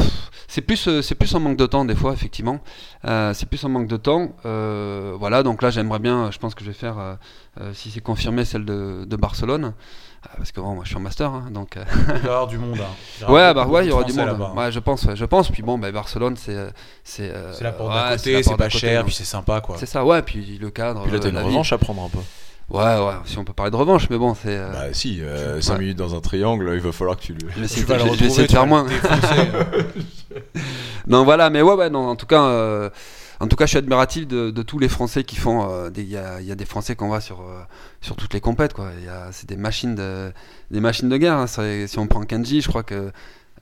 c'est 0.48 0.60
plus, 0.62 0.88
euh, 0.88 1.02
c'est 1.02 1.14
plus 1.14 1.34
un 1.34 1.38
manque 1.38 1.56
de 1.56 1.66
temps 1.66 1.84
des 1.84 1.94
fois, 1.94 2.12
effectivement. 2.12 2.60
Euh, 3.04 3.32
c'est 3.34 3.46
plus 3.46 3.62
un 3.64 3.68
manque 3.68 3.86
de 3.88 3.96
temps. 3.96 4.30
Euh, 4.46 5.14
voilà, 5.18 5.42
donc 5.42 5.62
là, 5.62 5.70
j'aimerais 5.70 5.98
bien. 5.98 6.30
Je 6.30 6.38
pense 6.38 6.54
que 6.54 6.62
je 6.64 6.68
vais 6.70 6.74
faire, 6.76 6.85
euh, 6.98 7.14
euh, 7.60 7.72
si 7.74 7.90
c'est 7.90 8.00
confirmé, 8.00 8.44
celle 8.44 8.64
de, 8.64 9.04
de 9.06 9.16
Barcelone, 9.16 9.72
Euh, 10.26 10.28
parce 10.38 10.50
que 10.50 10.60
bon, 10.60 10.74
moi, 10.74 10.82
je 10.84 10.88
suis 10.88 10.96
en 10.96 11.00
master, 11.00 11.30
hein, 11.30 11.44
donc. 11.52 11.76
euh, 11.76 11.84
Il 11.94 12.04
va 12.06 12.14
y 12.14 12.18
avoir 12.22 12.46
du 12.48 12.58
monde. 12.58 12.78
hein. 12.80 13.26
Ouais, 13.32 13.54
bah 13.54 13.66
ouais, 13.66 13.84
il 13.84 13.88
y 13.88 13.92
aura 13.92 14.02
du 14.04 14.12
monde. 14.12 14.26
là-bas. 14.26 14.52
Ouais, 14.56 14.72
je 14.72 14.78
pense, 14.80 15.04
ouais, 15.04 15.14
je 15.16 15.24
pense. 15.24 15.50
Puis 15.50 15.62
bon, 15.62 15.78
bah, 15.78 15.92
Barcelone, 15.92 16.36
c'est, 16.36 16.54
euh, 16.56 16.70
c'est. 17.04 17.30
euh, 17.30 17.52
C'est 17.52 17.64
la 17.64 17.72
porte 17.72 17.94
ouais, 17.94 18.16
côté, 18.16 18.42
c'est 18.42 18.56
pas 18.56 18.68
cher, 18.68 19.00
donc 19.00 19.06
puis 19.06 19.14
c'est 19.14 19.24
sympa 19.24 19.60
quoi. 19.60 19.76
C'est 19.78 19.86
ça, 19.86 20.04
ouais. 20.04 20.22
Puis 20.22 20.58
le 20.60 20.70
cadre. 20.70 21.02
Puis 21.02 21.12
là, 21.12 21.18
t'as 21.20 21.28
euh, 21.28 21.30
une 21.30 21.38
revanche 21.38 21.72
à 21.72 21.78
prendre 21.78 22.02
un 22.02 22.08
peu. 22.08 22.18
Ouais, 22.68 22.82
ouais. 22.82 23.14
Si 23.26 23.38
on 23.38 23.44
peut 23.44 23.52
parler 23.52 23.70
de 23.70 23.76
revanche, 23.76 24.10
mais 24.10 24.18
bon, 24.18 24.34
c'est. 24.34 24.48
euh, 24.48 24.72
Bah, 24.72 24.92
si, 24.92 25.22
Ouais. 25.22 25.62
5 25.62 25.78
minutes 25.78 25.98
dans 25.98 26.16
un 26.16 26.20
triangle, 26.20 26.72
il 26.74 26.80
va 26.80 26.90
falloir 26.90 27.16
que 27.16 27.22
tu 27.22 27.32
le. 27.34 27.48
je 27.48 27.60
vais 27.60 27.64
essayer, 27.66 27.82
Tu 27.82 27.86
vas 27.86 27.98
de- 27.98 28.02
le 28.04 28.12
je 28.14 28.18
vais 28.18 28.26
essayer 28.26 28.42
retrouver, 28.42 28.46
de 28.48 28.52
faire 28.52 28.66
moins. 28.66 28.82
défoncer. 28.84 29.92
Non, 31.06 31.24
voilà, 31.24 31.50
mais 31.50 31.62
ouais, 31.62 31.74
ouais, 31.74 31.88
non, 31.90 32.08
en 32.08 32.16
tout 32.16 32.26
cas, 32.26 32.42
euh, 32.42 32.90
en 33.40 33.48
tout 33.48 33.56
cas, 33.56 33.66
je 33.66 33.70
suis 33.70 33.78
admiratif 33.78 34.26
de, 34.26 34.62
tous 34.62 34.78
les 34.78 34.88
Français 34.88 35.24
qui 35.24 35.36
font. 35.36 35.68
euh, 35.70 35.90
Il 35.96 36.08
y, 36.08 36.16
a, 36.16 36.54
des 36.54 36.64
Français 36.64 36.96
qu'on 36.96 37.08
voit 37.08 37.20
sur, 37.20 37.40
euh, 37.42 37.62
sur 38.00 38.16
toutes 38.16 38.34
les 38.34 38.40
compètes, 38.40 38.72
quoi. 38.72 38.90
C'est 39.32 39.48
des 39.48 39.56
machines 39.56 39.94
de, 39.94 40.32
des 40.70 40.80
machines 40.80 41.08
de 41.08 41.16
guerre. 41.16 41.36
hein. 41.36 41.46
Si 41.46 41.98
on 41.98 42.06
prend 42.06 42.22
Kenji, 42.22 42.60
je 42.60 42.68
crois 42.68 42.82
que 42.82 43.12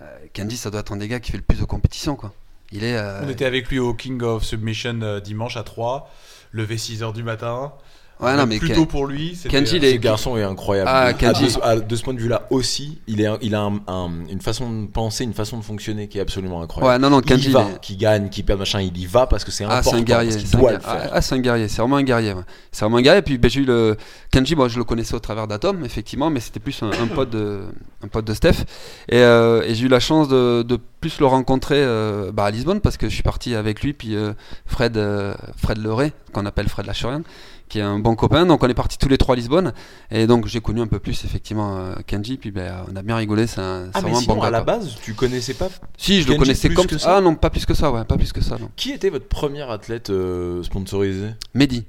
euh, 0.02 0.04
Kenji, 0.32 0.56
ça 0.56 0.70
doit 0.70 0.80
être 0.80 0.92
un 0.92 0.96
des 0.96 1.08
gars 1.08 1.20
qui 1.20 1.30
fait 1.30 1.38
le 1.38 1.42
plus 1.42 1.60
de 1.60 1.64
compétition, 1.64 2.16
quoi. 2.16 2.32
Il 2.72 2.82
est. 2.84 2.98
On 3.22 3.28
était 3.28 3.44
avec 3.44 3.68
lui 3.68 3.78
au 3.78 3.94
King 3.94 4.22
of 4.22 4.42
Submission 4.44 5.20
dimanche 5.22 5.56
à 5.56 5.62
3, 5.62 6.10
levé 6.52 6.76
6h 6.76 7.12
du 7.12 7.22
matin. 7.22 7.72
Ouais, 8.20 8.36
non, 8.36 8.46
mais 8.46 8.58
plus 8.58 8.68
Ken- 8.68 8.76
tôt 8.76 8.86
pour 8.86 9.06
lui. 9.06 9.36
Kenji, 9.48 9.76
il 9.76 9.82
Ce 9.82 9.86
est- 9.86 9.98
garçon 9.98 10.36
est 10.36 10.42
incroyable. 10.44 10.88
Ah, 10.92 11.06
Ah, 11.08 11.12
Kenji. 11.14 11.44
de, 11.44 11.48
ce- 11.50 11.58
ah, 11.62 11.76
de 11.76 11.96
ce 11.96 12.02
point 12.02 12.14
de 12.14 12.20
vue-là 12.20 12.46
aussi, 12.50 13.00
il, 13.08 13.20
est, 13.20 13.28
il 13.42 13.54
a 13.54 13.62
un- 13.62 13.80
un- 13.88 14.10
une 14.30 14.40
façon 14.40 14.70
de 14.82 14.86
penser, 14.86 15.24
une 15.24 15.34
façon 15.34 15.58
de 15.58 15.64
fonctionner 15.64 16.06
qui 16.08 16.18
est 16.18 16.20
absolument 16.20 16.62
incroyable. 16.62 16.92
Ouais, 16.94 16.98
non, 16.98 17.10
non, 17.14 17.20
il 17.20 17.26
Kenji. 17.26 17.48
y 17.50 17.52
va, 17.52 17.66
il 17.68 17.74
est- 17.74 17.80
qui 17.80 17.96
gagne, 17.96 18.28
qui 18.28 18.42
perd 18.44 18.60
machin, 18.60 18.80
il 18.80 18.96
y 18.96 19.06
va 19.06 19.26
parce 19.26 19.44
que 19.44 19.50
c'est 19.50 19.64
Ah, 19.64 19.78
important. 19.78 19.90
c'est 19.90 19.96
un 19.96 20.02
guerrier. 20.02 20.30
parce 20.30 20.40
qu'il 20.40 20.48
c'est 20.48 20.56
un 20.56 20.60
doit 20.60 20.70
guerrier. 20.72 20.86
le 20.86 21.00
faire. 21.02 21.10
Ah, 21.12 21.20
c'est 21.20 21.34
un 21.34 21.38
guerrier. 21.40 21.68
C'est 21.68 21.82
vraiment 21.82 21.96
un 21.96 22.02
guerrier. 22.04 22.32
ouais. 22.34 22.42
C'est 22.70 22.84
vraiment 22.84 22.96
un 22.98 23.02
guerrier. 23.02 23.18
Et 23.18 23.22
puis, 23.22 23.36
ben, 23.36 23.50
j'ai 23.50 23.60
eu 23.60 23.64
le 23.66 23.96
Kenji. 24.30 24.54
Moi, 24.54 24.68
je 24.68 24.78
le 24.78 24.84
connaissais 24.84 25.14
au 25.14 25.20
travers 25.20 25.46
d'Atom, 25.48 25.84
effectivement, 25.84 26.30
mais 26.30 26.40
c'était 26.40 26.60
plus 26.60 26.80
un, 26.82 26.90
un 26.92 27.06
pote 27.08 27.30
de, 27.30 27.62
un 28.02 28.08
pote 28.08 28.24
de 28.26 28.32
Steph. 28.34 28.64
Et, 29.08 29.18
euh, 29.18 29.62
et 29.66 29.74
j'ai 29.74 29.86
eu 29.86 29.88
la 29.88 30.00
chance 30.00 30.28
de, 30.28 30.62
de 30.62 30.78
plus 31.00 31.18
le 31.18 31.26
rencontrer 31.26 31.76
euh, 31.78 32.30
bah, 32.32 32.44
à 32.44 32.50
Lisbonne 32.50 32.80
parce 32.80 32.96
que 32.96 33.08
je 33.08 33.14
suis 33.14 33.22
parti 33.22 33.54
avec 33.54 33.82
lui, 33.82 33.92
puis 33.92 34.14
euh, 34.16 34.32
Fred, 34.66 34.96
euh, 34.96 35.34
Fred 35.56 35.78
Leray, 35.78 36.12
qu'on 36.32 36.46
appelle 36.46 36.68
Fred 36.68 36.86
Lachurian, 36.86 37.20
qui 37.68 37.78
est 37.78 37.82
un 37.82 37.98
bon 37.98 38.14
copain. 38.14 38.46
Donc, 38.46 38.62
on 38.62 38.68
est 38.68 38.74
partis 38.74 38.98
tous 38.98 39.08
les 39.08 39.18
trois 39.18 39.34
à 39.34 39.36
Lisbonne. 39.36 39.72
Et 40.10 40.26
donc, 40.26 40.46
j'ai 40.46 40.60
connu 40.60 40.80
un 40.80 40.86
peu 40.86 40.98
plus 40.98 41.24
effectivement 41.24 41.76
euh, 41.76 41.94
Kenji. 42.06 42.36
Puis, 42.36 42.50
ben, 42.50 42.84
on 42.92 42.96
a 42.96 43.02
bien 43.02 43.16
rigolé. 43.16 43.46
C'est 43.46 43.60
un, 43.60 43.86
Ah, 43.94 43.96
mais 43.96 44.00
vraiment 44.02 44.20
sinon, 44.20 44.34
bon 44.36 44.42
à 44.42 44.44
gars. 44.46 44.50
la 44.50 44.62
quoi. 44.62 44.76
base, 44.78 44.96
tu 45.02 45.14
connaissais 45.14 45.54
pas. 45.54 45.68
Si, 45.96 46.22
je 46.22 46.28
le 46.28 46.36
connaissais 46.36 46.68
comme 46.70 46.88
ça 46.88 47.16
Ah 47.16 47.20
non, 47.20 47.34
pas 47.34 47.50
plus 47.50 47.66
que 47.66 47.74
ça. 47.74 47.90
Ouais, 47.90 48.04
pas 48.04 48.16
plus 48.16 48.32
que 48.32 48.40
ça. 48.42 48.56
Non. 48.58 48.70
Qui 48.76 48.92
était 48.92 49.10
votre 49.10 49.26
premier 49.28 49.62
athlète 49.62 50.10
euh, 50.10 50.62
sponsorisé? 50.62 51.28
Mehdi. 51.54 51.84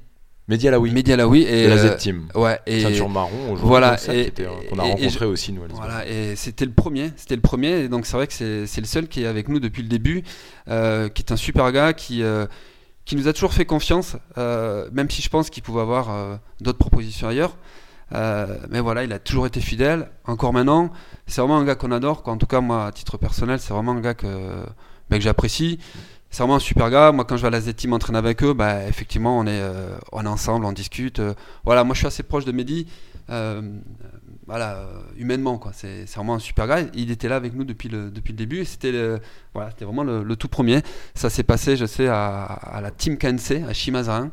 Mehdi 0.48 0.68
Alaoui. 0.68 0.92
Mehdi 0.92 1.12
Alaoui 1.12 1.42
et 1.42 1.66
la 1.66 1.74
euh, 1.74 1.96
Z-Team. 1.96 2.28
ouais 2.36 2.60
et 2.66 2.80
Ceinture 2.80 3.08
marron 3.08 3.46
aujourd'hui. 3.46 3.66
voilà, 3.66 3.96
ça, 3.96 4.14
et- 4.14 4.32
qu'on 4.70 4.78
a 4.78 4.84
et- 4.84 4.88
et 4.90 4.92
rencontré 4.92 5.24
aussi, 5.26 5.52
nous, 5.52 5.64
à. 5.64 5.66
Voilà, 5.74 6.06
et 6.08 6.36
c'était 6.36 6.64
le 6.64 6.70
premier, 6.70 7.10
c'était 7.16 7.34
le 7.34 7.40
premier, 7.42 7.80
et 7.80 7.88
donc 7.88 8.06
c'est 8.06 8.16
vrai 8.16 8.28
que 8.28 8.32
c'est 8.32 8.64
c'est 8.68 8.80
le 8.80 8.86
seul 8.86 9.08
qui 9.08 9.24
est 9.24 9.26
avec 9.26 9.48
nous 9.48 9.58
depuis 9.58 9.82
le 9.82 9.88
début, 9.88 10.22
euh, 10.68 11.08
qui 11.08 11.22
est 11.22 11.32
un 11.32 11.36
super 11.36 11.72
gars, 11.72 11.92
qui, 11.94 12.22
euh, 12.22 12.46
qui 13.06 13.16
nous 13.16 13.28
a 13.28 13.32
toujours 13.32 13.54
fait 13.54 13.64
confiance, 13.64 14.16
euh, 14.36 14.88
même 14.92 15.08
si 15.08 15.22
je 15.22 15.30
pense 15.30 15.48
qu'il 15.48 15.62
pouvait 15.62 15.80
avoir 15.80 16.10
euh, 16.10 16.36
d'autres 16.60 16.78
propositions 16.78 17.28
ailleurs. 17.28 17.56
Euh, 18.12 18.58
mais 18.68 18.80
voilà, 18.80 19.04
il 19.04 19.12
a 19.12 19.18
toujours 19.18 19.46
été 19.46 19.60
fidèle, 19.60 20.10
encore 20.26 20.52
maintenant. 20.52 20.90
C'est 21.26 21.40
vraiment 21.40 21.56
un 21.56 21.64
gars 21.64 21.76
qu'on 21.76 21.92
adore, 21.92 22.22
quoi. 22.22 22.34
en 22.34 22.36
tout 22.36 22.46
cas 22.46 22.60
moi 22.60 22.86
à 22.86 22.92
titre 22.92 23.16
personnel, 23.16 23.58
c'est 23.58 23.72
vraiment 23.72 23.92
un 23.92 24.00
gars 24.00 24.14
que, 24.14 24.26
ben, 25.08 25.18
que 25.18 25.22
j'apprécie. 25.22 25.78
C'est 26.30 26.42
vraiment 26.42 26.56
un 26.56 26.60
super 26.60 26.90
gars. 26.90 27.12
Moi, 27.12 27.24
quand 27.24 27.36
je 27.36 27.42
vais 27.42 27.48
à 27.48 27.50
la 27.50 27.60
Z-Team 27.60 27.92
entraîner 27.92 28.18
avec 28.18 28.42
eux, 28.42 28.52
bah, 28.52 28.86
effectivement, 28.86 29.38
on 29.38 29.46
est, 29.46 29.60
euh, 29.60 29.96
on 30.12 30.24
est 30.24 30.28
ensemble, 30.28 30.66
on 30.66 30.72
discute. 30.72 31.20
euh, 31.20 31.34
voilà, 31.64 31.84
moi, 31.84 31.94
je 31.94 32.00
suis 32.00 32.06
assez 32.08 32.22
proche 32.22 32.44
de 32.44 32.52
Mehdi. 32.52 32.86
Voilà, 34.46 34.76
euh, 34.76 35.00
humainement, 35.16 35.58
quoi. 35.58 35.72
C'est 35.74 36.04
vraiment 36.14 36.34
un 36.34 36.38
super 36.38 36.66
gars. 36.66 36.80
Il 36.94 37.10
était 37.10 37.28
là 37.28 37.36
avec 37.36 37.54
nous 37.54 37.64
depuis 37.64 37.88
le, 37.88 38.10
depuis 38.10 38.32
le 38.32 38.38
début 38.38 38.64
c'était 38.64 38.92
voilà, 39.54 39.70
vraiment 39.80 40.04
le, 40.04 40.22
le 40.22 40.36
tout 40.36 40.48
premier. 40.48 40.82
Ça 41.14 41.30
s'est 41.30 41.42
passé, 41.42 41.76
je 41.76 41.86
sais, 41.86 42.06
à, 42.08 42.44
à 42.44 42.80
la 42.80 42.90
Team 42.90 43.18
KNC, 43.18 43.64
à 43.68 43.72
Shimazarin. 43.72 44.30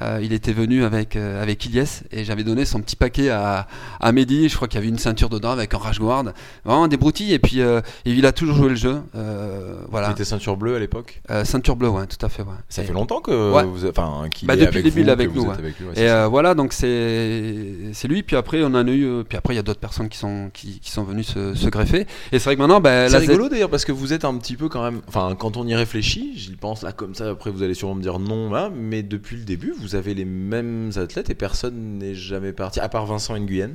Euh, 0.00 0.20
il 0.22 0.32
était 0.32 0.52
venu 0.52 0.84
avec, 0.84 1.16
euh, 1.16 1.42
avec 1.42 1.64
Ilyes 1.66 2.02
et 2.10 2.24
j'avais 2.24 2.44
donné 2.44 2.64
son 2.64 2.80
petit 2.80 2.96
paquet 2.96 3.28
à, 3.28 3.66
à 4.00 4.12
Mehdi. 4.12 4.48
Je 4.48 4.56
crois 4.56 4.66
qu'il 4.68 4.78
y 4.78 4.82
avait 4.82 4.88
une 4.88 4.98
ceinture 4.98 5.28
dedans 5.28 5.50
avec 5.50 5.74
un 5.74 5.78
guard. 5.98 6.24
Vraiment 6.64 6.88
des 6.88 6.96
broutilles. 6.96 7.32
Et 7.32 7.38
puis, 7.38 7.60
euh, 7.60 7.80
il 8.04 8.24
a 8.24 8.32
toujours 8.32 8.56
joué 8.56 8.68
le 8.70 8.74
jeu. 8.74 9.02
Euh, 9.14 9.76
Il 9.84 9.90
voilà. 9.90 10.10
était 10.12 10.24
ceinture 10.24 10.56
bleue 10.56 10.76
à 10.76 10.78
l'époque? 10.78 11.20
Ceinture 11.44 11.76
bleue, 11.76 11.88
ouais, 11.88 12.06
tout 12.06 12.24
à 12.24 12.28
fait. 12.28 12.42
Ouais. 12.42 12.48
Ça 12.68 12.82
Et- 12.82 12.86
fait 12.86 12.92
longtemps 12.92 13.20
que 13.20 13.52
Ouais. 13.52 13.64
vous, 13.64 13.86
enfin, 13.86 14.28
qu'il 14.32 14.48
Bah, 14.48 14.54
est 14.54 14.58
depuis 14.58 14.68
avec 14.78 14.84
le 14.84 14.90
début, 14.90 15.00
il 15.02 15.08
est 15.08 15.12
avec 15.12 15.34
nous, 15.34 15.42
êtes 15.42 15.48
ouais. 15.48 15.54
avec 15.58 15.78
lui, 15.78 15.86
ouais, 15.88 16.00
Et 16.24 16.28
voilà, 16.28 16.54
donc 16.54 16.72
c'est 16.72 18.08
lui. 18.08 18.22
Puis 18.22 18.36
après, 18.36 18.62
on 18.62 18.66
en 18.66 18.74
a 18.86 18.90
eu. 18.90 19.24
Puis 19.28 19.36
après, 19.38 19.54
il 19.54 19.56
y 19.56 19.60
a 19.60 19.62
d'autres 19.62 19.80
personnes 19.80 20.08
qui 20.08 20.18
sont 20.18 20.50
qui, 20.52 20.80
qui 20.80 20.90
sont 20.90 21.04
venues 21.04 21.24
se, 21.24 21.54
se 21.54 21.68
greffer. 21.68 22.06
Et 22.32 22.38
c'est 22.38 22.44
vrai 22.44 22.56
que 22.56 22.60
maintenant, 22.60 22.80
bah, 22.80 23.08
C'est 23.08 23.18
rigolo 23.18 23.48
d'ailleurs 23.48 23.70
parce 23.70 23.84
que 23.84 23.92
vous 23.92 24.12
êtes 24.12 24.24
un 24.24 24.34
petit 24.36 24.56
peu 24.56 24.68
quand 24.68 24.82
même. 24.82 25.00
Enfin, 25.08 25.34
quand 25.38 25.56
on 25.56 25.66
y 25.66 25.74
réfléchit, 25.74 26.32
j'y 26.36 26.52
pense 26.56 26.82
là 26.82 26.92
comme 26.92 27.14
ça. 27.14 27.30
Après, 27.30 27.50
vous 27.50 27.62
allez 27.62 27.74
sûrement 27.74 27.94
me 27.94 28.02
dire 28.02 28.18
non, 28.18 28.54
hein, 28.54 28.70
mais 28.74 29.02
depuis 29.02 29.36
le 29.36 29.44
début, 29.44 29.72
vous 29.78 29.81
avez 29.94 30.14
les 30.14 30.24
mêmes 30.24 30.90
athlètes 30.96 31.30
et 31.30 31.34
personne 31.34 31.98
n'est 31.98 32.14
jamais 32.14 32.52
parti, 32.52 32.80
à 32.80 32.88
part 32.88 33.06
Vincent 33.06 33.36
Nguyen. 33.38 33.70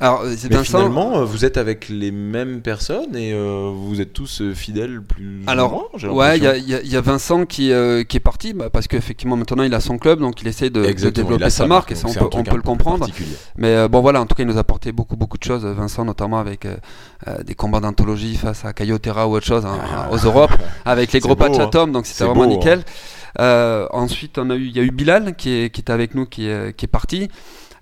Alors, 0.00 0.22
euh, 0.22 0.34
c'est 0.36 0.50
Mais 0.50 0.56
Vincent. 0.56 0.78
finalement, 0.78 1.18
euh, 1.18 1.24
vous 1.24 1.44
êtes 1.44 1.56
avec 1.56 1.88
les 1.88 2.10
mêmes 2.10 2.60
personnes 2.62 3.16
et 3.16 3.32
euh, 3.32 3.70
vous 3.74 4.00
êtes 4.00 4.12
tous 4.12 4.42
fidèles 4.54 5.02
plus. 5.02 5.42
ou 5.46 5.50
Alors, 5.50 5.72
moins, 5.72 5.84
j'ai 5.96 6.08
Ouais, 6.08 6.38
il 6.38 6.44
y, 6.44 6.46
a- 6.46 6.56
y 6.56 6.88
y 6.88 6.96
Vincent 7.00 7.46
qui, 7.46 7.72
euh, 7.72 8.04
qui 8.04 8.16
est 8.16 8.20
parti 8.20 8.52
bah, 8.52 8.70
parce 8.70 8.86
qu'effectivement 8.86 9.36
maintenant 9.36 9.64
il 9.64 9.74
a 9.74 9.80
son 9.80 9.98
club 9.98 10.20
donc 10.20 10.40
il 10.42 10.48
essaie 10.48 10.70
de, 10.70 10.82
développer 11.10 11.50
sa 11.50 11.66
marque 11.66 11.92
et 11.92 11.94
ça 11.94 12.08
on 12.08 12.12
peut, 12.12 12.28
on 12.32 12.44
peut 12.44 12.56
le 12.56 12.62
comprendre. 12.62 13.06
Mais 13.56 13.74
euh, 13.74 13.88
bon 13.88 14.00
voilà, 14.00 14.20
en 14.20 14.26
tout 14.26 14.34
cas 14.34 14.42
il 14.42 14.46
nous 14.46 14.56
a 14.56 14.60
apporté 14.60 14.92
beaucoup 14.92 15.16
beaucoup 15.16 15.38
de 15.38 15.44
choses, 15.44 15.64
Vincent 15.64 16.04
notamment 16.04 16.38
avec 16.38 16.66
des 17.44 17.54
combats 17.54 17.80
d'anthologie 17.80 18.36
face 18.36 18.64
à 18.64 18.72
Cayotera 18.72 19.28
ou 19.28 19.36
autre 19.36 19.46
chose 19.46 19.64
hein, 19.66 19.78
aux 20.10 20.18
Europes 20.18 20.52
avec 20.84 21.12
les 21.12 21.20
gros 21.20 21.36
patchs 21.36 21.58
hein. 21.58 21.64
Atom 21.66 21.92
donc 21.92 22.06
c'était 22.06 22.24
vraiment 22.24 22.44
beau, 22.44 22.50
nickel. 22.50 22.78
Euh, 22.80 22.82
ensuite 23.38 24.38
on 24.38 24.50
a 24.50 24.56
eu, 24.56 24.66
il 24.66 24.76
y 24.76 24.80
a 24.80 24.82
eu 24.82 24.90
Bilal 24.90 25.34
qui 25.36 25.50
est, 25.50 25.70
qui 25.74 25.80
était 25.80 25.92
avec 25.92 26.14
nous 26.14 26.26
qui 26.26 26.46
est, 26.46 26.76
qui 26.76 26.84
est 26.84 26.88
parti. 26.88 27.28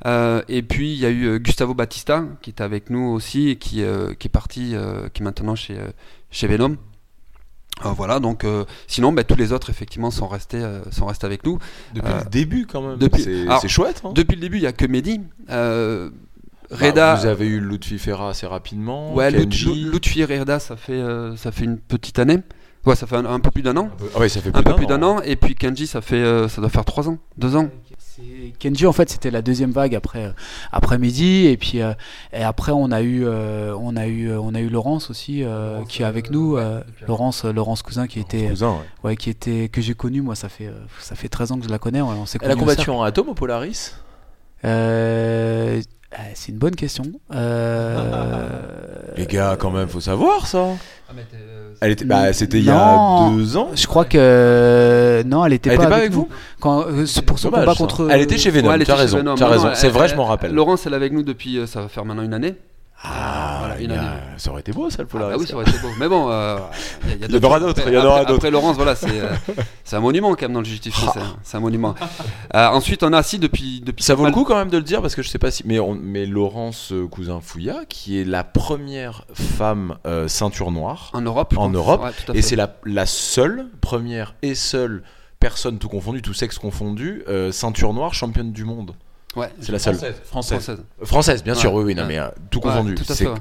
Euh, 0.06 0.40
et 0.48 0.62
puis 0.62 0.94
il 0.94 0.98
y 0.98 1.04
a 1.04 1.10
eu 1.10 1.26
euh, 1.26 1.38
Gustavo 1.38 1.74
Batista 1.74 2.24
qui 2.40 2.48
était 2.50 2.64
avec 2.64 2.88
nous 2.88 3.08
aussi 3.10 3.50
et 3.50 3.56
qui, 3.56 3.82
euh, 3.82 4.14
qui 4.14 4.28
est 4.28 4.30
parti, 4.30 4.70
euh, 4.74 5.08
qui 5.12 5.20
est 5.20 5.24
maintenant 5.24 5.54
chez, 5.54 5.76
euh, 5.78 5.88
chez 6.30 6.46
Venom. 6.46 6.76
Euh, 7.84 7.90
voilà, 7.90 8.18
donc 8.18 8.44
euh, 8.44 8.64
sinon 8.86 9.12
bah, 9.12 9.24
tous 9.24 9.36
les 9.36 9.52
autres 9.52 9.68
effectivement 9.70 10.10
sont 10.10 10.26
restés, 10.28 10.56
euh, 10.62 10.80
sont 10.90 11.04
restés 11.06 11.26
avec 11.26 11.44
nous. 11.44 11.58
Depuis 11.94 12.12
Euh, 12.12 12.20
le 12.24 12.30
début 12.30 12.66
quand 12.66 12.80
même. 12.80 12.96
depuis- 12.98 13.46
C'est 13.60 13.68
chouette. 13.68 14.00
hein. 14.04 14.12
Depuis 14.14 14.36
le 14.36 14.40
début, 14.40 14.56
il 14.56 14.62
n'y 14.62 14.66
a 14.66 14.72
que 14.72 14.86
Mehdi. 14.86 15.20
Euh, 15.50 16.10
Bah, 16.70 16.76
Reda, 16.86 17.14
vous 17.16 17.26
avez 17.26 17.46
eu 17.46 17.58
Lutfi 17.60 17.98
Ferra 17.98 18.30
assez 18.30 18.46
rapidement. 18.46 19.12
ouais, 19.14 19.32
Kenji. 19.32 19.66
Lut- 19.84 19.90
Lutfi 19.90 20.20
et 20.22 20.24
Reda, 20.38 20.60
ça 20.60 20.76
fait, 20.76 20.92
euh, 20.92 21.36
ça 21.36 21.50
fait 21.52 21.64
une 21.64 21.78
petite 21.78 22.18
année. 22.20 22.38
Ouais, 22.86 22.96
ça 22.96 23.06
fait 23.06 23.16
un, 23.16 23.26
un 23.26 23.40
peu 23.40 23.50
plus 23.50 23.62
d'un 23.62 23.76
an. 23.76 23.90
Ah 24.14 24.20
ouais, 24.20 24.28
ça 24.28 24.40
fait 24.40 24.54
Un 24.56 24.62
peu 24.62 24.74
plus 24.74 24.86
d'un 24.86 25.02
an. 25.02 25.20
Et 25.22 25.36
puis 25.36 25.54
Kenji, 25.54 25.86
ça 25.86 26.00
fait, 26.00 26.16
euh, 26.16 26.48
ça 26.48 26.60
doit 26.60 26.70
faire 26.70 26.84
trois 26.84 27.08
ans, 27.08 27.18
deux 27.36 27.54
ans. 27.56 27.68
C'est- 27.98 28.52
Kenji 28.58 28.86
en 28.86 28.92
fait 28.92 29.08
c'était 29.08 29.30
la 29.30 29.40
deuxième 29.40 29.70
vague 29.70 29.94
après 29.94 30.24
euh, 30.26 30.32
après 30.72 30.98
midi 30.98 31.46
et 31.46 31.56
puis 31.56 31.80
euh, 31.80 31.92
et 32.32 32.42
après 32.42 32.72
on 32.72 32.90
a 32.90 33.00
eu 33.02 33.24
euh, 33.24 33.74
on 33.78 33.96
a 33.96 34.06
eu 34.08 34.30
on 34.36 34.54
a 34.54 34.60
eu 34.60 34.68
Laurence 34.68 35.10
aussi 35.10 35.42
euh, 35.42 35.74
Laurence, 35.74 35.88
qui 35.88 36.02
est 36.02 36.04
avec 36.04 36.26
euh, 36.26 36.32
nous 36.32 36.56
euh, 36.56 36.82
Laurence 37.06 37.44
Laurence 37.44 37.82
cousin 37.82 38.06
qui 38.06 38.18
était 38.20 38.48
Cousin, 38.48 38.72
ouais. 38.72 39.10
ouais 39.10 39.16
qui 39.16 39.30
était 39.30 39.68
que 39.70 39.80
j'ai 39.80 39.94
connu 39.94 40.20
moi 40.22 40.34
ça 40.34 40.48
fait 40.50 40.66
euh, 40.66 40.72
ça 40.98 41.14
fait 41.14 41.28
13 41.28 41.52
ans 41.52 41.58
que 41.58 41.64
je 41.64 41.70
la 41.70 41.78
connais 41.78 42.00
on, 42.02 42.08
on 42.08 42.26
s'est 42.26 42.38
Elle 42.42 42.50
a 42.50 42.56
combattu 42.56 42.90
en 42.90 43.02
atome 43.02 43.28
au 43.28 43.34
Polaris? 43.34 43.94
Euh, 46.12 46.16
euh, 46.18 46.30
c'est 46.34 46.50
une 46.52 46.58
bonne 46.58 46.74
question 46.74 47.04
euh, 47.32 48.48
Les 49.16 49.26
gars, 49.26 49.56
quand 49.58 49.70
même, 49.70 49.88
faut 49.88 50.00
savoir 50.00 50.46
ça. 50.46 50.66
Ah, 51.08 51.12
Elle 51.80 51.92
était, 51.92 52.04
bah, 52.04 52.32
c'était 52.32 52.58
il 52.58 52.64
y 52.64 52.70
a 52.70 53.28
deux 53.30 53.56
ans. 53.56 53.70
je 53.74 53.86
crois 53.86 54.04
que 54.04 55.22
non 55.26 55.44
elle 55.44 55.52
était 55.54 55.70
Elle 55.70 55.76
pas, 55.76 55.82
était 55.84 55.90
pas 55.90 55.96
avec 55.96 56.06
avec 56.12 56.16
nous 56.16 56.28
quand 56.60 56.84
euh, 56.86 57.06
c'est 57.06 57.22
pour 57.22 57.38
son 57.38 57.48
Dommage, 57.50 57.64
combat 57.64 57.74
ça. 57.74 57.78
contre 57.78 58.08
Elle 58.10 58.20
était 58.20 58.38
chez 58.38 58.50
Venom. 58.50 58.68
Ouais, 58.68 58.76
était 58.76 58.86
chez 58.86 58.92
raison. 58.98 59.22
Non, 59.22 59.34
raison. 59.34 59.70
C'est 59.74 59.88
vrai, 59.88 60.04
elle- 60.04 60.10
je 60.10 60.16
m'en 60.16 60.24
rappelle. 60.24 60.52
Laurence, 60.52 60.86
elle 60.86 60.92
est 60.92 60.96
avec 60.96 61.12
nous 61.12 61.22
depuis, 61.22 61.58
euh, 61.58 61.66
ça 61.66 61.80
va 61.80 61.88
faire 61.88 62.04
maintenant 62.04 62.22
une 62.22 62.34
année. 62.34 62.54
Ah, 63.02 63.56
Voilà, 63.60 63.80
il 63.80 63.88
y 63.88 63.92
a- 63.92 63.94
unanime. 63.94 64.10
ça 64.36 64.50
aurait 64.50 64.60
été 64.60 64.72
beau 64.72 64.90
ça 64.90 64.98
le 64.98 65.08
Ah 65.08 65.12
Polaris. 65.12 65.32
bah 65.34 65.38
oui, 65.40 65.46
ça 65.46 65.54
aurait 65.54 65.68
été 65.68 65.78
beau. 65.78 65.88
Mais 65.98 66.06
bon, 66.08 66.30
euh, 66.30 66.58
il 67.04 67.12
y, 67.12 67.14
y 67.30 67.34
y 67.34 67.38
en 67.38 67.42
aura 67.44 67.58
d'autres, 67.58 67.82
il 67.86 67.94
y 67.94 67.96
en 67.96 68.04
aura 68.04 68.16
Après- 68.16 68.26
d'autres. 68.26 68.36
Après 68.40 68.50
Laurence, 68.50 68.76
voilà, 68.76 68.94
c'est 68.94 69.06
euh, 69.20 69.28
un 69.92 70.00
monument 70.00 70.30
quand 70.34 70.42
même 70.42 70.52
dans 70.52 70.58
le 70.60 70.66
jiu-jitsu 70.66 70.90
français. 70.90 71.20
hein. 71.20 71.36
C'est 71.42 71.56
un 71.56 71.60
monument. 71.60 71.94
Euh, 72.54 72.66
ensuite, 72.68 73.02
on 73.02 73.12
a 73.14 73.18
assis 73.18 73.38
depuis 73.38 73.80
depuis. 73.80 74.04
Ça 74.04 74.14
vaut 74.14 74.26
le 74.26 74.32
coup 74.32 74.44
quand 74.44 74.56
même 74.56 74.68
de 74.68 74.76
le 74.76 74.82
dire 74.82 75.00
parce 75.00 75.14
que 75.14 75.22
je 75.22 75.28
sais 75.30 75.38
pas 75.38 75.50
si 75.50 75.62
mais, 75.66 75.78
on- 75.80 75.94
mais 75.94 76.26
Laurence 76.26 76.92
euh, 76.92 77.06
cousin 77.06 77.40
Fouilla 77.40 77.84
qui 77.88 78.20
est 78.20 78.24
la 78.24 78.44
première 78.44 79.24
femme 79.32 79.96
ceinture 80.26 80.70
noire 80.70 81.10
en 81.14 81.22
Europe. 81.22 81.54
en. 81.56 81.70
Europe, 81.70 82.02
Ouais, 82.02 82.10
tout 82.26 82.32
à 82.32 82.34
et 82.36 82.42
c'est 82.42 82.56
la, 82.56 82.76
la 82.84 83.06
seule 83.06 83.66
première 83.80 84.34
et 84.42 84.54
seule 84.54 85.02
personne 85.38 85.78
tout 85.78 85.88
confondu 85.88 86.20
tout 86.20 86.34
sexe 86.34 86.58
confondu 86.58 87.24
ceinture 87.52 87.94
noire 87.94 88.12
championne 88.12 88.52
du 88.52 88.64
monde 88.64 88.92
Ouais. 89.36 89.48
c'est 89.60 89.70
la 89.70 89.78
seule 89.78 89.96
Française. 90.24 90.76
Française. 91.04 91.44
Bien 91.44 91.54
sûr 91.54 91.72
oui 91.72 91.84
oui 91.84 91.94
non 91.94 92.02
Ouais. 92.02 92.08
mais 92.08 92.18
euh, 92.18 92.28
tout 92.50 92.58
Ouais, 92.58 92.64
confondu 92.64 92.96
tout 92.96 93.04
C'est- 93.04 93.14
c'est- 93.14 93.28
ouais, 93.28 93.36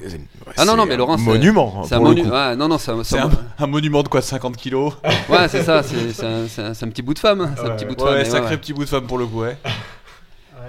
Ah 0.55 0.63
non, 0.65 0.75
non, 0.75 0.85
mais 0.85 0.93
un 0.93 0.97
Laurence, 0.97 1.19
c'est- 1.19 1.25
monument 1.25 1.83
C'est 1.83 1.95
un 1.95 1.99
monument. 1.99 2.29
coup. 2.29 2.35
Ouais, 2.35 2.55
non, 2.55 2.67
non, 2.67 2.77
c'est 2.77 2.91
un, 2.91 3.03
c'est 3.03 3.15
C'est 3.15 3.21
un- 3.21 3.27
un, 3.27 3.63
un 3.63 3.67
monument 3.67 4.03
de 4.03 4.07
quoi 4.07 4.21
50 4.21 4.55
kilos? 4.55 4.93
Ouais, 5.29 5.47
c'est 5.47 5.63
ça. 5.63 5.81
C'est 5.81 6.13
c'est 6.13 6.25
un, 6.27 6.47
c'est 6.47 6.61
un- 6.61 6.73
c'est 6.75 6.85
un 6.85 6.89
petit 6.89 7.01
bout 7.01 7.15
de 7.15 7.19
femme. 7.19 7.41
hein, 7.41 7.51
C'est 7.57 7.65
un 7.65 7.71
petit 7.75 7.85
bout 7.85 7.95
de 7.95 8.01
Ouais, 8.03 8.07
femme. 8.09 8.17
mais 8.19 8.25
sacré 8.25 8.49
ouais, 8.51 8.57
petit 8.57 8.73
bout 8.73 8.83
de 8.83 8.89
femme 8.89 9.07
pour 9.07 9.17
le 9.17 9.25
coup, 9.25 9.41
ouais. 9.41 9.57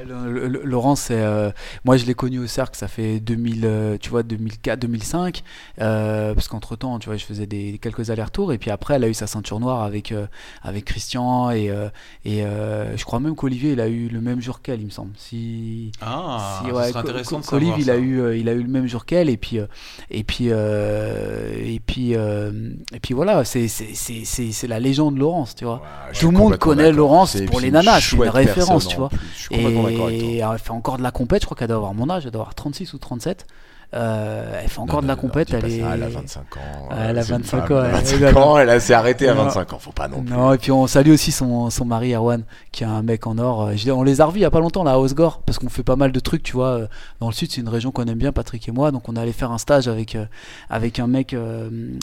Le- 0.07 0.49
le- 0.49 0.63
Laurent, 0.65 0.97
c'est 0.97 1.21
euh, 1.21 1.51
moi 1.85 1.97
je 1.97 2.07
l'ai 2.07 2.15
connu 2.15 2.39
au 2.39 2.47
cercle, 2.47 2.77
ça 2.77 2.89
fait 2.89 3.21
2000, 3.21 3.61
euh, 3.65 3.97
tu 4.01 4.11
vois 4.11 4.23
2004, 4.23 4.79
2005, 4.81 5.43
euh, 5.81 6.35
parce 6.35 6.49
qu'entre 6.49 6.77
temps, 6.77 6.99
tu 6.99 7.09
vois, 7.09 7.17
je 7.17 7.25
faisais 7.25 7.47
des 7.47 7.79
quelques 7.81 8.11
allers-retours 8.11 8.53
et 8.53 8.59
puis 8.59 8.71
après, 8.71 8.95
elle 8.95 9.05
a 9.05 9.09
eu 9.09 9.15
sa 9.15 9.27
ceinture 9.27 9.61
noire 9.61 9.83
avec 9.83 10.13
euh, 10.13 10.27
avec 10.63 10.85
Christian 10.85 11.51
et 11.51 11.71
euh, 11.71 11.89
et 12.25 12.45
euh, 12.45 12.97
je 12.97 13.05
crois 13.05 13.21
même 13.21 13.35
qu'Olivier, 13.35 13.73
il 13.73 13.81
a 13.81 13.89
eu 13.89 14.09
le 14.09 14.21
même 14.21 14.41
jour 14.41 14.63
qu'elle, 14.63 14.81
il 14.81 14.87
me 14.87 14.91
semble. 14.91 15.13
Si 15.17 15.93
Ah, 16.01 16.61
si, 16.65 16.71
ça 16.71 16.75
ouais, 16.77 16.93
Co- 16.93 16.99
intéressant 16.99 17.39
de 17.41 17.45
savoir 17.45 17.79
il 17.79 17.91
a 17.91 17.95
ça. 17.95 17.99
eu, 17.99 18.39
il 18.39 18.49
a 18.49 18.53
eu 18.53 18.63
le 18.63 18.69
même 18.69 18.87
jour 18.87 19.05
qu'elle, 19.05 19.29
et 19.29 19.37
puis, 19.37 19.59
euh, 19.59 19.67
et 20.11 20.25
puis, 20.25 20.47
euh, 20.51 21.53
et 21.57 21.81
puis, 21.81 22.15
euh, 22.15 22.51
et 22.95 23.01
puis 23.01 23.15
voilà, 23.15 23.45
c'est, 23.45 23.69
c'est, 23.69 23.95
c'est, 23.95 24.25
c'est, 24.53 24.67
la 24.67 24.81
légende 24.81 25.19
Laurence, 25.19 25.55
tu 25.55 25.65
vois. 25.65 25.83
Ouais, 26.09 26.13
Tout 26.19 26.31
le 26.31 26.39
monde 26.39 26.57
connaît. 26.57 26.91
Laurence 26.93 27.37
pour 27.47 27.61
les 27.61 27.71
nanas, 27.71 28.01
c'est 28.01 28.17
une 28.17 28.23
référence, 28.29 28.89
tu 28.89 28.97
vois. 28.97 29.09
plus. 29.09 29.19
Je 29.37 29.43
suis 29.43 29.55
Et 29.99 30.39
elle 30.39 30.59
fait 30.59 30.71
encore 30.71 30.99
de 30.99 31.03
la 31.03 31.11
compète, 31.11 31.43
je 31.43 31.47
crois 31.47 31.57
qu'elle 31.57 31.69
doit 31.69 31.77
avoir 31.77 31.95
mon 31.95 32.09
âge, 32.11 32.25
elle 32.27 32.33
doit 32.33 32.43
avoir 32.43 32.55
36 32.55 32.93
ou 32.95 32.99
37. 32.99 33.47
Euh, 33.93 34.61
elle 34.63 34.69
fait 34.69 34.79
encore 34.79 34.97
Non, 34.99 35.03
de 35.03 35.09
la 35.09 35.17
non, 35.17 35.21
compète, 35.21 35.53
elle 35.53 35.65
est. 35.65 35.79
Elle 35.79 36.03
a 36.05 36.09
25 36.09 36.41
ans. 36.59 36.89
Elle 36.97 37.19
a 37.19 37.23
c'est 37.25 37.33
une 37.33 37.39
25 37.39 37.67
femme, 37.67 37.77
ans, 37.77 37.81
elle 37.81 37.87
a 37.87 37.89
elle- 37.89 38.05
25 38.05 38.23
elle- 38.23 38.39
ans, 38.39 38.59
elle 38.59 38.81
s'est 38.81 38.95
arrêtée 38.95 39.29
à 39.29 39.35
Non. 39.35 39.43
25 39.47 39.73
ans. 39.73 39.79
Faut 39.81 39.91
pas 39.91 40.07
non 40.07 40.23
plus. 40.23 40.33
Non, 40.33 40.53
et 40.53 40.59
puis 40.59 40.71
on 40.71 40.87
salue 40.87 41.11
aussi 41.11 41.33
son, 41.33 41.71
son 41.71 41.85
mari 41.87 42.15
Erwan, 42.15 42.45
qui 42.71 42.85
est 42.85 42.87
un 42.87 43.03
mec 43.03 43.27
en 43.27 43.37
or. 43.39 43.63
Euh, 43.63 43.73
je 43.75 43.91
on 43.91 44.05
les 44.05 44.21
a 44.21 44.27
revus 44.27 44.39
il 44.39 44.43
y 44.43 44.45
a 44.45 44.51
pas 44.53 44.61
longtemps 44.61 44.85
là 44.85 44.93
à 44.93 44.99
Osgore, 44.99 45.41
parce 45.45 45.59
qu'on 45.59 45.69
fait 45.69 45.83
pas 45.83 45.97
mal 45.97 46.13
de 46.13 46.21
trucs, 46.21 46.45
tu 46.45 46.53
vois. 46.53 46.69
euh, 46.69 46.87
Dans 47.19 47.27
le 47.27 47.33
sud, 47.33 47.51
c'est 47.51 47.61
une 47.61 47.69
région 47.69 47.91
qu'on 47.91 48.05
aime 48.05 48.17
bien, 48.17 48.31
Patrick 48.31 48.69
et 48.69 48.71
moi. 48.71 48.93
Donc 48.93 49.09
on 49.09 49.17
est 49.17 49.21
allé 49.21 49.33
faire 49.33 49.51
un 49.51 49.59
stage 49.59 49.89
avec, 49.89 50.15
euh, 50.15 50.27
avec 50.69 51.01
un 51.01 51.09
mec, 51.09 51.35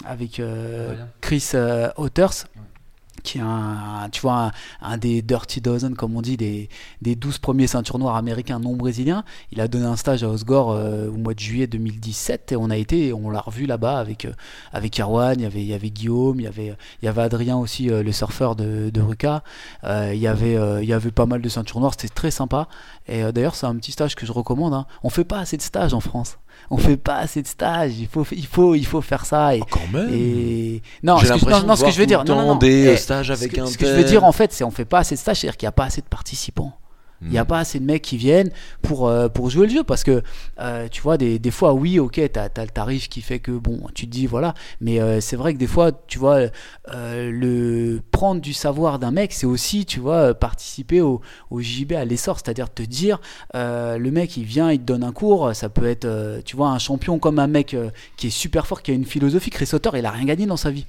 avec 0.06 0.42
euh. 0.42 0.94
Chris 1.22 1.52
euh, 1.54 1.88
Otters. 1.96 2.48
Qui 3.24 3.40
est 3.40 3.42
un, 3.42 4.08
tu 4.12 4.22
vois, 4.22 4.52
un, 4.82 4.98
des 4.98 5.22
Dirty 5.22 5.62
Dozen, 5.62 5.96
comme 5.96 6.16
on 6.16 6.22
dit, 6.22 6.38
des, 6.38 6.70
des 7.02 7.16
12 7.16 7.40
premiers 7.40 7.68
ceintures 7.68 8.00
noires 8.00 8.16
américains 8.16 8.60
non 8.60 8.76
brésiliens. 8.76 9.24
Il 9.52 9.62
a 9.62 9.68
donné 9.68 9.86
un 9.86 9.96
stage 9.96 10.24
à 10.24 10.30
Osgore 10.30 10.72
euh, 10.72 11.10
au 11.10 11.18
mois 11.18 11.34
de 11.34 11.40
juillet 11.40 11.68
2017 11.68 12.52
et 12.52 12.56
on 12.56 12.70
a 12.70 12.78
été, 12.78 13.14
on 13.14 13.30
l'a 13.30 13.42
revu 13.42 13.66
là-bas 13.66 14.00
avec, 14.00 14.26
euh, 14.26 14.34
avec 14.72 15.00
Erwan, 15.00 15.40
il 15.40 15.44
y 15.44 15.46
avait, 15.46 15.62
il 15.62 15.68
y 15.68 15.74
avait 15.74 15.90
Guillaume, 15.90 16.40
il 16.40 16.44
y 16.44 16.48
avait, 16.48 16.76
il 17.02 17.06
y 17.06 17.08
avait 17.08 17.22
Adrien 17.22 17.58
aussi, 17.58 17.90
euh, 17.90 18.04
le 18.04 18.12
surfeur 18.12 18.56
de, 18.56 18.90
de 18.90 19.02
Ruka. 19.02 19.44
Euh, 19.84 20.12
il, 20.14 20.20
y 20.20 20.28
avait, 20.28 20.56
euh, 20.56 20.82
il 20.82 20.90
y 20.90 20.94
avait 20.94 21.12
pas 21.12 21.26
mal 21.26 21.42
de 21.42 21.50
ceintures 21.50 21.80
noires, 21.80 21.94
c'était 21.98 22.14
très 22.14 22.32
sympa. 22.32 22.68
Et 23.08 23.24
d'ailleurs, 23.32 23.56
c'est 23.56 23.66
un 23.66 23.76
petit 23.76 23.92
stage 23.92 24.16
que 24.16 24.26
je 24.26 24.32
recommande. 24.32 24.74
Hein. 24.74 24.86
On 25.04 25.10
fait 25.10 25.24
pas 25.24 25.40
assez 25.40 25.58
de 25.58 25.62
stages 25.62 25.94
en 25.94 26.00
France. 26.00 26.38
On 26.70 26.78
fait 26.78 26.98
pas 26.98 27.18
assez 27.18 27.42
de 27.42 27.48
stages. 27.48 27.94
Il 27.98 28.08
faut, 28.08 28.26
il 28.32 28.46
faut, 28.46 28.76
il 28.76 28.86
faut 28.86 29.02
faire 29.02 29.26
ça. 29.26 29.56
Et, 29.56 29.62
Oh, 29.62 29.66
Quand 29.70 29.88
même. 29.94 30.10
et... 30.14 30.82
non, 31.04 31.18
ce 31.18 31.26
que, 31.34 31.50
non, 31.50 31.64
non, 31.64 31.76
ce 31.76 31.86
que 31.86 31.92
je 31.92 32.00
veux 32.00 32.06
dire, 32.06 32.24
non, 32.26 32.36
non, 32.36 32.46
non. 32.48 32.56
des, 32.56 32.68
Eh, 32.84 32.88
euh, 32.90 32.98
stages 32.98 33.28
ce 33.28 33.32
avec 33.34 33.54
que, 33.54 33.62
un 33.62 33.66
ce 33.68 33.78
que 33.78 33.86
je 33.86 33.94
veux 33.94 34.04
dire 34.04 34.24
en 34.24 34.32
fait, 34.32 34.52
c'est 34.52 34.64
on 34.64 34.72
fait 34.72 34.86
pas 34.86 35.00
assez 35.00 35.16
de 35.16 35.20
stages, 35.20 35.40
c'est-à-dire 35.40 35.58
qu'il 35.58 35.66
n'y 35.66 35.70
a 35.70 35.74
pas 35.74 35.86
assez 35.86 36.02
de 36.02 36.08
participants. 36.08 36.74
Il 37.22 37.30
n'y 37.30 37.38
a 37.38 37.44
Hmm. 37.44 37.48
pas 37.48 37.60
assez 37.60 37.80
de 37.80 37.86
mecs 37.86 38.04
qui 38.04 38.18
viennent 38.18 38.52
pour, 38.82 39.08
euh, 39.08 39.28
pour 39.28 39.50
jouer 39.50 39.68
le 39.68 39.74
jeu 39.74 39.84
parce 39.84 40.04
que 40.04 40.22
euh, 40.60 40.88
tu 40.88 41.02
vois, 41.02 41.18
des, 41.18 41.40
des 41.40 41.52
fois, 41.52 41.74
oui, 41.74 42.00
ok, 42.00 42.14
tu 42.32 42.40
as, 42.40 42.50
le 42.58 42.70
tarif 42.70 43.10
qui 43.10 43.22
fait 43.22 43.40
que 43.40 43.52
bon, 43.52 43.82
tu 43.96 44.06
te 44.06 44.12
dis 44.12 44.28
voilà, 44.28 44.54
mais 44.82 45.00
euh, 45.00 45.20
c'est 45.20 45.36
vrai 45.36 45.54
que 45.54 45.60
des 45.60 45.68
fois, 45.68 45.92
tu 46.08 46.20
vois, 46.20 46.42
le 46.92 48.00
prendre 48.12 48.42
du 48.42 48.54
savoir 48.54 49.00
d'un 49.00 49.12
mec, 49.12 49.34
c'est 49.34 49.48
aussi, 49.48 49.86
tu 49.86 50.00
vois, 50.00 50.34
participer 50.34 51.02
au, 51.02 51.22
au 51.50 51.62
JB 51.62 51.94
à 51.94 52.06
l'essor, 52.06 52.38
c'est-à-dire 52.38 52.72
te 52.72 52.84
dire, 52.84 53.20
le 53.54 54.10
mec 54.10 54.38
il 54.38 54.44
vient, 54.44 54.72
il 54.72 54.80
te 54.80 54.86
donne 54.86 55.04
un 55.04 55.12
cours, 55.12 55.56
ça 55.56 55.70
peut 55.70 55.86
être, 55.86 56.08
tu 56.46 56.56
vois, 56.56 56.70
un 56.70 56.80
champion 56.80 57.20
comme 57.20 57.40
un 57.40 57.48
mec 57.48 57.76
qui 58.16 58.28
est 58.28 58.32
super 58.32 58.68
fort, 58.68 58.82
qui 58.82 58.92
a 58.92 58.94
une 58.94 59.06
philosophie. 59.06 59.50
Chris 59.50 59.70
Otter, 59.74 59.90
il 59.96 60.06
a 60.06 60.12
rien 60.12 60.26
gagné 60.26 60.46
dans 60.46 60.58
sa 60.58 60.72
vie. 60.72 60.86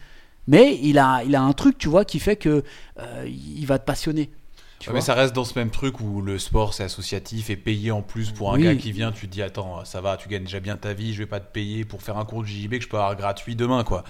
Mais 0.47 0.79
il 0.83 0.99
a, 0.99 1.23
il 1.25 1.37
a 1.37 1.43
un 1.43 1.53
truc, 1.53 1.77
tu 1.77 1.89
vois, 1.89 2.05
qui 2.07 2.19
fait 2.19 2.37
que 2.37 2.65
euh, 2.99 3.29
il 3.29 3.67
va 3.67 3.79
te 3.79 3.85
passionner. 3.85 4.31
Tu 4.79 4.91
Ouais, 4.91 4.95
mais 4.95 5.01
ça 5.01 5.15
reste 5.15 5.35
dans 5.35 5.45
ce 5.45 5.59
même 5.59 5.71
truc 5.71 6.01
où 6.01 6.23
le 6.23 6.39
sport 6.39 6.73
c'est 6.73 6.85
associatif 6.85 7.51
et 7.51 7.57
payé 7.57 7.91
en 7.91 8.01
plus 8.03 8.31
pour 8.31 8.53
un 8.53 8.57
Oui. 8.57 8.63
gars 8.63 8.75
qui 8.77 8.93
vient, 8.93 9.11
tu 9.11 9.27
te 9.27 9.33
dis 9.33 9.43
attends 9.43 9.85
ça 9.85 10.01
va, 10.01 10.17
tu 10.17 10.29
gagnes 10.29 10.45
déjà 10.45 10.61
bien 10.61 10.77
ta 10.77 10.93
vie, 10.95 11.13
je 11.15 11.19
vais 11.19 11.27
pas 11.27 11.41
te 11.41 11.51
payer 11.53 11.85
pour 11.85 12.01
faire 12.01 12.17
un 12.17 12.25
cours 12.25 12.43
de 12.43 12.47
JB 12.49 12.79
que 12.79 12.85
je 12.85 12.89
peux 12.89 12.97
avoir 12.97 13.17
gratuit 13.17 13.57
demain 13.57 13.83
quoi. 13.83 14.05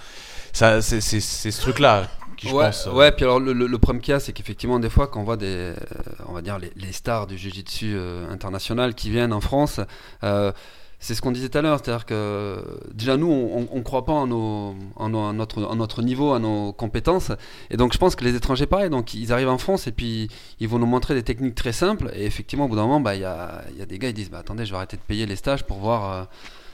Ça 0.53 0.81
c'est 0.81 1.01
ce 1.01 1.61
truc 1.61 1.79
là 1.79 2.07
qui 2.37 2.47
je 2.47 2.55
ouais, 2.55 2.63
pense. 2.65 2.87
euh, 2.87 2.93
ouais, 2.93 3.11
puis 3.11 3.25
alors 3.25 3.39
le, 3.39 3.51
le- 3.53 3.67
le 3.67 3.77
problème 3.79 4.01
qu'il 4.01 4.11
y 4.13 4.15
a, 4.15 4.19
c'est 4.21 4.31
qu'effectivement, 4.31 4.79
des 4.79 4.89
fois, 4.89 5.07
quand 5.07 5.19
on 5.19 5.23
voit 5.25 5.35
des, 5.35 5.45
euh, 5.47 5.75
on 6.27 6.31
va 6.33 6.41
dire 6.41 6.57
les, 6.57 6.71
les 6.77 6.93
stars 6.93 7.27
du 7.27 7.37
jiu-jitsu 7.37 7.93
euh, 7.95 8.29
international 8.31 8.95
qui 8.95 9.09
viennent 9.09 9.33
en 9.33 9.41
France, 9.41 9.81
c'est 10.99 11.15
ce 11.15 11.21
qu'on 11.21 11.31
disait 11.31 11.47
tout 11.49 11.57
à 11.57 11.61
l'heure, 11.61 11.79
c'est-à-dire 11.81 12.05
que 12.05 12.61
déjà 12.93 13.15
nous, 13.17 13.31
on, 13.31 13.67
on 13.71 13.81
croit 13.83 14.03
pas 14.05 14.11
en, 14.13 14.27
notre, 14.27 15.63
en 15.63 15.75
notre 15.75 16.01
niveau, 16.01 16.33
à 16.33 16.39
nos 16.39 16.73
compétences, 16.73 17.31
et 17.69 17.77
donc 17.77 17.93
je 17.93 17.97
pense 17.97 18.15
que 18.15 18.23
les 18.25 18.35
étrangers, 18.35 18.65
pareil, 18.65 18.89
donc 18.89 19.13
ils 19.13 19.31
arrivent 19.31 19.49
en 19.49 19.57
France 19.57 19.87
et 19.87 19.91
puis 19.93 20.29
ils 20.59 20.67
vont 20.67 20.77
nous 20.79 20.85
montrer 20.85 21.13
des 21.13 21.23
techniques 21.23 21.55
très 21.55 21.71
simples, 21.71 22.11
et 22.13 22.25
effectivement, 22.25 22.65
au 22.65 22.67
bout 22.67 22.75
d'un 22.75 22.83
moment, 22.83 22.99
bah, 22.99 23.15
il 23.15 23.21
y, 23.21 23.25
a, 23.25 23.63
y 23.77 23.81
a 23.81 23.85
des 23.85 23.97
gars 23.97 24.09
qui 24.09 24.15
disent, 24.15 24.29
bah, 24.29 24.39
attendez, 24.39 24.65
je 24.65 24.71
vais 24.71 24.77
arrêter 24.77 24.97
de 24.97 25.01
payer 25.01 25.25
les 25.25 25.37
stages 25.37 25.63
pour 25.63 25.77
voir. 25.77 26.11
euh, 26.11 26.23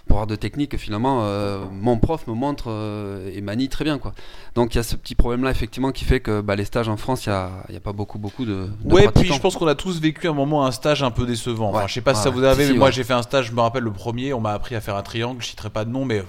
pour 0.07 0.17
avoir 0.17 0.27
de 0.27 0.35
techniques 0.35 0.71
que 0.71 0.77
finalement 0.77 1.21
euh, 1.23 1.63
mon 1.71 1.97
prof 1.97 2.27
me 2.27 2.33
montre 2.33 2.65
euh, 2.69 3.29
et 3.33 3.41
manie 3.41 3.69
très 3.69 3.83
bien 3.83 3.97
quoi. 3.97 4.13
Donc 4.53 4.75
il 4.75 4.77
y 4.77 4.79
a 4.79 4.83
ce 4.83 4.95
petit 4.95 5.15
problème 5.15 5.43
là 5.43 5.51
effectivement 5.51 5.91
qui 5.91 6.05
fait 6.05 6.19
que 6.19 6.41
bah, 6.41 6.55
les 6.55 6.65
stages 6.65 6.89
en 6.89 6.97
France 6.97 7.25
il 7.25 7.29
y 7.29 7.31
a, 7.31 7.49
il 7.69 7.73
y 7.73 7.77
a 7.77 7.81
pas 7.81 7.93
beaucoup 7.93 8.19
beaucoup 8.19 8.45
de, 8.45 8.69
de 8.83 8.93
Ouais, 8.93 9.07
puis 9.13 9.31
je 9.33 9.39
pense 9.39 9.55
qu'on 9.57 9.67
a 9.67 9.75
tous 9.75 9.99
vécu 9.99 10.27
un 10.27 10.33
moment 10.33 10.65
un 10.65 10.71
stage 10.71 11.01
un 11.03 11.11
peu 11.11 11.25
décevant. 11.25 11.69
Enfin, 11.69 11.79
Ouais. 11.79 11.87
je 11.87 11.93
sais 11.93 12.01
pas 12.01 12.13
si 12.13 12.21
ça 12.23 12.29
vous 12.29 12.43
avez, 12.43 12.63
Si, 12.63 12.69
mais 12.69 12.73
si, 12.73 12.77
moi 12.77 12.87
ouais. 12.87 12.93
j'ai 12.93 13.03
fait 13.03 13.13
un 13.13 13.23
stage, 13.23 13.47
je 13.47 13.51
me 13.53 13.61
rappelle 13.61 13.83
le 13.83 13.91
premier, 13.91 14.33
on 14.33 14.39
m'a 14.41 14.51
appris 14.53 14.75
à 14.75 14.81
faire 14.81 14.95
un 14.95 15.03
triangle, 15.03 15.41
je 15.41 15.47
citerai 15.47 15.69
pas 15.69 15.85
de 15.85 15.89
nom, 15.89 16.05
mais 16.05 16.23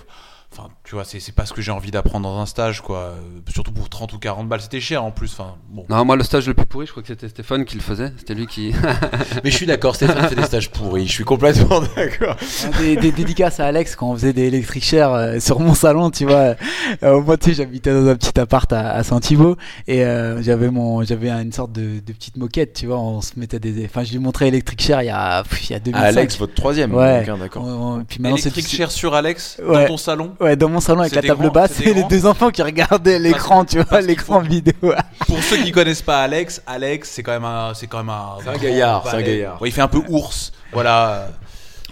enfin, 0.56 0.68
tu 0.84 0.94
vois, 0.94 1.04
c'est 1.04 1.20
c'est 1.20 1.32
pas 1.34 1.46
ce 1.46 1.52
que 1.52 1.60
j'ai 1.62 1.70
envie 1.72 1.90
d'apprendre 1.90 2.28
dans 2.28 2.38
un 2.38 2.46
stage, 2.46 2.80
quoi. 2.82 2.98
Euh, 2.98 3.14
Surtout 3.52 3.72
pour 3.72 3.88
30 3.88 4.12
ou 4.12 4.18
40 4.18 4.48
balles, 4.48 4.60
c'était 4.60 4.80
cher 4.80 5.02
en 5.04 5.10
plus. 5.10 5.32
Enfin, 5.32 5.54
bon. 5.70 5.84
Non, 5.88 6.04
moi 6.04 6.16
le 6.16 6.22
stage 6.24 6.46
le 6.46 6.54
plus 6.54 6.66
pourri, 6.66 6.86
je 6.86 6.90
crois 6.90 7.02
que 7.02 7.08
c'était 7.08 7.28
Stéphane 7.28 7.64
qui 7.64 7.76
le 7.76 7.82
faisait. 7.82 8.12
C'était 8.18 8.34
lui 8.34 8.46
qui. 8.46 8.72
Mais 9.44 9.50
je 9.50 9.56
suis 9.56 9.66
d'accord, 9.66 9.94
Stéphane 9.96 10.28
fait 10.28 10.34
des 10.34 10.42
stages 10.44 10.70
pourris. 10.70 11.06
Je 11.06 11.12
suis 11.12 11.24
complètement 11.24 11.80
d'accord. 11.96 12.36
des, 12.78 12.96
des 12.96 13.12
dédicaces 13.12 13.60
à 13.60 13.66
Alex 13.66 13.96
quand 13.96 14.10
on 14.10 14.14
faisait 14.14 14.32
des 14.32 14.44
électriques 14.44 14.84
chairs 14.84 15.12
euh, 15.12 15.38
sur 15.40 15.60
mon 15.60 15.74
salon, 15.74 16.10
tu 16.10 16.24
vois. 16.26 16.54
Euh, 17.02 17.20
moi, 17.20 17.36
tu 17.36 17.50
sais, 17.50 17.54
j'habitais 17.54 17.92
dans 17.92 18.06
un 18.08 18.16
petit 18.16 18.38
appart 18.38 18.70
à, 18.72 18.90
à 18.92 19.02
Saint-Thibault 19.04 19.56
et 19.86 20.04
euh, 20.04 20.42
j'avais 20.42 20.70
mon, 20.70 21.02
j'avais 21.02 21.30
une 21.30 21.52
sorte 21.52 21.72
de, 21.72 22.00
de 22.00 22.12
petite 22.12 22.36
moquette, 22.36 22.74
tu 22.74 22.86
vois. 22.86 22.98
On 22.98 23.20
se 23.20 23.32
mettait 23.38 23.58
des, 23.58 23.84
enfin, 23.86 24.04
je 24.04 24.12
lui 24.12 24.18
montrais 24.18 24.48
électrique 24.48 24.82
chair 24.82 25.02
il 25.02 25.06
y 25.06 25.10
a, 25.10 25.42
pff, 25.44 25.70
il 25.70 25.72
y 25.72 25.76
a 25.76 25.80
2005. 25.80 26.02
Ah, 26.04 26.06
Alex, 26.08 26.38
votre 26.38 26.54
troisième. 26.54 26.94
Ouais. 26.94 27.20
donc, 27.20 27.28
hein, 27.28 27.38
d'accord. 27.38 27.64
On- 27.64 27.98
on- 28.00 28.04
puis 28.04 28.20
maintenant, 28.20 28.36
c'est 28.36 28.48
Électrique 28.50 28.68
cher 28.76 28.90
sur 28.90 29.14
Alex 29.14 29.58
Ouais. 29.64 29.82
dans 29.82 29.88
ton 29.88 29.96
salon? 29.96 30.34
Ouais, 30.40 30.45
dans 30.54 30.68
mon 30.68 30.78
salon 30.80 31.00
avec 31.00 31.14
la 31.16 31.22
table 31.22 31.42
grands- 31.42 31.50
basse 31.52 31.80
et 31.84 31.86
les 31.86 32.00
grands 32.00 32.08
deux 32.08 32.26
enfants 32.26 32.50
qui 32.50 32.62
regardaient 32.62 33.18
l'écran, 33.18 33.64
tu 33.64 33.80
vois, 33.80 34.00
l'écran 34.00 34.40
faut- 34.40 34.46
vidéo. 34.48 34.92
Pour 35.26 35.42
ceux 35.42 35.56
qui 35.56 35.72
connaissent 35.72 36.02
pas 36.02 36.20
Alex, 36.22 36.62
Alex 36.66 37.10
c'est 37.10 37.22
quand 37.24 37.32
même 37.32 37.44
un, 37.44 37.72
c'est 37.74 37.88
quand 37.88 37.98
même 37.98 38.10
un. 38.10 38.56
Gaillard, 38.58 39.02
c'est 39.10 39.16
un 39.16 39.22
gaillard. 39.22 39.60
Ouais, 39.60 39.68
il 39.68 39.72
fait 39.72 39.80
un 39.82 39.88
peu 39.88 40.02
ours, 40.08 40.52
voilà. 40.72 41.28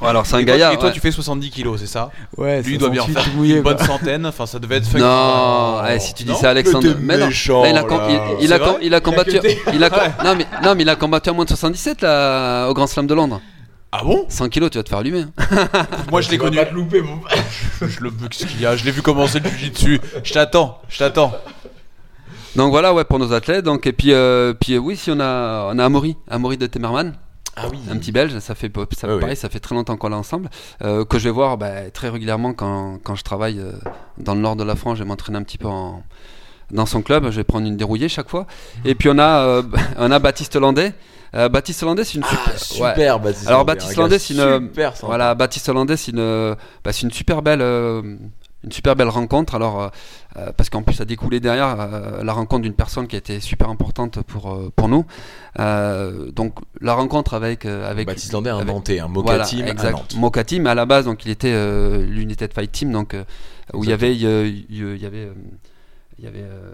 Ouais, 0.01 0.09
alors 0.09 0.27
c'est 0.27 0.35
un 0.35 0.43
gaillard. 0.43 0.73
Et 0.73 0.77
toi, 0.77 0.87
ouais. 0.89 0.93
tu 0.93 0.99
fais 0.99 1.13
70 1.13 1.51
kilos, 1.51 1.79
c'est 1.81 1.87
ça 1.87 2.11
Ouais, 2.37 2.61
Lui, 2.63 2.75
il 2.75 2.79
doit 2.79 2.89
bien 2.91 3.03
en 3.03 3.07
68 3.07 3.25
faire 3.31 3.37
mouillé, 3.37 3.57
une 3.59 3.63
bonne 3.63 3.77
quoi. 3.77 3.87
centaine. 3.87 4.27
Enfin, 4.27 4.45
ça 4.45 4.59
devait 4.59 4.79
être. 4.79 4.87
fucking- 4.89 4.99
Non, 5.01 5.81
ouais, 5.85 6.01
si 6.01 6.15
tu 6.15 6.25
dis 6.25 6.31
Non 6.33 6.37
ça, 6.37 6.51
Alexandre. 6.51 6.89
Mais 7.01 7.17
non, 7.17 7.27
méchant, 7.27 7.63
là, 7.63 7.71
il 7.71 7.77
a, 7.79 7.85
il, 8.41 8.45
il 8.45 8.53
a, 8.53 8.59
il 8.83 8.93
a 8.95 9.01
combattu. 9.01 9.39
Il 9.73 9.85
a 9.85 9.91
com- 9.91 10.01
non, 10.25 10.35
mais, 10.35 10.47
non, 10.65 10.75
mais 10.75 10.83
il 10.83 10.89
a 10.89 10.97
combattu 10.97 11.31
à 11.31 11.33
moins 11.33 11.45
de 11.45 11.49
77 11.51 12.03
là, 12.03 12.67
au 12.69 12.75
Grand 12.75 12.89
Slam 12.89 13.07
de 13.07 13.15
Londres. 13.15 13.41
Ah 13.97 14.03
bon 14.03 14.27
100 14.29 14.49
kilos, 14.49 14.71
tu 14.71 14.79
vas 14.79 14.83
te 14.83 14.89
faire 14.89 14.99
allumer. 14.99 15.21
hein. 15.21 15.69
Moi, 16.11 16.21
je 16.21 16.29
l'ai 16.29 16.37
connu. 16.37 16.59
je 17.81 18.01
le 18.01 18.11
qu'est-ce 18.11 18.47
qu'il 18.47 18.61
y 18.61 18.67
a 18.67 18.75
Je 18.75 18.85
l'ai 18.85 18.91
vu 18.91 19.03
commencer 19.03 19.39
le 19.39 19.71
dessus. 19.71 20.01
Je 20.25 20.33
t'attends, 20.33 20.81
je 20.89 20.99
t'attends. 20.99 21.33
Donc 22.57 22.73
voilà, 22.73 22.93
ouais, 22.93 23.05
pour 23.05 23.21
nos 23.21 23.33
athlètes. 23.33 23.65
Donc, 23.65 23.87
et 23.87 23.93
puis, 23.93 24.13
euh, 24.13 24.53
puis 24.53 24.75
euh, 24.75 24.79
oui, 24.79 24.97
si 24.97 25.13
on 25.13 25.21
a, 25.21 25.71
on 25.73 25.79
a 25.79 25.85
Amaury, 25.85 26.17
Amaury 26.29 26.59
de 26.59 26.67
Temerman. 26.67 27.15
Ah 27.55 27.67
oui. 27.71 27.79
un 27.89 27.97
petit 27.99 28.11
belge, 28.11 28.37
ça 28.41 28.57
fait 28.57 28.69
ça, 28.97 29.07
pareil, 29.07 29.23
ouais. 29.23 29.35
ça 29.37 29.49
fait 29.49 29.61
très 29.61 29.77
longtemps 29.77 29.97
qu'on 29.97 30.11
est 30.11 30.17
ensemble, 30.17 30.51
euh, 30.83 31.05
que 31.05 31.21
je 31.21 31.25
vais 31.25 31.31
voir 31.31 31.57
bah, 31.57 31.89
très 31.93 32.09
régulièrement 32.09 32.53
quand, 32.53 32.99
quand 33.05 33.15
je 33.15 33.23
travaille 33.23 33.61
euh, 33.61 33.71
dans 34.19 34.35
le 34.35 34.41
nord 34.41 34.57
de 34.57 34.65
la 34.65 34.75
France, 34.75 34.99
je 34.99 35.05
vais 35.05 35.09
m'entraîner 35.09 35.39
un 35.39 35.45
petit 35.45 35.59
peu 35.59 35.69
en, 35.69 36.03
dans 36.73 36.85
son 36.85 37.01
club, 37.01 37.27
je 37.31 37.37
vais 37.37 37.45
prendre 37.45 37.69
une 37.69 37.77
dérouillée 37.77 38.09
chaque 38.09 38.29
fois. 38.29 38.49
Et 38.85 38.97
puis 38.97 39.09
on 39.09 39.19
a, 39.19 39.39
euh, 39.45 39.63
on 39.99 40.11
a 40.11 40.19
Baptiste 40.19 40.57
Landais, 40.57 40.95
Euh, 41.35 41.49
Baptiste 41.49 41.83
Hollandais, 41.83 42.05
c'est 42.05 42.15
une 42.19 42.25
Ah, 42.25 42.57
super. 42.57 42.83
ouais. 42.85 42.91
super, 42.95 43.21
Baptiste 43.21 43.49
Alors, 43.49 43.65
Baptiste 43.65 43.99
Hollandais, 43.99 44.19
c'est 44.19 44.35
une- 44.35 44.69
super 44.69 44.97
sympa. 44.97 45.07
Voilà, 45.07 45.35
Baptiste 45.35 45.69
Hollandais, 45.69 45.97
c'est 45.97 46.13
une, 46.13 46.55
bah, 46.85 46.93
c'est 46.93 47.03
une 47.03 47.11
super 47.11 47.43
belle, 47.43 47.61
euh, 47.61 48.03
une 48.63 48.73
super 48.73 48.95
belle 48.97 49.09
rencontre. 49.09 49.55
Alors, 49.57 49.83
euh, 49.83 49.89
euh, 50.37 50.53
parce 50.57 50.71
qu'en 50.71 50.83
plus, 50.83 50.95
ça 50.95 51.03
a 51.03 51.07
découlé 51.07 51.41
derrière 51.41 51.77
euh, 51.79 52.23
la 52.23 52.33
rencontre 52.33 52.63
d'une 52.63 52.73
personne 52.75 53.07
qui 53.09 53.17
a 53.17 53.19
été 53.19 53.41
super 53.41 53.69
importante 53.69 54.23
pour 54.23 54.53
euh, 54.53 54.71
pour 54.77 54.89
nous. 54.89 55.05
Euh, 55.59 56.31
donc, 56.31 56.55
la 56.81 56.95
rencontre 56.95 57.35
avec 57.35 57.67
euh, 57.67 57.91
avec 57.91 58.07
Baptiste 58.07 58.33
Landais 58.33 58.51
a 58.51 58.55
inventé 58.57 59.01
un 59.01 59.09
Mocha 59.09 59.27
voilà, 59.27 59.45
Team 59.45 59.67
à 59.67 59.71
exact. 59.71 59.93
Nantes. 59.93 60.15
Mocha 60.17 60.45
Team, 60.45 60.67
à 60.67 60.75
la 60.75 60.87
base, 60.87 61.05
donc 61.05 61.25
il 61.25 61.31
était 61.31 61.53
euh, 61.53 62.05
l'unité 62.07 62.47
de 62.49 62.53
fight 62.55 62.71
team, 62.71 62.93
donc 62.93 63.15
euh, 63.15 63.25
où 63.73 63.83
il 63.85 63.91
y 63.91 63.93
avait, 63.93 64.15
il 64.15 64.21
y, 64.21 65.07
avait, 65.07 65.25
euh, 65.27 65.33
il 66.19 66.25
y 66.25 66.29
avait, 66.29 66.39
euh, 66.43 66.73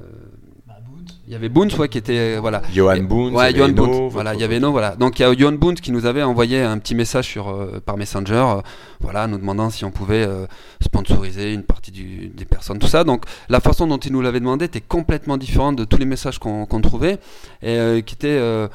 il 1.26 1.32
y 1.32 1.36
avait 1.36 1.48
Boons, 1.48 1.68
ouais, 1.78 1.88
qui 1.88 1.98
était, 1.98 2.36
euh, 2.36 2.38
voilà. 2.40 2.60
Johan 2.74 3.02
Boone, 3.04 3.34
ouais, 3.36 3.50
il 3.50 3.54
y 3.54 3.58
Johan 3.58 3.64
avait 3.66 3.72
Boone. 3.74 4.08
Voilà, 4.08 4.34
il 4.34 4.40
y 4.40 4.44
avait. 4.44 4.56
Eno, 4.56 4.72
voilà. 4.72 4.96
Donc 4.96 5.18
il 5.18 5.22
y 5.22 5.24
a 5.24 5.32
Johan 5.32 5.52
Boone 5.52 5.76
qui 5.76 5.92
nous 5.92 6.04
avait 6.06 6.22
envoyé 6.24 6.60
un 6.62 6.76
petit 6.78 6.94
message 6.96 7.26
sur, 7.26 7.48
euh, 7.50 7.80
par 7.84 7.96
Messenger, 7.96 8.34
euh, 8.34 8.60
voilà, 9.00 9.26
nous 9.28 9.38
demandant 9.38 9.70
si 9.70 9.84
on 9.84 9.90
pouvait 9.92 10.24
euh, 10.26 10.46
sponsoriser 10.82 11.52
une 11.54 11.62
partie 11.62 11.90
du- 11.92 12.28
des 12.28 12.44
personnes, 12.44 12.78
tout 12.78 12.88
ça. 12.88 13.04
Donc 13.04 13.24
la 13.48 13.60
façon 13.60 13.86
dont 13.86 13.98
il 13.98 14.12
nous 14.12 14.22
l'avait 14.22 14.40
demandé 14.40 14.64
était 14.64 14.80
complètement 14.80 15.36
différente 15.36 15.76
de 15.76 15.84
tous 15.84 15.98
les 15.98 16.04
messages 16.04 16.38
qu'on 16.38 16.66
trouvait 16.82 17.18
et 17.62 17.76
euh, 17.78 18.00
qui 18.00 18.14
était 18.14 18.28
euh, 18.28 18.68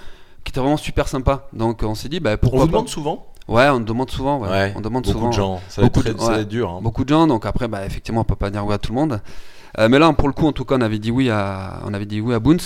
qui 0.43 0.51
était 0.51 0.59
vraiment 0.61 0.77
super 0.77 1.07
sympa. 1.07 1.47
Donc 1.53 1.81
on 1.83 1.95
s'est 1.95 2.09
dit, 2.09 2.19
bah, 2.19 2.31
On 2.33 2.37
pourquoi 2.37 2.59
vous 2.61 2.65
pas. 2.67 2.71
demande 2.73 2.89
souvent? 2.89 3.27
Ouais, 3.47 3.67
on 3.69 3.79
demande 3.79 4.09
souvent. 4.09 4.39
Ouais. 4.39 4.49
Ouais, 4.49 4.73
on 4.75 4.81
demande 4.81 5.03
beaucoup 5.03 5.17
souvent. 5.17 5.29
de 5.29 5.33
gens. 5.33 5.61
Ça 5.67 5.81
va 5.81 5.87
être, 5.87 5.93
Beaucoup 5.93 6.03
très- 6.05 6.13
de- 6.13 6.19
ça 6.19 6.25
va 6.27 6.33
ouais. 6.37 6.41
être 6.43 6.47
dur. 6.47 6.69
hein. 6.69 6.79
Beaucoup 6.81 7.03
de 7.03 7.09
gens, 7.09 7.27
donc 7.27 7.45
après, 7.45 7.67
bah, 7.67 7.85
effectivement, 7.85 8.21
on 8.21 8.23
peut 8.23 8.35
pas 8.35 8.49
dire 8.49 8.65
oui 8.65 8.73
à 8.73 8.77
tout 8.77 8.91
le 8.93 8.99
monde. 8.99 9.21
Euh, 9.77 9.89
mais 9.89 9.99
là, 9.99 10.11
pour 10.13 10.27
le 10.27 10.33
coup, 10.33 10.47
en 10.47 10.51
tout 10.51 10.65
cas, 10.65 10.75
on 10.77 10.81
avait 10.81 10.99
dit 10.99 11.11
oui 11.11 11.29
à, 11.29 11.81
on 11.85 11.93
avait 11.93 12.05
dit 12.05 12.21
oui 12.21 12.33
à 12.33 12.39
Boons. 12.39 12.57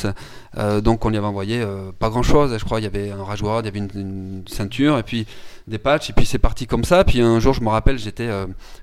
Euh, 0.57 0.81
donc, 0.81 1.05
on 1.05 1.11
y 1.11 1.17
avait 1.17 1.25
envoyé 1.25 1.61
euh, 1.61 1.91
pas 1.91 2.09
grand 2.09 2.23
chose. 2.23 2.55
Je 2.57 2.63
crois, 2.63 2.79
il 2.79 2.83
y 2.83 2.87
avait 2.87 3.11
un 3.11 3.23
rageoir, 3.23 3.61
il 3.61 3.65
y 3.65 3.67
avait 3.67 3.79
une, 3.79 4.43
ceinture, 4.47 4.97
et 4.97 5.03
puis 5.03 5.25
des 5.67 5.77
patchs, 5.77 6.09
et 6.09 6.13
puis 6.13 6.25
c'est 6.25 6.39
parti 6.39 6.67
comme 6.67 6.83
ça. 6.83 7.03
Puis 7.03 7.21
un 7.21 7.39
jour, 7.39 7.53
je 7.53 7.61
me 7.61 7.69
rappelle, 7.69 7.97
j'étais, 7.97 8.29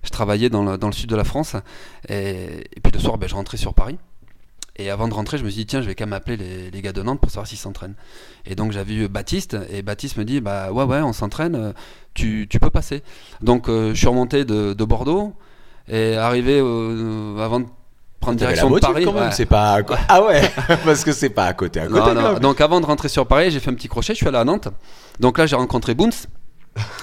je 0.03 0.11
travaillais 0.11 0.49
dans 0.49 0.65
le, 0.65 0.79
dans 0.79 0.89
le 0.89 0.93
sud 0.93 1.09
de 1.09 1.17
la 1.17 1.25
France, 1.25 1.57
et, 2.09 2.65
puis 2.83 2.93
le 2.93 2.99
soir, 2.99 3.19
ben, 3.19 3.29
je 3.29 3.35
rentrais 3.35 3.57
sur 3.57 3.75
Paris. 3.75 3.99
Et 4.79 4.91
avant 4.91 5.09
de 5.09 5.15
rentrer, 5.15 5.39
je 5.39 5.45
me 5.45 5.49
suis 5.49 5.61
dit, 5.61 5.67
tiens, 5.67 5.81
je 5.81 5.87
vais 5.87 5.95
quand 5.95 6.05
même 6.05 6.13
appeler 6.13 6.37
les, 6.37 6.71
les 6.71 6.83
gars 6.83 6.93
de 6.93 7.01
Nantes 7.03 7.19
pour 7.19 7.31
savoir 7.31 7.47
s'ils 7.47 7.57
s'entraînent. 7.57 7.95
Et 8.45 8.55
donc, 8.55 8.73
j'avais 8.73 8.95
vu 8.95 9.09
Baptiste, 9.09 9.57
et 9.71 9.81
Baptiste 9.81 10.19
me 10.19 10.25
dit, 10.25 10.41
bah 10.41 10.71
ouais, 10.71 10.85
ouais, 10.85 11.01
on 11.01 11.15
s'entraîne, 11.15 11.73
tu, 12.13 12.47
tu 12.49 12.61
peux 12.61 12.71
passer. 12.71 13.03
Donc, 13.41 13.69
euh, 13.69 13.95
je 13.95 13.99
suis 13.99 14.09
remonté 14.09 14.45
de, 14.45 14.75
de 14.75 14.85
Bordeaux, 14.85 15.33
et 15.89 16.17
arrivé 16.17 16.59
avant 16.59 17.61
de 17.61 17.67
prendre 18.27 18.41
la 18.41 18.47
direction 18.47 18.71
de 18.71 18.79
Paris. 18.81 19.05
quand 19.05 19.13
même, 19.13 19.23
ouais. 19.25 19.33
c'est 19.33 19.47
pas 19.47 19.83
co- 19.83 19.95
Ah 20.09 20.23
ouais, 20.25 20.43
parce 20.85 21.05
que 21.05 21.13
c'est 21.13 21.31
pas 21.31 21.45
à 21.47 21.53
côté 21.53 21.81
à 21.81 21.87
côté. 21.87 22.01
Non, 22.01 22.15
non. 22.15 22.39
Donc, 22.39 22.61
avant 22.61 22.81
de 22.81 22.87
rentrer 22.87 23.09
sur 23.09 23.27
Paris, 23.27 23.51
j'ai 23.51 23.61
fait 23.61 23.71
un 23.71 23.75
petit 23.75 23.89
crochet, 23.89 24.13
je 24.15 24.19
suis 24.19 24.27
allé 24.29 24.39
à 24.39 24.45
Nantes. 24.45 24.69
Donc 25.21 25.39
là, 25.39 25.47
j'ai 25.47 25.57
rencontré 25.57 25.95
Boons. 25.95 26.11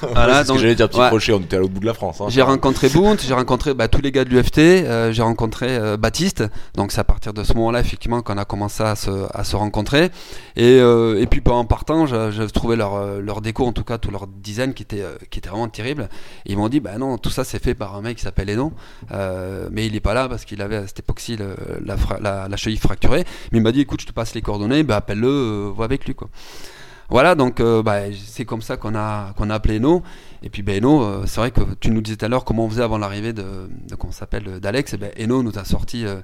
Voilà, 0.01 0.43
donc- 0.43 0.59
j'allais 0.59 0.75
dire 0.75 0.89
petit 0.89 0.99
ouais. 0.99 1.07
crochet, 1.07 1.33
on 1.33 1.39
était 1.39 1.55
à 1.55 1.59
l'autre 1.59 1.73
bout 1.73 1.79
de 1.79 1.85
la 1.85 1.93
France. 1.93 2.21
hein. 2.21 2.25
J'ai 2.29 2.41
rencontré 2.41 2.89
Boont, 2.89 3.17
j'ai 3.19 3.33
rencontré 3.33 3.73
bah, 3.73 3.87
tous 3.87 4.01
les 4.01 4.11
gars 4.11 4.23
de 4.25 4.29
l'UFT, 4.29 4.57
euh, 4.59 5.11
j'ai 5.11 5.21
rencontré 5.21 5.67
euh, 5.69 5.97
Baptiste. 5.97 6.43
Donc 6.75 6.91
c'est 6.91 6.99
à 6.99 7.03
partir 7.03 7.33
de 7.33 7.43
ce 7.43 7.53
moment-là, 7.53 7.79
effectivement, 7.79 8.21
qu'on 8.21 8.37
a 8.37 8.45
commencé 8.45 8.83
à 8.83 8.95
se, 8.95 9.09
à 9.33 9.43
se 9.43 9.55
rencontrer. 9.55 10.09
Et, 10.55 10.79
euh, 10.79 11.19
et 11.21 11.25
puis 11.27 11.41
bah, 11.41 11.53
en 11.53 11.65
partant, 11.65 12.05
je, 12.05 12.31
je 12.31 12.43
trouvais 12.43 12.75
leur, 12.75 13.19
leur 13.21 13.41
déco, 13.41 13.65
en 13.65 13.71
tout 13.71 13.83
cas 13.83 13.97
tout 13.97 14.11
leur 14.11 14.27
design, 14.27 14.73
qui 14.73 14.83
était, 14.83 15.03
qui 15.29 15.39
était 15.39 15.49
vraiment 15.49 15.67
terrible. 15.69 16.09
Et 16.45 16.51
ils 16.51 16.57
m'ont 16.57 16.69
dit, 16.69 16.79
bah 16.79 16.97
non, 16.97 17.17
tout 17.17 17.29
ça 17.29 17.43
c'est 17.43 17.61
fait 17.63 17.73
par 17.75 17.95
un 17.95 18.01
mec 18.01 18.17
qui 18.17 18.23
s'appelle 18.23 18.49
Eno, 18.49 18.73
euh, 19.11 19.67
mais 19.71 19.87
il 19.87 19.95
est 19.95 19.99
pas 20.01 20.13
là 20.13 20.27
parce 20.29 20.45
qu'il 20.45 20.61
avait 20.61 20.75
à 20.77 20.87
cette 20.87 20.99
époque-ci 20.99 21.37
le- 21.37 21.55
la, 21.83 21.97
fra- 21.97 22.19
la, 22.21 22.47
la 22.47 22.57
cheville 22.57 22.77
fracturée. 22.77 23.25
Mais 23.51 23.57
il 23.59 23.61
m'a 23.61 23.71
dit, 23.71 23.81
écoute, 23.81 24.01
je 24.01 24.07
te 24.07 24.11
passe 24.11 24.35
les 24.35 24.41
coordonnées, 24.41 24.83
bah, 24.83 24.97
appelle-le, 24.97 25.71
vois 25.73 25.85
avec 25.85 26.05
lui, 26.05 26.13
quoi. 26.13 26.29
Voilà, 27.13 27.35
donc 27.35 27.59
euh, 27.59 27.83
bah, 27.83 28.11
c'est 28.25 28.43
comme 28.43 28.63
ça 28.63 28.75
qu'on 28.75 28.95
a, 28.95 29.33
qu'on 29.33 29.51
a 29.51 29.53
appelé 29.53 29.77
Eno. 29.77 30.01
Et 30.41 30.49
puis 30.49 30.63
ben, 30.63 30.83
Eno, 30.83 31.03
euh, 31.03 31.23
c'est 31.27 31.39
vrai 31.39 31.51
que 31.51 31.61
tu 31.79 31.91
nous 31.91 32.01
disais 32.01 32.17
tout 32.17 32.25
à 32.25 32.27
l'heure 32.27 32.43
comment 32.43 32.65
on 32.65 32.69
faisait 32.71 32.81
avant 32.81 32.97
l'arrivée 32.97 33.33
de, 33.33 33.69
ça 33.87 33.97
s'appelle 34.11 34.47
euh, 34.47 34.59
d'Alex. 34.59 34.95
Et 34.95 34.97
ben, 34.97 35.11
Eno 35.19 35.43
nous 35.43 35.59
a 35.59 35.63
sorti, 35.63 36.07
euh, 36.07 36.21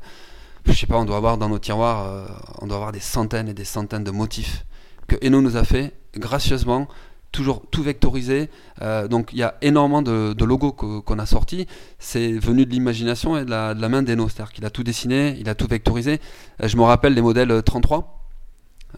je 0.65 0.73
sais 0.73 0.87
pas, 0.87 0.97
on 0.97 1.05
doit 1.05 1.17
avoir 1.17 1.37
dans 1.37 1.47
nos 1.47 1.59
tiroirs, 1.59 2.27
on 2.59 2.65
doit 2.65 2.77
avoir 2.77 2.91
des 2.91 2.99
centaines 2.99 3.47
et 3.47 3.53
des 3.53 3.65
centaines 3.65 4.03
de 4.03 4.09
motifs 4.09 4.65
que 5.07 5.15
Eno 5.23 5.41
nous 5.41 5.57
a 5.57 5.63
fait 5.63 5.93
gracieusement, 6.17 6.87
toujours 7.31 7.61
tout 7.69 7.83
vectorisé. 7.83 8.49
Donc 9.11 9.29
il 9.31 9.37
y 9.37 9.43
a 9.43 9.57
énormément 9.61 10.01
de, 10.01 10.43
logos 10.43 10.71
qu'on 10.71 11.19
a 11.19 11.25
sortis. 11.27 11.67
C'est 11.99 12.31
venu 12.31 12.65
de 12.65 12.71
l'imagination 12.71 13.37
et 13.37 13.45
de 13.45 13.51
la, 13.51 13.75
de 13.75 13.81
la 13.81 13.89
main 13.89 14.01
d'Eno, 14.01 14.27
c'est-à-dire 14.27 14.53
qu'il 14.53 14.65
a 14.65 14.71
tout 14.71 14.83
dessiné, 14.83 15.37
il 15.39 15.49
a 15.49 15.53
tout 15.53 15.67
vectorisé. 15.67 16.19
Je 16.63 16.75
me 16.77 16.81
rappelle 16.81 17.13
les 17.13 17.21
modèles 17.21 17.51
euh, 17.51 17.61
33. 17.61 18.18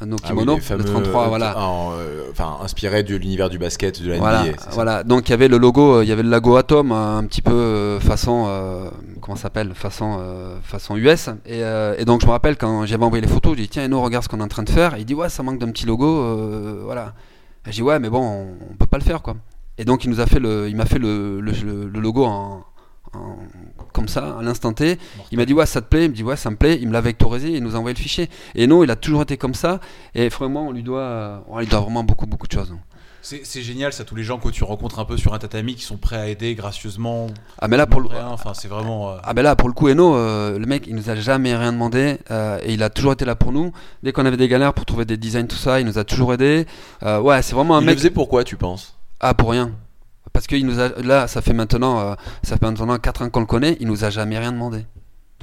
Nos 0.05 0.15
Ah 0.23 0.29
oui, 0.31 0.39
kimonos, 0.39 0.59
fameux, 0.61 0.83
le 0.83 0.89
33, 0.89 1.23
euh, 1.25 1.27
voilà. 1.27 1.59
en, 1.59 1.91
euh, 1.93 2.23
enfin, 2.31 2.57
inspiré 2.63 3.03
de 3.03 3.15
l'univers 3.15 3.49
du 3.49 3.59
basket, 3.59 4.01
de 4.01 4.09
la 4.11 4.17
Voilà, 4.17 4.45
NBA. 4.45 4.57
ça 4.57 4.69
voilà. 4.71 5.03
Donc 5.03 5.27
il 5.27 5.31
y 5.31 5.33
avait 5.33 5.47
le 5.49 5.57
logo, 5.57 5.97
euh, 5.97 6.03
il 6.03 6.09
y 6.09 6.11
avait 6.11 6.23
le 6.23 6.29
logo 6.29 6.55
Atom, 6.55 6.91
un 6.91 7.23
petit 7.25 7.41
peu 7.43 7.99
façon, 8.01 8.45
euh, 8.47 8.89
comment 9.21 9.35
ça 9.35 9.43
s'appelle, 9.43 9.73
façon, 9.75 10.17
euh, 10.19 10.55
façon 10.63 10.95
US. 10.97 11.29
Et, 11.45 11.59
et 11.59 12.05
donc 12.05 12.21
je 12.21 12.25
me 12.25 12.31
rappelle 12.31 12.57
quand 12.57 12.85
j'avais 12.85 13.03
envoyé 13.05 13.21
les 13.21 13.27
photos, 13.31 13.55
j'ai 13.57 13.63
dit 13.63 13.69
tiens, 13.69 13.85
Eno, 13.85 14.01
regarde 14.01 14.23
ce 14.23 14.29
qu'on 14.29 14.39
est 14.39 14.43
en 14.43 14.47
train 14.47 14.63
de 14.63 14.69
faire. 14.71 14.95
Et 14.95 14.99
il 15.01 15.05
dit 15.05 15.13
ouais, 15.13 15.29
ça 15.29 15.43
manque 15.43 15.59
d'un 15.59 15.69
petit 15.71 15.85
logo, 15.85 16.81
voilà. 16.85 17.13
J'ai 17.65 17.71
dit 17.73 17.81
ouais, 17.83 17.99
mais 17.99 18.09
bon, 18.09 18.21
on, 18.23 18.47
on 18.71 18.75
peut 18.75 18.87
pas 18.87 18.97
le 18.97 19.03
faire 19.03 19.21
quoi. 19.21 19.35
Et 19.77 19.85
donc 19.85 20.03
il 20.03 20.09
nous 20.09 20.19
a 20.19 20.25
fait 20.25 20.39
le, 20.39 20.67
il 20.69 20.75
m'a 20.75 20.85
fait 20.85 20.99
le, 20.99 21.39
le, 21.41 21.51
le- 21.51 21.87
le 21.89 21.99
logo 21.99 22.25
en, 22.25 22.63
en- 23.13 23.37
comme 23.93 24.07
ça, 24.07 24.37
à 24.39 24.41
l'instant 24.41 24.73
T. 24.73 24.97
Il 25.31 25.37
m'a 25.37 25.45
dit 25.45 25.53
ouais, 25.53 25.65
ça 25.65 25.81
te 25.81 25.87
plaît. 25.87 26.05
Il 26.05 26.11
me 26.11 26.15
dit 26.15 26.23
ouais, 26.23 26.35
ça 26.37 26.49
me 26.49 26.55
plaît. 26.55 26.77
Il 26.81 26.87
me 26.87 26.93
l'a 26.93 27.01
vectorisé, 27.01 27.49
il 27.51 27.63
nous 27.63 27.75
a 27.75 27.79
envoyé 27.79 27.93
le 27.95 27.99
fichier. 28.01 28.29
Et 28.55 28.67
non, 28.67 28.83
il 28.83 28.91
a 28.91 28.95
toujours 28.95 29.23
été 29.23 29.37
comme 29.37 29.53
ça. 29.53 29.79
Et 30.15 30.29
vraiment, 30.29 30.67
on 30.67 30.71
lui 30.71 30.83
doit, 30.83 31.43
on 31.49 31.59
lui 31.59 31.67
doit 31.67 31.79
vraiment 31.81 32.03
beaucoup, 32.03 32.25
beaucoup 32.27 32.47
de 32.47 32.53
choses. 32.53 32.73
C'est 33.23 33.41
c'est 33.45 33.61
génial, 33.61 33.93
ça, 33.93 34.03
tous 34.03 34.15
les 34.15 34.23
gens 34.23 34.39
que 34.39 34.49
tu 34.49 34.63
rencontres 34.63 34.97
un 34.97 35.05
peu 35.05 35.15
sur 35.15 35.35
un 35.35 35.37
tatami 35.37 35.75
qui 35.75 35.83
sont 35.83 35.97
prêts 35.97 36.15
à 36.15 36.27
aider 36.27 36.55
gracieusement. 36.55 37.27
Ah 37.59 37.67
mais 37.67 37.77
là 37.77 37.85
pour 37.85 38.01
le, 38.01 38.07
rien, 38.07 38.25
enfin, 38.29 38.53
c'est 38.55 38.67
vraiment. 38.67 39.11
euh, 39.11 39.17
Ah 39.23 39.35
ben 39.35 39.43
là 39.43 39.55
pour 39.55 39.67
le 39.67 39.75
coup 39.75 39.89
Eno, 39.89 40.15
euh, 40.15 40.57
le 40.57 40.65
mec 40.65 40.85
il 40.87 40.95
nous 40.95 41.07
a 41.07 41.15
jamais 41.15 41.55
rien 41.55 41.71
demandé 41.71 42.17
euh, 42.31 42.57
et 42.63 42.73
il 42.73 42.81
a 42.81 42.89
toujours 42.89 43.13
été 43.13 43.23
là 43.25 43.35
pour 43.35 43.51
nous. 43.51 43.71
Dès 44.01 44.11
qu'on 44.11 44.25
avait 44.25 44.37
des 44.37 44.47
galères 44.47 44.73
pour 44.73 44.85
trouver 44.87 45.05
des 45.05 45.17
designs 45.17 45.45
tout 45.45 45.55
ça, 45.55 45.79
il 45.79 45.85
nous 45.85 45.99
a 45.99 46.03
toujours 46.03 46.33
aidé. 46.33 46.65
Euh, 47.03 47.19
ouais 47.19 47.43
c'est 47.43 47.53
vraiment 47.53 47.75
un 47.75 47.81
Il 47.81 47.85
le 47.85 47.91
mec 47.91 47.97
faisait 47.99 48.09
pourquoi, 48.09 48.43
tu 48.43 48.55
penses? 48.57 48.97
Ah 49.19 49.35
pour 49.35 49.51
rien. 49.51 49.69
Parce 50.41 50.47
qu'il 50.47 50.65
nous 50.65 50.79
a 50.79 50.89
là 51.03 51.27
ça 51.27 51.43
fait 51.43 51.53
maintenant 51.53 51.99
euh, 51.99 52.15
ça 52.41 52.57
fait 52.57 52.65
maintenant 52.65 52.97
4 52.97 53.21
ans 53.21 53.29
qu'on 53.29 53.41
le 53.41 53.45
connaît, 53.45 53.77
il 53.79 53.85
nous 53.87 54.03
a 54.05 54.09
jamais 54.09 54.39
rien 54.39 54.51
demandé. 54.51 54.85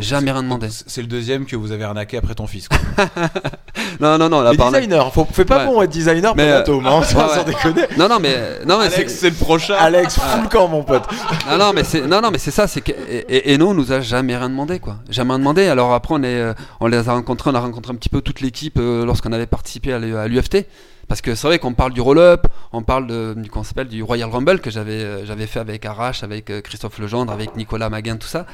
Jamais 0.01 0.31
rien 0.33 0.43
demandé. 0.45 0.69
c'est 0.71 1.01
le 1.03 1.07
deuxième 1.09 1.45
que 1.47 1.55
vous 1.57 1.71
avez 1.73 1.83
arnaqué 1.85 2.17
après 2.19 2.35
ton 2.35 2.47
fils. 2.49 2.69
quoi. 2.69 2.79
Non 4.01 4.19
non 4.19 4.29
non 4.29 4.41
là 4.43 4.53
par 4.55 4.71
là- 4.73 4.81
designers, 4.81 5.09
faut, 5.13 5.25
fais 5.31 5.45
pas 5.45 5.59
Ouais. 5.59 5.67
bon 5.67 5.83
être 5.83 5.91
designer 5.91 6.35
Mais, 6.37 6.51
euh, 6.51 6.63
Tom, 6.65 6.85
hein, 6.87 7.03
sans 7.03 7.19
ouais, 7.29 7.45
déconner. 7.45 7.83
Non 7.97 8.09
non 8.09 8.19
mais 8.21 8.35
non 8.67 8.79
mais 8.79 8.87
Alex, 8.93 9.15
c'est 9.15 9.31
le 9.31 9.37
prochain. 9.37 9.75
Alex, 9.79 10.19
full 10.19 10.49
camp, 10.49 10.67
mon 10.69 10.83
pote. 10.83 11.05
non 11.49 11.59
non 11.59 11.73
mais 11.73 11.85
c'est 11.85 12.01
non 12.07 12.21
non 12.21 12.31
mais 12.33 12.39
c'est 12.39 12.51
ça 12.51 12.67
c'est 12.67 12.81
que 12.81 12.91
et, 12.93 13.53
et- 13.53 13.55
Eno 13.55 13.73
nous 13.75 13.93
a 13.93 14.01
jamais 14.01 14.37
rien 14.37 14.49
demandé 14.51 14.81
quoi 14.81 14.97
jamais 15.11 15.31
rien 15.31 15.39
demandé 15.39 15.67
alors 15.69 15.93
après 15.95 16.15
on 16.17 16.23
est 16.25 16.41
euh, 16.41 16.55
on 16.81 16.87
les 16.89 17.09
a 17.09 17.13
rencontrés 17.13 17.51
on 17.51 17.55
a 17.55 17.61
rencontré 17.61 17.93
un 17.93 17.97
petit 17.97 18.09
peu 18.09 18.21
toute 18.21 18.41
l'équipe 18.41 18.79
euh, 18.79 19.05
lorsqu'on 19.07 19.33
avait 19.33 19.47
participé 19.47 19.93
à 19.93 19.99
l'UFT 20.29 20.67
parce 21.09 21.21
que 21.21 21.35
c'est 21.35 21.47
vrai 21.47 21.59
qu'on 21.59 21.75
parle 21.75 21.93
du 21.93 22.01
roll-up 22.01 22.47
on 22.73 22.83
parle 22.83 23.07
de, 23.07 23.35
du 23.37 23.51
qu'on 23.51 23.65
s'appelle 23.65 23.89
du 23.89 24.03
Royal 24.03 24.29
Rumble 24.31 24.61
que 24.61 24.71
j'avais 24.71 25.03
euh, 25.03 25.25
j'avais 25.27 25.47
fait 25.47 25.61
avec 25.61 25.85
Arrache 25.85 26.23
avec 26.23 26.51
euh, 26.51 26.61
Christophe 26.61 26.99
Legendre 26.99 27.33
avec 27.33 27.57
Nicolas 27.57 27.89
Maguin 27.91 28.17
tout 28.17 28.29
ça 28.29 28.47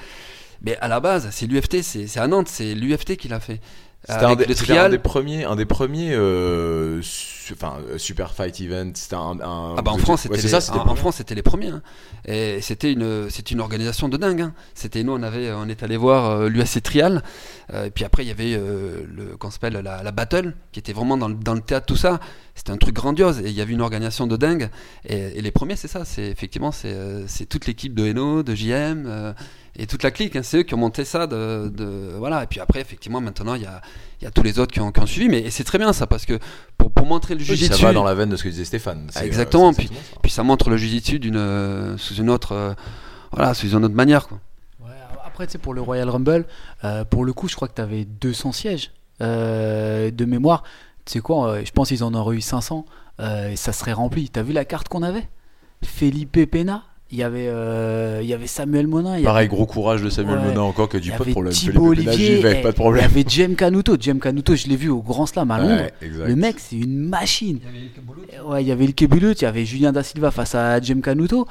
mais 0.63 0.77
à 0.81 0.89
la 0.89 1.01
base 1.01 1.29
c'est 1.33 1.47
l'UFT 1.47 1.83
c'est 1.83 2.07
c'est 2.07 2.21
à 2.21 2.27
Nantes 2.27 2.49
c'est 2.49 2.75
l'UFT 2.75 3.17
qui 3.17 3.29
l'a 3.29 3.41
fait 3.41 3.61
C'était 4.07 4.25
un, 4.25 4.37
des- 4.37 4.45
un 4.95 4.99
premiers, 4.99 5.45
un 5.45 5.57
des 5.57 5.65
premiers 5.65 6.13
euh, 6.15 7.01
su- 7.01 7.55
enfin, 7.55 7.77
super 7.97 8.35
fight 8.35 8.61
event. 8.61 8.91
C'était 8.95 9.17
un, 9.17 9.39
un- 9.41 9.75
Ah 9.79 9.83
bah 9.83 9.93
en 9.93 9.97
France 9.99 10.21
c'était 10.23 10.37
ouais, 10.37 10.43
les, 10.43 10.49
ça, 10.49 10.61
c'était 10.61 10.79
en. 10.79 10.95
France 10.95 11.17
c'était 11.17 11.35
les 11.35 11.43
premiers 11.43 11.69
hein. 11.71 11.81
et 12.27 12.61
c'était 12.61 12.93
une 12.93 13.31
c'était 13.31 13.55
une 13.55 13.61
organisation 13.63 14.11
de 14.11 14.19
dingue 14.19 14.43
hein. 14.43 14.53
c'était 14.75 15.03
nous 15.05 15.13
on 15.13 15.23
avait 15.23 15.51
on 15.53 15.69
est 15.69 15.83
allé 15.83 15.97
voir 15.97 16.31
euh, 16.31 16.49
l'USC 16.51 16.83
Trial 16.83 17.23
euh, 17.73 17.87
et 17.87 17.91
puis 17.91 18.05
après 18.05 18.25
il 18.25 18.29
y 18.29 18.31
avait 18.31 18.53
le 18.59 19.37
qu'on 19.39 19.51
s'appelle 19.51 19.73
la, 19.83 20.03
la 20.03 20.13
battle 20.13 20.55
qui 20.73 20.81
était 20.81 20.93
vraiment 20.93 21.17
dans 21.17 21.31
dans 21.31 21.55
le 21.55 21.63
théâtre 21.63 21.87
tout 21.87 21.97
ça 21.97 22.21
c'était 22.55 22.71
un 22.71 22.77
truc 22.77 22.95
grandiose 22.95 23.41
et 23.41 23.49
il 23.49 23.53
y 23.55 23.61
avait 23.61 23.73
une 23.73 23.81
organisation 23.81 24.27
de 24.27 24.37
dingue 24.37 24.71
et, 25.07 25.17
et 25.39 25.43
les 25.43 25.51
premiers 25.51 25.77
c'est 25.77 25.89
ça 25.89 26.05
c'est 26.05 26.27
effectivement 26.29 26.71
c'est 26.73 26.93
euh, 26.93 27.25
c'est 27.27 27.47
toute 27.47 27.67
l'équipe 27.67 27.95
de 27.95 28.05
Eno 28.07 28.43
de 28.43 28.55
JM 28.55 29.05
euh, 29.07 29.33
et 29.77 29.87
toute 29.89 30.03
la 30.05 30.11
clique 30.13 30.37
hein. 30.37 30.43
c'est 30.45 30.59
eux 30.59 30.63
qui 30.63 30.73
ont 30.75 30.79
monté 30.79 31.05
ça 31.05 31.27
de, 31.27 31.69
de- 31.69 32.15
voilà 32.17 32.45
et 32.45 32.47
puis 32.47 32.61
après 32.61 32.81
effectivement 32.81 33.21
maintenant 33.21 33.55
il 33.55 33.63
y 33.63 33.67
a 33.67 33.81
il 34.21 34.25
y 34.25 34.27
a 34.29 34.31
tous 34.31 34.43
les 34.45 34.59
autres 34.61 34.73
qui 34.73 34.81
ont, 34.81 34.93
qui 34.93 35.01
ont 35.01 35.07
suivi 35.07 35.29
mais 35.29 35.41
et 35.41 35.51
c'est 35.51 35.65
très 35.65 35.79
bien 35.79 35.93
ça 35.93 36.07
parce 36.07 36.27
que 36.27 36.39
pour, 36.79 36.91
pour 36.93 37.07
montrer 37.07 37.35
le 37.35 37.41
Oui, 37.41 37.47
jiu-jitsu 37.47 37.75
ça 37.81 37.87
va 37.89 37.93
dans 37.93 38.05
la 38.05 38.15
veine 38.15 38.29
de 38.31 38.37
ce 38.37 38.45
que 38.45 38.49
disait 38.49 38.65
Stéphane. 38.65 39.09
C'est, 39.11 39.23
euh, 39.23 39.27
Exactement, 39.27 39.73
puis- 39.75 39.87
exactement 39.87 40.07
ça. 40.15 40.21
puis 40.23 40.31
ça 40.33 40.43
montre 40.45 40.71
le 40.71 40.77
jiu-jitsu 40.77 41.19
d'une 41.19 41.97
sous 41.99 42.15
une 42.15 42.31
autre 42.31 42.53
euh, 42.53 42.73
voilà 43.33 43.53
sous 43.55 43.69
une 43.69 43.85
autre 43.85 43.95
manière 43.97 44.29
quoi. 44.29 44.39
Ouais, 44.81 44.93
après, 45.27 45.47
tu 45.47 45.53
sais, 45.53 45.59
pour 45.59 45.75
le 45.75 45.81
Royal 45.81 46.09
Rumble, 46.09 46.45
euh, 46.85 47.05
pour 47.05 47.25
le 47.25 47.33
coup, 47.33 47.49
je 47.49 47.57
crois 47.57 47.67
que 47.67 47.75
tu 47.75 47.83
avais 47.83 48.05
200 48.05 48.53
sièges 48.53 48.93
euh, 49.21 50.11
de 50.13 50.25
mémoire. 50.25 50.63
Tu 51.07 51.13
sais 51.15 51.21
quoi, 51.21 51.49
euh, 51.51 51.63
je 51.65 51.71
pense 51.73 51.89
qu'ils 51.89 52.03
en 52.05 52.15
auraient 52.15 52.37
eu 52.37 52.41
500 52.41 52.85
euh, 53.21 53.51
et 53.51 53.57
ça 53.57 53.73
serait 53.73 53.93
rempli. 53.93 54.29
T'as 54.31 54.43
vu 54.43 54.53
la 54.53 54.65
carte 54.65 54.89
qu'on 54.89 55.03
avait? 55.03 55.29
Felipe 55.85 56.51
Pena, 56.51 56.83
Il 57.11 57.19
y 57.19 57.23
avait, 57.23 57.47
euh, 57.49 58.21
il 58.23 58.29
y 58.29 58.33
avait 58.33 58.47
Samuel 58.47 58.87
Monin. 58.87 59.19
Il 59.19 59.25
Pareil, 59.25 59.47
gros 59.49 59.67
courage 59.67 60.03
de 60.03 60.09
Samuel 60.09 60.39
Ouais. 60.39 60.45
Monin 60.47 60.63
encore 60.63 60.89
qui 60.89 60.97
a 60.97 60.99
il 60.99 61.03
dit 61.03 61.11
pas 61.11 61.19
de 61.19 61.23
avait 61.25 61.33
problème. 61.33 61.53
Thibaut 61.53 61.89
Olivier. 61.89 62.41
vais, 62.41 62.59
eh, 62.59 62.63
pas 62.63 62.69
de 62.71 62.75
Il 62.75 62.79
y 62.79 62.81
problème. 62.81 63.05
avait 63.05 63.25
Jem 63.29 63.55
Canuto. 63.55 63.97
Jem 64.01 64.19
Canuto, 64.19 64.57
je 64.57 64.67
l'ai 64.67 64.77
vu 64.77 64.89
au 64.89 65.03
Grand 65.03 65.27
Slam 65.27 65.51
à 65.51 65.59
Londres. 65.59 65.83
Ouais. 66.01 66.09
Le 66.27 66.35
mec, 66.35 66.57
c'est 66.59 66.77
une 66.77 66.97
machine. 66.97 67.61
Ouais, 68.47 68.63
il 68.65 68.69
y 68.69 68.73
avait 68.73 68.87
le 68.87 69.07
Bulut, 69.07 69.33
il 69.33 69.43
y 69.43 69.45
avait 69.47 69.65
Julien 69.67 69.93
Da 69.93 70.03
Silva 70.03 70.31
face 70.31 70.55
à 70.55 70.81
Jem 70.81 71.03
Canuto. 71.03 71.47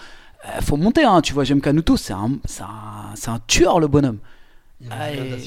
Euh, 0.45 0.61
faut 0.61 0.75
monter, 0.77 1.03
hein, 1.03 1.21
tu 1.21 1.33
vois, 1.33 1.43
Jem 1.43 1.61
Canuto, 1.61 1.95
c'est 1.95 2.13
un, 2.13 2.31
c'est 2.45 2.63
un, 2.63 3.13
c'est 3.15 3.29
un 3.29 3.39
tueur, 3.47 3.79
le 3.79 3.87
bonhomme. 3.87 4.17
Il 4.85 4.89
y 4.89 4.91
Ah, 4.91 5.03
avait. 5.03 5.19
Ouais, 5.21 5.37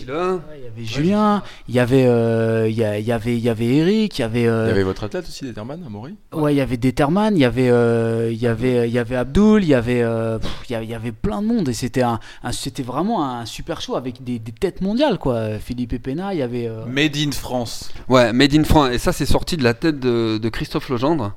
il 0.58 0.64
y 0.64 0.66
avait 0.66 0.84
Julien, 0.84 1.42
il 1.68 1.74
y 1.74 1.78
avait, 1.78 2.06
euh, 2.06 2.66
il 2.70 2.74
y, 2.74 2.82
a- 2.82 2.98
il 2.98 3.04
y 3.04 3.12
avait, 3.12 3.36
il 3.36 3.42
y 3.44 3.50
avait 3.50 3.66
Eric, 3.66 4.18
il 4.18 4.22
y 4.22 4.24
avait, 4.24 4.46
euh, 4.46 4.64
Il 4.64 4.68
y 4.68 4.72
avait 4.72 4.82
votre 4.82 5.04
athlète 5.04 5.26
aussi, 5.28 5.44
Determan, 5.44 5.82
Amaury 5.86 6.14
ouais, 6.32 6.54
il 6.54 6.56
y 6.56 6.60
avait 6.62 6.78
Determan, 6.78 7.36
il 7.36 7.40
y 7.40 7.44
avait, 7.44 7.68
euh, 7.68 8.30
il 8.32 8.38
y 8.38 8.46
avait, 8.46 8.88
il 8.88 8.94
y 8.94 8.98
avait 8.98 9.16
Abdul, 9.16 9.62
il 9.62 9.68
y 9.68 9.74
avait, 9.74 10.00
euh, 10.02 10.38
pff, 10.38 10.50
il 10.68 10.72
y 10.72 10.74
avait, 10.76 10.84
il 10.86 10.90
y 10.90 10.94
avait 10.94 11.12
plein 11.12 11.42
de 11.42 11.46
monde 11.48 11.68
et 11.68 11.74
c'était 11.74 12.00
un, 12.02 12.18
un- 12.42 12.52
c'était 12.52 12.82
vraiment 12.82 13.28
un 13.30 13.44
super 13.44 13.82
show 13.82 13.94
avec 13.96 14.24
des, 14.24 14.38
des 14.38 14.52
têtes 14.52 14.80
mondiales, 14.80 15.18
quoi. 15.18 15.58
Philippe 15.58 16.02
Pena, 16.02 16.32
il 16.32 16.38
y 16.38 16.42
avait. 16.42 16.66
euh, 16.66 16.86
Made 16.86 17.16
in 17.16 17.32
France. 17.32 17.90
Ouais, 18.08 18.32
Made 18.32 18.54
in 18.54 18.64
France. 18.64 18.88
Et 18.94 18.98
ça, 18.98 19.12
c'est 19.12 19.26
sorti 19.26 19.58
de 19.58 19.64
la 19.64 19.74
tête 19.74 20.00
de, 20.00 20.38
de 20.38 20.48
Christophe 20.48 20.88
Legendre, 20.88 21.34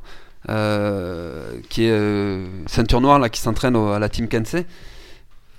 euh, 0.47 1.59
qui 1.69 1.83
est 1.85 1.91
euh, 1.91 2.45
ceinture 2.67 3.01
noire 3.01 3.19
là, 3.19 3.29
qui 3.29 3.41
s'entraîne 3.41 3.75
au- 3.75 3.89
à 3.89 3.99
la 3.99 4.07
Team 4.09 4.27
Kensei, 4.27 4.65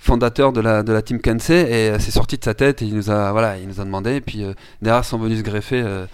fondateur 0.01 0.51
de 0.51 0.59
la, 0.61 0.81
de 0.83 0.91
la 0.91 1.01
Team 1.01 1.21
Kensei. 1.21 1.53
Et 1.69 1.89
euh, 1.91 1.99
c'est 1.99 2.11
sorti 2.11 2.37
de 2.37 2.43
sa 2.43 2.53
tête 2.55 2.81
et 2.81 2.85
il 2.85 2.95
nous 2.95 3.09
a, 3.11 3.31
voilà, 3.31 3.57
il 3.57 3.67
nous 3.67 3.79
a 3.79 3.85
demandé. 3.85 4.15
Et 4.15 4.21
puis 4.21 4.43
euh, 4.43 4.53
derrière 4.81 5.05
sont 5.05 5.17
venus 5.19 5.37
se 5.37 5.43
greffer 5.43 5.81
euh, 5.85 6.05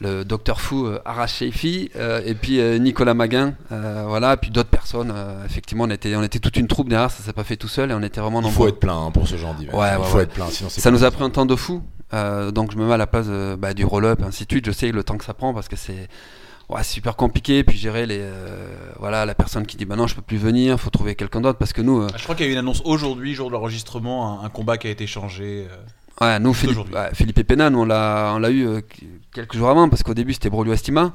le 0.00 0.24
docteur 0.24 0.60
fou 0.60 0.86
euh, 0.86 0.98
Arash 1.04 1.34
Sheifi 1.34 1.90
euh, 1.96 2.22
et 2.24 2.34
puis 2.34 2.58
euh, 2.58 2.78
Nicolas 2.78 3.14
Maguin. 3.14 3.54
voilà, 3.70 4.32
et 4.32 4.36
puis 4.38 4.50
d'autres 4.50 4.70
personnes. 4.70 5.12
effectivement, 5.44 5.84
on 5.84 5.90
était, 5.90 6.16
on 6.16 6.22
était 6.22 6.38
toute 6.38 6.56
une 6.56 6.66
troupe 6.66 6.88
derrière, 6.88 7.10
ça 7.10 7.22
s'est 7.22 7.34
pas 7.34 7.44
fait 7.44 7.56
tout 7.56 7.68
seul 7.68 7.90
et 7.90 7.94
on 7.94 8.02
était 8.02 8.20
vraiment 8.20 8.40
Il 8.40 8.44
nombreux. 8.44 8.56
faut 8.56 8.68
être 8.68 8.80
plein 8.80 8.96
hein, 9.06 9.10
pour 9.12 9.28
ce 9.28 9.36
genre 9.36 9.54
d'event. 9.54 9.78
Ouais, 9.78 9.90
Il 9.94 9.98
ouais, 10.00 10.06
faut 10.06 10.16
ouais. 10.16 10.22
être 10.24 10.32
plein, 10.32 10.48
sinon 10.48 10.70
Ça 10.70 10.90
nous 10.90 11.04
a 11.04 11.10
pris 11.10 11.22
un 11.22 11.30
temps 11.30 11.46
de 11.46 11.54
fou. 11.54 11.82
Donc 12.12 12.72
je 12.72 12.76
me 12.78 12.86
mets 12.86 12.94
à 12.94 12.96
la 12.98 13.06
place 13.06 13.26
bah, 13.58 13.74
du 13.74 13.84
roll-up, 13.84 14.22
ainsi 14.26 14.44
de 14.46 14.52
suite. 14.52 14.66
Je 14.66 14.72
sais 14.72 14.90
le 14.90 15.04
temps 15.04 15.16
que 15.18 15.24
ça 15.24 15.34
prend 15.34 15.54
parce 15.54 15.68
que 15.68 15.76
c'est 15.76 16.08
ouais, 16.74 16.82
c'est 16.82 16.92
super 16.94 17.16
compliqué. 17.16 17.62
Puis 17.64 17.76
gérer 17.78 18.06
les, 18.06 18.18
euh, 18.20 18.66
voilà, 18.98 19.24
la 19.26 19.34
personne 19.34 19.66
qui 19.66 19.76
dit 19.76 19.84
bah 19.84 19.96
non, 19.96 20.06
je 20.06 20.14
peux 20.14 20.22
plus 20.22 20.36
venir, 20.38 20.78
faut 20.78 20.90
trouver 20.90 21.14
quelqu'un 21.14 21.40
d'autre 21.40 21.58
parce 21.58 21.72
que 21.72 21.82
nous, 21.82 22.02
euh, 22.02 22.08
Ah, 22.12 22.16
Je 22.18 22.22
crois 22.24 22.34
qu'il 22.34 22.44
y 22.46 22.48
a 22.48 22.50
eu 22.50 22.52
une 22.52 22.58
annonce 22.58 22.82
aujourd'hui, 22.84 23.34
jour 23.34 23.48
de 23.48 23.52
l'enregistrement, 23.52 24.40
un, 24.40 24.44
un 24.44 24.48
combat 24.48 24.78
qui 24.78 24.86
a 24.88 24.90
été 24.90 25.06
changé. 25.06 25.66
euh. 25.70 26.24
ouais, 26.26 26.38
nous 26.40 26.54
Philippe, 26.54 26.78
ouais, 26.94 27.10
Philippe 27.14 27.46
Pena, 27.46 27.70
nous 27.70 27.80
on 27.80 27.84
l'a, 27.84 28.32
on 28.34 28.38
l'a 28.38 28.50
eu 28.50 28.66
euh, 28.66 28.80
quelques 29.32 29.56
jours 29.56 29.68
avant 29.70 29.88
parce 29.88 30.02
qu'au 30.02 30.14
début 30.14 30.32
c'était 30.34 30.50
Brolio 30.50 30.72
Estima. 30.72 31.12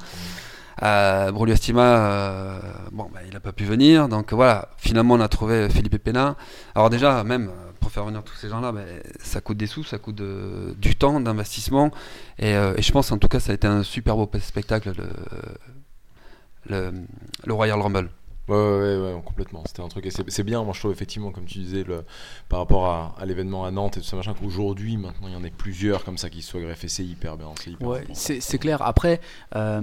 Brolio 0.80 1.54
Estima, 1.54 2.60
bon, 2.92 3.08
bah, 3.12 3.20
il 3.28 3.34
a 3.36 3.40
pas 3.40 3.52
pu 3.52 3.64
venir. 3.64 4.08
Donc 4.08 4.32
voilà, 4.32 4.68
finalement 4.76 5.14
on 5.14 5.20
a 5.20 5.28
trouvé 5.28 5.68
Philippe 5.68 5.98
Pena. 6.02 6.36
Alors 6.74 6.88
déjà, 6.90 7.24
même 7.24 7.50
pour 7.80 7.90
faire 7.90 8.04
venir 8.04 8.22
tous 8.22 8.34
ces 8.34 8.48
gens-là, 8.48 8.72
bah, 8.72 8.82
ça 9.20 9.40
coûte 9.40 9.56
des 9.56 9.66
sous, 9.66 9.84
ça 9.84 9.98
coûte 9.98 10.16
de- 10.16 10.74
du 10.78 10.96
temps, 10.96 11.20
d'investissement. 11.20 11.90
Et, 12.38 12.54
euh, 12.54 12.74
et 12.76 12.82
je 12.82 12.92
pense 12.92 13.10
en 13.12 13.18
tout 13.18 13.28
cas 13.28 13.40
ça 13.40 13.52
a 13.52 13.54
été 13.54 13.66
un 13.66 13.82
super 13.82 14.16
beau 14.16 14.28
spectacle, 14.40 14.92
le, 14.96 15.08
le, 16.68 16.92
le 17.46 17.52
Royal 17.52 17.80
Rumble. 17.80 18.10
Ouais, 18.48 18.54
ouais, 18.56 18.96
ouais, 18.96 19.12
ouais, 19.14 19.22
complètement. 19.26 19.62
C'était 19.66 19.82
un 19.82 19.88
truc. 19.88 20.06
Et 20.06 20.10
c'est 20.10 20.42
bien, 20.42 20.62
moi 20.64 20.72
je 20.72 20.78
trouve 20.80 20.90
effectivement, 20.92 21.30
comme 21.32 21.44
tu 21.44 21.58
disais, 21.58 21.84
le, 21.84 22.04
par 22.48 22.60
rapport 22.60 22.86
à, 22.86 23.14
à 23.20 23.26
l'événement 23.26 23.66
à 23.66 23.70
Nantes 23.70 23.98
et 23.98 24.00
tout 24.00 24.06
ça, 24.06 24.16
machin, 24.16 24.32
qu'aujourd'hui, 24.38 24.96
maintenant, 24.96 25.28
il 25.28 25.34
y 25.34 25.36
en 25.36 25.44
ait 25.44 25.50
plusieurs 25.50 26.02
comme 26.02 26.16
ça 26.16 26.30
qui 26.30 26.40
se 26.40 26.50
soient 26.52 26.62
greffés. 26.62 26.88
C'est 26.88 27.04
hyper 27.04 27.36
bien. 27.36 27.48
C'est 27.62 27.72
hyper 27.72 27.86
Ouais, 27.86 28.06
c'est 28.14 28.58
clair. 28.58 28.80
Après, 28.80 29.20
euh, 29.54 29.82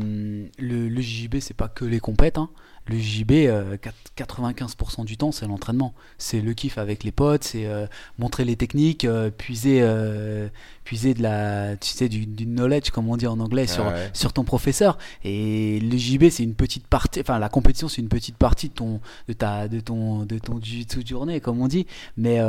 le, 0.57 0.89
le 0.89 1.01
JJB, 1.01 1.41
c'est 1.41 1.53
pas 1.53 1.67
que 1.67 1.85
les 1.85 1.99
compètes. 1.99 2.39
hein. 2.39 2.49
Le 2.87 2.97
JJB, 2.99 3.31
euh, 3.47 3.77
quat- 3.77 3.93
95% 4.15 5.05
du 5.05 5.17
temps, 5.17 5.31
c'est 5.31 5.47
l'entraînement. 5.47 5.93
C'est 6.19 6.39
le 6.39 6.53
kiff 6.53 6.77
avec 6.77 7.03
les 7.03 7.11
potes, 7.11 7.43
c'est 7.43 7.65
euh, 7.65 7.87
montrer 8.19 8.45
les 8.45 8.55
techniques, 8.55 9.05
euh, 9.05 9.31
puiser, 9.31 9.79
euh, 9.81 10.47
puiser 10.83 11.15
de 11.15 11.23
la, 11.23 11.77
tu 11.77 11.89
sais, 11.89 12.07
du, 12.09 12.27
du 12.27 12.45
knowledge, 12.45 12.91
comme 12.91 13.09
on 13.09 13.17
dit 13.17 13.25
en 13.25 13.39
anglais, 13.39 13.65
sur, 13.65 13.85
ouais. 13.87 14.11
sur 14.13 14.33
ton 14.33 14.43
professeur. 14.43 14.99
Et 15.23 15.79
le 15.79 15.97
JJB, 15.97 16.29
c'est 16.29 16.43
une 16.43 16.53
petite 16.53 16.85
partie, 16.85 17.21
enfin, 17.21 17.39
la 17.39 17.49
compétition, 17.49 17.87
c'est 17.89 18.01
une 18.03 18.07
petite 18.07 18.37
partie 18.37 18.69
de 18.69 18.73
ton, 18.75 19.01
de 19.27 19.33
ta, 19.33 19.67
de 19.67 19.79
ton, 19.79 20.23
de 20.25 20.37
ton 20.37 20.61
jiu-jitsu 20.61 21.05
journée, 21.07 21.41
comme 21.41 21.59
on 21.61 21.67
dit. 21.67 21.87
Mais, 22.17 22.39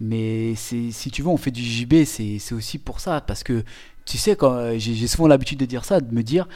mais 0.00 0.54
c'est, 0.56 0.90
si 0.92 1.10
tu 1.10 1.20
veux, 1.22 1.28
on 1.28 1.36
fait 1.36 1.50
du 1.50 1.62
JJB, 1.62 2.04
c'est, 2.04 2.38
c'est 2.38 2.54
aussi 2.54 2.78
pour 2.78 3.00
ça, 3.00 3.20
parce 3.20 3.42
que 3.42 3.62
tu 4.06 4.18
sais, 4.18 4.34
quand 4.36 4.78
j'ai 4.78 5.06
souvent 5.06 5.28
l'habitude 5.28 5.58
de 5.58 5.66
dire 5.66 5.84
ça, 5.84 6.00
de 6.00 6.14
me 6.14 6.22
dire, 6.22 6.48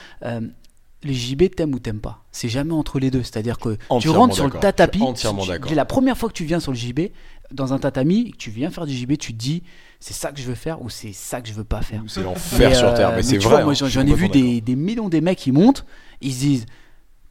les 1.02 1.14
JB 1.14 1.54
t'aimes 1.54 1.74
ou 1.74 1.78
t'aimes 1.78 2.00
pas. 2.00 2.24
C'est 2.32 2.48
jamais 2.48 2.72
entre 2.72 2.98
les 2.98 3.10
deux. 3.10 3.22
C'est-à-dire 3.22 3.58
que 3.58 3.76
tu 4.00 4.08
rentres 4.08 4.34
sur 4.34 4.44
le 4.46 4.58
tatami. 4.58 5.02
Entièrement 5.02 5.42
si 5.42 5.46
tu- 5.46 5.52
d'accord. 5.52 5.74
La 5.74 5.84
première 5.84 6.16
fois 6.16 6.28
que 6.28 6.34
tu 6.34 6.44
viens 6.44 6.60
sur 6.60 6.72
le 6.72 6.78
JB, 6.78 7.10
dans 7.52 7.72
un 7.72 7.78
tatami, 7.78 8.32
que 8.32 8.36
tu 8.36 8.50
viens 8.50 8.70
faire 8.70 8.86
du 8.86 8.94
JB, 8.94 9.16
tu 9.16 9.32
te 9.32 9.38
dis, 9.38 9.62
c'est 10.00 10.14
ça 10.14 10.32
que 10.32 10.40
je 10.40 10.46
veux 10.46 10.54
faire 10.54 10.82
ou 10.82 10.90
c'est 10.90 11.12
ça 11.12 11.40
que 11.40 11.48
je 11.48 11.54
veux 11.54 11.64
pas 11.64 11.82
faire. 11.82 12.02
C'est 12.06 12.22
l'enfer 12.22 12.76
sur 12.76 12.88
euh, 12.88 12.96
Terre, 12.96 13.12
mais, 13.14 13.22
c'est 13.22 13.38
vrai. 13.38 13.48
vois, 13.48 13.64
moi 13.64 13.72
hein, 13.72 13.88
j'en 13.88 14.06
ai 14.06 14.14
vu 14.14 14.28
des, 14.28 14.60
des 14.60 14.76
millions 14.76 15.08
des 15.08 15.20
mecs 15.20 15.38
qui 15.38 15.52
montent, 15.52 15.84
ils 16.20 16.32
se 16.32 16.38
disent 16.40 16.66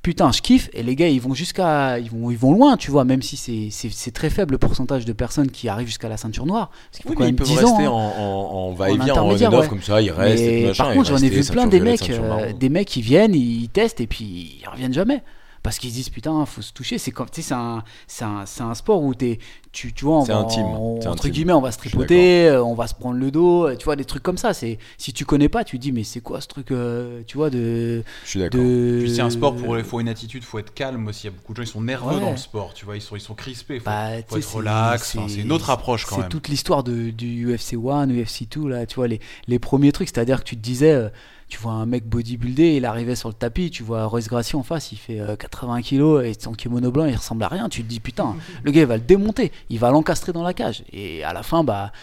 putain 0.07 0.31
je 0.31 0.41
kiffe 0.41 0.69
et 0.71 0.83
les 0.83 0.95
gars 0.95 1.09
ils 1.09 1.19
vont 1.19 1.33
jusqu'à 1.33 1.99
ils 1.99 2.09
vont 2.09 2.31
ils 2.31 2.37
vont 2.37 2.53
loin 2.53 2.77
tu 2.77 2.91
vois 2.91 3.03
même 3.03 3.21
si 3.21 3.35
c'est 3.69 4.11
très 4.11 4.29
faible 4.29 4.53
le 4.53 4.57
pourcentage 4.57 5.03
de 5.03 5.11
personnes 5.11 5.51
qui 5.51 5.67
arrivent 5.67 5.87
jusqu'à 5.87 6.07
la 6.07 6.15
ceinture 6.15 6.45
noire 6.45 6.69
parce 6.69 7.01
qu'il 7.01 7.09
faut 7.11 7.13
quand 7.13 7.25
ils 7.25 7.27
même 7.27 7.35
peuvent 7.35 7.45
10 7.45 7.57
rester 7.57 7.87
ans, 7.87 7.93
en, 7.93 8.07
hein. 8.07 8.13
en, 8.17 8.69
en 8.69 8.71
va-et-vient, 8.71 9.15
en 9.15 9.29
ouais. 9.29 9.67
comme 9.67 9.81
ça, 9.81 10.01
ils 10.01 10.11
restent. 10.11 10.41
et 10.41 10.67
machin, 10.67 10.85
par 10.85 10.93
contre, 10.93 11.09
j'en 11.09 11.17
ai 11.17 11.27
vu 11.27 11.43
plein 11.43 11.67
des 11.67 11.81
mecs, 11.81 12.09
euh, 12.09 12.53
des 12.53 12.69
mecs 12.69 12.87
qui 12.87 13.01
viennent, 13.01 13.35
ils 13.35 13.67
testent 13.67 13.99
et 13.99 14.07
puis 14.07 14.61
ils 14.61 14.69
reviennent 14.69 14.93
jamais. 14.93 15.23
Parce 15.67 15.79
qu'ils 15.79 15.89
se 15.89 15.95
disent 15.95 16.07
putain, 16.09 16.45
faut 16.45 16.61
se 16.61 16.71
toucher. 16.71 16.97
C'est 16.97 17.11
comme, 17.11 17.29
tu 17.29 17.41
sais, 17.41 17.49
c'est 17.49 17.53
un, 17.53 17.83
c'est 18.07 18.23
un, 18.23 18.45
c'est 18.45 18.63
un 18.63 18.73
sport 18.73 19.03
où 19.03 19.13
t'es, 19.13 19.37
tu, 19.73 19.91
tu 19.91 20.05
vois, 20.05 20.19
on 20.19 20.25
C'est 20.25 20.31
va- 20.31 20.37
intime, 20.39 20.63
on- 20.63 21.01
c'est 21.01 21.09
entre 21.09 21.23
intime. 21.25 21.31
guillemets, 21.33 21.51
on 21.51 21.59
va 21.59 21.73
se 21.73 21.77
tripoter, 21.77 22.47
euh, 22.47 22.63
on 22.63 22.73
va 22.73 22.87
se 22.87 22.93
prendre 22.95 23.17
le 23.19 23.31
dos, 23.31 23.67
euh, 23.67 23.75
tu 23.75 23.83
vois, 23.83 23.97
des 23.97 24.05
trucs 24.05 24.23
comme 24.23 24.37
ça. 24.37 24.53
C'est, 24.53 24.77
si 24.97 25.11
tu 25.11 25.25
connais 25.25 25.49
pas, 25.49 25.65
tu 25.65 25.77
te 25.77 25.81
dis 25.81 25.91
mais 25.91 26.05
c'est 26.05 26.21
quoi 26.21 26.39
ce 26.39 26.47
truc, 26.47 26.71
euh, 26.71 27.21
tu 27.27 27.35
vois, 27.35 27.49
de, 27.49 28.01
Je 28.23 28.29
suis 28.29 28.39
d'accord. 28.39 28.61
de. 28.61 28.99
Puis 29.03 29.13
c'est 29.13 29.19
un 29.21 29.29
sport 29.29 29.57
pour 29.57 29.77
il 29.77 29.83
faut 29.83 29.99
une 29.99 30.07
attitude, 30.07 30.45
faut 30.45 30.57
être 30.59 30.73
calme 30.73 31.05
aussi. 31.09 31.27
Il 31.27 31.31
y 31.31 31.33
a 31.33 31.35
beaucoup 31.35 31.51
de 31.51 31.57
gens 31.57 31.63
qui 31.63 31.71
sont 31.73 31.81
nerveux 31.81 32.15
Ouais. 32.15 32.21
dans 32.21 32.31
le 32.31 32.37
sport, 32.37 32.73
tu 32.73 32.85
vois, 32.85 32.95
ils 32.95 33.01
sont 33.01 33.17
ils 33.17 33.19
sont 33.19 33.35
crispés. 33.35 33.79
Faut, 33.79 33.85
Bah, 33.87 34.11
faut 34.25 34.37
être 34.37 34.55
relax. 34.55 35.17
enfin, 35.17 35.27
C'est 35.27 35.41
une 35.41 35.51
autre 35.51 35.69
approche 35.69 36.05
quand 36.05 36.15
C'est 36.15 36.21
même. 36.21 36.29
toute 36.29 36.47
l'histoire 36.47 36.83
de, 36.85 37.09
du 37.09 37.53
UFC 37.53 37.73
1, 37.75 38.07
UFC 38.09 38.47
2, 38.49 38.69
là, 38.69 38.85
tu 38.85 38.95
vois, 38.95 39.09
les, 39.09 39.19
les 39.49 39.59
premiers 39.59 39.91
trucs, 39.91 40.07
c'est-à-dire 40.07 40.39
que 40.39 40.47
tu 40.49 40.55
te 40.55 40.61
disais, 40.61 40.93
euh, 40.93 41.09
tu 41.47 41.59
vois 41.59 41.73
un 41.73 41.85
mec 41.85 42.05
bodybuildé, 42.05 42.75
il 42.75 42.85
arrivait 42.85 43.15
sur 43.15 43.29
le 43.29 43.33
tapis, 43.33 43.71
tu 43.71 43.83
vois 43.83 44.05
Royce 44.05 44.27
Gracie 44.27 44.55
en 44.55 44.63
face, 44.63 44.91
il 44.91 44.97
fait 44.97 45.19
euh, 45.19 45.35
80 45.35 45.81
kilos 45.81 46.25
et 46.25 46.33
son 46.37 46.51
kimono 46.51 46.91
blanc, 46.91 47.05
il 47.05 47.15
ressemble 47.15 47.43
à 47.43 47.47
rien, 47.47 47.69
tu 47.69 47.83
te 47.83 47.87
dis, 47.87 47.99
putain, 47.99 48.35
le 48.63 48.71
gars, 48.71 48.81
il 48.81 48.87
va 48.87 48.97
le 48.97 49.03
démonter, 49.03 49.51
il 49.69 49.79
va 49.79 49.91
l'encastrer 49.91 50.33
dans 50.33 50.43
la 50.43 50.53
cage. 50.53 50.83
Et 50.91 51.23
à 51.23 51.31
la 51.31 51.43
fin, 51.43 51.63
bah, 51.63 51.93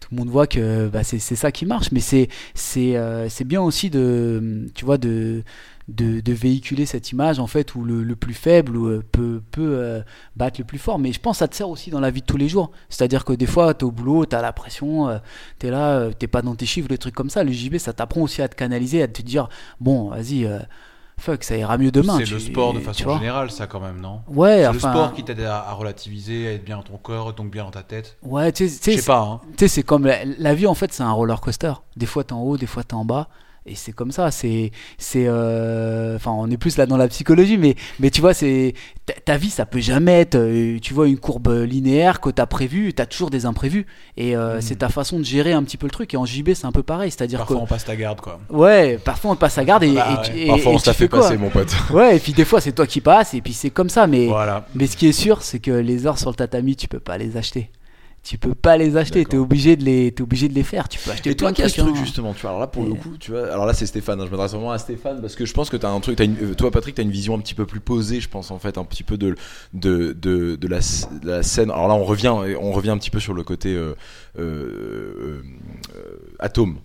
tout 0.00 0.08
le 0.10 0.16
monde 0.16 0.28
voit 0.28 0.46
que 0.46 0.88
bah, 0.88 1.04
c'est 1.04 1.18
ça 1.18 1.52
qui 1.52 1.66
marche, 1.66 1.92
mais 1.92 2.00
c'est 2.00 2.28
c'est 2.54 2.96
euh, 2.96 3.28
c'est 3.28 3.44
bien 3.44 3.60
aussi 3.60 3.90
de, 3.90 4.66
tu 4.74 4.84
vois, 4.84 4.98
de, 4.98 5.44
de, 5.90 6.20
de 6.20 6.32
véhiculer 6.32 6.86
cette 6.86 7.10
image, 7.12 7.38
en 7.38 7.46
fait, 7.46 7.74
où 7.74 7.82
le, 7.84 8.02
le 8.02 8.16
plus 8.16 8.34
faible 8.34 8.76
euh, 8.76 9.02
peut, 9.12 9.42
peut 9.50 9.74
euh, 9.76 10.00
battre 10.36 10.60
le 10.60 10.64
plus 10.64 10.78
fort. 10.78 10.98
Mais 10.98 11.12
je 11.12 11.20
pense 11.20 11.36
que 11.36 11.38
ça 11.40 11.48
te 11.48 11.56
sert 11.56 11.68
aussi 11.68 11.90
dans 11.90 12.00
la 12.00 12.10
vie 12.10 12.20
de 12.20 12.26
tous 12.26 12.36
les 12.36 12.48
jours. 12.48 12.70
C'est-à-dire 12.88 13.24
que 13.24 13.32
des 13.32 13.46
fois, 13.46 13.74
tu 13.74 13.80
es 13.80 13.84
au 13.84 13.90
boulot, 13.90 14.24
tu 14.26 14.36
as 14.36 14.42
la 14.42 14.52
pression, 14.52 15.08
euh, 15.08 15.18
tu 15.58 15.66
es 15.66 15.70
là, 15.70 15.98
euh, 15.98 16.12
t'es 16.18 16.26
pas 16.28 16.42
dans 16.42 16.54
tes 16.54 16.66
chiffres, 16.66 16.88
des 16.88 16.98
trucs 16.98 17.14
comme 17.14 17.30
ça. 17.30 17.44
Le 17.44 17.52
JB, 17.52 17.78
ça 17.78 17.92
t'apprend 17.92 18.22
aussi 18.22 18.40
à 18.42 18.48
te 18.48 18.54
canaliser, 18.54 19.02
à 19.02 19.08
te 19.08 19.20
dire, 19.22 19.48
bon, 19.80 20.10
vas-y, 20.10 20.46
euh, 20.46 20.58
fuck, 21.18 21.44
ça 21.44 21.56
ira 21.56 21.76
mieux 21.76 21.90
demain. 21.90 22.18
C'est 22.18 22.30
le 22.30 22.38
sport 22.38 22.72
de 22.72 22.80
façon 22.80 23.14
générale, 23.18 23.50
ça 23.50 23.66
quand 23.66 23.80
même, 23.80 24.00
non? 24.00 24.20
Ouais, 24.28 24.62
C'est 24.64 24.72
le 24.72 24.78
sport 24.78 25.12
qui 25.12 25.24
t'aide 25.24 25.40
à, 25.40 25.68
à 25.68 25.72
relativiser, 25.72 26.48
à 26.48 26.52
être 26.52 26.64
bien 26.64 26.76
dans 26.76 26.82
ton 26.82 26.96
corps, 26.96 27.32
donc 27.34 27.50
bien 27.50 27.64
dans 27.64 27.70
ta 27.70 27.82
tête. 27.82 28.16
Ouais, 28.22 28.52
tu 28.52 28.68
sais, 28.68 28.78
tu 28.78 28.90
Je 28.92 28.96
sais, 28.96 29.02
sais 29.02 29.06
pas, 29.06 29.20
hein. 29.22 29.40
Tu 29.56 29.64
sais, 29.64 29.68
c'est 29.68 29.82
comme 29.82 30.06
la, 30.06 30.24
la 30.24 30.54
vie 30.54 30.66
en 30.66 30.74
fait, 30.74 30.92
c'est 30.92 31.02
un 31.02 31.12
roller 31.12 31.40
coaster. 31.40 31.72
Des 31.96 32.06
fois 32.06 32.24
t'es 32.24 32.32
en 32.32 32.40
haut, 32.42 32.56
des 32.56 32.66
fois 32.66 32.84
t'es 32.84 32.94
en 32.94 33.04
bas. 33.04 33.28
Et 33.66 33.74
c'est 33.74 33.92
comme 33.92 34.10
ça, 34.10 34.30
c'est, 34.30 34.70
c'est, 34.96 35.26
euh, 35.28 36.16
enfin, 36.16 36.30
on 36.32 36.50
est 36.50 36.56
plus 36.56 36.76
là 36.78 36.86
dans 36.86 36.96
la 36.96 37.08
psychologie, 37.08 37.58
mais, 37.58 37.74
mais 38.00 38.10
tu 38.10 38.22
vois, 38.22 38.32
c'est, 38.32 38.72
ta, 39.04 39.12
ta 39.12 39.36
vie, 39.36 39.50
ça 39.50 39.66
peut 39.66 39.80
jamais 39.80 40.20
être, 40.20 40.34
euh, 40.36 40.78
tu 40.80 40.94
vois, 40.94 41.06
une 41.08 41.18
courbe 41.18 41.48
linéaire 41.68 42.20
que 42.20 42.30
t'as 42.30 42.46
prévue, 42.46 42.94
t'as 42.94 43.04
toujours 43.06 43.28
des 43.28 43.44
imprévus, 43.44 43.86
et 44.16 44.34
euh, 44.34 44.54
Mhm. 44.56 44.60
c'est 44.62 44.76
ta 44.76 44.88
façon 44.88 45.18
de 45.18 45.24
gérer 45.24 45.52
un 45.52 45.62
petit 45.62 45.76
peu 45.76 45.86
le 45.86 45.90
truc. 45.92 46.14
Et 46.14 46.16
en 46.16 46.24
JB, 46.24 46.54
c'est 46.54 46.64
un 46.64 46.72
peu 46.72 46.82
pareil, 46.82 47.10
c'est-à-dire 47.10 47.40
Parfois 47.40 47.56
que, 47.58 47.62
on 47.62 47.66
passe 47.66 47.84
ta 47.84 47.96
garde, 47.96 48.20
quoi. 48.22 48.40
ouais, 48.48 48.98
parfois 49.04 49.32
on 49.32 49.36
passe 49.36 49.58
à 49.58 49.64
garde 49.64 49.82
et, 49.84 49.92
Bah 49.92 50.08
et 50.08 50.30
ouais. 50.30 50.38
et- 50.42 50.46
Parfois, 50.46 50.72
et 50.72 50.76
on 50.76 50.80
la 50.86 50.92
fait 50.94 51.08
passer, 51.08 51.36
mon 51.36 51.50
pote. 51.50 51.74
Ouais, 51.90 52.16
et 52.16 52.18
puis 52.20 52.32
des 52.32 52.46
fois 52.46 52.60
c'est 52.62 52.72
toi 52.72 52.86
qui 52.86 53.00
passes, 53.02 53.34
et 53.34 53.42
puis 53.42 53.52
c'est 53.52 53.70
comme 53.70 53.90
ça, 53.90 54.06
mais, 54.06 54.26
Voilà. 54.26 54.66
mais 54.74 54.86
ce 54.86 54.96
qui 54.96 55.06
est 55.06 55.12
sûr, 55.12 55.42
c'est 55.42 55.58
que 55.58 55.70
les 55.70 56.06
heures 56.06 56.18
sur 56.18 56.30
le 56.30 56.36
tatami, 56.36 56.76
tu 56.76 56.88
peux 56.88 56.98
pas 57.00 57.18
les 57.18 57.36
acheter. 57.36 57.70
Tu 58.22 58.36
peux 58.36 58.54
pas 58.54 58.76
les 58.76 58.98
acheter, 58.98 59.24
t'es 59.24 59.38
obligé 59.38 59.76
de 59.76 59.84
les, 59.84 60.12
t'es 60.12 60.22
obligé 60.22 60.48
de 60.48 60.54
les 60.54 60.62
faire. 60.62 60.88
Tu 60.90 60.98
peux 60.98 61.10
acheter 61.10 61.30
Et 61.30 61.34
toi 61.34 61.52
plein 61.52 61.64
as 61.64 61.68
trucs. 61.68 61.76
ce 61.76 61.80
truc 61.80 61.96
hein. 61.96 62.04
justement, 62.04 62.34
tu 62.34 62.42
vois, 62.42 62.50
alors 62.50 62.60
là 62.60 62.66
pour 62.66 62.84
le 62.84 62.92
coup, 62.94 63.16
tu 63.18 63.30
vois, 63.30 63.50
alors 63.50 63.64
là 63.64 63.72
c'est 63.72 63.86
Stéphane, 63.86 64.20
hein, 64.20 64.26
je 64.26 64.30
m'adresse 64.30 64.52
vraiment 64.52 64.72
à 64.72 64.78
Stéphane 64.78 65.22
parce 65.22 65.34
que 65.34 65.46
je 65.46 65.54
pense 65.54 65.70
que 65.70 65.76
tu 65.78 65.86
as 65.86 65.88
un 65.88 66.00
truc, 66.00 66.16
t'as 66.16 66.26
une, 66.26 66.36
euh, 66.50 66.54
toi 66.54 66.70
Patrick, 66.70 66.94
tu 66.94 67.00
as 67.00 67.04
une 67.04 67.10
vision 67.10 67.34
un 67.34 67.38
petit 67.40 67.54
peu 67.54 67.64
plus 67.64 67.80
posée, 67.80 68.20
je 68.20 68.28
pense 68.28 68.50
en 68.50 68.58
fait, 68.58 68.76
un 68.76 68.84
petit 68.84 69.04
peu 69.04 69.16
de, 69.16 69.34
de, 69.72 70.12
de, 70.12 70.56
de 70.56 70.68
la, 70.68 70.80
de 70.80 71.26
la 71.26 71.42
scène. 71.42 71.70
Alors 71.70 71.88
là 71.88 71.94
on 71.94 72.04
revient, 72.04 72.34
on 72.60 72.72
revient 72.72 72.90
un 72.90 72.98
petit 72.98 73.10
peu 73.10 73.20
sur 73.20 73.32
le 73.32 73.42
côté 73.42 73.74
euh, 73.74 73.94
euh, 74.38 74.42
euh, 74.42 75.42
euh, 75.96 76.16
atome. 76.38 76.76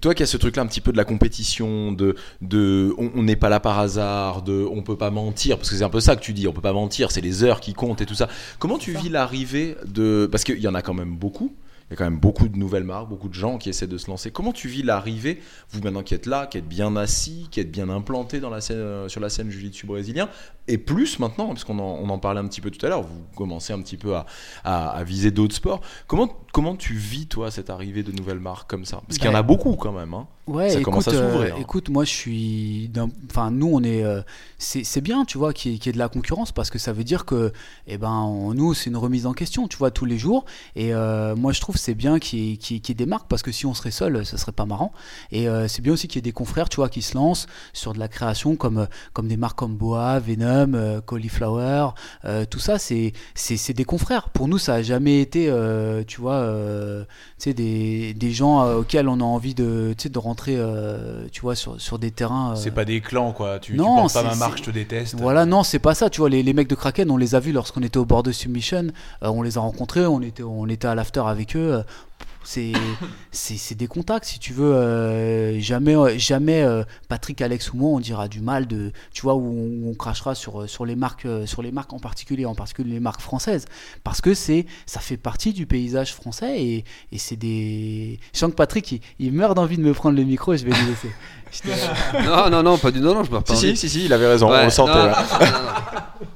Toi 0.00 0.14
qui 0.14 0.22
as 0.22 0.26
ce 0.26 0.36
truc-là 0.38 0.62
un 0.62 0.66
petit 0.66 0.80
peu 0.80 0.92
de 0.92 0.96
la 0.96 1.04
compétition, 1.04 1.92
de, 1.92 2.14
de 2.40 2.94
on 2.96 3.10
on 3.14 3.22
n'est 3.22 3.36
pas 3.36 3.50
là 3.50 3.60
par 3.60 3.78
hasard, 3.78 4.42
de 4.42 4.66
on 4.70 4.82
peut 4.82 4.96
pas 4.96 5.10
mentir, 5.10 5.58
parce 5.58 5.68
que 5.70 5.76
c'est 5.76 5.84
un 5.84 5.90
peu 5.90 6.00
ça 6.00 6.16
que 6.16 6.22
tu 6.22 6.32
dis, 6.32 6.48
on 6.48 6.52
peut 6.52 6.62
pas 6.62 6.72
mentir, 6.72 7.10
c'est 7.10 7.20
les 7.20 7.44
heures 7.44 7.60
qui 7.60 7.74
comptent 7.74 8.00
et 8.00 8.06
tout 8.06 8.14
ça. 8.14 8.28
Comment 8.58 8.78
tu 8.78 8.92
vis 8.92 9.10
l'arrivée 9.10 9.76
de, 9.86 10.26
parce 10.30 10.42
qu'il 10.44 10.58
y 10.58 10.68
en 10.68 10.74
a 10.74 10.82
quand 10.82 10.94
même 10.94 11.16
beaucoup. 11.16 11.54
Il 11.90 11.92
y 11.92 11.94
a 11.94 11.96
quand 11.96 12.04
même 12.04 12.18
beaucoup 12.18 12.48
de 12.48 12.56
nouvelles 12.56 12.84
marques, 12.84 13.10
beaucoup 13.10 13.28
de 13.28 13.34
gens 13.34 13.58
qui 13.58 13.68
essaient 13.68 13.86
de 13.86 13.98
se 13.98 14.08
lancer. 14.08 14.30
Comment 14.30 14.52
tu 14.52 14.68
vis 14.68 14.82
l'arrivée, 14.82 15.40
vous 15.68 15.82
maintenant 15.82 16.02
qui 16.02 16.14
êtes 16.14 16.24
là, 16.24 16.46
qui 16.46 16.56
êtes 16.56 16.66
bien 16.66 16.96
assis, 16.96 17.46
qui 17.50 17.60
êtes 17.60 17.70
bien 17.70 17.90
implanté 17.90 18.40
dans 18.40 18.48
la 18.48 18.62
scène, 18.62 18.78
euh, 18.78 19.08
sur 19.08 19.20
la 19.20 19.28
scène 19.28 19.50
Jiu-Jitsu 19.50 19.84
brésilien, 19.86 20.30
et 20.66 20.78
plus 20.78 21.18
maintenant, 21.18 21.48
parce 21.48 21.64
qu'on 21.64 21.78
en, 21.78 21.98
on 22.02 22.08
en 22.08 22.18
parlait 22.18 22.40
un 22.40 22.46
petit 22.46 22.60
peu 22.60 22.70
tout 22.70 22.84
à 22.86 22.88
l'heure, 22.88 23.02
vous 23.02 23.22
commencez 23.36 23.72
un 23.72 23.80
petit 23.82 23.96
peu 23.96 24.16
à, 24.16 24.26
à- 24.64 24.90
à 24.90 25.04
viser 25.04 25.30
d'autres 25.30 25.54
sports. 25.54 25.80
Comment, 26.06 26.28
comment 26.52 26.74
tu 26.76 26.94
vis, 26.94 27.26
toi, 27.26 27.50
cette 27.50 27.70
arrivée 27.70 28.02
de 28.02 28.12
nouvelles 28.12 28.40
marques 28.40 28.68
comme 28.70 28.84
ça? 28.84 29.02
Parce 29.06 29.18
qu'il 29.18 29.26
y 29.26 29.30
en 29.30 29.34
a 29.34 29.38
Ouais. 29.40 29.46
beaucoup 29.46 29.76
quand 29.76 29.92
même. 29.92 30.14
Hein. 30.14 30.26
Ouais, 30.46 30.68
Ça 30.68 30.74
écoute, 30.74 30.84
commence 30.84 31.08
à 31.08 31.12
s'ouvrir, 31.12 31.54
euh, 31.54 31.56
hein. 31.56 31.60
écoute, 31.60 31.88
moi 31.88 32.04
je 32.04 32.10
suis. 32.10 32.90
Enfin, 33.30 33.50
nous 33.50 33.70
on 33.72 33.82
est. 33.82 34.04
euh, 34.04 34.20
c'est 34.58 35.00
bien, 35.00 35.24
tu 35.24 35.38
vois, 35.38 35.54
qu'il 35.54 35.72
y, 35.72 35.74
ait- 35.74 35.78
qu'il 35.78 35.86
y 35.86 35.90
ait 35.90 35.94
de 35.94 35.98
la 35.98 36.10
concurrence 36.10 36.52
parce 36.52 36.68
que 36.68 36.78
ça 36.78 36.92
veut 36.92 37.02
dire 37.04 37.24
que, 37.24 37.50
eh 37.86 37.96
ben, 37.96 38.10
on- 38.12 38.52
nous 38.52 38.74
c'est 38.74 38.90
une 38.90 38.98
remise 38.98 39.24
en 39.24 39.32
question, 39.32 39.68
tu 39.68 39.78
vois, 39.78 39.90
tous 39.90 40.04
les 40.04 40.18
jours. 40.18 40.44
Et 40.76 40.92
euh, 40.94 41.34
moi 41.34 41.52
je 41.52 41.62
trouve 41.62 41.78
c'est 41.78 41.94
bien 41.94 42.18
qu'il 42.18 42.40
y, 42.40 42.52
ait- 42.52 42.58
y 42.74 42.74
y 42.90 42.94
des 42.94 43.06
marques 43.06 43.26
parce 43.28 43.42
que 43.42 43.52
si 43.52 43.64
on 43.64 43.72
serait 43.72 43.90
seul, 43.90 44.26
ça 44.26 44.36
serait 44.36 44.52
pas 44.52 44.66
marrant. 44.66 44.92
Et 45.32 45.46
c'est 45.68 45.80
bien 45.80 45.94
aussi 45.94 46.08
qu'il 46.08 46.16
y 46.18 46.20
ait 46.20 46.22
des 46.22 46.32
confrères, 46.32 46.68
tu 46.68 46.76
vois, 46.76 46.90
qui 46.90 47.00
se 47.00 47.14
lancent 47.14 47.46
sur 47.72 47.94
de 47.94 47.98
la 47.98 48.08
création 48.08 48.54
comme, 48.54 48.86
comme 49.14 49.28
des 49.28 49.38
marques 49.38 49.58
comme 49.58 49.76
Boa, 49.76 50.18
Venom, 50.18 50.53
euh, 50.74 51.00
Cauliflower, 51.00 51.88
euh, 52.24 52.44
tout 52.48 52.58
ça, 52.58 52.78
c'est 52.78 53.12
des 53.74 53.84
confrères. 53.84 54.28
Pour 54.30 54.48
nous, 54.48 54.58
ça 54.58 54.74
a 54.74 54.82
jamais 54.82 55.20
été, 55.20 55.48
euh, 55.48 56.02
tu 56.06 56.20
vois, 56.20 56.46
tu 57.40 57.52
des, 57.54 58.14
des 58.14 58.30
gens 58.32 58.64
auxquels 58.76 59.08
on 59.08 59.20
a 59.20 59.24
envie 59.24 59.54
de, 59.54 59.94
tu 59.98 60.08
de 60.08 60.18
rentrer, 60.18 60.58
tu 61.32 61.40
vois, 61.42 61.54
sur, 61.54 61.80
sur 61.80 61.98
des 61.98 62.10
terrains. 62.10 62.54
C'est 62.56 62.70
pas 62.70 62.84
des 62.84 63.00
clans 63.00 63.32
quoi. 63.32 63.58
Tu, 63.58 63.72
tu 63.72 63.78
Non, 63.78 63.96
portes 63.96 64.14
pas 64.14 64.20
c'est- 64.22 64.28
ma 64.28 64.34
marque, 64.36 64.58
c'est- 64.58 64.64
je 64.64 64.70
te 64.70 64.74
déteste. 64.74 65.14
Voilà, 65.18 65.44
non, 65.46 65.62
c'est 65.62 65.78
pas 65.78 65.94
ça. 65.94 66.08
Tu 66.10 66.20
vois, 66.20 66.30
les, 66.30 66.42
les 66.42 66.52
mecs 66.52 66.68
de 66.68 66.74
Kraken, 66.74 67.10
on 67.10 67.16
les 67.16 67.34
a 67.34 67.40
vus 67.40 67.52
lorsqu'on 67.52 67.82
était 67.82 67.98
au 67.98 68.04
bord 68.04 68.22
de 68.22 68.32
Submission. 68.32 68.88
on 69.22 69.42
les 69.42 69.58
a 69.58 69.60
rencontrés, 69.60 70.06
on 70.06 70.20
était, 70.22 70.42
on 70.42 70.66
était 70.68 70.86
à 70.88 70.94
l'after 70.94 71.22
avec 71.26 71.56
eux. 71.56 71.82
C'est, 73.32 73.74
des 73.74 73.86
contacts, 73.86 74.26
si 74.26 74.38
tu 74.38 74.52
veux. 74.52 74.72
euh, 74.72 75.58
jamais, 75.60 75.94
euh, 75.94 76.14
euh, 76.64 76.84
Patrick, 77.08 77.40
Alex 77.40 77.72
ou 77.72 77.76
moi, 77.76 77.90
on 77.90 78.00
dira 78.00 78.28
du 78.28 78.40
mal 78.40 78.66
de, 78.66 78.92
tu 79.12 79.22
vois, 79.22 79.34
où 79.34 79.88
on, 79.88 79.94
crachera 79.94 80.34
sur, 80.34 80.84
les 80.84 80.96
marques, 80.96 81.26
en 81.26 81.98
particulier, 81.98 82.46
en 82.46 82.54
particulier 82.54 82.94
les 82.94 83.00
marques 83.00 83.20
françaises, 83.20 83.66
parce 84.02 84.20
que 84.20 84.34
c'est, 84.34 84.66
ça 84.86 85.00
fait 85.00 85.16
partie 85.16 85.52
du 85.52 85.66
paysage 85.66 86.14
français 86.14 86.62
et, 86.62 86.84
c'est 87.16 87.36
des. 87.36 88.18
Je 88.32 88.38
sens 88.38 88.50
que 88.50 88.56
Patrick, 88.56 88.92
il, 88.92 89.00
il 89.18 89.32
meurt 89.32 89.56
d'envie 89.56 89.78
de 89.78 89.82
me 89.82 89.94
prendre 89.94 90.16
le 90.16 90.24
micro 90.24 90.52
et 90.52 90.58
je 90.58 90.64
vais 90.64 90.72
lui 90.72 90.86
laisser. 90.86 91.10
Non, 92.24 92.50
non, 92.50 92.62
non, 92.62 92.78
pas 92.78 92.90
du 92.90 93.00
non, 93.00 93.14
non, 93.14 93.24
je 93.24 93.30
me 93.30 93.38
Si, 93.46 93.56
si, 93.56 93.76
si, 93.76 93.88
si, 93.88 94.04
il 94.06 94.12
avait 94.12 94.26
raison, 94.28 94.50
on 94.50 94.64
le 94.64 94.70
sentait. 94.70 94.92
non, 94.94 95.04
là. 95.06 95.16
non, 95.40 95.46
non, 95.46 95.46
non. 95.46 95.70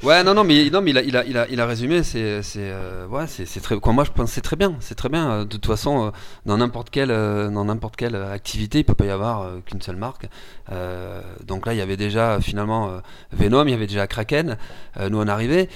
Ouais, 0.03 0.23
non, 0.23 0.35
non, 0.35 0.45
mais, 0.45 0.71
non, 0.71 0.81
mais 0.81 0.91
il, 0.93 0.99
a, 0.99 1.03
il, 1.03 1.17
a, 1.17 1.25
il, 1.25 1.37
a, 1.39 1.47
il 1.49 1.61
a 1.61 1.67
résumé, 1.67 2.03
c'est, 2.05 2.43
c'est, 2.43 2.61
euh, 2.63 3.07
ouais, 3.09 3.25
c'est, 3.27 3.47
c'est 3.47 3.61
très, 3.61 3.77
quoi, 3.81 3.93
moi 3.93 4.05
je 4.05 4.11
pense 4.13 4.29
que 4.29 4.35
c'est 4.35 4.41
très 4.43 4.55
bien, 4.55 4.75
c'est 4.81 4.95
très 4.95 5.09
bien. 5.09 5.31
euh, 5.31 5.41
De 5.41 5.49
toute 5.49 5.67
façon, 5.67 6.07
euh, 6.07 6.11
dans 6.47 6.57
n'importe 6.59 6.91
quelle, 6.91 7.11
euh, 7.11 7.49
dans 7.51 7.65
n'importe 7.65 7.97
quelle 7.97 8.15
activité, 8.15 8.79
il 8.79 8.85
peut 8.85 8.95
pas 8.95 9.07
y 9.07 9.11
avoir 9.11 9.47
qu'une 9.67 9.83
seule 9.83 9.97
marque. 9.97 10.27
Euh, 10.71 11.21
donc 11.45 11.67
là, 11.67 11.75
il 11.75 11.79
y 11.79 11.83
avait 11.83 11.97
déjà 11.97 12.39
finalement 12.41 12.91
Venom, 13.33 13.65
il 13.67 13.71
y 13.71 13.75
avait 13.75 13.87
déjà 13.89 14.07
Kraken. 14.07 14.57
euh, 15.01 15.09
nous 15.09 15.19
on 15.21 15.27
arrivait. 15.27 15.69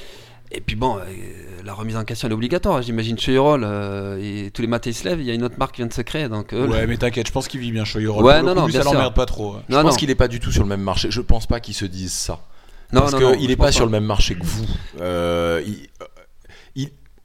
Et 0.54 0.60
puis 0.60 0.76
bon, 0.76 0.96
euh, 0.98 1.02
la 1.64 1.72
remise 1.74 1.96
en 1.96 2.04
question 2.04 2.28
elle 2.28 2.32
est 2.32 2.34
obligatoire. 2.34 2.82
J'imagine 2.82 3.18
chez 3.18 3.32
Urol, 3.34 3.62
euh, 3.64 4.18
et 4.20 4.50
tous 4.50 4.60
les 4.62 4.68
matins 4.68 4.90
ils 4.90 4.94
se 4.94 5.04
lèvent, 5.08 5.20
il 5.20 5.26
y 5.26 5.30
a 5.30 5.34
une 5.34 5.44
autre 5.44 5.54
marque 5.58 5.74
qui 5.76 5.80
vient 5.80 5.86
de 5.86 5.92
se 5.92 6.02
créer. 6.02 6.28
Donc, 6.28 6.52
Ouais, 6.52 6.86
mais 6.86 6.96
t'inquiète, 6.96 7.26
je 7.28 7.32
pense 7.32 7.48
qu'il 7.48 7.60
vit 7.60 7.72
bien 7.72 7.84
chez 7.84 8.00
Euro. 8.00 8.22
Ouais, 8.22 8.40
Pour 8.40 8.48
non, 8.54 8.54
coup, 8.66 8.68
non, 8.68 8.72
ça 8.72 8.84
l'emmerde 8.84 9.14
pas 9.14 9.26
trop. 9.26 9.56
Je 9.68 9.74
non, 9.74 9.82
pense 9.82 9.96
qu'il 9.96 10.08
n'est 10.08 10.14
pas 10.14 10.28
du 10.28 10.40
tout 10.40 10.52
sur 10.52 10.62
le 10.62 10.68
même 10.68 10.82
marché. 10.82 11.10
Je 11.10 11.20
pense 11.20 11.46
pas 11.46 11.60
qu'ils 11.60 11.74
se 11.74 11.84
disent 11.86 12.12
ça. 12.12 12.40
Non, 12.92 13.00
parce 13.00 13.14
qu'il 13.14 13.48
n'est 13.48 13.56
pas 13.56 13.72
sur 13.72 13.86
le 13.86 13.90
même 13.90 14.04
marché 14.04 14.34
que 14.34 14.44
vous. 14.44 14.66
Euh, 15.00 15.62
il- 15.66 15.72
euh, 15.72 16.06
il- 16.06 16.11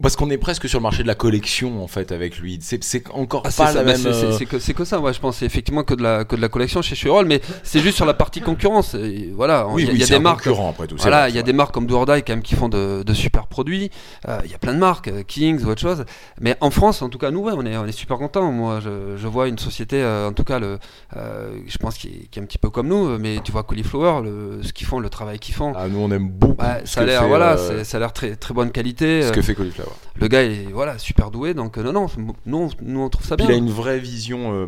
parce 0.02 0.16
qu'on 0.16 0.30
est 0.30 0.38
presque 0.38 0.70
sur 0.70 0.80
le 0.80 0.84
marché 0.84 1.02
de 1.04 1.08
la 1.08 1.16
collection 1.16 1.84
en 1.84 1.88
fait 1.88 2.12
avec 2.12 2.38
lui. 2.38 2.60
C'est 2.62 3.04
encore 3.14 3.43
Ah, 3.45 3.50
pas 3.56 3.74
la 3.74 3.84
bah, 3.84 3.91
même. 3.91 3.98
c'est- 3.98 4.14
c'est- 4.14 4.43
euh, 4.54 4.60
que, 4.60 4.72
que 4.74 4.86
ça, 4.86 5.00
ouais, 5.00 5.14
je 5.14 5.20
pense. 5.20 5.38
C'est 5.38 5.45
effectivement 5.45 5.84
que 5.84 5.93
de 5.95 6.04
la, 6.04 6.24
que 6.24 6.36
de 6.36 6.41
la 6.41 6.50
collection 6.50 6.82
chez 6.82 6.95
Churol, 6.95 7.26
mais 7.26 7.41
c'est 7.64 7.80
juste 7.80 7.95
sur 7.95 8.06
la 8.06 8.14
partie 8.14 8.41
concurrence. 8.41 8.93
Et 8.93 9.32
voilà, 9.36 9.68
Oui, 9.68 9.84
il 9.84 9.86
y 9.86 9.89
a, 9.89 9.91
oui, 9.91 9.98
il 9.98 10.00
y 10.00 10.04
a 10.04 10.06
c'est 10.08 10.14
des 10.14 10.20
marques. 10.20 10.45
après 10.48 10.88
tout. 10.88 10.95
Voilà, 11.00 11.30
il 11.30 11.36
y 11.36 11.39
a 11.39 11.43
des 11.43 11.54
marques 11.54 11.74
comme 11.74 11.88
Doordai 11.88 12.22
quand 12.22 12.34
même 12.34 12.43
qui 12.43 12.56
font 12.56 12.70
de, 12.70 13.04
de 13.04 13.14
super 13.14 13.48
produits. 13.48 13.89
Euh, 14.28 14.39
Il 14.45 14.52
y 14.52 14.56
a 14.56 14.58
plein 14.60 14.74
de 14.74 14.80
marques, 14.80 15.08
euh, 15.08 15.24
Kings 15.24 15.64
ou 15.64 15.70
autre 15.70 15.82
chose. 15.82 16.06
Mais 16.39 16.56
en 16.62 16.70
France, 16.70 17.02
en 17.02 17.10
tout 17.10 17.18
cas, 17.18 17.32
nous, 17.32 17.39
ouais, 17.41 17.54
on 17.56 17.66
est, 17.66 17.76
on 17.78 17.86
est 17.86 17.91
super 17.91 18.18
contents. 18.18 18.52
Moi, 18.52 18.80
je, 18.84 19.18
je 19.18 19.28
vois 19.28 19.48
une 19.48 19.58
société, 19.58 20.02
euh, 20.02 20.30
en 20.30 20.34
tout 20.34 20.43
cas, 20.43 20.60
le, 20.60 20.78
euh, 21.16 21.58
je 21.68 21.78
pense 21.80 21.98
qui 21.98 22.30
est, 22.34 22.38
un 22.39 22.43
petit 22.45 22.60
peu 22.60 22.70
comme 22.70 22.88
nous. 22.88 23.18
Mais 23.18 23.39
tu 23.43 23.52
vois 23.52 23.64
Cauliflower, 23.64 24.22
le, 24.24 24.60
ce 24.62 24.74
qu'ils 24.74 24.86
font, 24.88 25.00
le 25.00 25.10
travail 25.10 25.39
qu'ils 25.39 25.56
font. 25.56 25.74
Ah, 25.76 25.88
nous 25.88 26.00
on 26.00 26.12
aime 26.12 26.30
beaucoup. 26.30 26.62
Ouais, 26.62 26.82
ce 26.86 26.93
ça 26.93 27.02
a 27.02 27.06
l'air, 27.06 27.28
voilà, 27.28 27.58
ça 27.84 27.98
a 27.98 28.00
l'air 28.00 28.14
très, 28.14 28.36
très 28.36 28.54
bonne 28.54 28.72
qualité. 28.72 29.24
ce 29.24 29.32
que 29.32 29.41
fait 29.41 29.56
Cauliflower. 29.56 29.87
Le 30.16 30.28
gars 30.28 30.44
est, 30.44 30.68
voilà, 30.72 30.98
super 30.98 31.32
doué. 31.32 31.54
Donc, 31.54 31.78
euh, 31.78 31.84
non, 31.84 31.94
non, 31.94 32.08
nous, 32.46 32.58
on- 32.58 32.70
nous, 32.82 33.00
on 33.02 33.10
trouve 33.10 33.26
ça 33.26 33.36
Puis 33.38 33.46
bien. 33.48 33.56
il 33.56 33.60
a 33.60 33.64
une 33.64 33.72
vraie 33.72 34.00
vision. 34.00 34.54
euh, 34.54 34.68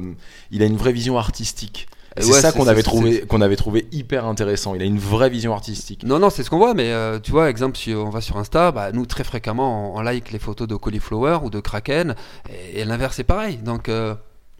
il 0.51 0.61
a 0.61 0.65
une 0.65 0.77
vraie 0.77 0.91
vision 0.93 1.17
artistique. 1.17 1.87
C'est 2.17 2.25
ouais, 2.31 2.41
ça 2.41 2.51
qu'on 2.51 2.67
avait 2.67 2.81
trouvé 2.83 3.21
qu'on 3.21 3.39
avait 3.39 3.55
trouvé 3.55 3.87
hyper 3.91 4.25
intéressant. 4.25 4.73
Il 4.73 4.81
a 4.81 4.85
une 4.85 4.97
vraie 4.97 5.29
vision 5.29 5.53
artistique. 5.53 6.03
Non, 6.03 6.17
non, 6.19 6.29
c'est 6.31 6.43
ce 6.43 6.49
qu'on 6.49 6.57
voit, 6.57 6.73
mais 6.73 6.91
euh, 6.91 7.19
tu 7.19 7.31
vois, 7.31 7.49
exemple, 7.49 7.77
si 7.77 7.93
on 7.93 8.09
va 8.09 8.19
sur 8.19 8.37
Insta, 8.37 8.71
bah, 8.71 8.91
nous, 8.91 9.05
très 9.05 9.23
fréquemment, 9.23 9.93
on, 9.95 9.99
on 9.99 10.01
like 10.01 10.31
les 10.31 10.39
photos 10.39 10.67
de 10.67 10.75
Cauliflower 10.75 11.37
ou 11.43 11.49
de 11.51 11.59
Kraken, 11.59 12.15
et, 12.49 12.79
et 12.81 12.85
l'inverse 12.85 13.19
est 13.19 13.23
pareil. 13.23 13.57
Donc, 13.57 13.89
euh, 13.89 14.15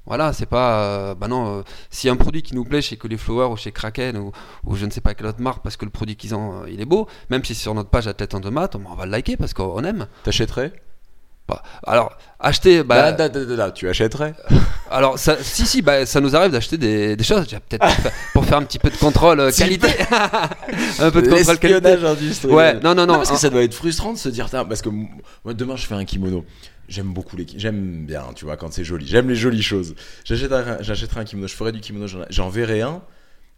voilà, 0.05 0.33
c'est 0.33 0.45
pas. 0.47 0.81
euh, 0.83 1.15
bah 1.15 1.27
non, 1.27 1.59
euh, 1.59 1.61
s'il 1.89 2.07
y 2.07 2.09
a 2.09 2.13
un 2.13 2.17
produit 2.17 2.41
qui 2.41 2.55
nous 2.55 2.63
plaît 2.65 2.81
chez 2.81 2.97
Cauliflower 2.97 3.47
ou 3.51 3.57
chez 3.57 3.71
Kraken 3.71 4.17
ou, 4.17 4.31
ou 4.65 4.75
je 4.75 4.85
ne 4.85 4.91
sais 4.91 5.01
pas 5.01 5.13
quelle 5.13 5.27
autre 5.27 5.41
marque, 5.41 5.61
parce 5.63 5.77
que 5.77 5.85
le 5.85 5.91
produit 5.91 6.15
qu'ils 6.15 6.33
ont, 6.35 6.63
euh, 6.63 6.69
il 6.69 6.81
est 6.81 6.85
beau, 6.85 7.07
même 7.29 7.43
si 7.43 7.53
c'est 7.53 7.61
sur 7.63 7.73
notre 7.75 7.89
page 7.89 8.07
à 8.07 8.13
tête 8.13 8.33
en 8.33 8.39
maths, 8.51 8.75
on, 8.75 8.81
on 8.91 8.95
va 8.95 9.05
le 9.05 9.11
liker 9.11 9.37
parce 9.37 9.53
qu'on 9.53 9.83
aime. 9.83 10.07
T'achèterais? 10.23 10.73
Bah, 11.47 11.63
alors, 11.85 12.15
acheter. 12.39 12.83
Bah, 12.83 13.11
Là, 13.11 13.27
là, 13.27 13.27
là, 13.55 13.71
Tu 13.71 13.89
achèterais? 13.89 14.35
Alors, 14.91 15.17
ça, 15.19 15.35
si, 15.41 15.65
si, 15.65 15.81
bah, 15.81 16.05
ça 16.05 16.19
nous 16.19 16.35
arrive 16.35 16.51
d'acheter 16.51 16.77
des, 16.77 17.15
des 17.15 17.23
choses, 17.23 17.47
peut-être 17.47 17.79
pour, 17.81 17.89
faire- 17.95 18.11
pour 18.33 18.45
faire 18.45 18.57
un 18.59 18.63
petit 18.63 18.77
peu 18.79 18.89
de 18.91 18.95
contrôle 18.97 19.39
euh, 19.39 19.51
Si. 19.51 19.61
qualité. 19.61 19.87
un 20.99 21.11
peu 21.11 21.21
de 21.23 21.29
contrôle 21.29 21.57
qualité. 21.59 21.93
Industriel. 21.93 22.55
Ouais, 22.55 22.73
non, 22.81 22.93
non, 22.95 23.05
non. 23.07 23.15
parce 23.15 23.31
que 23.31 23.37
ça 23.37 23.49
doit 23.49 23.63
être 23.63 23.73
frustrant 23.73 24.13
de 24.13 24.17
se 24.17 24.29
dire, 24.29 24.47
parce 24.49 24.81
que 24.81 24.89
moi 24.89 25.53
demain 25.55 25.75
je 25.75 25.85
fais 25.85 25.95
un 25.95 26.05
kimono. 26.05 26.45
J'aime 26.89 27.13
beaucoup 27.13 27.37
les, 27.37 27.45
j'aime 27.55 28.05
bien, 28.05 28.23
tu 28.35 28.45
vois, 28.45 28.57
quand 28.57 28.73
c'est 28.73 28.83
joli. 28.83 29.05
J'aime 29.07 29.29
les 29.29 29.35
jolies 29.35 29.61
choses. 29.61 29.93
J'achèterai, 30.25 31.19
un 31.21 31.23
kimono, 31.23 31.47
je 31.47 31.55
ferai 31.55 31.71
du 31.71 31.79
kimono, 31.81 32.07
j'en, 32.29 32.49
verrai 32.49 32.81
un. 32.81 33.01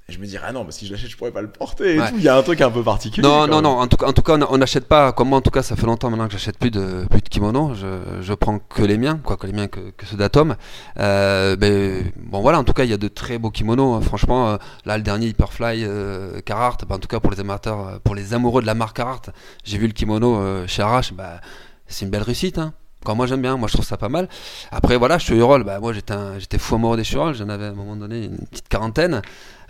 Et 0.09 0.13
je 0.13 0.19
me 0.19 0.25
dirais, 0.25 0.43
ah 0.49 0.51
non, 0.51 0.65
bah, 0.65 0.71
si 0.71 0.85
je 0.87 0.91
l'achète, 0.91 1.09
je 1.11 1.15
pourrais 1.15 1.31
pas 1.31 1.41
le 1.41 1.49
porter. 1.49 1.95
et 1.95 1.99
Ouais. 1.99 2.09
tout. 2.09 2.15
Il 2.17 2.23
y 2.23 2.27
a 2.27 2.35
un 2.35 2.41
truc 2.43 2.59
un 2.59 2.71
peu 2.71 2.83
particulier. 2.83 3.25
Non, 3.25 3.47
non, 3.47 3.55
même. 3.57 3.63
non. 3.63 3.79
En 3.79 3.87
tout 3.87 3.95
cas, 3.97 4.07
en 4.07 4.11
tout 4.13 4.21
cas, 4.23 4.37
on 4.49 4.57
n'achète 4.57 4.85
pas. 4.87 5.13
Comme 5.13 5.29
moi, 5.29 5.37
en 5.37 5.41
tout 5.41 5.51
cas, 5.51 5.61
ça 5.63 5.77
fait 5.77 5.85
longtemps 5.85 6.09
maintenant 6.09 6.25
que 6.27 6.33
j'achète 6.33 6.57
plus 6.57 6.71
de 6.71 7.05
plus 7.09 7.21
de 7.21 7.29
kimonos. 7.29 7.75
Je, 7.75 8.21
je 8.21 8.33
prends 8.33 8.59
que 8.59 8.81
les 8.81 8.97
miens, 8.97 9.17
quoi, 9.23 9.37
que 9.37 9.47
les 9.47 9.53
miens 9.53 9.67
que, 9.67 9.91
que 9.91 10.05
ceux 10.05 10.17
d'Atom. 10.17 10.55
Euh, 10.97 11.55
ben, 11.55 12.11
bon, 12.17 12.41
voilà. 12.41 12.59
En 12.59 12.63
tout 12.65 12.73
cas, 12.73 12.83
il 12.83 12.89
y 12.89 12.93
a 12.93 12.97
de 12.97 13.07
très 13.07 13.37
beaux 13.37 13.51
kimonos. 13.51 13.95
hein. 13.95 14.01
Franchement, 14.01 14.49
euh, 14.49 14.57
là, 14.85 14.97
le 14.97 15.03
dernier 15.03 15.27
Hyperfly 15.27 15.85
euh, 15.85 16.41
Carhartt. 16.41 16.83
ben, 16.85 16.95
en 16.95 16.99
tout 16.99 17.07
cas, 17.07 17.19
pour 17.21 17.31
les 17.31 17.39
amateurs, 17.39 17.87
euh, 17.87 17.97
pour 18.03 18.15
les 18.15 18.33
amoureux 18.33 18.61
de 18.63 18.67
la 18.67 18.73
marque 18.73 18.97
Carhartt, 18.97 19.29
j'ai 19.63 19.77
vu 19.77 19.87
le 19.87 19.93
kimono 19.93 20.35
euh, 20.41 20.67
chez 20.67 20.81
Arrache. 20.81 21.13
Bah, 21.13 21.39
c'est 21.87 22.03
une 22.05 22.11
belle 22.11 22.23
réussite. 22.23 22.57
Hein. 22.57 22.73
Quand 23.03 23.15
moi 23.15 23.25
j'aime 23.25 23.41
bien, 23.41 23.57
moi 23.57 23.67
je 23.67 23.73
trouve 23.73 23.85
ça 23.85 23.97
pas 23.97 24.09
mal. 24.09 24.27
Après 24.71 24.95
voilà, 24.97 25.17
je 25.17 25.23
suis 25.25 25.35
Urol, 25.35 25.63
bah 25.63 25.79
moi 25.79 25.91
j'étais 25.93 26.13
un- 26.13 26.37
j'étais 26.39 26.57
fou 26.59 26.75
amoureux 26.75 26.97
des 26.97 27.03
Churol, 27.03 27.33
j'en 27.33 27.49
avais 27.49 27.65
à 27.65 27.69
un 27.69 27.73
moment 27.73 27.95
donné 27.95 28.25
une 28.25 28.37
petite 28.47 28.69
quarantaine. 28.69 29.21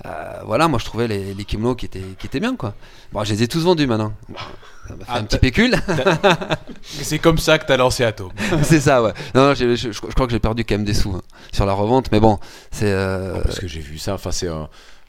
Euh, 0.06 0.10
voilà, 0.46 0.68
moi 0.68 0.80
je 0.80 0.86
trouvais 0.86 1.08
les, 1.08 1.34
les 1.34 1.46
kimonos 1.46 1.76
qui 1.76 1.86
étaient, 1.86 2.04
qui 2.20 2.26
étaient 2.28 2.40
bien 2.40 2.56
quoi. 2.56 2.74
Bon, 3.14 3.24
je 3.24 3.32
les 3.34 3.44
ai 3.44 3.48
tous 3.48 3.64
vendus 3.64 3.88
maintenant. 3.88 4.14
Bon, 4.30 4.36
ça 4.88 4.96
m'a 4.96 5.06
fait 5.06 5.12
Ah, 5.14 5.18
un 5.20 5.24
petit 5.24 5.28
t'as- 5.36 5.38
pécule. 5.38 5.76
C'est 6.84 7.20
comme 7.20 7.38
ça 7.38 7.58
que 7.60 7.66
t'as 7.66 7.78
lancé 7.78 8.04
Atom. 8.04 8.32
c'est 8.64 8.80
ça, 8.80 9.02
ouais. 9.04 9.14
Non, 9.36 9.54
je, 9.54 9.76
je 9.76 10.00
crois 10.00 10.26
que 10.26 10.32
j'ai 10.34 10.40
perdu 10.40 10.66
quand 10.66 10.76
même 10.76 10.86
des 10.86 10.94
sous 10.94 11.12
hein, 11.14 11.22
sur 11.54 11.66
la 11.66 11.74
revente, 11.74 12.12
mais 12.12 12.20
bon, 12.20 12.40
c'est. 12.72 12.92
euh, 12.92 13.40
parce 13.42 13.60
que 13.60 13.68
j'ai 13.68 13.80
vu 13.80 13.98
ça. 13.98 14.14
Enfin, 14.16 14.32
c'est 14.32 14.48
euh, 14.48 14.64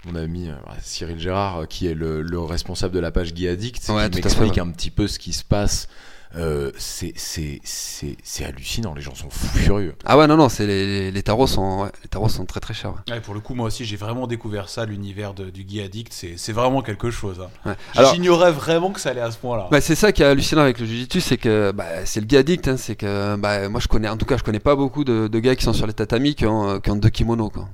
mon 0.06 0.14
ami 0.14 0.48
euh, 0.48 0.54
Cyril 0.82 1.18
Gérard, 1.18 1.60
euh, 1.62 1.66
qui 1.66 1.86
est 1.86 1.94
le, 1.94 2.22
le 2.22 2.38
responsable 2.40 2.94
de 2.94 3.00
la 3.00 3.10
page 3.10 3.32
Guy 3.34 3.48
Addict, 3.48 3.88
Ouais, 3.88 4.08
qui 4.10 4.16
m'explique 4.20 4.54
fait, 4.54 4.60
un 4.60 4.68
petit 4.70 4.90
peu 4.90 5.08
ce 5.08 5.18
qui 5.18 5.32
se 5.32 5.44
passe. 5.44 5.88
Euh, 6.36 6.70
c'est, 6.78 7.12
c'est, 7.16 7.60
c'est, 7.62 8.16
c'est 8.22 8.44
hallucinant. 8.44 8.94
Les 8.94 9.02
gens 9.02 9.14
sont 9.14 9.28
fous 9.30 9.46
furieux. 9.58 9.94
Ah 10.04 10.16
ouais, 10.16 10.26
non, 10.26 10.36
non, 10.36 10.48
c'est 10.48 10.66
les, 10.66 10.86
les, 10.86 11.10
les 11.10 11.22
tarots 11.22 11.46
sont, 11.46 11.82
ouais, 11.82 11.90
les 12.02 12.08
tarots 12.08 12.28
sont 12.30 12.46
très 12.46 12.60
très 12.60 12.72
chers. 12.74 12.90
ouais. 12.90 13.14
Ouais, 13.14 13.20
pour 13.20 13.34
le 13.34 13.40
coup, 13.40 13.54
moi 13.54 13.66
aussi, 13.66 13.84
j'ai 13.84 13.96
vraiment 13.96 14.26
découvert 14.26 14.68
ça, 14.68 14.86
l'univers 14.86 15.34
du 15.34 15.64
Guy 15.64 15.80
Addict. 15.82 16.12
C'est 16.12 16.34
c'est 16.38 16.52
vraiment 16.52 16.80
quelque 16.82 17.10
chose. 17.10 17.40
hein. 17.66 17.74
J'ignorais 18.12 18.52
vraiment 18.52 18.90
que 18.92 19.00
ça 19.00 19.10
allait 19.10 19.20
à 19.20 19.30
ce 19.30 19.38
point-là. 19.38 19.68
Bah, 19.70 19.80
c'est 19.80 19.94
ça 19.94 20.12
qui 20.12 20.22
est 20.22 20.26
hallucinant 20.26 20.62
avec 20.62 20.78
le 20.80 20.86
Jiu-Jitsu, 20.86 21.20
c'est 21.20 21.36
que 21.36 21.70
bah, 21.72 22.06
c'est 22.06 22.20
le 22.20 22.26
gars 22.26 22.38
addict, 22.40 22.66
hein, 22.68 22.76
c'est 22.76 22.96
que 22.96 23.36
bah, 23.36 23.68
moi 23.68 23.80
je 23.80 23.88
connais, 23.88 24.08
en 24.08 24.16
tout 24.16 24.26
cas 24.26 24.36
je 24.36 24.42
connais 24.42 24.58
pas 24.60 24.74
beaucoup 24.74 25.04
de, 25.04 25.28
de 25.28 25.38
gars 25.38 25.54
qui 25.54 25.64
sont 25.64 25.72
sur 25.72 25.86
les 25.86 25.92
tatamis 25.92 26.34
qui 26.34 26.46
ont, 26.46 26.80
qui 26.80 26.90
ont 26.90 26.96
deux 26.96 27.10
kimonos 27.10 27.50
quoi. 27.50 27.68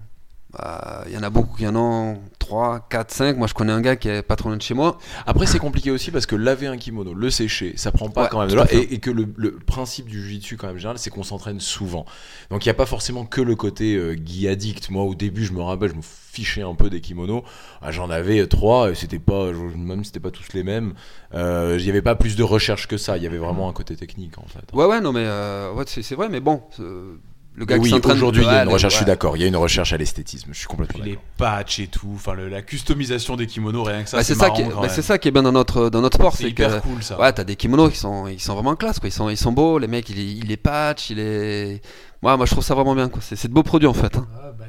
Bah, 0.52 1.04
Il 1.06 1.12
y 1.12 1.18
en 1.18 1.22
a 1.22 1.28
beaucoup 1.30 1.56
qui 1.56 1.66
en 1.66 1.76
ont 1.76 2.20
3, 2.38 2.86
4, 2.88 3.10
5. 3.10 3.36
Moi, 3.36 3.46
je 3.46 3.52
connais 3.54 3.72
un 3.72 3.82
gars 3.82 3.96
qui 3.96 4.08
est 4.08 4.22
pas 4.22 4.34
trop 4.34 4.48
loin 4.48 4.56
de 4.56 4.62
chez 4.62 4.72
moi. 4.72 4.96
Après, 5.26 5.44
c'est 5.44 5.58
compliqué 5.58 5.90
aussi 5.90 6.10
parce 6.10 6.24
que 6.24 6.36
laver 6.36 6.66
un 6.68 6.78
kimono, 6.78 7.12
le 7.12 7.28
sécher, 7.30 7.74
ça 7.76 7.92
prend 7.92 8.08
pas 8.08 8.22
Ouais, 8.22 8.28
quand 8.30 8.40
même 8.40 8.48
de 8.48 8.54
là. 8.54 8.66
Et, 8.70 8.94
et 8.94 8.98
que 8.98 9.10
le, 9.10 9.26
le 9.36 9.58
principe 9.58 10.06
du 10.06 10.22
jiu-jitsu, 10.22 10.56
quand 10.56 10.68
même, 10.68 10.78
général, 10.78 10.98
c'est 10.98 11.10
qu'on 11.10 11.22
s'entraîne 11.22 11.60
souvent. 11.60 12.06
Donc, 12.50 12.64
il 12.64 12.68
n'y 12.68 12.72
a 12.72 12.74
pas 12.74 12.86
forcément 12.86 13.26
que 13.26 13.42
le 13.42 13.56
côté 13.56 13.94
euh, 13.96 14.14
Guy 14.14 14.48
addict. 14.48 14.88
Moi, 14.90 15.02
au 15.04 15.14
début, 15.14 15.44
je 15.44 15.52
me 15.52 15.60
rappelle, 15.60 15.90
je 15.90 15.96
me 15.96 16.02
fichais 16.02 16.62
un 16.62 16.74
peu 16.74 16.88
des 16.88 17.02
kimonos. 17.02 17.42
Ah, 17.82 17.92
J'en 17.92 18.08
avais 18.08 18.46
trois 18.46 18.90
et 18.90 18.94
c'était 18.94 19.18
pas, 19.18 19.52
je- 19.52 19.76
même 19.76 20.02
si 20.02 20.06
c'était 20.08 20.20
pas 20.20 20.30
tous 20.30 20.54
les 20.54 20.62
mêmes. 20.62 20.94
Euh, 21.34 21.76
Il 21.78 21.84
n'y 21.84 21.90
avait 21.90 22.00
pas 22.00 22.14
plus 22.14 22.36
de 22.36 22.42
recherche 22.42 22.88
que 22.88 22.96
ça. 22.96 23.18
Il 23.18 23.22
y 23.22 23.26
avait 23.26 23.36
vraiment 23.36 23.68
un 23.68 23.74
côté 23.74 23.96
technique, 23.96 24.38
en 24.38 24.46
fait. 24.46 24.64
Ouais, 24.72 24.86
ouais, 24.86 25.02
non, 25.02 25.12
mais 25.12 25.24
euh, 25.26 25.72
ouais, 25.74 25.84
c'est 25.86 26.00
c'est 26.02 26.14
vrai, 26.14 26.30
mais 26.30 26.40
bon, 26.40 26.62
euh, 26.80 27.16
le 27.58 27.64
gars 27.66 27.76
oui, 27.76 27.90
s'entraîne. 27.90 28.16
aujourd'hui, 28.16 28.42
il 28.42 28.46
y 28.46 28.48
a 28.48 28.62
une 28.62 28.68
recherche, 28.68 28.92
je 28.92 28.96
suis 28.98 29.04
d'accord. 29.06 29.36
Il 29.36 29.40
y 29.40 29.44
a 29.44 29.48
une 29.48 29.56
recherche 29.56 29.92
à 29.92 29.96
l'esthétisme. 29.96 30.50
Je 30.52 30.58
suis 30.58 30.66
complètement 30.66 31.00
Puis 31.00 31.10
les 31.10 31.16
d'accord. 31.16 31.28
patchs 31.36 31.80
et 31.80 31.86
tout, 31.88 32.12
enfin 32.14 32.34
le- 32.34 32.48
la 32.48 32.62
customisation 32.62 33.36
des 33.36 33.46
kimonos, 33.46 33.82
rien 33.84 34.02
que 34.04 34.08
ça, 34.08 34.16
Bah, 34.18 34.24
c'est 34.24 34.34
ça, 34.34 34.44
marrant 34.46 34.54
qui 34.54 34.62
est- 34.62 34.68
bah, 34.82 34.88
c'est 34.88 35.02
ça 35.02 35.18
qui 35.18 35.28
est 35.28 35.30
bien 35.32 35.42
dans 35.42 35.52
notre, 35.52 35.90
dans 35.90 36.00
notre 36.00 36.16
sport. 36.18 36.34
C'est 36.36 36.44
C'est 36.44 36.50
hyper 36.50 36.80
que 36.80 36.86
cool 36.88 37.02
ça. 37.02 37.18
ouais, 37.20 37.32
t'as 37.32 37.44
des 37.44 37.56
kimonos 37.56 37.90
qui 37.90 37.98
sont, 37.98 38.26
ils 38.28 38.40
sont 38.40 38.54
vraiment 38.54 38.76
classe. 38.76 38.98
Quoi. 39.00 39.08
Ils, 39.08 39.12
sont, 39.12 39.28
ils 39.28 39.36
sont 39.36 39.52
beaux, 39.52 39.78
les 39.78 39.88
mecs, 39.88 40.08
ils, 40.10 40.18
ils 40.38 40.46
les 40.46 40.56
patchent, 40.56 41.10
il 41.10 41.18
est. 41.18 41.80
Ouais, 42.22 42.36
moi 42.36 42.46
je 42.46 42.50
trouve 42.52 42.64
ça 42.64 42.74
vraiment 42.74 42.94
bien. 42.94 43.08
quoi. 43.08 43.20
C'est 43.22 43.36
c'est 43.36 43.48
de 43.48 43.52
beaux 43.54 43.62
produits 43.62 43.88
en 43.88 43.94
fait. 43.94 44.16
hein. 44.16 44.26
Ah, 44.36 44.50
bah, 44.58 44.64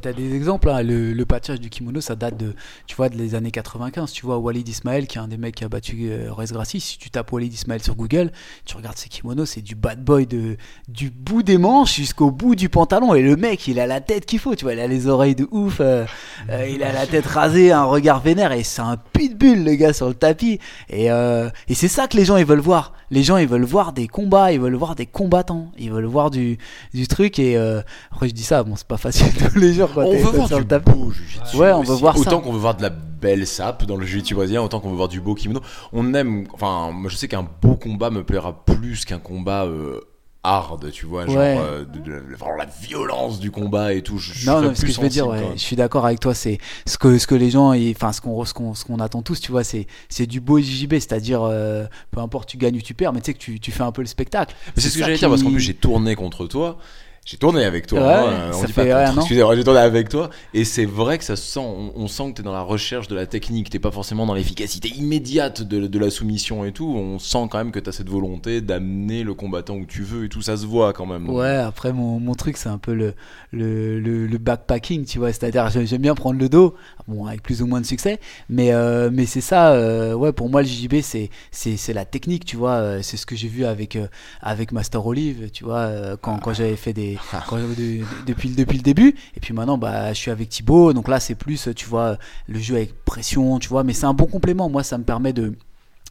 t'as- 0.00 0.12
des 0.12 0.34
exemples, 0.34 0.68
hein. 0.70 0.82
le, 0.82 1.12
le 1.12 1.24
patchage 1.26 1.60
du 1.60 1.70
kimono 1.70 2.00
ça 2.00 2.14
date 2.14 2.36
de, 2.36 2.54
tu 2.86 2.94
vois, 2.96 3.08
des 3.08 3.34
années 3.34 3.50
95. 3.50 4.12
Tu 4.12 4.24
vois 4.26 4.38
Walid 4.38 4.68
Ismail 4.68 5.06
qui 5.06 5.18
est 5.18 5.20
un 5.20 5.28
des 5.28 5.36
mecs 5.36 5.54
qui 5.56 5.64
a 5.64 5.68
battu 5.68 6.08
euh, 6.10 6.30
Gracie. 6.52 6.80
Si 6.80 6.98
tu 6.98 7.10
tapes 7.10 7.32
Walid 7.32 7.52
Ismail 7.52 7.80
sur 7.80 7.94
Google, 7.94 8.30
tu 8.64 8.76
regardes 8.76 8.96
ses 8.96 9.08
kimonos, 9.08 9.46
c'est 9.46 9.62
du 9.62 9.74
bad 9.74 10.02
boy 10.04 10.26
de, 10.26 10.56
du 10.88 11.10
bout 11.10 11.42
des 11.42 11.58
manches 11.58 11.94
jusqu'au 11.96 12.30
bout 12.30 12.54
du 12.54 12.68
pantalon. 12.68 13.14
Et 13.14 13.22
le 13.22 13.36
mec, 13.36 13.66
il 13.66 13.80
a 13.80 13.86
la 13.86 14.00
tête 14.00 14.26
qu'il 14.26 14.38
faut, 14.38 14.54
tu 14.54 14.64
vois, 14.64 14.74
il 14.74 14.80
a 14.80 14.86
les 14.86 15.06
oreilles 15.06 15.34
de 15.34 15.48
ouf, 15.50 15.78
euh, 15.80 16.04
euh, 16.50 16.68
il 16.68 16.82
a 16.82 16.92
la 16.92 17.06
tête 17.06 17.26
rasée, 17.26 17.72
un 17.72 17.84
regard 17.84 18.20
vénère 18.20 18.52
et 18.52 18.62
c'est 18.62 18.82
un 18.82 18.96
pitbull 18.96 19.64
le 19.64 19.74
gars 19.74 19.92
sur 19.92 20.08
le 20.08 20.14
tapis. 20.14 20.58
Et, 20.88 21.10
euh, 21.10 21.48
et 21.68 21.74
c'est 21.74 21.88
ça 21.88 22.06
que 22.08 22.16
les 22.16 22.24
gens 22.24 22.36
ils 22.36 22.44
veulent 22.46 22.58
voir. 22.60 22.92
Les 23.10 23.22
gens 23.22 23.36
ils 23.36 23.46
veulent 23.48 23.64
voir 23.64 23.92
des 23.92 24.08
combats, 24.08 24.52
ils 24.52 24.60
veulent 24.60 24.74
voir 24.74 24.94
des 24.96 25.06
combattants, 25.06 25.70
ils 25.78 25.90
veulent 25.90 26.04
voir 26.04 26.30
du, 26.30 26.58
du 26.92 27.06
truc. 27.06 27.38
Et 27.38 27.56
euh, 27.56 27.80
après 28.10 28.28
je 28.28 28.34
dis 28.34 28.42
ça, 28.42 28.62
bon 28.64 28.76
c'est 28.76 28.86
pas 28.86 28.96
facile 28.96 29.26
tous 29.54 29.60
les 29.60 29.72
jours 29.74 29.90
quand 29.94 30.02
On 30.02 30.10
veut 30.16 30.30
voir 30.38 30.48
du 30.48 30.64
beau 30.92 31.10
jiu-jitsu. 31.10 31.56
Ouais, 31.56 31.72
on 31.72 31.82
veut 31.82 31.94
voir 31.94 32.14
ça. 32.16 32.20
Autant 32.28 32.40
qu'on 32.40 32.52
veut 32.52 32.58
voir 32.58 32.76
de 32.76 32.82
la 32.82 32.90
belle 32.90 33.46
sape 33.46 33.84
dans 33.86 33.96
le 33.96 34.04
jiu-jitsu 34.04 34.34
brésilien, 34.34 34.60
autant 34.62 34.80
qu'on 34.80 34.90
veut 34.90 34.96
voir 34.96 35.08
du 35.08 35.20
beau 35.20 35.34
kimono. 35.34 35.60
On 35.92 36.12
aime, 36.14 36.46
enfin, 36.52 36.90
moi 36.92 37.10
je 37.10 37.16
sais 37.16 37.28
qu'un 37.28 37.46
beau 37.62 37.76
combat 37.76 38.10
me 38.10 38.22
plaira 38.22 38.64
plus 38.66 39.04
qu'un 39.06 39.18
combat 39.18 39.64
euh, 39.64 40.00
hard, 40.42 40.90
tu 40.92 41.06
vois, 41.06 41.24
genre 41.24 41.36
Ouais. 41.36 41.56
euh, 41.58 41.84
de, 41.86 42.00
de- 42.00 42.36
vraiment 42.38 42.56
la 42.58 42.66
violence 42.66 43.40
du 43.40 43.50
combat 43.50 43.94
et 43.94 44.02
tout. 44.02 44.18
Je, 44.18 44.34
je 44.34 44.46
Non, 44.50 44.60
non, 44.60 44.74
ce 44.74 44.80
plus 44.82 44.88
que 44.88 44.92
je 44.92 45.00
veux 45.00 45.08
dire, 45.08 45.26
ouais, 45.26 45.40
je 45.54 45.60
suis 45.60 45.74
d'accord 45.76 46.04
avec 46.04 46.20
toi. 46.20 46.34
C'est 46.34 46.58
ce 46.86 46.98
que 46.98 47.16
ce 47.16 47.26
que 47.26 47.34
les 47.34 47.50
gens, 47.50 47.72
enfin 47.92 48.12
ce 48.12 48.20
qu'on 48.20 48.44
ce 48.44 48.52
qu'on 48.52 48.74
ce 48.74 48.84
qu'on 48.84 48.98
attend 48.98 49.22
tous, 49.22 49.40
tu 49.40 49.52
vois, 49.52 49.64
c'est 49.64 49.86
c'est 50.10 50.26
du 50.26 50.40
beau 50.42 50.58
JJB, 50.60 50.92
c'est-à-dire 50.94 51.40
euh, 51.42 51.86
peu 52.10 52.20
importe 52.20 52.48
tu 52.50 52.58
gagnes 52.58 52.76
ou 52.76 52.82
tu 52.82 52.92
perds, 52.92 53.14
mais 53.14 53.20
tu 53.20 53.26
sais 53.26 53.32
que 53.34 53.38
tu, 53.38 53.58
tu 53.58 53.70
fais 53.72 53.84
un 53.84 53.92
peu 53.92 54.02
le 54.02 54.06
spectacle. 54.08 54.54
Mais 54.76 54.82
c'est 54.82 54.90
ce 54.90 54.98
que 54.98 55.04
j'allais 55.04 55.16
dire 55.16 55.30
parce 55.30 55.42
qu'en 55.42 55.50
plus 55.50 55.60
j'ai 55.60 55.72
tourné 55.74 56.14
contre 56.14 56.46
toi. 56.46 56.76
J'ai 57.24 57.38
tourné 57.38 57.64
avec 57.64 57.86
toi. 57.86 58.00
Ouais, 58.00 58.06
hein, 58.34 58.50
on 58.54 58.64
dit 58.66 58.72
fait 58.72 58.90
pas 58.90 59.06
contre, 59.12 59.28
j'ai 59.56 59.64
tourné 59.64 59.80
avec 59.80 60.08
toi. 60.10 60.28
Et 60.52 60.64
c'est 60.64 60.84
vrai 60.84 61.16
que 61.16 61.24
ça 61.24 61.36
se 61.36 61.42
sent, 61.42 61.60
on, 61.60 61.92
on 61.96 62.06
sent 62.06 62.28
que 62.30 62.34
t'es 62.36 62.42
dans 62.42 62.52
la 62.52 62.60
recherche 62.60 63.08
de 63.08 63.14
la 63.14 63.26
technique. 63.26 63.70
T'es 63.70 63.78
pas 63.78 63.90
forcément 63.90 64.26
dans 64.26 64.34
l'efficacité 64.34 64.88
immédiate 64.90 65.62
de, 65.62 65.86
de 65.86 65.98
la 65.98 66.10
soumission 66.10 66.64
et 66.66 66.72
tout. 66.72 66.86
On 66.86 67.18
sent 67.18 67.46
quand 67.50 67.58
même 67.58 67.72
que 67.72 67.80
t'as 67.80 67.92
cette 67.92 68.10
volonté 68.10 68.60
d'amener 68.60 69.22
le 69.22 69.32
combattant 69.32 69.76
où 69.76 69.86
tu 69.86 70.02
veux 70.02 70.24
et 70.26 70.28
tout. 70.28 70.42
Ça 70.42 70.56
se 70.58 70.66
voit 70.66 70.92
quand 70.92 71.06
même. 71.06 71.30
Ouais, 71.30 71.56
après 71.56 71.92
mon, 71.94 72.20
mon 72.20 72.34
truc 72.34 72.58
c'est 72.58 72.68
un 72.68 72.78
peu 72.78 72.92
le, 72.92 73.14
le, 73.52 73.98
le, 74.00 74.26
le 74.26 74.38
backpacking, 74.38 75.06
tu 75.06 75.18
vois, 75.18 75.32
c'est-à-dire 75.32 75.70
j'ai- 75.70 75.86
j'aime 75.86 76.02
bien 76.02 76.14
prendre 76.14 76.38
le 76.38 76.48
dos, 76.48 76.74
bon 77.08 77.26
avec 77.26 77.42
plus 77.42 77.62
ou 77.62 77.66
moins 77.66 77.80
de 77.80 77.86
succès, 77.86 78.20
mais, 78.50 78.72
euh, 78.72 79.10
mais 79.12 79.26
c'est 79.26 79.40
ça, 79.40 79.72
euh, 79.72 80.12
ouais 80.14 80.32
pour 80.32 80.50
moi 80.50 80.62
le 80.62 80.68
JJB 80.68 81.00
c'est, 81.02 81.30
c'est, 81.50 81.76
c'est 81.76 81.92
la 81.92 82.04
technique, 82.04 82.44
tu 82.44 82.56
vois, 82.56 82.72
euh, 82.72 83.02
c'est 83.02 83.16
ce 83.16 83.26
que 83.26 83.36
j'ai 83.36 83.48
vu 83.48 83.64
avec, 83.64 83.96
euh, 83.96 84.06
avec 84.42 84.72
Master 84.72 85.06
Olive, 85.06 85.50
tu 85.52 85.64
vois, 85.64 86.16
quand, 86.20 86.38
quand 86.38 86.52
j'avais 86.52 86.76
fait 86.76 86.92
des... 86.92 87.13
de- 87.58 87.74
de- 87.74 88.04
depuis, 88.26 88.48
le- 88.48 88.82
début, 88.82 89.14
et 89.36 89.40
puis 89.40 89.54
maintenant 89.54 89.78
bah, 89.78 90.12
je 90.12 90.18
suis 90.18 90.30
avec 90.30 90.48
Thibaut, 90.48 90.92
donc 90.92 91.08
là 91.08 91.20
c'est 91.20 91.34
plus, 91.34 91.68
tu 91.74 91.86
vois, 91.86 92.18
le 92.48 92.58
jeu 92.58 92.76
avec 92.76 93.04
pression, 93.04 93.58
tu 93.58 93.68
vois, 93.68 93.84
mais 93.84 93.92
c'est 93.92 94.06
un 94.06 94.14
bon 94.14 94.26
complément, 94.26 94.68
moi 94.68 94.82
ça 94.82 94.98
me 94.98 95.04
permet 95.04 95.32
de... 95.32 95.54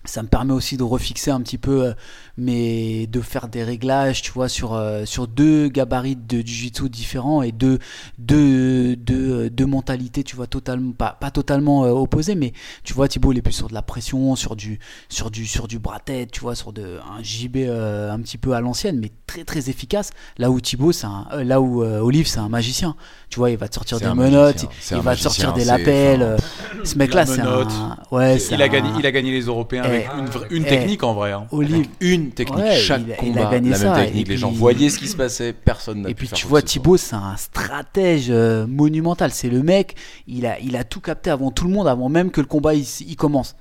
Ça 0.06 0.22
me 0.22 0.28
permet 0.28 0.54
aussi 0.54 0.76
de 0.78 0.84
refixer 0.84 1.32
un 1.32 1.40
petit 1.42 1.58
peu, 1.58 1.86
euh, 1.86 1.94
mais 2.38 3.08
de 3.08 3.22
faire 3.22 3.48
des 3.48 3.64
réglages, 3.64 4.22
tu 4.22 4.32
vois, 4.32 4.50
sur, 4.50 4.74
euh, 4.74 5.06
sur 5.06 5.28
deux 5.28 5.70
gabarits 5.70 6.18
de 6.18 6.40
jiu-jitsu 6.40 6.90
différents 6.90 7.42
et 7.42 7.52
deux, 7.54 7.80
deux, 8.18 8.96
deux, 8.96 9.50
deux 9.50 9.66
mentalités, 9.66 10.24
tu 10.24 10.36
vois, 10.36 10.48
totalement, 10.48 10.92
pas, 10.92 11.18
pas 11.20 11.32
totalement 11.32 11.86
euh, 11.86 11.90
opposées, 11.92 12.36
mais 12.36 12.54
tu 12.84 12.94
vois, 12.94 13.08
Thibaut, 13.08 13.32
il 13.32 13.38
est 13.38 13.42
plus 13.42 13.54
sur 13.54 13.68
de 13.70 13.74
la 13.74 13.82
pression, 13.82 14.36
sur 14.36 14.56
du, 14.56 14.80
sur 15.10 15.32
du, 15.32 15.46
sur 15.46 15.68
du 15.68 15.80
bras-tête, 15.80 16.32
tu 16.32 16.42
vois, 16.42 16.56
sur 16.56 16.74
de, 16.74 17.00
un 17.18 17.22
JB 17.24 17.58
euh, 17.58 18.12
un 18.12 18.20
petit 18.20 18.38
peu 18.38 18.54
à 18.54 18.62
l'ancienne, 18.62 19.00
mais 19.00 19.12
très 19.28 19.44
très 19.44 19.70
efficace. 19.70 20.12
Là 20.38 20.52
où 20.52 20.60
Thibaut, 20.60 20.92
c'est 20.92 21.06
un, 21.08 21.28
euh, 21.34 21.44
là 21.44 21.62
où 21.62 21.84
euh, 21.84 22.00
Olive, 22.00 22.28
c'est 22.28 22.40
un 22.40 22.50
magicien. 22.50 22.96
Tu 23.30 23.40
vois, 23.40 23.50
il 23.52 23.58
va 23.58 23.68
te 23.68 23.76
sortir 23.76 24.00
des 24.00 24.06
menottes, 24.08 24.64
magicien, 24.64 24.98
il, 24.98 25.00
il 25.00 25.04
va 25.04 25.16
te 25.16 25.22
sortir 25.22 25.54
des 25.54 25.66
lapels. 25.66 26.22
enfin, 26.24 26.46
euh, 26.76 26.84
ce 26.86 26.98
mec-là, 26.98 27.22
la 27.22 27.26
c'est 27.26 27.42
un, 27.42 27.98
ouais, 28.12 28.38
c'est 28.40 28.56
Il 28.56 28.62
a, 28.62 28.66
un- 28.66 28.68
gagné, 28.68 28.90
il 29.00 29.06
a 29.06 29.12
gagné 29.12 29.32
les 29.32 29.42
Européens 29.44 29.84
avec 29.96 30.52
une, 30.52 30.64
eh, 30.66 30.68
technique 30.70 31.04
en 31.04 31.14
vrai. 31.14 31.32
hein. 31.32 31.46
Olive, 31.52 31.88
Une 32.02 32.30
technique, 32.32 32.58
Ouais, 32.58 32.76
chaque 32.76 33.02
il 33.02 33.10
il 33.10 33.16
combat, 33.16 33.52
gagné 33.52 33.70
la 33.72 33.78
ça, 33.78 33.94
même 33.94 34.06
technique. 34.06 34.28
et 34.28 34.32
Les 34.32 34.38
gens 34.38 34.52
voyaient 34.52 34.90
ce 34.90 34.98
qui 35.00 35.08
se 35.08 35.16
passait, 35.16 35.54
personne 35.54 36.02
n'a 36.02 36.10
Et 36.10 36.14
pu 36.14 36.20
puis 36.20 36.28
faire 36.28 36.38
tu 36.38 36.48
vois. 36.48 36.62
Thibaut, 36.62 36.98
c'est 36.98 37.16
un 37.16 37.36
stratège 37.38 38.28
euh, 38.30 38.66
monumental. 38.68 39.32
C'est 39.32 39.50
le 39.50 39.64
mec, 39.64 39.96
il 40.28 40.46
a, 40.46 40.60
il 40.60 40.76
a 40.76 40.84
tout 40.84 41.00
capté 41.02 41.30
avant 41.30 41.52
tout 41.52 41.66
le 41.66 41.72
monde, 41.74 41.88
avant 41.88 42.10
même 42.10 42.32
que 42.32 42.42
le 42.42 42.48
combat 42.48 42.74
il, 42.74 42.86
il 43.08 43.16
commence. 43.16 43.56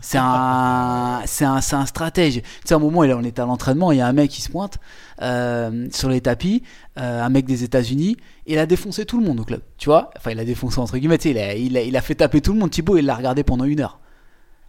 C'est 0.00 0.18
un, 0.18 1.22
c'est 1.26 1.44
un, 1.44 1.60
c'est 1.60 1.74
un 1.74 1.86
stratège. 1.86 2.34
Tu 2.34 2.42
sais, 2.66 2.74
à 2.74 2.76
un 2.76 2.80
moment, 2.80 3.02
il- 3.02 3.12
on 3.12 3.24
était 3.24 3.40
à 3.42 3.46
l'entraînement, 3.46 3.90
il 3.90 3.98
y 3.98 4.00
a 4.00 4.06
un 4.06 4.12
mec 4.12 4.30
qui 4.30 4.40
se 4.42 4.50
pointe 4.50 4.78
euh, 5.22 5.88
sur 5.90 6.08
les 6.08 6.20
tapis, 6.20 6.62
euh, 6.98 7.24
un 7.24 7.28
mec 7.28 7.46
des 7.46 7.64
États-Unis, 7.64 8.16
et 8.46 8.52
il 8.52 8.58
a 8.58 8.66
défoncé 8.66 9.04
tout 9.06 9.18
le 9.18 9.26
monde 9.26 9.40
au 9.40 9.44
club. 9.44 9.62
Tu 9.78 9.88
vois 9.88 10.10
Enfin, 10.16 10.30
il 10.32 10.38
a 10.38 10.44
défoncé 10.44 10.78
entre 10.78 10.96
guillemets. 10.98 11.18
tu 11.18 11.24
sais, 11.24 11.30
Il 11.30 11.38
a, 11.38 11.54
il, 11.54 11.76
a, 11.76 11.82
il 11.82 11.96
a 11.96 12.00
fait 12.00 12.14
taper 12.14 12.40
tout 12.40 12.52
le 12.52 12.58
monde. 12.60 12.70
Thibaut, 12.70 12.96
il 12.96 13.06
l'a 13.06 13.14
regardé 13.16 13.42
pendant 13.42 13.64
une 13.64 13.80
heure. 13.80 13.98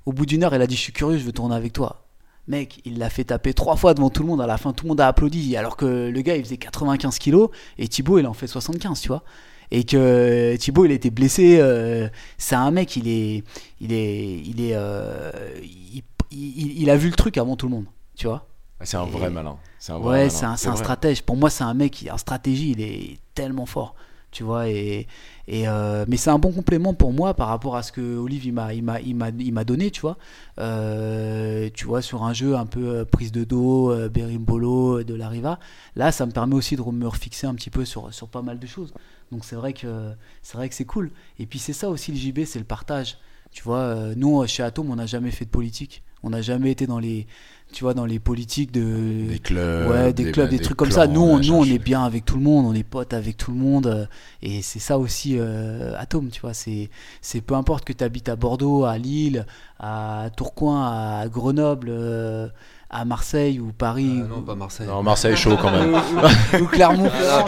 Au 0.07 0.13
bout 0.13 0.25
d'une 0.25 0.43
heure, 0.43 0.55
il 0.55 0.61
a 0.61 0.67
dit 0.67 0.75
Je 0.75 0.81
suis 0.81 0.93
curieux, 0.93 1.17
je 1.19 1.23
veux 1.25 1.33
tourner 1.33 1.53
avec 1.55 1.73
toi. 1.73 2.05
Mec, 2.47 2.79
il 2.85 2.97
l'a 2.97 3.09
fait 3.09 3.25
taper 3.25 3.53
trois 3.53 3.75
fois 3.75 3.93
devant 3.93 4.09
tout 4.09 4.23
le 4.23 4.29
monde. 4.29 4.39
À 4.41 4.47
la 4.47 4.57
fin, 4.57 4.71
tout 4.71 4.85
le 4.85 4.89
monde 4.89 5.01
a 5.01 5.07
applaudi. 5.07 5.57
Alors 5.57 5.75
que 5.75 5.85
le 6.09 6.21
gars, 6.21 6.37
il 6.37 6.43
faisait 6.45 6.55
95 6.57 7.19
kilos 7.19 7.49
et 7.77 7.89
Thibaut, 7.89 8.17
il 8.17 8.25
en 8.25 8.33
fait 8.33 8.47
75, 8.47 9.01
tu 9.01 9.09
vois. 9.09 9.23
Et 9.69 9.83
que 9.83 10.55
Thibaut, 10.55 10.85
il 10.85 10.91
était 10.93 11.09
blessé. 11.09 11.57
euh, 11.59 12.07
c'est 12.37 12.55
un 12.55 12.71
mec, 12.71 12.95
il 12.95 13.09
est, 13.09 13.43
il 13.81 13.91
est, 13.91 14.39
il 14.45 14.61
est, 14.61 14.75
euh, 14.75 15.29
il, 15.61 16.03
il- 16.31 16.81
il 16.81 16.89
a 16.89 16.95
vu 16.95 17.09
le 17.09 17.15
truc 17.15 17.37
avant 17.37 17.57
tout 17.57 17.67
le 17.67 17.75
monde, 17.75 17.85
tu 18.15 18.27
vois. 18.27 18.47
C'est 18.81 18.95
un 18.97 19.05
vrai 19.05 19.29
malin. 19.29 19.57
C'est 19.77 19.91
un 19.91 19.97
vrai 19.99 20.23
Ouais, 20.23 20.29
c'est 20.29 20.45
un, 20.45 20.51
un 20.51 20.55
vrai. 20.55 20.75
stratège. 20.77 21.23
Pour 21.23 21.35
moi, 21.35 21.49
c'est 21.49 21.65
un 21.65 21.73
mec 21.73 21.91
qui, 21.91 22.09
en 22.09 22.17
stratégie, 22.17 22.71
il 22.71 22.81
est 22.81 23.17
tellement 23.35 23.65
fort. 23.65 23.93
Tu 24.31 24.43
vois, 24.43 24.69
et, 24.69 25.07
et 25.47 25.67
euh, 25.67 26.05
mais 26.07 26.17
c'est 26.17 26.29
un 26.29 26.39
bon 26.39 26.51
complément 26.51 26.93
pour 26.93 27.13
moi 27.13 27.33
par 27.33 27.47
rapport 27.47 27.77
à 27.77 27.83
ce 27.83 27.93
que 27.93 28.17
Olive 28.17 28.45
il 28.45 28.53
m'a, 28.53 28.73
il 28.73 28.83
m'a, 28.83 28.99
il 28.99 29.15
m'a, 29.15 29.63
donné, 29.63 29.91
tu 29.91 30.01
vois. 30.01 30.17
Euh, 30.59 31.69
tu 31.73 31.85
vois, 31.85 32.01
sur 32.01 32.23
un 32.23 32.33
jeu 32.33 32.55
un 32.55 32.65
peu 32.65 32.87
euh, 32.87 33.05
prise 33.05 33.31
de 33.31 33.45
dos, 33.45 33.93
berimbolo, 34.09 35.03
de 35.03 35.13
la 35.13 35.29
riva. 35.29 35.59
Là, 35.95 36.11
ça 36.11 36.25
me 36.25 36.31
permet 36.31 36.55
aussi 36.55 36.75
de 36.75 36.81
me 36.81 37.07
refixer 37.07 37.47
un 37.47 37.55
petit 37.55 37.69
peu 37.69 37.85
sur, 37.85 38.13
sur 38.13 38.27
pas 38.27 38.41
mal 38.41 38.59
de 38.59 38.67
choses. 38.67 38.93
Donc 39.31 39.45
c'est 39.45 39.55
vrai 39.55 39.73
que 39.73 40.11
c'est 40.41 40.57
vrai 40.57 40.67
que 40.67 40.75
c'est 40.75 40.85
cool. 40.85 41.11
Et 41.39 41.45
puis 41.45 41.59
c'est 41.59 41.73
ça 41.73 41.89
aussi 41.89 42.11
le 42.11 42.17
JB, 42.17 42.43
c'est 42.45 42.59
le 42.59 42.65
partage. 42.65 43.17
Tu 43.51 43.63
vois, 43.63 43.95
nous 44.15 44.45
chez 44.47 44.63
Atom, 44.63 44.91
on 44.91 44.95
n'a 44.97 45.05
jamais 45.05 45.31
fait 45.31 45.45
de 45.45 45.49
politique. 45.49 46.03
On 46.23 46.31
n'a 46.31 46.41
jamais 46.41 46.71
été 46.71 46.87
dans 46.87 46.99
les, 46.99 47.27
tu 47.73 47.83
vois, 47.83 47.93
dans 47.93 48.05
les 48.05 48.19
politiques 48.19 48.71
de 48.71 49.27
Des 49.29 49.39
clubs. 49.39 49.89
ouais, 49.89 50.13
des, 50.13 50.31
clubs, 50.31 50.49
des, 50.49 50.59
trucs 50.59 50.77
comme 50.77 50.91
ça. 50.91 51.05
Nous, 51.07 51.21
on, 51.21 51.39
nous, 51.39 51.53
on 51.53 51.65
est 51.65 51.79
bien 51.79 52.03
avec 52.03 52.25
tout 52.25 52.35
le 52.35 52.41
monde, 52.41 52.65
on 52.65 52.73
est 52.73 52.83
potes 52.83 53.13
avec 53.13 53.37
tout 53.37 53.51
le 53.51 53.57
monde, 53.57 53.87
euh, 53.87 54.05
et 54.41 54.61
c'est 54.61 54.79
ça 54.79 54.97
aussi 54.97 55.35
euh, 55.37 55.93
Atom, 55.97 56.29
tu 56.29 56.41
vois. 56.41 56.53
C'est, 56.53 56.89
c'est 57.21 57.41
peu 57.41 57.55
importe 57.55 57.83
que 57.83 57.93
tu 57.93 58.03
habites 58.03 58.29
à 58.29 58.35
Bordeaux, 58.35 58.85
à 58.85 58.97
Lille, 58.97 59.45
à 59.79 60.29
Tourcoing, 60.35 60.85
à 60.85 61.27
Grenoble, 61.27 61.87
euh, 61.89 62.47
à 62.89 63.03
Marseille 63.05 63.59
ou 63.59 63.73
Paris 63.73 64.21
Euh, 64.21 64.27
non, 64.27 64.37
ou, 64.37 64.41
pas 64.41 64.55
Marseille. 64.55 64.87
Non, 64.87 65.03
Marseille 65.03 65.35
chaud 65.35 65.57
quand 65.61 65.71
même. 65.71 65.93
ou 66.61 66.67
tu 66.71 66.77
vois. 66.77 67.45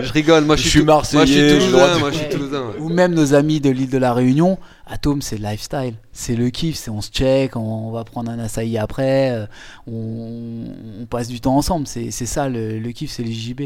je 0.00 0.12
rigole, 0.12 0.44
moi 0.44 0.56
je 0.56 0.62
Je 0.64 0.68
suis, 0.68 0.82
marseillais, 0.82 1.58
moi 1.98 2.10
je 2.10 2.16
suis 2.18 2.28
toulousain. 2.28 2.60
ouais. 2.68 2.78
ou 2.80 2.88
même 2.90 3.14
nos 3.14 3.32
amis 3.34 3.60
de 3.60 3.70
l'île 3.70 3.88
de 3.90 3.98
la 3.98 4.12
Réunion. 4.12 4.58
Atom, 4.86 5.22
c'est 5.22 5.38
le 5.38 5.48
lifestyle, 5.48 5.94
c'est 6.12 6.36
le 6.36 6.50
kiff, 6.50 6.76
c'est 6.76 6.90
on 6.90 7.00
se 7.00 7.10
check, 7.10 7.56
on, 7.56 7.60
on 7.60 7.90
va 7.90 8.04
prendre 8.04 8.30
un 8.30 8.38
açaï 8.38 8.76
après, 8.78 9.30
euh, 9.32 9.46
on, 9.86 10.66
on 11.02 11.06
passe 11.06 11.28
du 11.28 11.40
temps 11.40 11.56
ensemble. 11.56 11.86
C'est 11.86 12.10
c'est 12.10 12.26
ça 12.26 12.48
le, 12.48 12.78
le 12.78 12.92
kiff, 12.92 13.10
c'est 13.10 13.22
les 13.22 13.32
JB. 13.32 13.62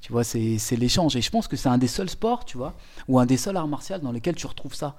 Tu 0.00 0.12
vois, 0.12 0.24
c'est 0.24 0.58
c'est 0.58 0.76
l'échange. 0.76 1.14
Et 1.16 1.22
je 1.22 1.30
pense 1.30 1.46
que 1.48 1.56
c'est 1.56 1.68
un 1.68 1.78
des 1.78 1.86
seuls 1.88 2.10
sports, 2.10 2.44
tu 2.44 2.56
vois, 2.58 2.74
ou 3.08 3.18
un 3.18 3.26
des 3.26 3.36
seuls 3.36 3.56
arts 3.56 3.68
martiaux 3.68 3.98
dans 4.02 4.12
lesquels 4.12 4.34
tu 4.34 4.46
retrouves 4.46 4.74
ça. 4.74 4.96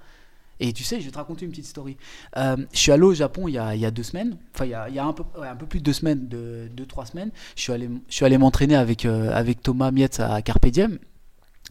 Et 0.60 0.74
tu 0.74 0.84
sais, 0.84 1.00
je 1.00 1.06
vais 1.06 1.12
te 1.12 1.18
raconter 1.18 1.46
une 1.46 1.52
petite 1.52 1.66
story. 1.66 1.98
Euh, 2.38 2.56
je 2.72 2.78
suis 2.78 2.92
allé 2.92 3.04
au 3.04 3.14
Japon 3.14 3.48
il 3.48 3.54
y 3.54 3.58
a, 3.58 3.76
il 3.76 3.82
y 3.82 3.86
a 3.86 3.92
deux 3.92 4.04
semaines, 4.04 4.38
enfin 4.54 4.66
il 4.66 4.72
y 4.72 4.74
a, 4.74 4.88
il 4.90 4.96
y 4.96 5.00
a 5.00 5.06
un, 5.06 5.14
peu, 5.14 5.24
ouais, 5.40 5.48
un 5.48 5.56
peu 5.56 5.66
plus 5.66 5.80
de 5.80 5.86
deux 5.86 5.94
semaines, 5.94 6.28
de, 6.28 6.70
deux, 6.74 6.86
trois 6.86 7.06
semaines. 7.06 7.32
Je 7.56 7.62
suis 7.62 7.74
allé, 7.74 7.90
je 8.08 8.14
suis 8.14 8.26
allé 8.26 8.38
m'entraîner 8.38 8.76
avec, 8.76 9.06
euh, 9.06 9.32
avec 9.34 9.62
Thomas 9.62 9.92
Mietz 9.92 10.20
à 10.20 10.42
Carpe 10.42 10.68
Diem. 10.68 11.00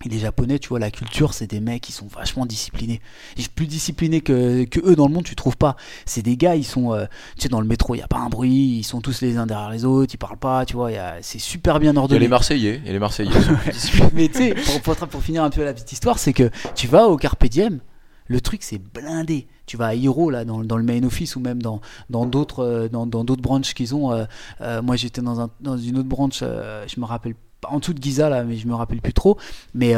Et 0.04 0.08
les 0.08 0.18
Japonais, 0.18 0.58
tu 0.58 0.70
vois, 0.70 0.80
la 0.80 0.90
culture, 0.90 1.34
c'est 1.34 1.46
des 1.46 1.60
mecs 1.60 1.80
qui 1.80 1.92
sont 1.92 2.08
vachement 2.08 2.46
disciplinés. 2.46 3.00
Et 3.36 3.42
plus 3.54 3.68
disciplinés 3.68 4.22
que, 4.22 4.64
que 4.64 4.80
eux 4.80 4.96
dans 4.96 5.06
le 5.06 5.14
monde, 5.14 5.22
tu 5.22 5.36
trouves 5.36 5.56
pas. 5.56 5.76
C'est 6.04 6.22
des 6.22 6.36
gars, 6.36 6.56
ils 6.56 6.64
sont, 6.64 6.92
euh, 6.92 7.04
tu 7.36 7.42
sais, 7.42 7.48
dans 7.48 7.60
le 7.60 7.66
métro, 7.66 7.94
il 7.94 7.98
y 7.98 8.02
a 8.02 8.08
pas 8.08 8.18
un 8.18 8.28
bruit, 8.28 8.78
ils 8.78 8.82
sont 8.82 9.00
tous 9.00 9.20
les 9.20 9.36
uns 9.36 9.46
derrière 9.46 9.70
les 9.70 9.84
autres, 9.84 10.12
ils 10.12 10.18
parlent 10.18 10.36
pas, 10.36 10.66
tu 10.66 10.74
vois, 10.74 10.90
il 10.90 11.00
c'est 11.22 11.38
super 11.38 11.78
bien 11.78 11.92
Il 11.92 11.94
y 11.94 11.98
a 11.98 12.00
ordonné. 12.00 12.18
les 12.18 12.28
Marseillais, 12.28 12.82
et 12.84 12.92
les 12.92 12.98
Marseillais. 12.98 13.30
Mais 14.14 14.26
tu 14.28 14.38
sais, 14.38 14.54
pour, 14.54 14.96
pour, 14.96 15.08
pour 15.08 15.22
finir 15.22 15.44
un 15.44 15.50
peu 15.50 15.62
la 15.64 15.72
petite 15.72 15.92
histoire, 15.92 16.18
c'est 16.18 16.32
que 16.32 16.50
tu 16.74 16.88
vas 16.88 17.06
au 17.06 17.16
Carpe 17.16 17.44
Diem, 17.44 17.78
le 18.26 18.40
truc 18.40 18.62
c'est 18.62 18.78
blindé. 18.78 19.46
Tu 19.66 19.76
vas 19.76 19.88
à 19.88 19.94
Hiro, 19.94 20.30
là, 20.30 20.44
dans, 20.44 20.60
le 20.60 20.82
main 20.82 21.02
office 21.04 21.36
ou 21.36 21.40
même 21.40 21.62
dans 21.62 21.80
euh, 22.14 22.26
d'autres 22.26 23.42
branches 23.42 23.74
qu'ils 23.74 23.94
ont. 23.94 24.12
euh, 24.12 24.24
euh, 24.60 24.82
moi 24.82 24.96
j'étais 24.96 25.22
dans, 25.22 25.48
dans 25.60 25.76
une 25.78 25.98
autre 25.98 26.08
branche, 26.08 26.40
je 26.40 27.00
me 27.00 27.04
rappelle 27.04 27.34
pas, 27.60 27.68
en 27.70 27.78
dessous 27.78 27.94
de 27.94 28.02
Giza 28.02 28.28
là, 28.28 28.44
mais 28.44 28.56
je 28.56 28.66
me 28.66 28.74
rappelle 28.74 29.00
plus 29.00 29.14
trop. 29.14 29.38
Mais 29.74 29.94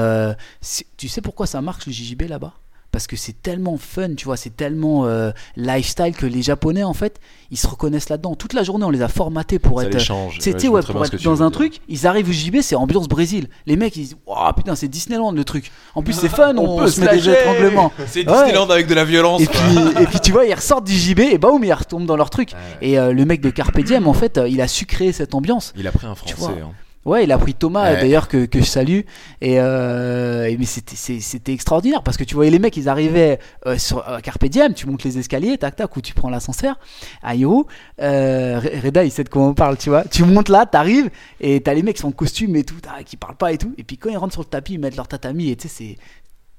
tu 0.97 1.09
sais 1.09 1.21
pourquoi 1.21 1.47
ça 1.47 1.61
marche 1.61 1.87
le 1.87 1.93
JJB 1.93 2.23
là-bas? 2.23 2.55
Parce 2.97 3.07
que 3.07 3.17
c'est 3.17 3.43
tellement 3.43 3.77
fun, 3.77 4.15
tu 4.15 4.25
vois, 4.25 4.39
c'est 4.39 4.57
tellement 4.57 5.05
euh, 5.05 5.31
lifestyle 5.55 6.17
que 6.17 6.25
les 6.25 6.41
Japonais, 6.41 6.83
en 6.83 6.95
fait, 6.95 7.21
ils 7.51 7.59
se 7.59 7.67
reconnaissent 7.67 8.09
là-dedans. 8.09 8.37
Toute 8.37 8.55
la 8.55 8.63
journée, 8.63 8.87
on 8.87 8.91
les 8.91 9.03
a 9.03 9.09
formatés 9.09 9.59
pour 9.59 9.81
Ça 9.83 9.87
être. 9.87 9.93
les 9.93 10.01
change. 10.01 10.39
Ouais, 10.39 10.81
pour 10.81 11.05
être 11.05 11.23
dans 11.23 11.43
un 11.43 11.49
dire. 11.49 11.53
truc, 11.59 11.81
ils 11.91 12.07
arrivent 12.07 12.31
au 12.31 12.33
JB, 12.33 12.63
c'est 12.63 12.75
ambiance 12.75 13.07
Brésil. 13.07 13.49
Les 13.67 13.77
mecs, 13.77 13.95
ils 13.97 14.05
disent, 14.05 14.17
Waouh, 14.25 14.51
putain, 14.55 14.75
c'est 14.77 14.89
Disneyland 14.89 15.33
le 15.33 15.45
truc. 15.45 15.71
En 15.95 16.03
plus, 16.03 16.15
c'est 16.15 16.31
fun, 16.31 16.55
on, 16.57 16.79
peut 16.79 16.87
se 16.87 16.93
se 16.97 17.01
met 17.03 17.15
des 17.19 17.29
étranglements. 17.29 17.93
C'est 18.07 18.27
Ouais. 18.27 18.33
Disneyland 18.45 18.71
avec 18.71 18.87
de 18.87 18.95
la 18.95 19.05
violence. 19.05 19.43
Et 19.43 19.47
quoi. 19.47 19.57
puis, 19.61 19.79
et 20.03 20.07
puis, 20.07 20.21
tu 20.21 20.33
vois, 20.33 20.47
ils 20.47 20.55
ressortent 20.55 20.87
du 20.87 20.95
JB 20.95 21.21
et 21.21 21.37
boum, 21.37 21.63
ils 21.65 21.73
retombent 21.75 22.07
dans 22.07 22.17
leur 22.17 22.31
truc. 22.31 22.53
Et 22.81 22.99
euh, 22.99 23.13
le 23.13 23.27
mec 23.27 23.43
de 23.43 23.51
Carpe 23.51 23.79
Diem, 23.79 24.09
en 24.09 24.15
fait, 24.15 24.39
euh, 24.39 24.49
il 24.49 24.63
a 24.63 24.69
su 24.69 24.87
créer 24.87 25.13
cette 25.13 25.35
ambiance. 25.35 25.75
Il 25.77 25.87
a 25.87 25.93
pris 25.93 26.07
un 26.07 26.15
vois. 26.15 26.35
français. 26.35 26.63
hein. 26.63 26.71
Ouais, 27.07 27.25
il 27.25 27.31
a 27.33 27.39
pris 27.39 27.55
Thomas, 27.55 27.93
Ouais. 27.93 28.01
d'ailleurs, 28.01 28.27
que, 28.29 28.45
que 28.47 28.59
je 28.59 28.65
salue. 28.65 29.01
Et, 29.41 29.61
euh, 29.61 30.45
et 30.47 30.57
mais 30.59 30.65
c'était, 30.67 31.53
extraordinaire 31.53 32.03
parce 32.03 32.17
que 32.17 32.25
tu 32.25 32.35
voyais 32.35 32.51
les 32.51 32.59
mecs, 32.59 32.77
ils 32.77 32.89
arrivaient 32.89 33.39
euh, 33.67 33.79
sur 33.79 34.07
à 34.07 34.21
Carpe 34.21 34.45
Diem, 34.47 34.75
tu 34.75 34.87
montes 34.87 35.05
les 35.05 35.17
escaliers, 35.17 35.57
tac 35.57 35.77
tac, 35.77 35.97
ou 35.97 36.01
tu 36.01 36.13
prends 36.15 36.29
l'ascenseur 36.31 36.79
à. 37.23 37.35
Euh, 37.35 38.61
Re- 38.61 38.83
Reda, 38.85 39.05
il 39.05 39.11
sait 39.13 39.25
de 39.25 39.29
quoi 39.29 39.43
on 39.43 39.55
parle, 39.55 39.77
tu 39.79 39.89
vois. 39.89 40.05
Tu 40.05 40.25
montes 40.25 40.49
là, 40.49 40.67
t'arrives, 40.67 41.09
et 41.41 41.61
t'as 41.61 41.75
les 41.75 41.83
mecs 41.83 41.95
qui 41.97 42.03
sont 42.03 42.09
en 42.09 42.13
costume 42.13 42.57
et 42.57 42.65
tout, 42.65 42.75
qui 43.05 43.17
parlent 43.17 43.37
pas 43.37 43.53
et 43.53 43.59
tout. 43.59 43.73
Et 43.79 43.85
puis 43.85 43.97
quand 43.99 44.11
ils 44.11 44.17
rentrent 44.19 44.35
sur 44.35 44.43
le 44.43 44.49
tapis, 44.49 44.75
ils 44.75 44.81
mettent 44.81 44.97
leur 44.97 45.09
tatami, 45.09 45.51
et 45.51 45.57
tu 45.57 45.69
sais, 45.69 45.75
c'est. 45.75 45.97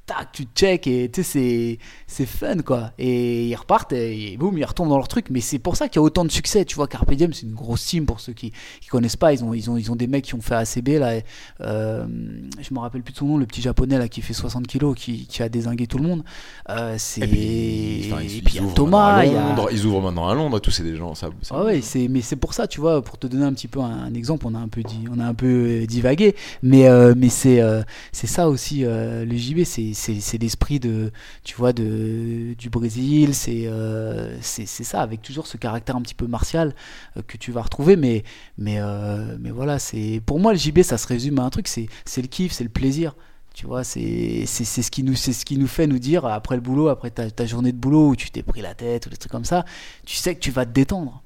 Tac, 0.08 0.32
tu 0.32 0.46
check 0.56 0.88
et 0.88 1.12
tu 1.12 1.22
sais, 1.22 1.80
c'est, 2.08 2.26
fun 2.26 2.60
quoi. 2.66 2.92
Et 2.98 3.48
ils 3.50 3.56
repartent 3.56 3.92
et, 3.92 4.38
boum, 4.38 4.58
ils 4.58 4.64
retombent 4.64 4.88
dans 4.88 4.96
leur 4.98 5.10
truc. 5.10 5.26
Mais 5.30 5.42
c'est 5.42 5.60
pour 5.60 5.76
ça 5.76 5.90
qu'il 5.90 5.98
y 5.98 6.00
a 6.00 6.02
autant 6.04 6.24
de 6.24 6.32
succès. 6.32 6.64
Tu 6.64 6.76
vois, 6.78 6.88
Carpe 6.88 7.14
Diem, 7.14 7.34
c'est 7.34 7.46
une 7.46 7.54
grosse 7.54 7.86
team 7.86 8.06
pour 8.06 8.22
ceux 8.22 8.32
qui, 8.32 8.54
qui 8.80 8.88
connaissent 8.88 9.18
pas. 9.18 9.34
Ils 9.34 9.44
ont, 9.44 9.54
ils, 9.54 9.70
ont, 9.70 9.76
ils 9.76 9.92
ont 9.92 9.98
des 9.98 10.08
mecs 10.08 10.24
qui 10.24 10.34
ont 10.34 10.42
fait 10.42 10.56
ACB 10.56 10.88
là. 11.00 11.18
et, 11.18 11.26
euh, 11.60 12.08
je 12.62 12.74
me 12.74 12.80
rappelle 12.80 13.04
plus 13.04 13.12
de 13.12 13.18
son 13.18 13.26
nom, 13.26 13.38
le 13.38 13.46
petit 13.46 13.62
japonais 13.62 13.98
là 13.98 14.08
qui 14.08 14.22
fait 14.22 14.34
60 14.34 14.66
kilos, 14.66 14.96
qui, 14.98 15.28
qui 15.28 15.44
a 15.44 15.50
désingué 15.50 15.88
tout 15.88 15.98
le 15.98 16.06
monde. 16.06 16.24
Euh, 16.70 16.96
c'est. 16.98 17.22
Et 17.22 17.28
puis, 17.28 18.10
enfin, 18.14 18.22
et 18.22 18.26
ils, 18.28 18.44
puis, 18.44 18.54
il 18.54 18.56
ils 18.56 18.56
y 18.56 18.60
a 18.60 18.64
ouvrent 18.64 18.74
Thomas, 18.76 19.18
maintenant 19.18 19.20
à 19.20 19.26
il 19.26 19.34
y 19.34 19.36
a- 19.36 19.42
Londres, 19.42 19.70
ils 19.74 19.86
ouvrent 19.86 20.02
maintenant 20.02 20.30
à 20.30 20.34
Londres, 20.36 20.60
tous 20.60 20.80
des 20.82 20.96
gens. 20.96 21.16
Ça, 21.16 21.30
ça- 21.42 21.56
ah 21.58 21.66
ouais, 21.66 21.82
mais 22.10 22.22
c'est 22.22 22.36
pour 22.38 22.54
ça, 22.54 22.66
tu 22.68 22.80
vois, 22.80 23.02
pour 23.02 23.18
te 23.18 23.28
donner 23.28 23.44
un 23.44 23.54
petit 23.54 23.68
peu 23.68 23.82
un, 23.82 24.04
un 24.06 24.14
exemple, 24.14 24.46
on 24.48 24.56
a 24.56 24.60
un 24.60 24.70
peu 24.70 24.84
dit, 24.84 25.04
on 25.14 25.20
a 25.20 25.26
un 25.26 25.34
peu 25.34 25.48
euh, 25.82 25.86
divagué, 25.86 26.34
mais 26.64 26.88
euh, 26.88 27.14
mais 27.18 27.28
c'est 27.30 27.62
c'est 28.14 28.28
ça 28.28 28.48
aussi 28.48 28.84
le 28.86 29.28
JB, 29.36 29.64
c'est 29.66 29.94
c'est 29.98 30.38
l'esprit 30.38 30.80
de 30.80 31.12
tu 31.44 31.56
vois 31.56 31.74
de 31.74 32.54
du 32.58 32.70
Brésil, 32.70 33.34
c'est 33.34 33.64
euh, 33.66 34.38
c'est 34.42 34.66
c'est 34.66 34.84
ça 34.84 35.02
avec 35.02 35.22
toujours 35.22 35.48
ce 35.48 35.58
caractère 35.58 35.96
un 35.96 36.02
petit 36.02 36.14
peu 36.14 36.28
martial 36.28 36.74
euh, 37.18 37.22
que 37.26 37.38
tu 37.38 37.52
vas 37.52 37.62
retrouver, 37.62 37.96
mais 37.96 38.24
mais 38.58 38.80
euh, 38.80 39.38
mais 39.40 39.50
voilà, 39.50 39.80
c'est 39.80 40.22
pour 40.26 40.40
moi 40.40 40.54
le 40.54 40.60
JB, 40.60 40.82
ça 40.84 40.98
se 40.98 41.08
résume 41.08 41.40
à 41.40 41.44
un 41.44 41.50
truc, 41.50 41.68
c'est 41.68 41.88
le 42.18 42.28
kiff, 42.28 42.52
c'est 42.52 42.64
le 42.64 42.70
plaisir. 42.70 43.16
Tu 43.54 43.66
vois, 43.66 43.84
c'est 43.84 44.46
ce 44.46 44.92
qui 44.92 45.02
nous 45.02 45.16
ce 45.16 45.44
qui 45.44 45.58
nous 45.58 45.68
fait 45.68 45.88
nous 45.88 45.98
dire 45.98 46.26
après 46.26 46.56
le 46.56 46.62
boulot, 46.62 46.90
après 46.90 47.10
ta, 47.10 47.46
journée 47.48 47.72
de 47.72 47.78
boulot 47.78 48.10
où 48.10 48.16
tu 48.16 48.30
t'es 48.30 48.44
pris 48.44 48.62
la 48.62 48.76
tête 48.76 49.08
ou 49.08 49.10
des 49.10 49.18
trucs 49.18 49.32
comme 49.32 49.46
ça, 49.46 49.66
tu 50.06 50.16
sais 50.16 50.36
que 50.36 50.40
tu 50.40 50.52
vas 50.52 50.66
te 50.66 50.72
détendre. 50.72 51.24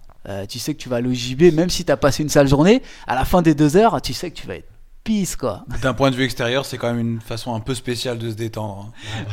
Tu 0.48 0.60
sais 0.60 0.74
que 0.76 0.80
tu 0.80 0.88
vas 0.88 0.98
aller 0.98 1.10
au 1.10 1.14
JB, 1.14 1.54
même 1.54 1.70
si 1.70 1.84
tu 1.84 1.92
as 1.92 1.98
passé 1.98 2.24
une 2.24 2.30
sale 2.30 2.48
journée, 2.48 2.84
à 3.08 3.16
la 3.16 3.26
fin 3.26 3.42
des 3.42 3.56
deux 3.56 3.76
heures, 3.76 4.02
tu 4.02 4.14
sais 4.14 4.30
que 4.32 4.36
tu 4.36 4.48
vas 4.48 4.56
être 4.56 4.71
pisse, 5.04 5.36
quoi. 5.36 5.64
D'un 5.82 5.94
point 5.94 6.12
de 6.12 6.16
vue 6.16 6.24
extérieur, 6.24 6.66
c'est 6.66 6.78
quand 6.78 6.88
même 6.88 7.00
une 7.00 7.22
façon 7.22 7.56
un 7.56 7.60
peu 7.60 7.74
spéciale 7.74 8.18
de 8.20 8.30
se 8.30 8.36
détendre. 8.36 8.90
hein. 8.90 9.24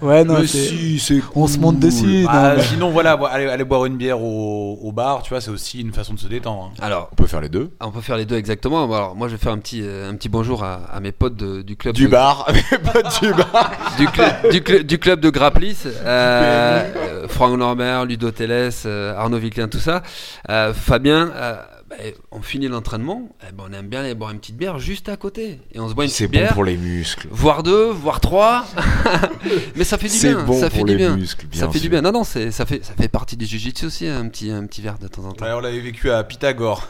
Ouais, 0.00 0.24
non, 0.24 0.38
Mais 0.40 0.46
si, 0.46 0.98
c'est 0.98 1.20
on 1.34 1.46
se 1.46 1.58
monte 1.58 1.78
dessus. 1.78 2.24
Ah, 2.28 2.50
non, 2.50 2.56
mais- 2.56 2.62
sinon, 2.62 2.90
voilà, 2.90 3.12
aller, 3.30 3.46
aller 3.46 3.64
boire 3.64 3.84
une 3.84 3.96
bière 3.96 4.20
au, 4.22 4.78
au 4.82 4.92
bar, 4.92 5.22
tu 5.22 5.30
vois, 5.30 5.40
c'est 5.40 5.50
aussi 5.50 5.80
une 5.80 5.92
façon 5.92 6.14
de 6.14 6.18
se 6.18 6.28
détendre. 6.28 6.72
hein. 6.72 6.82
Alors, 6.82 7.08
On 7.12 7.16
peut 7.16 7.26
faire 7.26 7.40
les 7.42 7.48
deux. 7.48 7.70
on 7.80 7.90
peut 7.90 8.00
faire 8.00 8.16
les 8.16 8.24
deux 8.24 8.36
exactement. 8.36 8.84
Alors, 8.84 9.14
moi, 9.16 9.28
je 9.28 9.34
vais 9.34 9.38
faire 9.42 9.52
un 9.52 9.58
petit, 9.58 9.82
euh, 9.82 10.08
un 10.10 10.14
petit 10.14 10.28
bonjour 10.30 10.64
à, 10.64 10.76
à 10.90 11.00
mes 11.00 11.12
potes 11.12 11.36
de- 11.36 11.62
du 11.62 11.76
club. 11.76 11.94
Du 11.94 12.04
de- 12.04 12.08
bar, 12.10 12.48
mais 12.52 12.78
pas 12.78 13.02
du 13.02 13.30
bar. 13.34 13.70
du, 13.98 14.06
cl- 14.06 14.50
du, 14.50 14.60
cl- 14.60 14.82
du 14.84 14.98
club 14.98 15.20
de 15.20 15.30
Grapplis, 15.30 15.76
euh, 16.38 17.26
Franck 17.28 17.58
Norbert, 17.58 18.04
Ludo 18.06 18.30
Teles, 18.30 18.70
euh, 18.86 19.14
Arnaud 19.16 19.38
Viclin, 19.38 19.68
tout 19.68 19.78
ça. 19.80 20.02
Euh, 20.48 20.72
Fabien, 20.72 21.30
euh, 21.34 21.56
bah, 21.88 21.96
on 22.32 22.42
finit 22.42 22.68
l'entraînement, 22.68 23.28
eh 23.48 23.52
ben, 23.52 23.64
on 23.68 23.72
aime 23.72 23.86
bien 23.88 24.00
aller 24.00 24.14
boire 24.14 24.30
une 24.30 24.38
petite 24.40 24.56
bière 24.56 24.78
juste 24.78 25.08
à 25.08 25.16
côté. 25.16 25.60
Et 25.72 25.80
on 25.80 25.88
se 25.88 25.94
boit 25.94 26.04
une 26.04 26.10
C'est 26.10 26.24
petite 26.26 26.34
bon 26.34 26.40
bière, 26.40 26.52
pour 26.54 26.64
les 26.64 26.76
muscles. 26.76 27.28
voire 27.30 27.62
deux, 27.62 27.86
voire 27.90 28.20
trois. 28.20 28.66
Mais 29.76 29.84
ça 29.84 29.96
fait 29.98 30.08
du 30.08 30.14
C'est 30.14 30.34
bien, 30.34 30.44
bon 30.44 30.58
ça 30.60 30.70
fait 30.70 30.76
pour 30.78 30.86
du 30.86 30.92
les 30.92 30.98
bien. 30.98 31.16
muscles, 31.16 31.46
bien 31.46 31.60
ça 31.62 31.70
fait 31.70 31.80
du 31.80 31.88
bien. 31.88 32.02
Non, 32.02 32.12
non, 32.12 32.24
c'est- 32.24 32.50
ça 32.50 32.66
fait, 32.66 32.84
ça 32.84 32.92
fait 32.94 33.08
partie 33.08 33.36
du 33.36 33.46
jiu-jitsu 33.46 33.86
aussi, 33.86 34.06
un 34.06 34.28
petit, 34.28 34.50
un 34.50 34.66
petit 34.66 34.82
verre 34.82 34.98
de 34.98 35.08
temps 35.08 35.24
en 35.24 35.32
temps. 35.32 35.44
Ouais, 35.46 35.52
on 35.52 35.60
l'avait 35.60 35.80
vécu 35.80 36.10
à 36.10 36.22
Pythagore. 36.24 36.88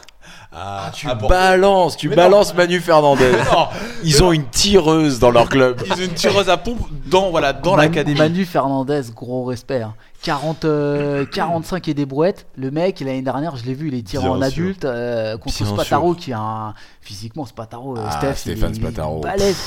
À, 0.51 0.91
Tu 0.93 1.07
à 1.07 1.15
balances, 1.15 1.95
tu 1.97 2.09
Mais 2.09 2.15
balances 2.15 2.53
Manu 2.53 2.79
Fernandez. 2.79 3.31
Non, 3.51 3.67
Ils 4.03 4.23
ont 4.23 4.31
une 4.31 4.47
tireuse 4.49 5.17
dans 5.19 5.31
leur 5.31 5.49
club. 5.49 5.81
ils 5.85 5.91
ont 5.93 6.05
une 6.05 6.13
tireuse 6.13 6.49
à 6.49 6.57
pompe 6.57 6.79
dans, 7.07 7.29
voilà, 7.31 7.53
dans 7.53 7.75
Manu- 7.75 7.89
l'académie. 7.89 8.17
Manu 8.19 8.45
Fernandez, 8.45 9.01
gros 9.15 9.45
respect. 9.45 9.81
hein. 9.81 9.95
40, 10.23 10.65
euh, 10.65 11.25
45 11.25 11.87
et 11.87 11.93
des 11.93 12.05
brouettes. 12.05 12.45
Le 12.57 12.71
mec, 12.71 12.99
l'année 12.99 13.21
dernière, 13.21 13.55
je 13.55 13.65
l'ai 13.65 13.73
vu, 13.73 13.87
il 13.87 13.93
est 13.95 14.01
tiré 14.01 14.23
Bien 14.23 14.31
en 14.31 14.35
sûr. 14.37 14.43
adulte 14.45 14.85
euh, 14.85 15.37
contre 15.37 15.57
Bien 15.63 15.73
Spataro, 15.73 16.13
qui 16.13 16.33
a 16.33 16.39
un. 16.39 16.73
Physiquement, 17.01 17.45
Spataro, 17.45 17.97
euh, 17.97 18.03
Ah, 18.05 18.17
Steph, 18.17 18.35
Stéphane 18.35 18.71
il, 18.75 18.81
il 18.81 18.85
est 18.85 18.91
Spataro. 18.91 19.19
balèze. 19.21 19.57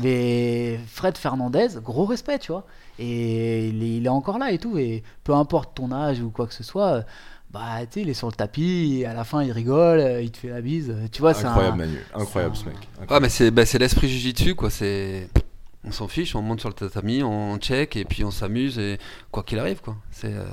Mais 0.00 0.80
Fred 0.88 1.16
Fernandez, 1.18 1.68
gros 1.84 2.06
respect, 2.06 2.38
tu 2.38 2.52
vois. 2.52 2.64
Et 2.98 3.68
il 3.68 3.82
est, 3.82 3.96
il 3.98 4.06
est 4.06 4.10
encore 4.10 4.38
là 4.38 4.50
et 4.50 4.58
tout. 4.58 4.78
Et 4.78 5.02
peu 5.24 5.34
importe 5.34 5.74
ton 5.74 5.92
âge 5.92 6.20
ou 6.20 6.30
quoi 6.30 6.46
que 6.46 6.54
ce 6.54 6.64
soit, 6.64 6.86
euh, 6.88 7.02
bah, 7.50 7.60
tu 7.82 7.86
sais, 7.94 8.00
il 8.02 8.08
est 8.08 8.14
sur 8.14 8.26
le 8.28 8.32
tapis. 8.32 9.00
Et 9.00 9.06
à 9.06 9.12
la 9.14 9.24
fin, 9.24 9.42
il 9.42 9.52
rigole, 9.52 10.00
euh, 10.00 10.22
il 10.22 10.30
te 10.30 10.38
fait 10.38 10.48
la 10.48 10.60
bise. 10.62 10.94
Tu 11.12 11.20
vois, 11.20 11.34
c'est 11.34 11.44
un- 11.44 11.50
Incroyable 11.50 11.76
Manu, 11.78 11.98
incroyable 12.14 12.56
c'est 12.56 12.62
ce 12.64 12.68
mec. 12.68 12.76
Ah, 13.08 13.20
mais 13.20 13.28
c'est 13.28 13.50
bah, 13.50 13.66
c'est 13.66 13.78
l'esprit 13.78 14.08
jiu-jitsu, 14.08 14.54
quoi. 14.54 14.70
C'est. 14.70 15.28
On 15.84 15.92
s'en 15.92 16.08
fiche, 16.08 16.34
on 16.36 16.42
monte 16.42 16.60
sur 16.60 16.68
le 16.68 16.74
tatami, 16.74 17.22
on 17.22 17.56
check 17.58 17.96
et 17.96 18.04
puis 18.04 18.22
on 18.24 18.30
s'amuse 18.30 18.78
et 18.78 18.98
quoi 19.30 19.42
qu'il 19.42 19.58
arrive, 19.58 19.80
quoi. 19.80 19.96
C'est. 20.10 20.32
euh, 20.34 20.44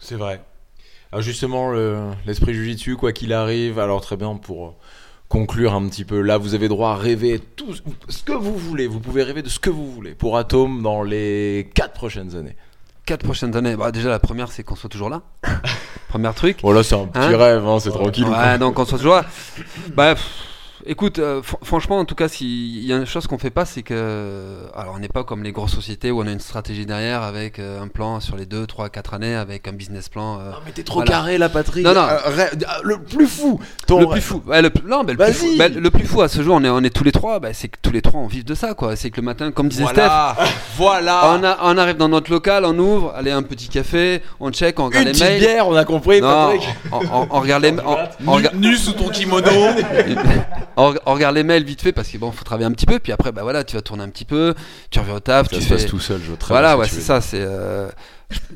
C'est 0.00 0.16
vrai. 0.16 0.42
Alors 1.12 1.22
justement, 1.22 1.70
le- 1.70 2.10
l'esprit 2.26 2.54
jujitsu, 2.54 2.96
quoi 2.96 3.12
qu'il 3.12 3.32
arrive, 3.32 3.78
alors 3.78 4.00
très 4.00 4.16
bien 4.16 4.34
pour 4.36 4.66
euh, 4.66 4.70
conclure 5.28 5.74
un 5.74 5.86
petit 5.88 6.04
peu, 6.04 6.20
là 6.22 6.38
vous 6.38 6.54
avez 6.54 6.68
droit 6.68 6.90
à 6.90 6.96
rêver 6.96 7.38
tout 7.38 7.74
ce 8.08 8.22
que 8.22 8.32
vous 8.32 8.56
voulez, 8.58 8.86
vous 8.86 8.98
pouvez 9.00 9.22
rêver 9.22 9.42
de 9.42 9.48
ce 9.48 9.58
que 9.60 9.70
vous 9.70 9.90
voulez 9.92 10.14
pour 10.14 10.36
Atom 10.36 10.82
dans 10.82 11.02
les 11.02 11.70
4 11.74 11.92
prochaines 11.92 12.34
années. 12.34 12.56
quatre 13.06 13.22
prochaines 13.24 13.54
années. 13.56 13.76
Bah, 13.76 13.92
déjà, 13.92 14.08
la 14.10 14.18
première, 14.18 14.50
c'est 14.50 14.62
qu'on 14.64 14.74
soit 14.76 14.88
toujours 14.90 15.08
là. 15.10 15.22
Premier 16.08 16.32
truc. 16.34 16.60
Bon 16.62 16.72
là 16.72 16.82
c'est 16.82 16.94
un 16.94 17.06
petit 17.06 17.18
Hein 17.18 17.36
rêve, 17.38 17.66
hein, 17.66 17.78
c'est 17.80 17.90
tranquille. 17.90 18.26
Ouais, 18.26 18.58
donc 18.58 18.78
on 18.78 18.84
soit 18.84 18.98
toujours 18.98 19.14
là. 19.14 19.24
Bah, 19.94 20.14
pff, 20.14 20.44
écoute, 20.86 21.18
euh, 21.18 21.40
fr- 21.42 21.56
franchement, 21.64 21.98
en 21.98 22.04
tout 22.04 22.14
cas, 22.14 22.28
s'il 22.28 22.84
y 22.84 22.92
a 22.92 22.96
une 22.96 23.06
chose 23.06 23.26
qu'on 23.26 23.38
fait 23.38 23.50
pas, 23.50 23.64
c'est 23.64 23.82
que. 23.82 24.58
Alors, 24.74 24.94
on 24.96 24.98
n'est 24.98 25.08
pas 25.08 25.24
comme 25.24 25.42
les 25.42 25.52
grosses 25.52 25.74
sociétés 25.74 26.10
où 26.10 26.20
on 26.22 26.26
a 26.26 26.30
une 26.30 26.40
stratégie 26.40 26.86
derrière 26.86 27.22
avec 27.22 27.58
euh, 27.58 27.80
un 27.82 27.88
plan 27.88 28.20
sur 28.20 28.36
les 28.36 28.46
2, 28.46 28.66
3, 28.66 28.88
4 28.88 29.14
années, 29.14 29.34
avec 29.34 29.68
un 29.68 29.72
business 29.72 30.08
plan. 30.08 30.38
euh, 30.40 30.50
Non 30.50 30.56
mais 30.64 30.72
t'es 30.72 30.82
trop 30.82 30.96
Voilà. 31.00 31.10
carré 31.10 31.38
là 31.38 31.48
Patrick. 31.48 31.84
Non, 31.84 31.94
non. 31.94 32.06
Euh, 32.08 32.46
le 32.82 32.98
plus 32.98 33.26
fou. 33.26 33.60
Ton 33.86 34.00
le 34.00 34.06
plus 34.08 34.20
fou, 34.20 34.42
ouais, 34.46 34.62
le, 34.62 34.70
plus- 34.70 34.88
non, 34.88 35.02
mais 35.04 35.12
le, 35.12 35.18
plus 35.18 35.32
fou 35.32 35.46
bah, 35.58 35.68
le 35.68 35.90
plus 35.90 36.06
fou 36.06 36.22
à 36.22 36.28
ce 36.28 36.42
jour, 36.42 36.56
on 36.56 36.64
est, 36.64 36.68
on 36.68 36.80
est 36.80 36.90
tous 36.94 37.04
les 37.04 37.12
trois, 37.12 37.38
bah, 37.40 37.52
c'est 37.52 37.68
que 37.68 37.78
tous 37.82 37.90
les 37.92 38.02
trois 38.02 38.20
on 38.20 38.26
vive 38.26 38.44
de 38.44 38.54
ça, 38.54 38.74
quoi. 38.74 38.96
C'est 38.96 39.10
que 39.10 39.16
le 39.20 39.24
matin, 39.24 39.50
comme 39.52 39.68
disait 39.68 39.84
Steph, 39.86 39.94
Voilà, 40.02 40.36
voilà. 40.76 41.20
on, 41.38 41.44
a- 41.44 41.58
on 41.62 41.78
arrive 41.78 41.96
dans 41.96 42.08
notre 42.08 42.30
local, 42.30 42.64
on 42.64 42.78
ouvre, 42.78 43.12
allez, 43.16 43.30
un 43.30 43.42
petit 43.42 43.68
café, 43.68 44.22
on 44.40 44.50
check, 44.50 44.78
on 44.80 44.86
regarde 44.86 45.06
Une 45.08 45.12
les 45.14 45.18
mails. 45.20 45.40
bière, 45.40 45.68
on 45.68 45.74
a 45.76 45.84
compris 45.84 46.20
Non, 46.20 46.28
Patrick. 46.52 46.68
on, 46.92 46.98
on- 46.98 47.26
on 47.30 47.40
regarde 47.40 47.62
les, 47.62 47.72
on, 47.86 47.96
on 48.26 48.38
Nu, 48.40 48.46
nu 48.54 48.76
sous 48.76 48.92
ton 48.92 49.08
kimono. 49.08 49.50
on- 50.76 50.94
on 51.06 51.14
regarde 51.14 51.34
les 51.34 51.42
mails 51.42 51.64
vite 51.64 51.82
fait 51.82 51.92
parce 51.92 52.08
que 52.08 52.18
bon, 52.18 52.30
faut 52.32 52.44
travailler 52.44 52.66
un 52.66 52.72
petit 52.72 52.86
peu, 52.86 52.98
puis 52.98 53.12
après, 53.12 53.32
bah 53.32 53.42
voilà, 53.42 53.64
tu 53.64 53.76
vas 53.76 53.82
tourner 53.82 54.02
un 54.02 54.08
petit 54.08 54.24
peu, 54.24 54.54
tu 54.90 54.98
reviens 54.98 55.14
au 55.16 55.20
taf, 55.20 55.48
Ça 55.48 55.56
tu 55.56 55.62
se 55.62 55.68
fais. 55.68 55.74
passe 55.76 55.86
tout 55.86 56.00
seul, 56.00 56.20
je 56.22 56.32
très 56.34 56.54
Voilà, 56.54 56.76
ouais, 56.78 56.88
c'est 56.88 57.00
ça, 57.00 57.20
c'est. 57.20 57.40
euh, 57.42 57.88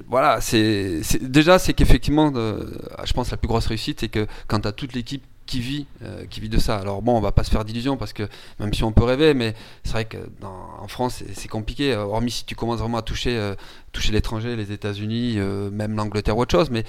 voilà, 0.08 0.40
c'est. 0.40 1.00
Déjà, 1.22 1.58
c'est 1.58 1.74
qu'effectivement, 1.74 2.32
je 2.34 3.12
pense 3.12 3.30
la 3.30 3.36
plus 3.36 3.48
grosse 3.48 3.66
réussite, 3.66 4.00
c'est 4.00 4.08
que 4.08 4.26
quand 4.46 4.60
tu 4.60 4.68
as 4.68 4.72
toute 4.72 4.92
l'équipe 4.94 5.22
qui 5.46 5.60
vit, 5.60 5.86
euh, 6.02 6.24
qui 6.28 6.40
vit 6.40 6.48
de 6.48 6.58
ça. 6.58 6.76
Alors 6.76 7.02
bon, 7.02 7.16
on 7.16 7.20
va 7.20 7.30
pas 7.30 7.44
se 7.44 7.50
faire 7.52 7.64
d'illusions 7.64 7.96
parce 7.96 8.12
que 8.12 8.24
même 8.58 8.74
si 8.74 8.82
on 8.82 8.90
peut 8.90 9.04
rêver, 9.04 9.32
mais 9.32 9.54
c'est 9.84 9.92
vrai 9.92 10.04
que 10.04 10.16
dans- 10.40 10.68
en 10.80 10.88
France, 10.88 11.22
c'est- 11.34 11.46
compliqué. 11.48 11.92
euh, 11.92 12.02
Hormis 12.02 12.32
si 12.32 12.44
tu 12.44 12.56
commences 12.56 12.80
vraiment 12.80 12.98
à 12.98 13.02
toucher, 13.02 13.36
euh, 13.38 13.54
toucher 13.92 14.10
l'étranger, 14.10 14.56
les 14.56 14.72
États-Unis, 14.72 15.34
euh, 15.38 15.70
même 15.70 15.94
l'Angleterre 15.94 16.36
ou 16.36 16.40
autre 16.40 16.50
chose, 16.50 16.70
mais. 16.70 16.82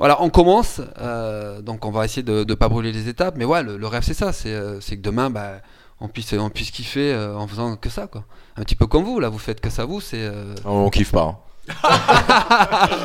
Voilà, 0.00 0.20
on 0.22 0.30
commence, 0.30 0.80
euh, 0.98 1.60
donc 1.60 1.84
on 1.84 1.90
va 1.90 2.06
essayer 2.06 2.22
de 2.22 2.42
ne 2.48 2.54
pas 2.54 2.68
brûler 2.70 2.90
les 2.90 3.06
étapes, 3.08 3.34
mais 3.36 3.44
ouais, 3.44 3.62
le, 3.62 3.76
le 3.76 3.86
rêve 3.86 4.02
c'est 4.02 4.14
ça, 4.14 4.32
c'est 4.32 4.48
euh, 4.52 4.80
c'est 4.80 4.96
que 4.96 5.02
demain, 5.02 5.28
bah, 5.28 5.60
on 6.00 6.08
puisse, 6.08 6.32
on 6.32 6.48
puisse 6.48 6.70
kiffer 6.70 7.12
euh, 7.12 7.36
en 7.36 7.46
faisant 7.46 7.76
que 7.76 7.90
ça, 7.90 8.06
quoi. 8.06 8.24
Un 8.56 8.62
petit 8.62 8.76
peu 8.76 8.86
comme 8.86 9.04
vous, 9.04 9.20
là, 9.20 9.28
vous 9.28 9.38
faites 9.38 9.60
que 9.60 9.68
ça, 9.68 9.84
vous, 9.84 10.00
c'est. 10.00 10.16
euh, 10.22 10.54
On 10.64 10.88
kiffe 10.88 11.12
pas. 11.12 11.36
hein. 11.68 11.76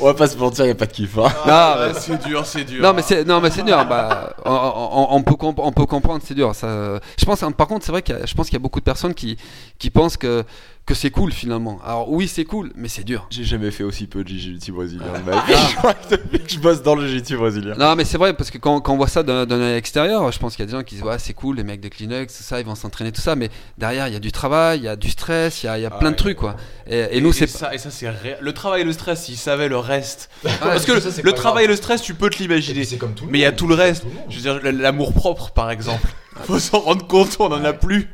on 0.00 0.04
va 0.06 0.14
pas 0.14 0.26
se 0.26 0.36
mentir, 0.36 0.66
y 0.66 0.70
a 0.70 0.74
pas 0.74 0.86
de 0.86 0.92
kiff. 0.92 1.16
hein. 1.18 1.28
Ah, 1.46 1.88
c'est 1.94 2.22
dur, 2.26 2.44
c'est 2.46 2.64
dur. 2.64 2.82
Non 2.82 2.92
mais 2.94 3.02
c'est 3.02 3.24
non 3.24 3.40
mais 3.40 3.50
c'est 3.50 3.62
dur. 3.62 3.84
Bah, 3.86 4.34
on, 4.44 4.50
on- 4.52 5.08
on 5.16 5.22
peut 5.22 5.34
comp- 5.36 5.58
on 5.60 5.72
peut 5.72 5.86
comprendre, 5.86 6.22
c'est 6.24 6.34
dur. 6.34 6.54
Ça, 6.54 7.00
je 7.18 7.24
pense. 7.24 7.42
hein, 7.42 7.52
Par 7.52 7.66
contre, 7.68 7.84
c'est 7.84 7.92
vrai 7.92 8.02
qu'il 8.02 8.16
y 8.16 8.18
a- 8.20 8.26
je 8.26 8.34
pense 8.34 8.46
qu'il 8.46 8.54
y 8.54 8.56
a 8.56 8.60
beaucoup 8.62 8.80
de 8.80 8.84
personnes 8.84 9.14
qui 9.14 9.36
qui 9.78 9.90
pensent 9.90 10.16
que 10.16 10.44
que 10.84 10.94
c'est 10.94 11.10
cool 11.10 11.32
finalement. 11.32 11.78
Alors 11.84 12.10
oui, 12.10 12.26
c'est 12.26 12.44
cool, 12.44 12.72
mais 12.74 12.88
c'est 12.88 13.04
dur. 13.04 13.26
J'ai 13.30 13.44
jamais 13.44 13.70
fait 13.70 13.84
aussi 13.84 14.06
peu 14.08 14.24
de 14.24 14.28
jiu-jitsu 14.28 14.72
brésilien. 14.72 15.04
Je 15.70 15.76
crois 15.76 15.94
que 15.94 16.10
depuis 16.16 16.40
que 16.40 16.50
je 16.50 16.58
bosse 16.58 16.82
dans 16.82 16.96
le 16.96 17.06
jiu-jitsu 17.06 17.36
brésilien. 17.36 17.74
Non 17.78 17.94
mais 17.94 18.04
c'est 18.04 18.18
vrai 18.18 18.34
parce 18.34 18.50
que 18.50 18.58
quand, 18.58 18.80
quand 18.80 18.92
on 18.92 18.96
voit 18.96 19.06
ça 19.06 19.22
d'un 19.22 19.48
œil 19.50 19.76
extérieur, 19.76 20.30
je 20.32 20.38
pense 20.40 20.56
qu'il 20.56 20.64
y 20.64 20.68
a 20.68 20.72
des 20.72 20.76
gens 20.76 20.82
qui 20.82 20.96
disent 20.96 21.04
ouais 21.04 21.18
c'est 21.20 21.34
cool 21.34 21.56
les 21.56 21.62
mecs 21.62 21.80
de 21.80 21.88
Kleenex, 21.88 22.36
tout 22.36 22.42
ça, 22.42 22.58
ils 22.58 22.66
vont 22.66 22.74
s'entraîner 22.74 23.12
tout 23.12 23.20
ça, 23.20 23.36
mais 23.36 23.48
derrière 23.78 24.08
il 24.08 24.12
y 24.14 24.16
a 24.16 24.20
du 24.20 24.32
travail, 24.32 24.80
il 24.80 24.84
y 24.84 24.88
a 24.88 24.96
du 24.96 25.08
stress, 25.08 25.62
il 25.62 25.66
y 25.66 25.68
a, 25.68 25.78
il 25.78 25.82
y 25.82 25.86
a 25.86 25.90
Ah 25.92 25.98
plein 25.98 26.10
de 26.10 26.14
ouais. 26.14 26.18
trucs 26.18 26.36
quoi. 26.38 26.56
Et, 26.88 27.16
et 27.16 27.20
nous 27.20 27.32
c'est 27.32 27.46
ça, 27.46 27.72
et 27.72 27.78
ça 27.78 27.90
c'est 27.92 28.10
ré- 28.10 28.36
le 28.40 28.52
travail 28.52 28.80
et 28.80 28.84
le 28.84 28.92
stress. 28.92 29.22
S'ils 29.22 29.36
savaient 29.36 29.68
le 29.68 29.78
reste, 29.78 30.30
parce 30.42 30.58
parce 30.60 30.84
que 30.86 31.22
le, 31.22 31.32
travail 31.32 31.66
et 31.66 31.68
le 31.68 31.76
stress, 31.76 32.02
tu 32.02 32.14
peux 32.14 32.28
te 32.28 32.38
l'imaginer. 32.38 32.84
c'est 32.84 32.96
comme 32.96 33.14
tout 33.14 33.26
le 33.26 33.30
Mais 33.30 33.38
il 33.38 33.42
y 33.42 33.46
a 33.46 33.52
tout 33.52 33.68
le 33.68 33.74
reste. 33.76 34.02
tout 34.02 34.08
le. 34.08 34.14
Je 34.32 34.36
veux 34.40 34.42
dire, 34.60 34.72
l'amour 34.72 35.12
propre, 35.14 35.52
par 35.52 35.70
exemple. 35.70 36.08
Faut 36.44 36.58
s'en 36.58 36.80
rendre 36.80 37.06
compte, 37.06 37.36
on 37.40 37.46
en 37.52 37.64
a 37.64 37.72
plus. 37.72 38.08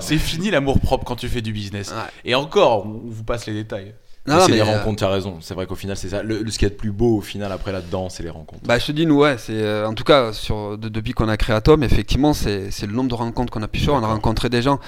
C'est 0.00 0.18
fini 0.18 0.50
l'amour 0.50 0.78
propre 0.80 1.04
quand 1.04 1.16
tu 1.16 1.28
fais 1.28 1.40
du 1.42 1.52
business. 1.52 1.90
Ouais. 1.90 2.10
Et 2.24 2.34
encore, 2.34 2.86
on 2.86 3.00
vous 3.06 3.24
passe 3.24 3.46
les 3.46 3.54
détails. 3.54 3.94
Non, 4.26 4.34
Mais 4.34 4.40
non, 4.40 4.46
c'est 4.46 4.52
les 4.52 4.60
euh, 4.60 4.64
rencontres, 4.78 5.00
t'as 5.00 5.08
raison. 5.08 5.38
C'est 5.40 5.54
vrai 5.54 5.66
qu'au 5.66 5.74
final, 5.74 5.96
c'est 5.96 6.10
ça. 6.10 6.22
Le, 6.22 6.42
le- 6.42 6.50
ce 6.52 6.58
qui 6.58 6.64
est 6.64 6.68
le 6.68 6.76
plus 6.76 6.92
beau 6.92 7.16
au 7.16 7.20
final 7.22 7.50
après 7.50 7.72
là-dedans, 7.72 8.08
c'est 8.08 8.22
les 8.22 8.30
rencontres. 8.30 8.62
Bah, 8.64 8.78
je 8.78 8.86
te 8.86 8.92
dis, 8.92 9.04
nous, 9.04 9.16
ouais, 9.18 9.36
c'est 9.36 9.52
euh, 9.54 9.88
en 9.88 9.94
tout 9.94 10.04
cas 10.04 10.32
sur, 10.32 10.78
de- 10.78 10.88
depuis 10.88 11.12
qu'on 11.12 11.28
a 11.28 11.36
créé 11.36 11.56
Atom, 11.56 11.82
effectivement, 11.82 12.32
c'est 12.32 12.70
c'est 12.70 12.86
le 12.86 12.92
nombre 12.92 13.08
de 13.10 13.14
rencontres 13.16 13.52
qu'on 13.52 13.62
a 13.62 13.68
pu 13.68 13.80
faire. 13.80 13.94
On 13.94 14.02
a 14.04 14.06
rencontré 14.06 14.48
des 14.48 14.62
gens 14.62 14.78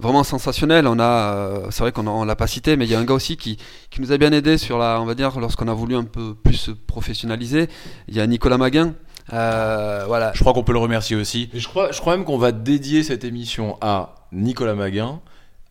vraiment 0.00 0.24
sensationnels. 0.24 0.88
On 0.88 0.98
a, 0.98 1.04
euh, 1.04 1.66
c'est 1.70 1.84
vrai 1.84 1.92
qu'on 1.92 2.08
a- 2.08 2.10
on 2.10 2.24
l'a 2.24 2.34
pas 2.34 2.48
cité, 2.48 2.76
mais 2.76 2.84
il 2.86 2.90
y 2.90 2.96
a 2.96 2.98
un 2.98 3.04
gars 3.04 3.14
aussi 3.14 3.36
qui, 3.36 3.56
qui 3.90 4.00
nous 4.00 4.10
a 4.10 4.18
bien 4.18 4.32
aidé 4.32 4.58
sur 4.58 4.78
la, 4.78 5.00
on 5.00 5.04
va 5.04 5.14
dire, 5.14 5.38
lorsqu'on 5.38 5.68
a 5.68 5.74
voulu 5.74 5.94
un 5.94 6.02
peu 6.04 6.34
plus 6.34 6.54
se 6.54 6.70
professionnaliser. 6.72 7.68
Il 8.08 8.16
y 8.16 8.20
a 8.20 8.26
Nicolas 8.26 8.58
Maguin, 8.58 8.94
euh, 9.32 10.04
voilà. 10.06 10.32
Je 10.34 10.40
crois 10.40 10.52
qu'on 10.52 10.64
peut 10.64 10.72
le 10.72 10.78
remercier 10.78 11.16
aussi. 11.16 11.48
Et 11.54 11.60
je 11.60 11.68
crois, 11.68 11.92
je 11.92 12.00
crois 12.00 12.16
même 12.16 12.24
qu'on 12.24 12.38
va 12.38 12.52
dédier 12.52 13.02
cette 13.02 13.24
émission 13.24 13.76
à 13.80 14.14
Nicolas 14.32 14.74
Maguin, 14.74 15.20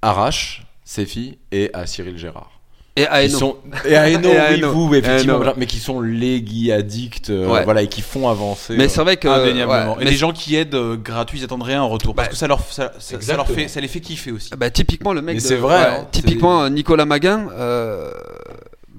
Arrache, 0.02 0.66
Sefi 0.84 1.38
et 1.52 1.70
à 1.74 1.86
Cyril 1.86 2.18
Gérard. 2.18 2.52
Et 2.98 3.08
à 3.08 3.24
Eno. 3.24 3.38
sont, 3.38 3.56
et 3.86 3.96
à 3.96 4.10
Eno, 4.10 4.28
Et 4.30 4.38
à 4.38 4.52
oui, 4.52 4.62
vous, 4.62 4.94
effectivement, 4.96 5.40
mais 5.56 5.66
qui 5.66 5.78
sont 5.80 6.02
les 6.02 6.42
guy 6.42 6.74
addicts, 6.74 7.30
euh, 7.30 7.48
Ouais. 7.48 7.64
voilà, 7.64 7.84
et 7.84 7.88
qui 7.88 8.02
font 8.02 8.28
avancer. 8.28 8.76
Mais 8.76 8.84
euh, 8.86 8.90
c'est 8.90 9.02
vrai 9.02 9.16
que, 9.16 9.30
Indéniablement. 9.30 9.94
ouais, 9.96 10.02
et 10.02 10.06
mais 10.06 10.12
les 10.12 10.18
gens 10.18 10.34
qui 10.34 10.58
aident 10.58 10.76
euh, 10.76 10.98
gratuits, 10.98 11.40
ils 11.40 11.46
attendent 11.46 11.64
rien 11.64 11.82
en 11.82 11.88
retour. 11.88 12.14
Parce 12.14 12.28
Bah, 12.28 12.32
que 12.34 12.38
ça 12.38 12.48
leur, 12.48 12.60
ça, 12.70 12.92
ça- 13.00 13.22
ça 13.22 13.38
leur 13.38 13.48
fait, 13.48 13.70
ça 13.70 13.80
les 13.80 13.88
fait 13.88 14.02
kiffer 14.02 14.34
aussi. 14.34 14.50
Bah, 14.58 14.70
typiquement 14.70 15.14
le 15.14 15.22
mec. 15.22 15.36
Mais 15.36 15.42
de- 15.42 15.48
c'est 15.48 15.56
vrai, 15.56 15.78
ouais, 15.80 15.86
hein, 16.02 16.08
typiquement 16.12 16.70
Nicolas 16.70 17.06
Maguin. 17.06 17.48
euh, 17.54 18.12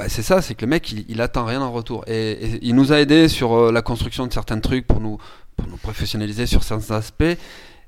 bah, 0.03 0.09
c'est 0.09 0.23
ça, 0.23 0.43
c'est 0.43 0.55
que 0.55 0.65
le 0.65 0.71
mec 0.71 0.91
il, 0.93 1.05
il 1.09 1.21
attend 1.21 1.45
rien 1.45 1.61
en 1.63 1.71
retour 1.73 2.05
et, 2.07 2.33
et 2.33 2.59
il 2.63 2.75
nous 2.75 2.93
a 2.93 3.01
aidé 3.01 3.29
sur 3.29 3.53
euh, 3.55 3.73
la 3.73 3.83
construction 3.83 4.27
de 4.27 4.33
certains 4.33 4.59
trucs 4.61 4.87
pour 4.87 5.01
nous 5.01 5.19
pour 5.57 5.67
nous 5.69 5.77
professionnaliser 5.77 6.47
sur 6.47 6.63
certains 6.65 6.95
aspects. 6.97 7.37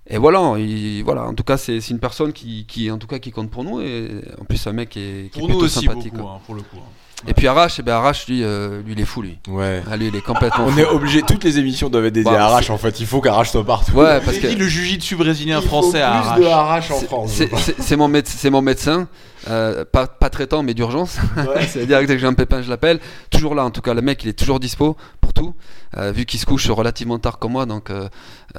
Et 0.07 0.19
voilà, 0.19 0.55
il, 0.59 1.03
voilà. 1.03 1.25
En 1.27 1.33
tout 1.33 1.45
cas, 1.45 1.57
c'est 1.57 1.79
une 1.91 1.99
personne 1.99 2.33
qui, 2.35 2.67
qui, 2.67 2.91
en 2.91 2.99
tout 2.99 3.07
cas, 3.07 3.19
qui 3.19 3.31
compte 3.31 3.51
pour 3.51 3.65
nous 3.65 3.81
et 3.81 4.11
en 4.39 4.45
plus 4.45 4.67
un 4.67 4.73
mec 4.73 4.91
qui 4.91 5.01
est, 5.01 5.31
qui 5.33 5.39
est 5.39 5.41
Pour 5.41 5.49
nous 5.49 5.55
plutôt 5.59 5.65
aussi, 5.65 5.87
sympathique. 5.87 6.13
beaucoup, 6.13 6.29
hein, 6.29 6.41
pour 6.45 6.55
le 6.55 6.61
coup. 6.63 6.77
hein. 6.77 6.91
Et 7.27 7.35
puis 7.35 7.47
Arrache, 7.49 7.77
eh 7.79 7.83
ben 7.83 7.93
Arrache, 7.95 8.27
lui, 8.29 8.43
euh, 8.43 8.83
lui, 8.83 8.93
il 8.93 9.01
est 9.01 9.05
fou, 9.05 9.23
lui. 9.23 9.39
Ouais. 9.49 9.83
Ah, 9.91 9.97
lui, 9.97 10.09
il 10.09 10.17
est 10.17 10.21
complètement 10.21 10.67
On 10.67 10.71
fou. 10.71 10.79
est 10.81 10.85
obligé, 10.87 11.23
toutes 11.23 11.43
les 11.45 11.59
émissions 11.59 11.89
doivent 11.89 12.07
être 12.07 12.13
dédiées 12.13 12.31
Bah, 12.31 12.43
à 12.45 12.47
Arrache 12.49 12.71
en 12.71 12.79
fait. 12.79 13.01
Il 13.01 13.07
faut 13.07 13.21
qu'Arrache 13.21 13.51
soit 13.51 13.65
partout. 13.65 13.93
Ouais, 13.93 14.21
parce 14.25 14.39
que 14.39 14.47
le 14.47 14.67
jujitsu 14.67 15.17
brésilien 15.17 15.59
Il 15.59 15.63
faut 15.63 15.69
français 15.83 16.03
à 16.03 16.11
plus 16.11 16.19
Arrache. 16.29 16.41
de 16.41 16.45
Arrache 16.47 16.91
en 16.91 17.01
France. 17.01 17.41
c'est- 17.79 17.97
mon, 17.97 18.09
méde- 18.09 18.27
c'est 18.29 18.51
mon 18.51 18.61
médecin, 18.63 19.09
euh, 19.49 19.85
pas, 19.85 20.07
pas 20.07 20.29
traitant, 20.31 20.63
mais 20.63 20.75
d'urgence. 20.75 21.17
Ouais. 21.37 21.67
C'est-à-dire 21.69 22.01
que 22.01 22.07
dès 22.07 22.15
que 22.15 22.21
j'ai 22.21 22.27
un 22.27 22.35
pépin, 22.35 22.61
je 22.63 22.69
l'appelle. 22.71 23.01
Toujours 23.31 23.55
là, 23.55 23.65
en 23.65 23.71
tout 23.71 23.81
cas, 23.81 23.95
le 23.95 24.03
mec, 24.03 24.23
il 24.25 24.29
est 24.29 24.39
toujours 24.39 24.61
dispo 24.61 24.97
pour 25.21 25.33
tout. 25.33 25.55
Euh, 25.97 26.13
vu 26.13 26.25
qu'il 26.27 26.39
se 26.41 26.47
couche 26.47 26.69
relativement 26.71 27.19
tard 27.19 27.39
comme 27.39 27.53
moi, 27.53 27.67
donc 27.67 27.89
euh, 27.91 28.09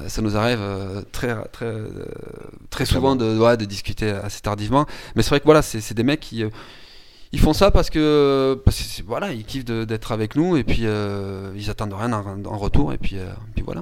ça 0.08 0.22
nous 0.22 0.38
arrive 0.38 0.60
euh, 0.62 1.02
très, 1.12 1.36
très, 1.52 1.66
euh, 1.66 1.88
très 2.70 2.86
souvent 2.86 3.16
de, 3.16 3.38
ouais, 3.38 3.58
de 3.58 3.66
discuter 3.66 4.10
assez 4.10 4.42
tardivement. 4.42 4.86
Mais 5.16 5.22
c'est 5.24 5.30
vrai 5.30 5.40
que 5.40 5.46
voilà, 5.46 5.62
c'est 5.62 5.82
c'est 5.82 5.94
des 5.94 6.04
mecs 6.04 6.20
qui. 6.22 6.44
Ils 7.36 7.40
font 7.42 7.54
ça 7.54 7.70
parce 7.70 7.90
que, 7.90 8.60
parce 8.64 8.78
que 8.78 8.84
c'est- 8.84 9.04
voilà, 9.06 9.32
ils 9.34 9.44
kiffent 9.44 9.66
d'être 9.66 10.12
avec 10.14 10.36
nous 10.36 10.56
et 10.58 10.64
puis 10.64 10.82
euh, 10.84 11.52
ils 11.56 11.70
attendent 11.70 11.94
rien 11.94 12.14
en, 12.14 12.24
en 12.50 12.58
retour 12.58 12.94
et 12.94 12.98
puis, 12.98 13.18
euh, 13.18 13.26
puis 13.54 13.64
voilà. 13.66 13.82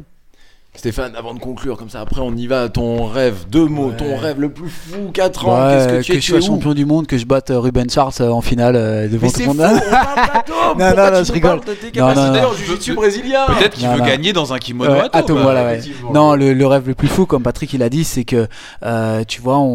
Stéphane, 0.76 1.16
avant 1.16 1.36
de 1.36 1.40
conclure, 1.40 1.78
comme 1.78 1.92
ça, 1.92 2.02
après 2.02 2.20
on 2.22 2.36
y 2.36 2.48
va. 2.48 2.68
Ton 2.68 3.06
rêve, 3.06 3.46
deux 3.48 3.68
mots, 3.68 3.90
Ouais. 3.92 3.96
ton 3.96 4.18
rêve 4.18 4.42
le 4.42 4.50
plus 4.52 4.70
fou, 4.70 5.12
4 5.14 5.48
ans. 5.48 5.68
Ouais, 5.68 5.74
Qu'est-ce 5.78 5.88
que 6.00 6.02
tu 6.04 6.12
es 6.14 6.20
je 6.20 6.26
sois 6.32 6.42
champion 6.42 6.74
du 6.74 6.84
monde, 6.88 7.06
que 7.06 7.16
je 7.20 7.28
batte 7.28 7.52
euh, 7.52 7.60
Ruben 7.60 7.88
Charles 7.92 8.14
euh, 8.22 8.32
en 8.32 8.42
finale 8.42 8.76
euh, 8.76 9.08
devant 9.08 9.30
tout 9.30 9.40
le 9.42 9.46
monde. 9.46 9.60
on 9.62 9.68
parle 9.92 10.16
d'Atom 10.34 10.80
Non, 10.80 11.12
non, 11.12 11.24
je 11.24 11.32
rigole. 11.32 11.60
Non, 11.96 12.16
non, 12.16 12.32
non. 12.34 12.54
jiu-jitsu 12.56 12.96
brésilien? 12.96 13.46
Peut-être 13.46 13.78
qu'il 13.78 13.88
veut 13.88 14.00
gagner 14.02 14.34
dans 14.34 14.52
un 14.52 14.58
kimono 14.58 14.92
à 15.14 15.22
voilà, 15.22 15.66
ouais. 15.66 15.82
Non, 16.12 16.34
le, 16.34 16.54
le 16.54 16.66
rêve 16.66 16.88
le 16.88 16.96
plus 16.96 17.08
fou, 17.08 17.28
comme 17.28 17.44
Patrick 17.44 17.72
il 17.74 17.84
a 17.84 17.90
dit, 17.90 18.04
c'est 18.04 18.26
que 18.26 18.48
euh, 18.84 19.24
tu 19.28 19.42
vois, 19.42 19.60
on, 19.60 19.68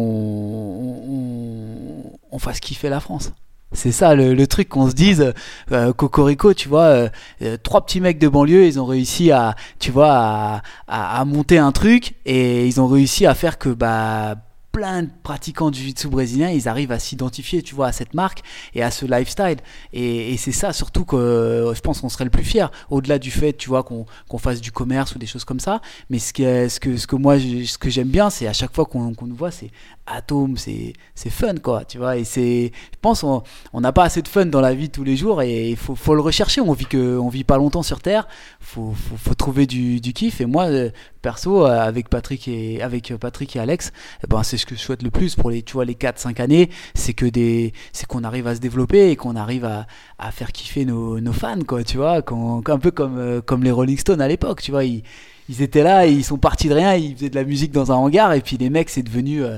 on, 1.07 2.11
on 2.29 2.39
fasse 2.39 2.59
kiffer 2.59 2.89
la 2.89 2.99
France. 2.99 3.31
C'est 3.71 3.91
ça 3.91 4.15
le, 4.15 4.33
le 4.33 4.47
truc 4.47 4.67
qu'on 4.67 4.89
se 4.89 4.95
dise, 4.95 5.33
euh, 5.71 5.93
Cocorico, 5.93 6.53
tu 6.55 6.67
vois, 6.67 6.85
euh, 6.85 7.09
euh, 7.43 7.57
trois 7.61 7.85
petits 7.85 8.01
mecs 8.01 8.17
de 8.17 8.27
banlieue, 8.27 8.65
ils 8.65 8.79
ont 8.79 8.85
réussi 8.85 9.31
à, 9.31 9.55
tu 9.77 9.91
vois, 9.91 10.11
à, 10.11 10.61
à, 10.87 11.19
à 11.19 11.25
monter 11.25 11.59
un 11.59 11.71
truc 11.71 12.15
et 12.25 12.65
ils 12.65 12.81
ont 12.81 12.87
réussi 12.87 13.27
à 13.27 13.35
faire 13.35 13.59
que 13.59 13.69
bah 13.69 14.35
plein 14.79 15.03
de 15.03 15.09
pratiquants 15.23 15.71
du 15.71 15.79
jiu-jitsu 15.79 16.07
brésilien, 16.07 16.49
ils 16.51 16.69
arrivent 16.69 16.93
à 16.93 16.99
s'identifier, 16.99 17.61
tu 17.61 17.75
vois, 17.75 17.87
à 17.87 17.91
cette 17.91 18.13
marque 18.13 18.43
et 18.73 18.81
à 18.81 18.91
ce 18.91 19.05
lifestyle. 19.05 19.57
Et, 19.91 20.37
c'est 20.37 20.53
ça 20.53 20.71
surtout 20.71 21.03
que 21.03 21.17
euh, 21.17 21.73
je 21.73 21.81
pense 21.81 21.99
qu'on 21.99 22.07
serait 22.07 22.23
le 22.23 22.29
plus 22.29 22.45
fier, 22.45 22.71
au-delà 22.89 23.19
du 23.19 23.29
fait, 23.29 23.51
tu 23.51 23.67
vois, 23.67 23.83
qu'on 23.83 24.05
qu'on 24.29 24.37
fasse 24.37 24.61
du 24.61 24.71
commerce 24.71 25.15
ou 25.15 25.19
des 25.19 25.25
choses 25.25 25.43
comme 25.43 25.59
ça. 25.59 25.81
Mais 26.09 26.17
ce, 26.19 26.31
qui 26.31 26.43
est- 26.43 26.69
ce 26.69 26.79
que, 26.79 26.95
ce 26.95 27.07
que 27.07 27.17
moi, 27.17 27.37
ce 27.39 27.77
que 27.77 27.89
j'aime 27.89 28.07
bien, 28.07 28.29
c'est 28.29 28.47
à 28.47 28.53
chaque 28.53 28.73
fois 28.73 28.85
qu'on 28.85 29.13
qu'on 29.13 29.27
nous 29.27 29.35
voit, 29.35 29.51
c'est 29.51 29.69
Atom, 30.11 30.57
c'est 30.57 30.93
fun, 31.29 31.55
quoi, 31.61 31.85
tu 31.85 31.97
vois. 31.99 32.17
Et 32.17 32.23
c'est, 32.23 32.71
je 32.93 32.97
pense, 32.99 33.23
on 33.23 33.43
n'a 33.81 33.91
pas 33.91 34.05
assez 34.05 34.21
de 34.23 34.27
fun 34.27 34.45
dans 34.47 34.61
la 34.61 34.73
vie 34.73 34.89
tous 34.89 35.03
les 35.03 35.15
jours 35.15 35.41
et 35.43 35.69
il 35.69 35.77
faut, 35.77 35.93
faut 35.95 36.15
le 36.15 36.21
rechercher. 36.21 36.61
On 36.61 36.73
vit 36.73 36.87
que, 36.87 37.17
on 37.19 37.29
vit 37.29 37.43
pas 37.43 37.57
longtemps 37.57 37.83
sur 37.83 37.99
Terre. 38.01 38.27
Faut, 38.59 38.93
faut, 38.93 39.17
faut 39.17 39.35
trouver 39.35 39.67
du, 39.67 40.01
du 40.01 40.13
kiff. 40.13 40.41
Et 40.41 40.45
moi, 40.47 40.65
euh, 40.65 40.89
perso, 41.21 41.63
euh, 41.63 41.79
avec 41.79 42.09
Patrick 42.09 42.47
et 42.47 42.81
avec 42.81 43.13
Patrick 43.19 43.55
et 43.55 43.59
Alex, 43.59 43.91
eh 44.23 44.27
ben 44.27 44.41
c'est 44.41 44.57
ce 44.57 44.65
que 44.69 44.75
je 44.75 44.81
souhaite 44.81 45.03
le 45.03 45.11
plus 45.11 45.35
pour 45.35 45.49
les, 45.51 45.61
tu 45.63 45.73
vois, 45.73 45.85
les 45.85 45.95
4-5 45.95 46.39
années, 46.41 46.69
c'est 46.93 47.13
que 47.13 47.25
des, 47.25 47.73
c'est 47.93 48.05
qu'on 48.07 48.23
arrive 48.23 48.47
à 48.47 48.55
se 48.55 48.59
développer 48.59 49.09
et 49.11 49.15
qu'on 49.15 49.35
arrive 49.35 49.65
à, 49.65 49.87
à 50.17 50.31
faire 50.31 50.51
kiffer 50.51 50.85
nos, 50.85 51.19
fans, 51.33 51.59
quoi, 51.67 51.83
tu 51.83 51.97
vois, 51.97 52.21
qu'on- 52.21 52.61
un 52.65 52.79
peu 52.79 52.91
comme, 52.91 53.17
euh, 53.17 53.41
comme 53.41 53.63
les 53.63 53.71
Rolling 53.71 53.97
Stones 53.97 54.21
à 54.21 54.27
l'époque, 54.27 54.61
tu 54.61 54.71
vois, 54.71 54.83
ils, 54.85 55.03
ils 55.49 55.61
étaient 55.61 55.83
là, 55.83 56.05
ils 56.07 56.23
sont 56.23 56.37
partis 56.37 56.69
de 56.69 56.73
rien, 56.73 56.95
ils 56.95 57.15
faisaient 57.15 57.29
de 57.29 57.35
la 57.35 57.43
musique 57.43 57.71
dans 57.71 57.91
un 57.91 57.95
hangar 57.95 58.33
et 58.33 58.41
puis 58.41 58.57
les 58.57 58.69
mecs, 58.69 58.89
c'est 58.89 59.03
devenu 59.03 59.43
euh, 59.43 59.57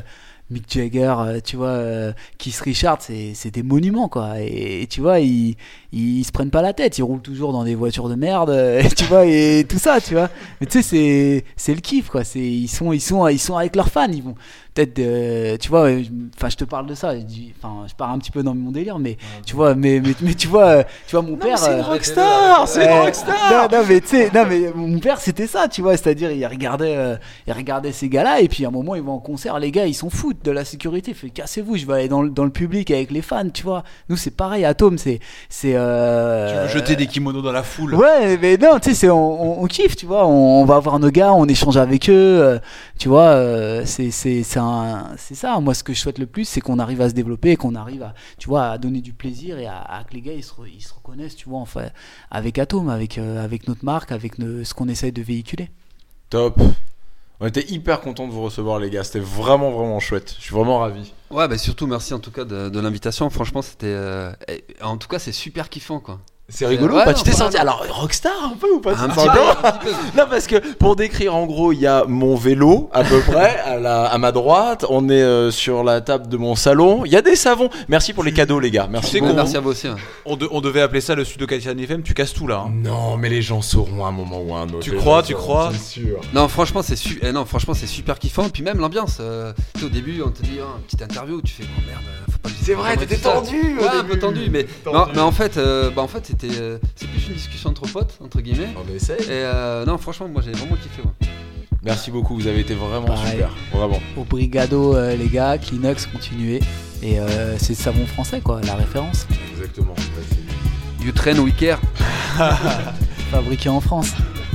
Mick 0.49 0.65
Jagger, 0.71 1.15
euh, 1.19 1.39
tu 1.43 1.55
vois, 1.55 2.13
Keith 2.37 2.57
Richards, 2.59 3.01
c'est 3.01 3.51
des 3.51 3.63
monuments, 3.63 4.09
quoi. 4.09 4.41
Et, 4.41 4.83
et 4.83 4.87
tu 4.87 4.99
vois, 5.01 5.19
ils, 5.19 5.55
ils, 5.91 6.23
se 6.23 6.31
prennent 6.31 6.49
pas 6.51 6.61
la 6.61 6.73
tête, 6.73 6.97
ils 6.97 7.03
roulent 7.03 7.21
toujours 7.21 7.51
dans 7.53 7.63
des 7.63 7.75
voitures 7.75 8.09
de 8.09 8.15
merde, 8.15 8.49
euh, 8.49 8.81
tu 8.97 9.03
vois, 9.05 9.25
et 9.25 9.65
tout 9.67 9.79
ça, 9.79 9.99
tu 10.01 10.13
vois. 10.13 10.29
Mais 10.59 10.67
tu 10.67 10.81
sais, 10.81 10.87
c'est 10.87 11.45
c'est 11.55 11.73
le 11.73 11.81
kiff, 11.81 12.09
quoi. 12.09 12.23
C'est 12.23 12.39
ils 12.39 12.67
sont 12.67 12.91
ils 12.93 13.01
sont 13.01 13.27
ils 13.27 13.39
sont 13.39 13.55
avec 13.57 13.75
leurs 13.75 13.89
fans, 13.89 14.07
ils 14.11 14.23
vont 14.23 14.35
peut-être, 14.73 14.99
euh, 14.99 15.57
tu 15.57 15.67
vois, 15.69 15.89
euh, 15.89 16.01
je- 16.03 16.09
enfin, 16.37 16.47
je 16.49 16.55
te 16.55 16.63
parle 16.63 16.85
de 16.87 16.95
ça, 16.95 17.13
enfin, 17.61 17.85
je 17.89 17.93
pars 17.93 18.09
un 18.09 18.19
petit 18.19 18.31
peu 18.31 18.41
dans 18.41 18.55
mon 18.55 18.71
délire, 18.71 18.99
mais 18.99 19.17
tu 19.45 19.55
vois, 19.55 19.75
mais 19.75 19.99
mais, 19.99 20.13
mais 20.21 20.33
tu 20.33 20.47
vois, 20.47 20.83
tu 21.07 21.11
vois, 21.15 21.21
mon 21.21 21.35
père. 21.35 21.57
c'est 21.57 21.73
une 21.73 21.79
euh, 21.79 21.83
rockstar, 21.83 22.67
c'est 22.67 22.85
une 22.85 22.99
rockstar. 23.01 23.69
Non, 23.69 23.77
non, 23.79 23.83
mais 23.87 23.99
tu 23.99 24.07
sais, 24.07 24.31
non, 24.33 24.45
mais 24.47 24.71
mon 24.73 24.99
père, 24.99 25.19
c'était 25.19 25.47
ça, 25.47 25.67
tu 25.67 25.81
vois. 25.81 25.97
C'est-à-dire, 25.97 26.31
il 26.31 26.45
regardait, 26.45 26.95
euh, 26.95 27.17
il 27.47 27.53
regardait 27.53 27.91
ces 27.91 28.07
gars-là, 28.07 28.39
et 28.39 28.47
puis 28.47 28.63
à 28.63 28.69
un 28.69 28.71
moment, 28.71 28.95
ils 28.95 29.01
vont 29.01 29.13
en 29.13 29.19
concert, 29.19 29.59
les 29.59 29.71
gars, 29.71 29.85
ils 29.87 29.93
s'en 29.93 30.09
foutent 30.09 30.43
de 30.45 30.51
la 30.51 30.63
sécurité. 30.63 31.11
Il 31.11 31.15
fait, 31.15 31.29
cassez-vous, 31.29 31.75
je 31.75 31.85
vais 31.85 31.93
aller 31.93 32.07
dans 32.07 32.21
le, 32.21 32.29
dans 32.29 32.45
le 32.45 32.49
public 32.49 32.91
avec 32.91 33.11
les 33.11 33.21
fans, 33.21 33.49
tu 33.49 33.63
vois. 33.63 33.83
Nous, 34.07 34.15
c'est 34.15 34.31
pareil, 34.31 34.63
Atom, 34.63 34.97
c'est. 34.97 35.19
c'est 35.49 35.75
Tu 36.49 36.59
veux 36.61 36.67
jeter 36.67 36.95
des 36.95 37.07
kimonos 37.07 37.41
dans 37.41 37.51
la 37.51 37.63
foule. 37.63 37.95
Ouais, 37.95 38.37
mais 38.37 38.57
non, 38.57 38.79
tu 38.79 38.89
sais, 38.89 38.95
c'est- 38.95 39.09
on, 39.09 39.59
on, 39.59 39.63
on 39.63 39.67
kiffe, 39.67 39.95
tu 39.95 40.05
vois. 40.05 40.25
On, 40.27 40.61
on 40.61 40.65
va 40.65 40.79
voir 40.79 40.99
nos 40.99 41.09
gars, 41.11 41.33
on 41.33 41.45
échange 41.47 41.77
avec 41.77 42.09
eux, 42.09 42.13
euh, 42.41 42.59
tu 42.99 43.07
vois. 43.09 43.29
euh, 43.29 43.83
c'est 43.85 44.11
c'est 44.11 44.43
c'est 44.43 44.59
un- 44.59 45.07
c'est 45.17 45.35
ça. 45.35 45.59
Moi, 45.59 45.73
ce 45.73 45.83
que 45.83 45.93
je 45.93 45.99
souhaite 45.99 46.19
le 46.19 46.25
plus, 46.27 46.45
c'est 46.45 46.61
qu'on 46.61 46.79
arrive 46.79 47.01
à 47.01 47.09
se 47.09 47.13
développer, 47.13 47.51
et 47.51 47.55
qu'on 47.55 47.75
arrive 47.75 48.03
à, 48.03 48.13
tu 48.37 48.47
vois, 48.49 48.65
à 48.69 48.77
donner 48.77 49.01
du 49.01 49.13
plaisir 49.13 49.57
et 49.59 49.67
à, 49.67 49.79
à 49.81 50.03
que 50.03 50.13
les 50.13 50.21
gars 50.21 50.33
ils 50.33 50.43
se, 50.43 50.51
re- 50.53 50.67
ils 50.73 50.81
se 50.81 50.93
reconnaissent, 50.93 51.35
tu 51.35 51.49
vois, 51.49 51.59
enfin, 51.59 51.85
avec 52.29 52.59
Atom, 52.59 52.89
avec 52.89 53.17
euh, 53.17 53.43
avec 53.43 53.67
notre 53.67 53.85
marque, 53.85 54.11
avec 54.11 54.33
ce 54.37 54.73
qu'on 54.73 54.87
essaye 54.89 55.11
de 55.11 55.21
véhiculer. 55.21 55.69
Top. 56.29 56.59
On 57.43 57.47
était 57.47 57.65
hyper 57.71 58.01
content 58.01 58.27
de 58.27 58.31
vous 58.31 58.43
recevoir, 58.43 58.79
les 58.79 58.91
gars. 58.91 59.03
C'était 59.03 59.19
vraiment, 59.19 59.71
vraiment 59.71 59.99
chouette. 59.99 60.35
Je 60.37 60.43
suis 60.43 60.53
vraiment 60.53 60.77
ravi. 60.77 61.11
Ouais, 61.31 61.47
bah 61.47 61.57
surtout 61.57 61.87
merci 61.87 62.13
en 62.13 62.19
tout 62.19 62.29
cas 62.29 62.45
de, 62.45 62.79
l'invitation. 62.79 63.27
Franchement, 63.31 63.63
c'était. 63.63 63.87
euh, 63.87 64.31
en 64.79 64.97
tout 64.97 65.07
cas, 65.07 65.17
c'est 65.17 65.31
super 65.31 65.69
kiffant 65.69 65.99
quoi. 65.99 66.19
C'est 66.49 66.65
rigolo 66.67 66.95
Ouais, 66.95 67.01
ou 67.03 67.05
pas 67.05 67.13
Tu 67.13 67.23
t'es 67.23 67.31
senti 67.31 67.55
alors 67.55 67.85
rockstar 67.89 68.33
un 68.43 68.57
peu 68.57 68.67
ou 68.73 68.79
pas 68.81 68.91
Un 68.91 69.07
petit 69.07 69.25
peu. 69.29 69.89
Non 70.17 70.25
parce 70.29 70.47
que 70.47 70.57
pour 70.75 70.97
décrire 70.97 71.33
en 71.33 71.45
gros 71.45 71.71
il 71.71 71.79
y 71.79 71.87
a 71.87 72.03
mon 72.05 72.35
vélo 72.35 72.89
à 72.91 73.05
peu 73.05 73.21
près 73.21 73.57
à, 73.59 73.77
la, 73.77 74.03
à 74.07 74.17
ma 74.17 74.33
droite, 74.33 74.85
on 74.89 75.07
est 75.07 75.21
euh, 75.21 75.49
sur 75.49 75.81
la 75.85 76.01
table 76.01 76.27
de 76.27 76.35
mon 76.35 76.55
salon, 76.55 77.05
il 77.05 77.11
y 77.13 77.15
a 77.15 77.21
des 77.21 77.37
savons. 77.37 77.69
Merci 77.87 78.11
pour 78.11 78.25
les 78.25 78.33
cadeaux 78.33 78.59
les 78.59 78.69
gars, 78.69 78.87
merci. 78.91 79.19
qu'on- 79.19 79.33
merci 79.33 79.55
à 79.55 79.61
vous 79.61 79.69
aussi. 79.69 79.87
hein. 79.87 79.95
On, 80.25 80.35
de- 80.35 80.49
on 80.51 80.59
devait 80.59 80.81
appeler 80.81 80.99
ça 80.99 81.15
le 81.15 81.23
Sud 81.23 81.39
de 81.39 81.45
Californie 81.45 81.83
FM, 81.83 82.03
tu 82.03 82.13
casses 82.13 82.33
tout 82.33 82.47
là. 82.47 82.65
hein. 82.67 82.71
Non 82.83 83.15
mais 83.15 83.29
les 83.29 83.41
gens 83.41 83.61
sauront 83.61 84.03
à 84.05 84.09
un 84.09 84.11
moment 84.11 84.41
ou 84.41 84.53
à 84.53 84.59
un 84.59 84.67
autre. 84.67 84.79
Tu 84.79 84.91
crois, 84.91 85.23
tu 85.23 85.33
crois 85.35 85.71
C'est 85.71 86.01
sûr. 86.01 86.19
Non, 86.33 86.49
franchement, 86.49 86.81
c'est 86.81 86.97
su- 86.97 87.19
eh 87.23 87.31
non, 87.31 87.45
franchement, 87.45 87.73
c'est 87.73 87.87
super 87.87 88.19
kiffant. 88.19 88.47
Et 88.47 88.49
puis 88.49 88.63
même 88.63 88.79
l'ambiance. 88.79 89.19
euh, 89.21 89.53
tu 89.75 89.79
sais, 89.81 89.85
au 89.85 89.89
début, 89.89 90.21
on 90.25 90.29
te 90.31 90.41
dit 90.43 90.57
oh, 90.61 90.65
une 90.77 90.83
petite 90.83 91.01
interview. 91.01 91.41
Tu 91.41 91.53
fais 91.53 91.63
oh 91.65 91.81
merde, 91.87 92.01
C'est 92.63 92.73
vrai, 92.73 92.95
t'étais 92.97 93.17
tendu 93.17 93.77
au 93.79 93.81
Ouais, 93.83 93.89
un 93.99 94.03
peu 94.03 94.17
tendu, 94.19 94.49
mais, 94.51 94.63
Tendu. 94.83 94.95
non, 94.97 95.07
mais 95.13 95.19
en 95.21 95.31
fait, 95.31 95.57
euh, 95.57 95.89
bah, 95.89 96.01
en 96.01 96.07
fait, 96.07 96.25
c'était 96.27 96.47
euh, 96.59 96.77
c'est 96.95 97.07
plus 97.09 97.27
une 97.27 97.33
discussion 97.33 97.69
entre 97.71 97.83
potes, 97.91 98.17
entre 98.23 98.39
guillemets. 98.41 98.69
On 98.77 98.95
essaie. 98.95 99.17
Et 99.23 99.27
euh, 99.29 99.85
non, 99.85 99.97
franchement, 99.97 100.27
moi, 100.27 100.41
j'ai 100.45 100.51
vraiment 100.51 100.75
kiffé. 100.75 101.01
moi. 101.03 101.13
Merci 101.83 102.11
beaucoup, 102.11 102.35
vous 102.35 102.45
avez 102.47 102.59
été 102.59 102.75
vraiment 102.75 103.07
Pareil. 103.07 103.31
super, 103.31 103.49
vraiment. 103.73 103.99
Au 104.15 104.23
Brigado, 104.23 104.95
euh, 104.95 105.15
les 105.15 105.27
gars, 105.27 105.57
Kleenex, 105.57 106.05
continuez. 106.05 106.59
Et 107.01 107.19
euh, 107.19 107.57
c'est 107.57 107.73
savon 107.73 108.05
français, 108.05 108.39
quoi, 108.41 108.61
la 108.65 108.75
référence. 108.75 109.25
Exactement. 109.55 109.95
You 111.03 111.11
train 111.11 111.39
we 111.39 111.53
care. 111.55 111.79
Fabriqué 113.31 113.69
en 113.69 113.81
France. 113.81 114.11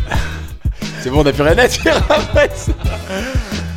C'est 1.01 1.11
bon, 1.11 1.23
on 1.23 1.27
a 1.27 1.33
plus 1.33 1.43
rien 1.43 1.59
à 1.59 1.67
dire 1.69 1.97
après 2.09 2.51
ça. 2.55 2.73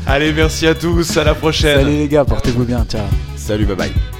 Allez, 0.05 0.31
merci 0.33 0.67
à 0.67 0.75
tous, 0.75 1.17
à 1.17 1.23
la 1.23 1.33
prochaine. 1.35 1.77
Salut 1.79 1.97
les 1.97 2.07
gars, 2.07 2.25
portez-vous 2.25 2.63
bien, 2.65 2.85
ciao. 2.85 3.05
Salut, 3.49 3.65
bye 3.67 3.89
bye. 3.89 4.18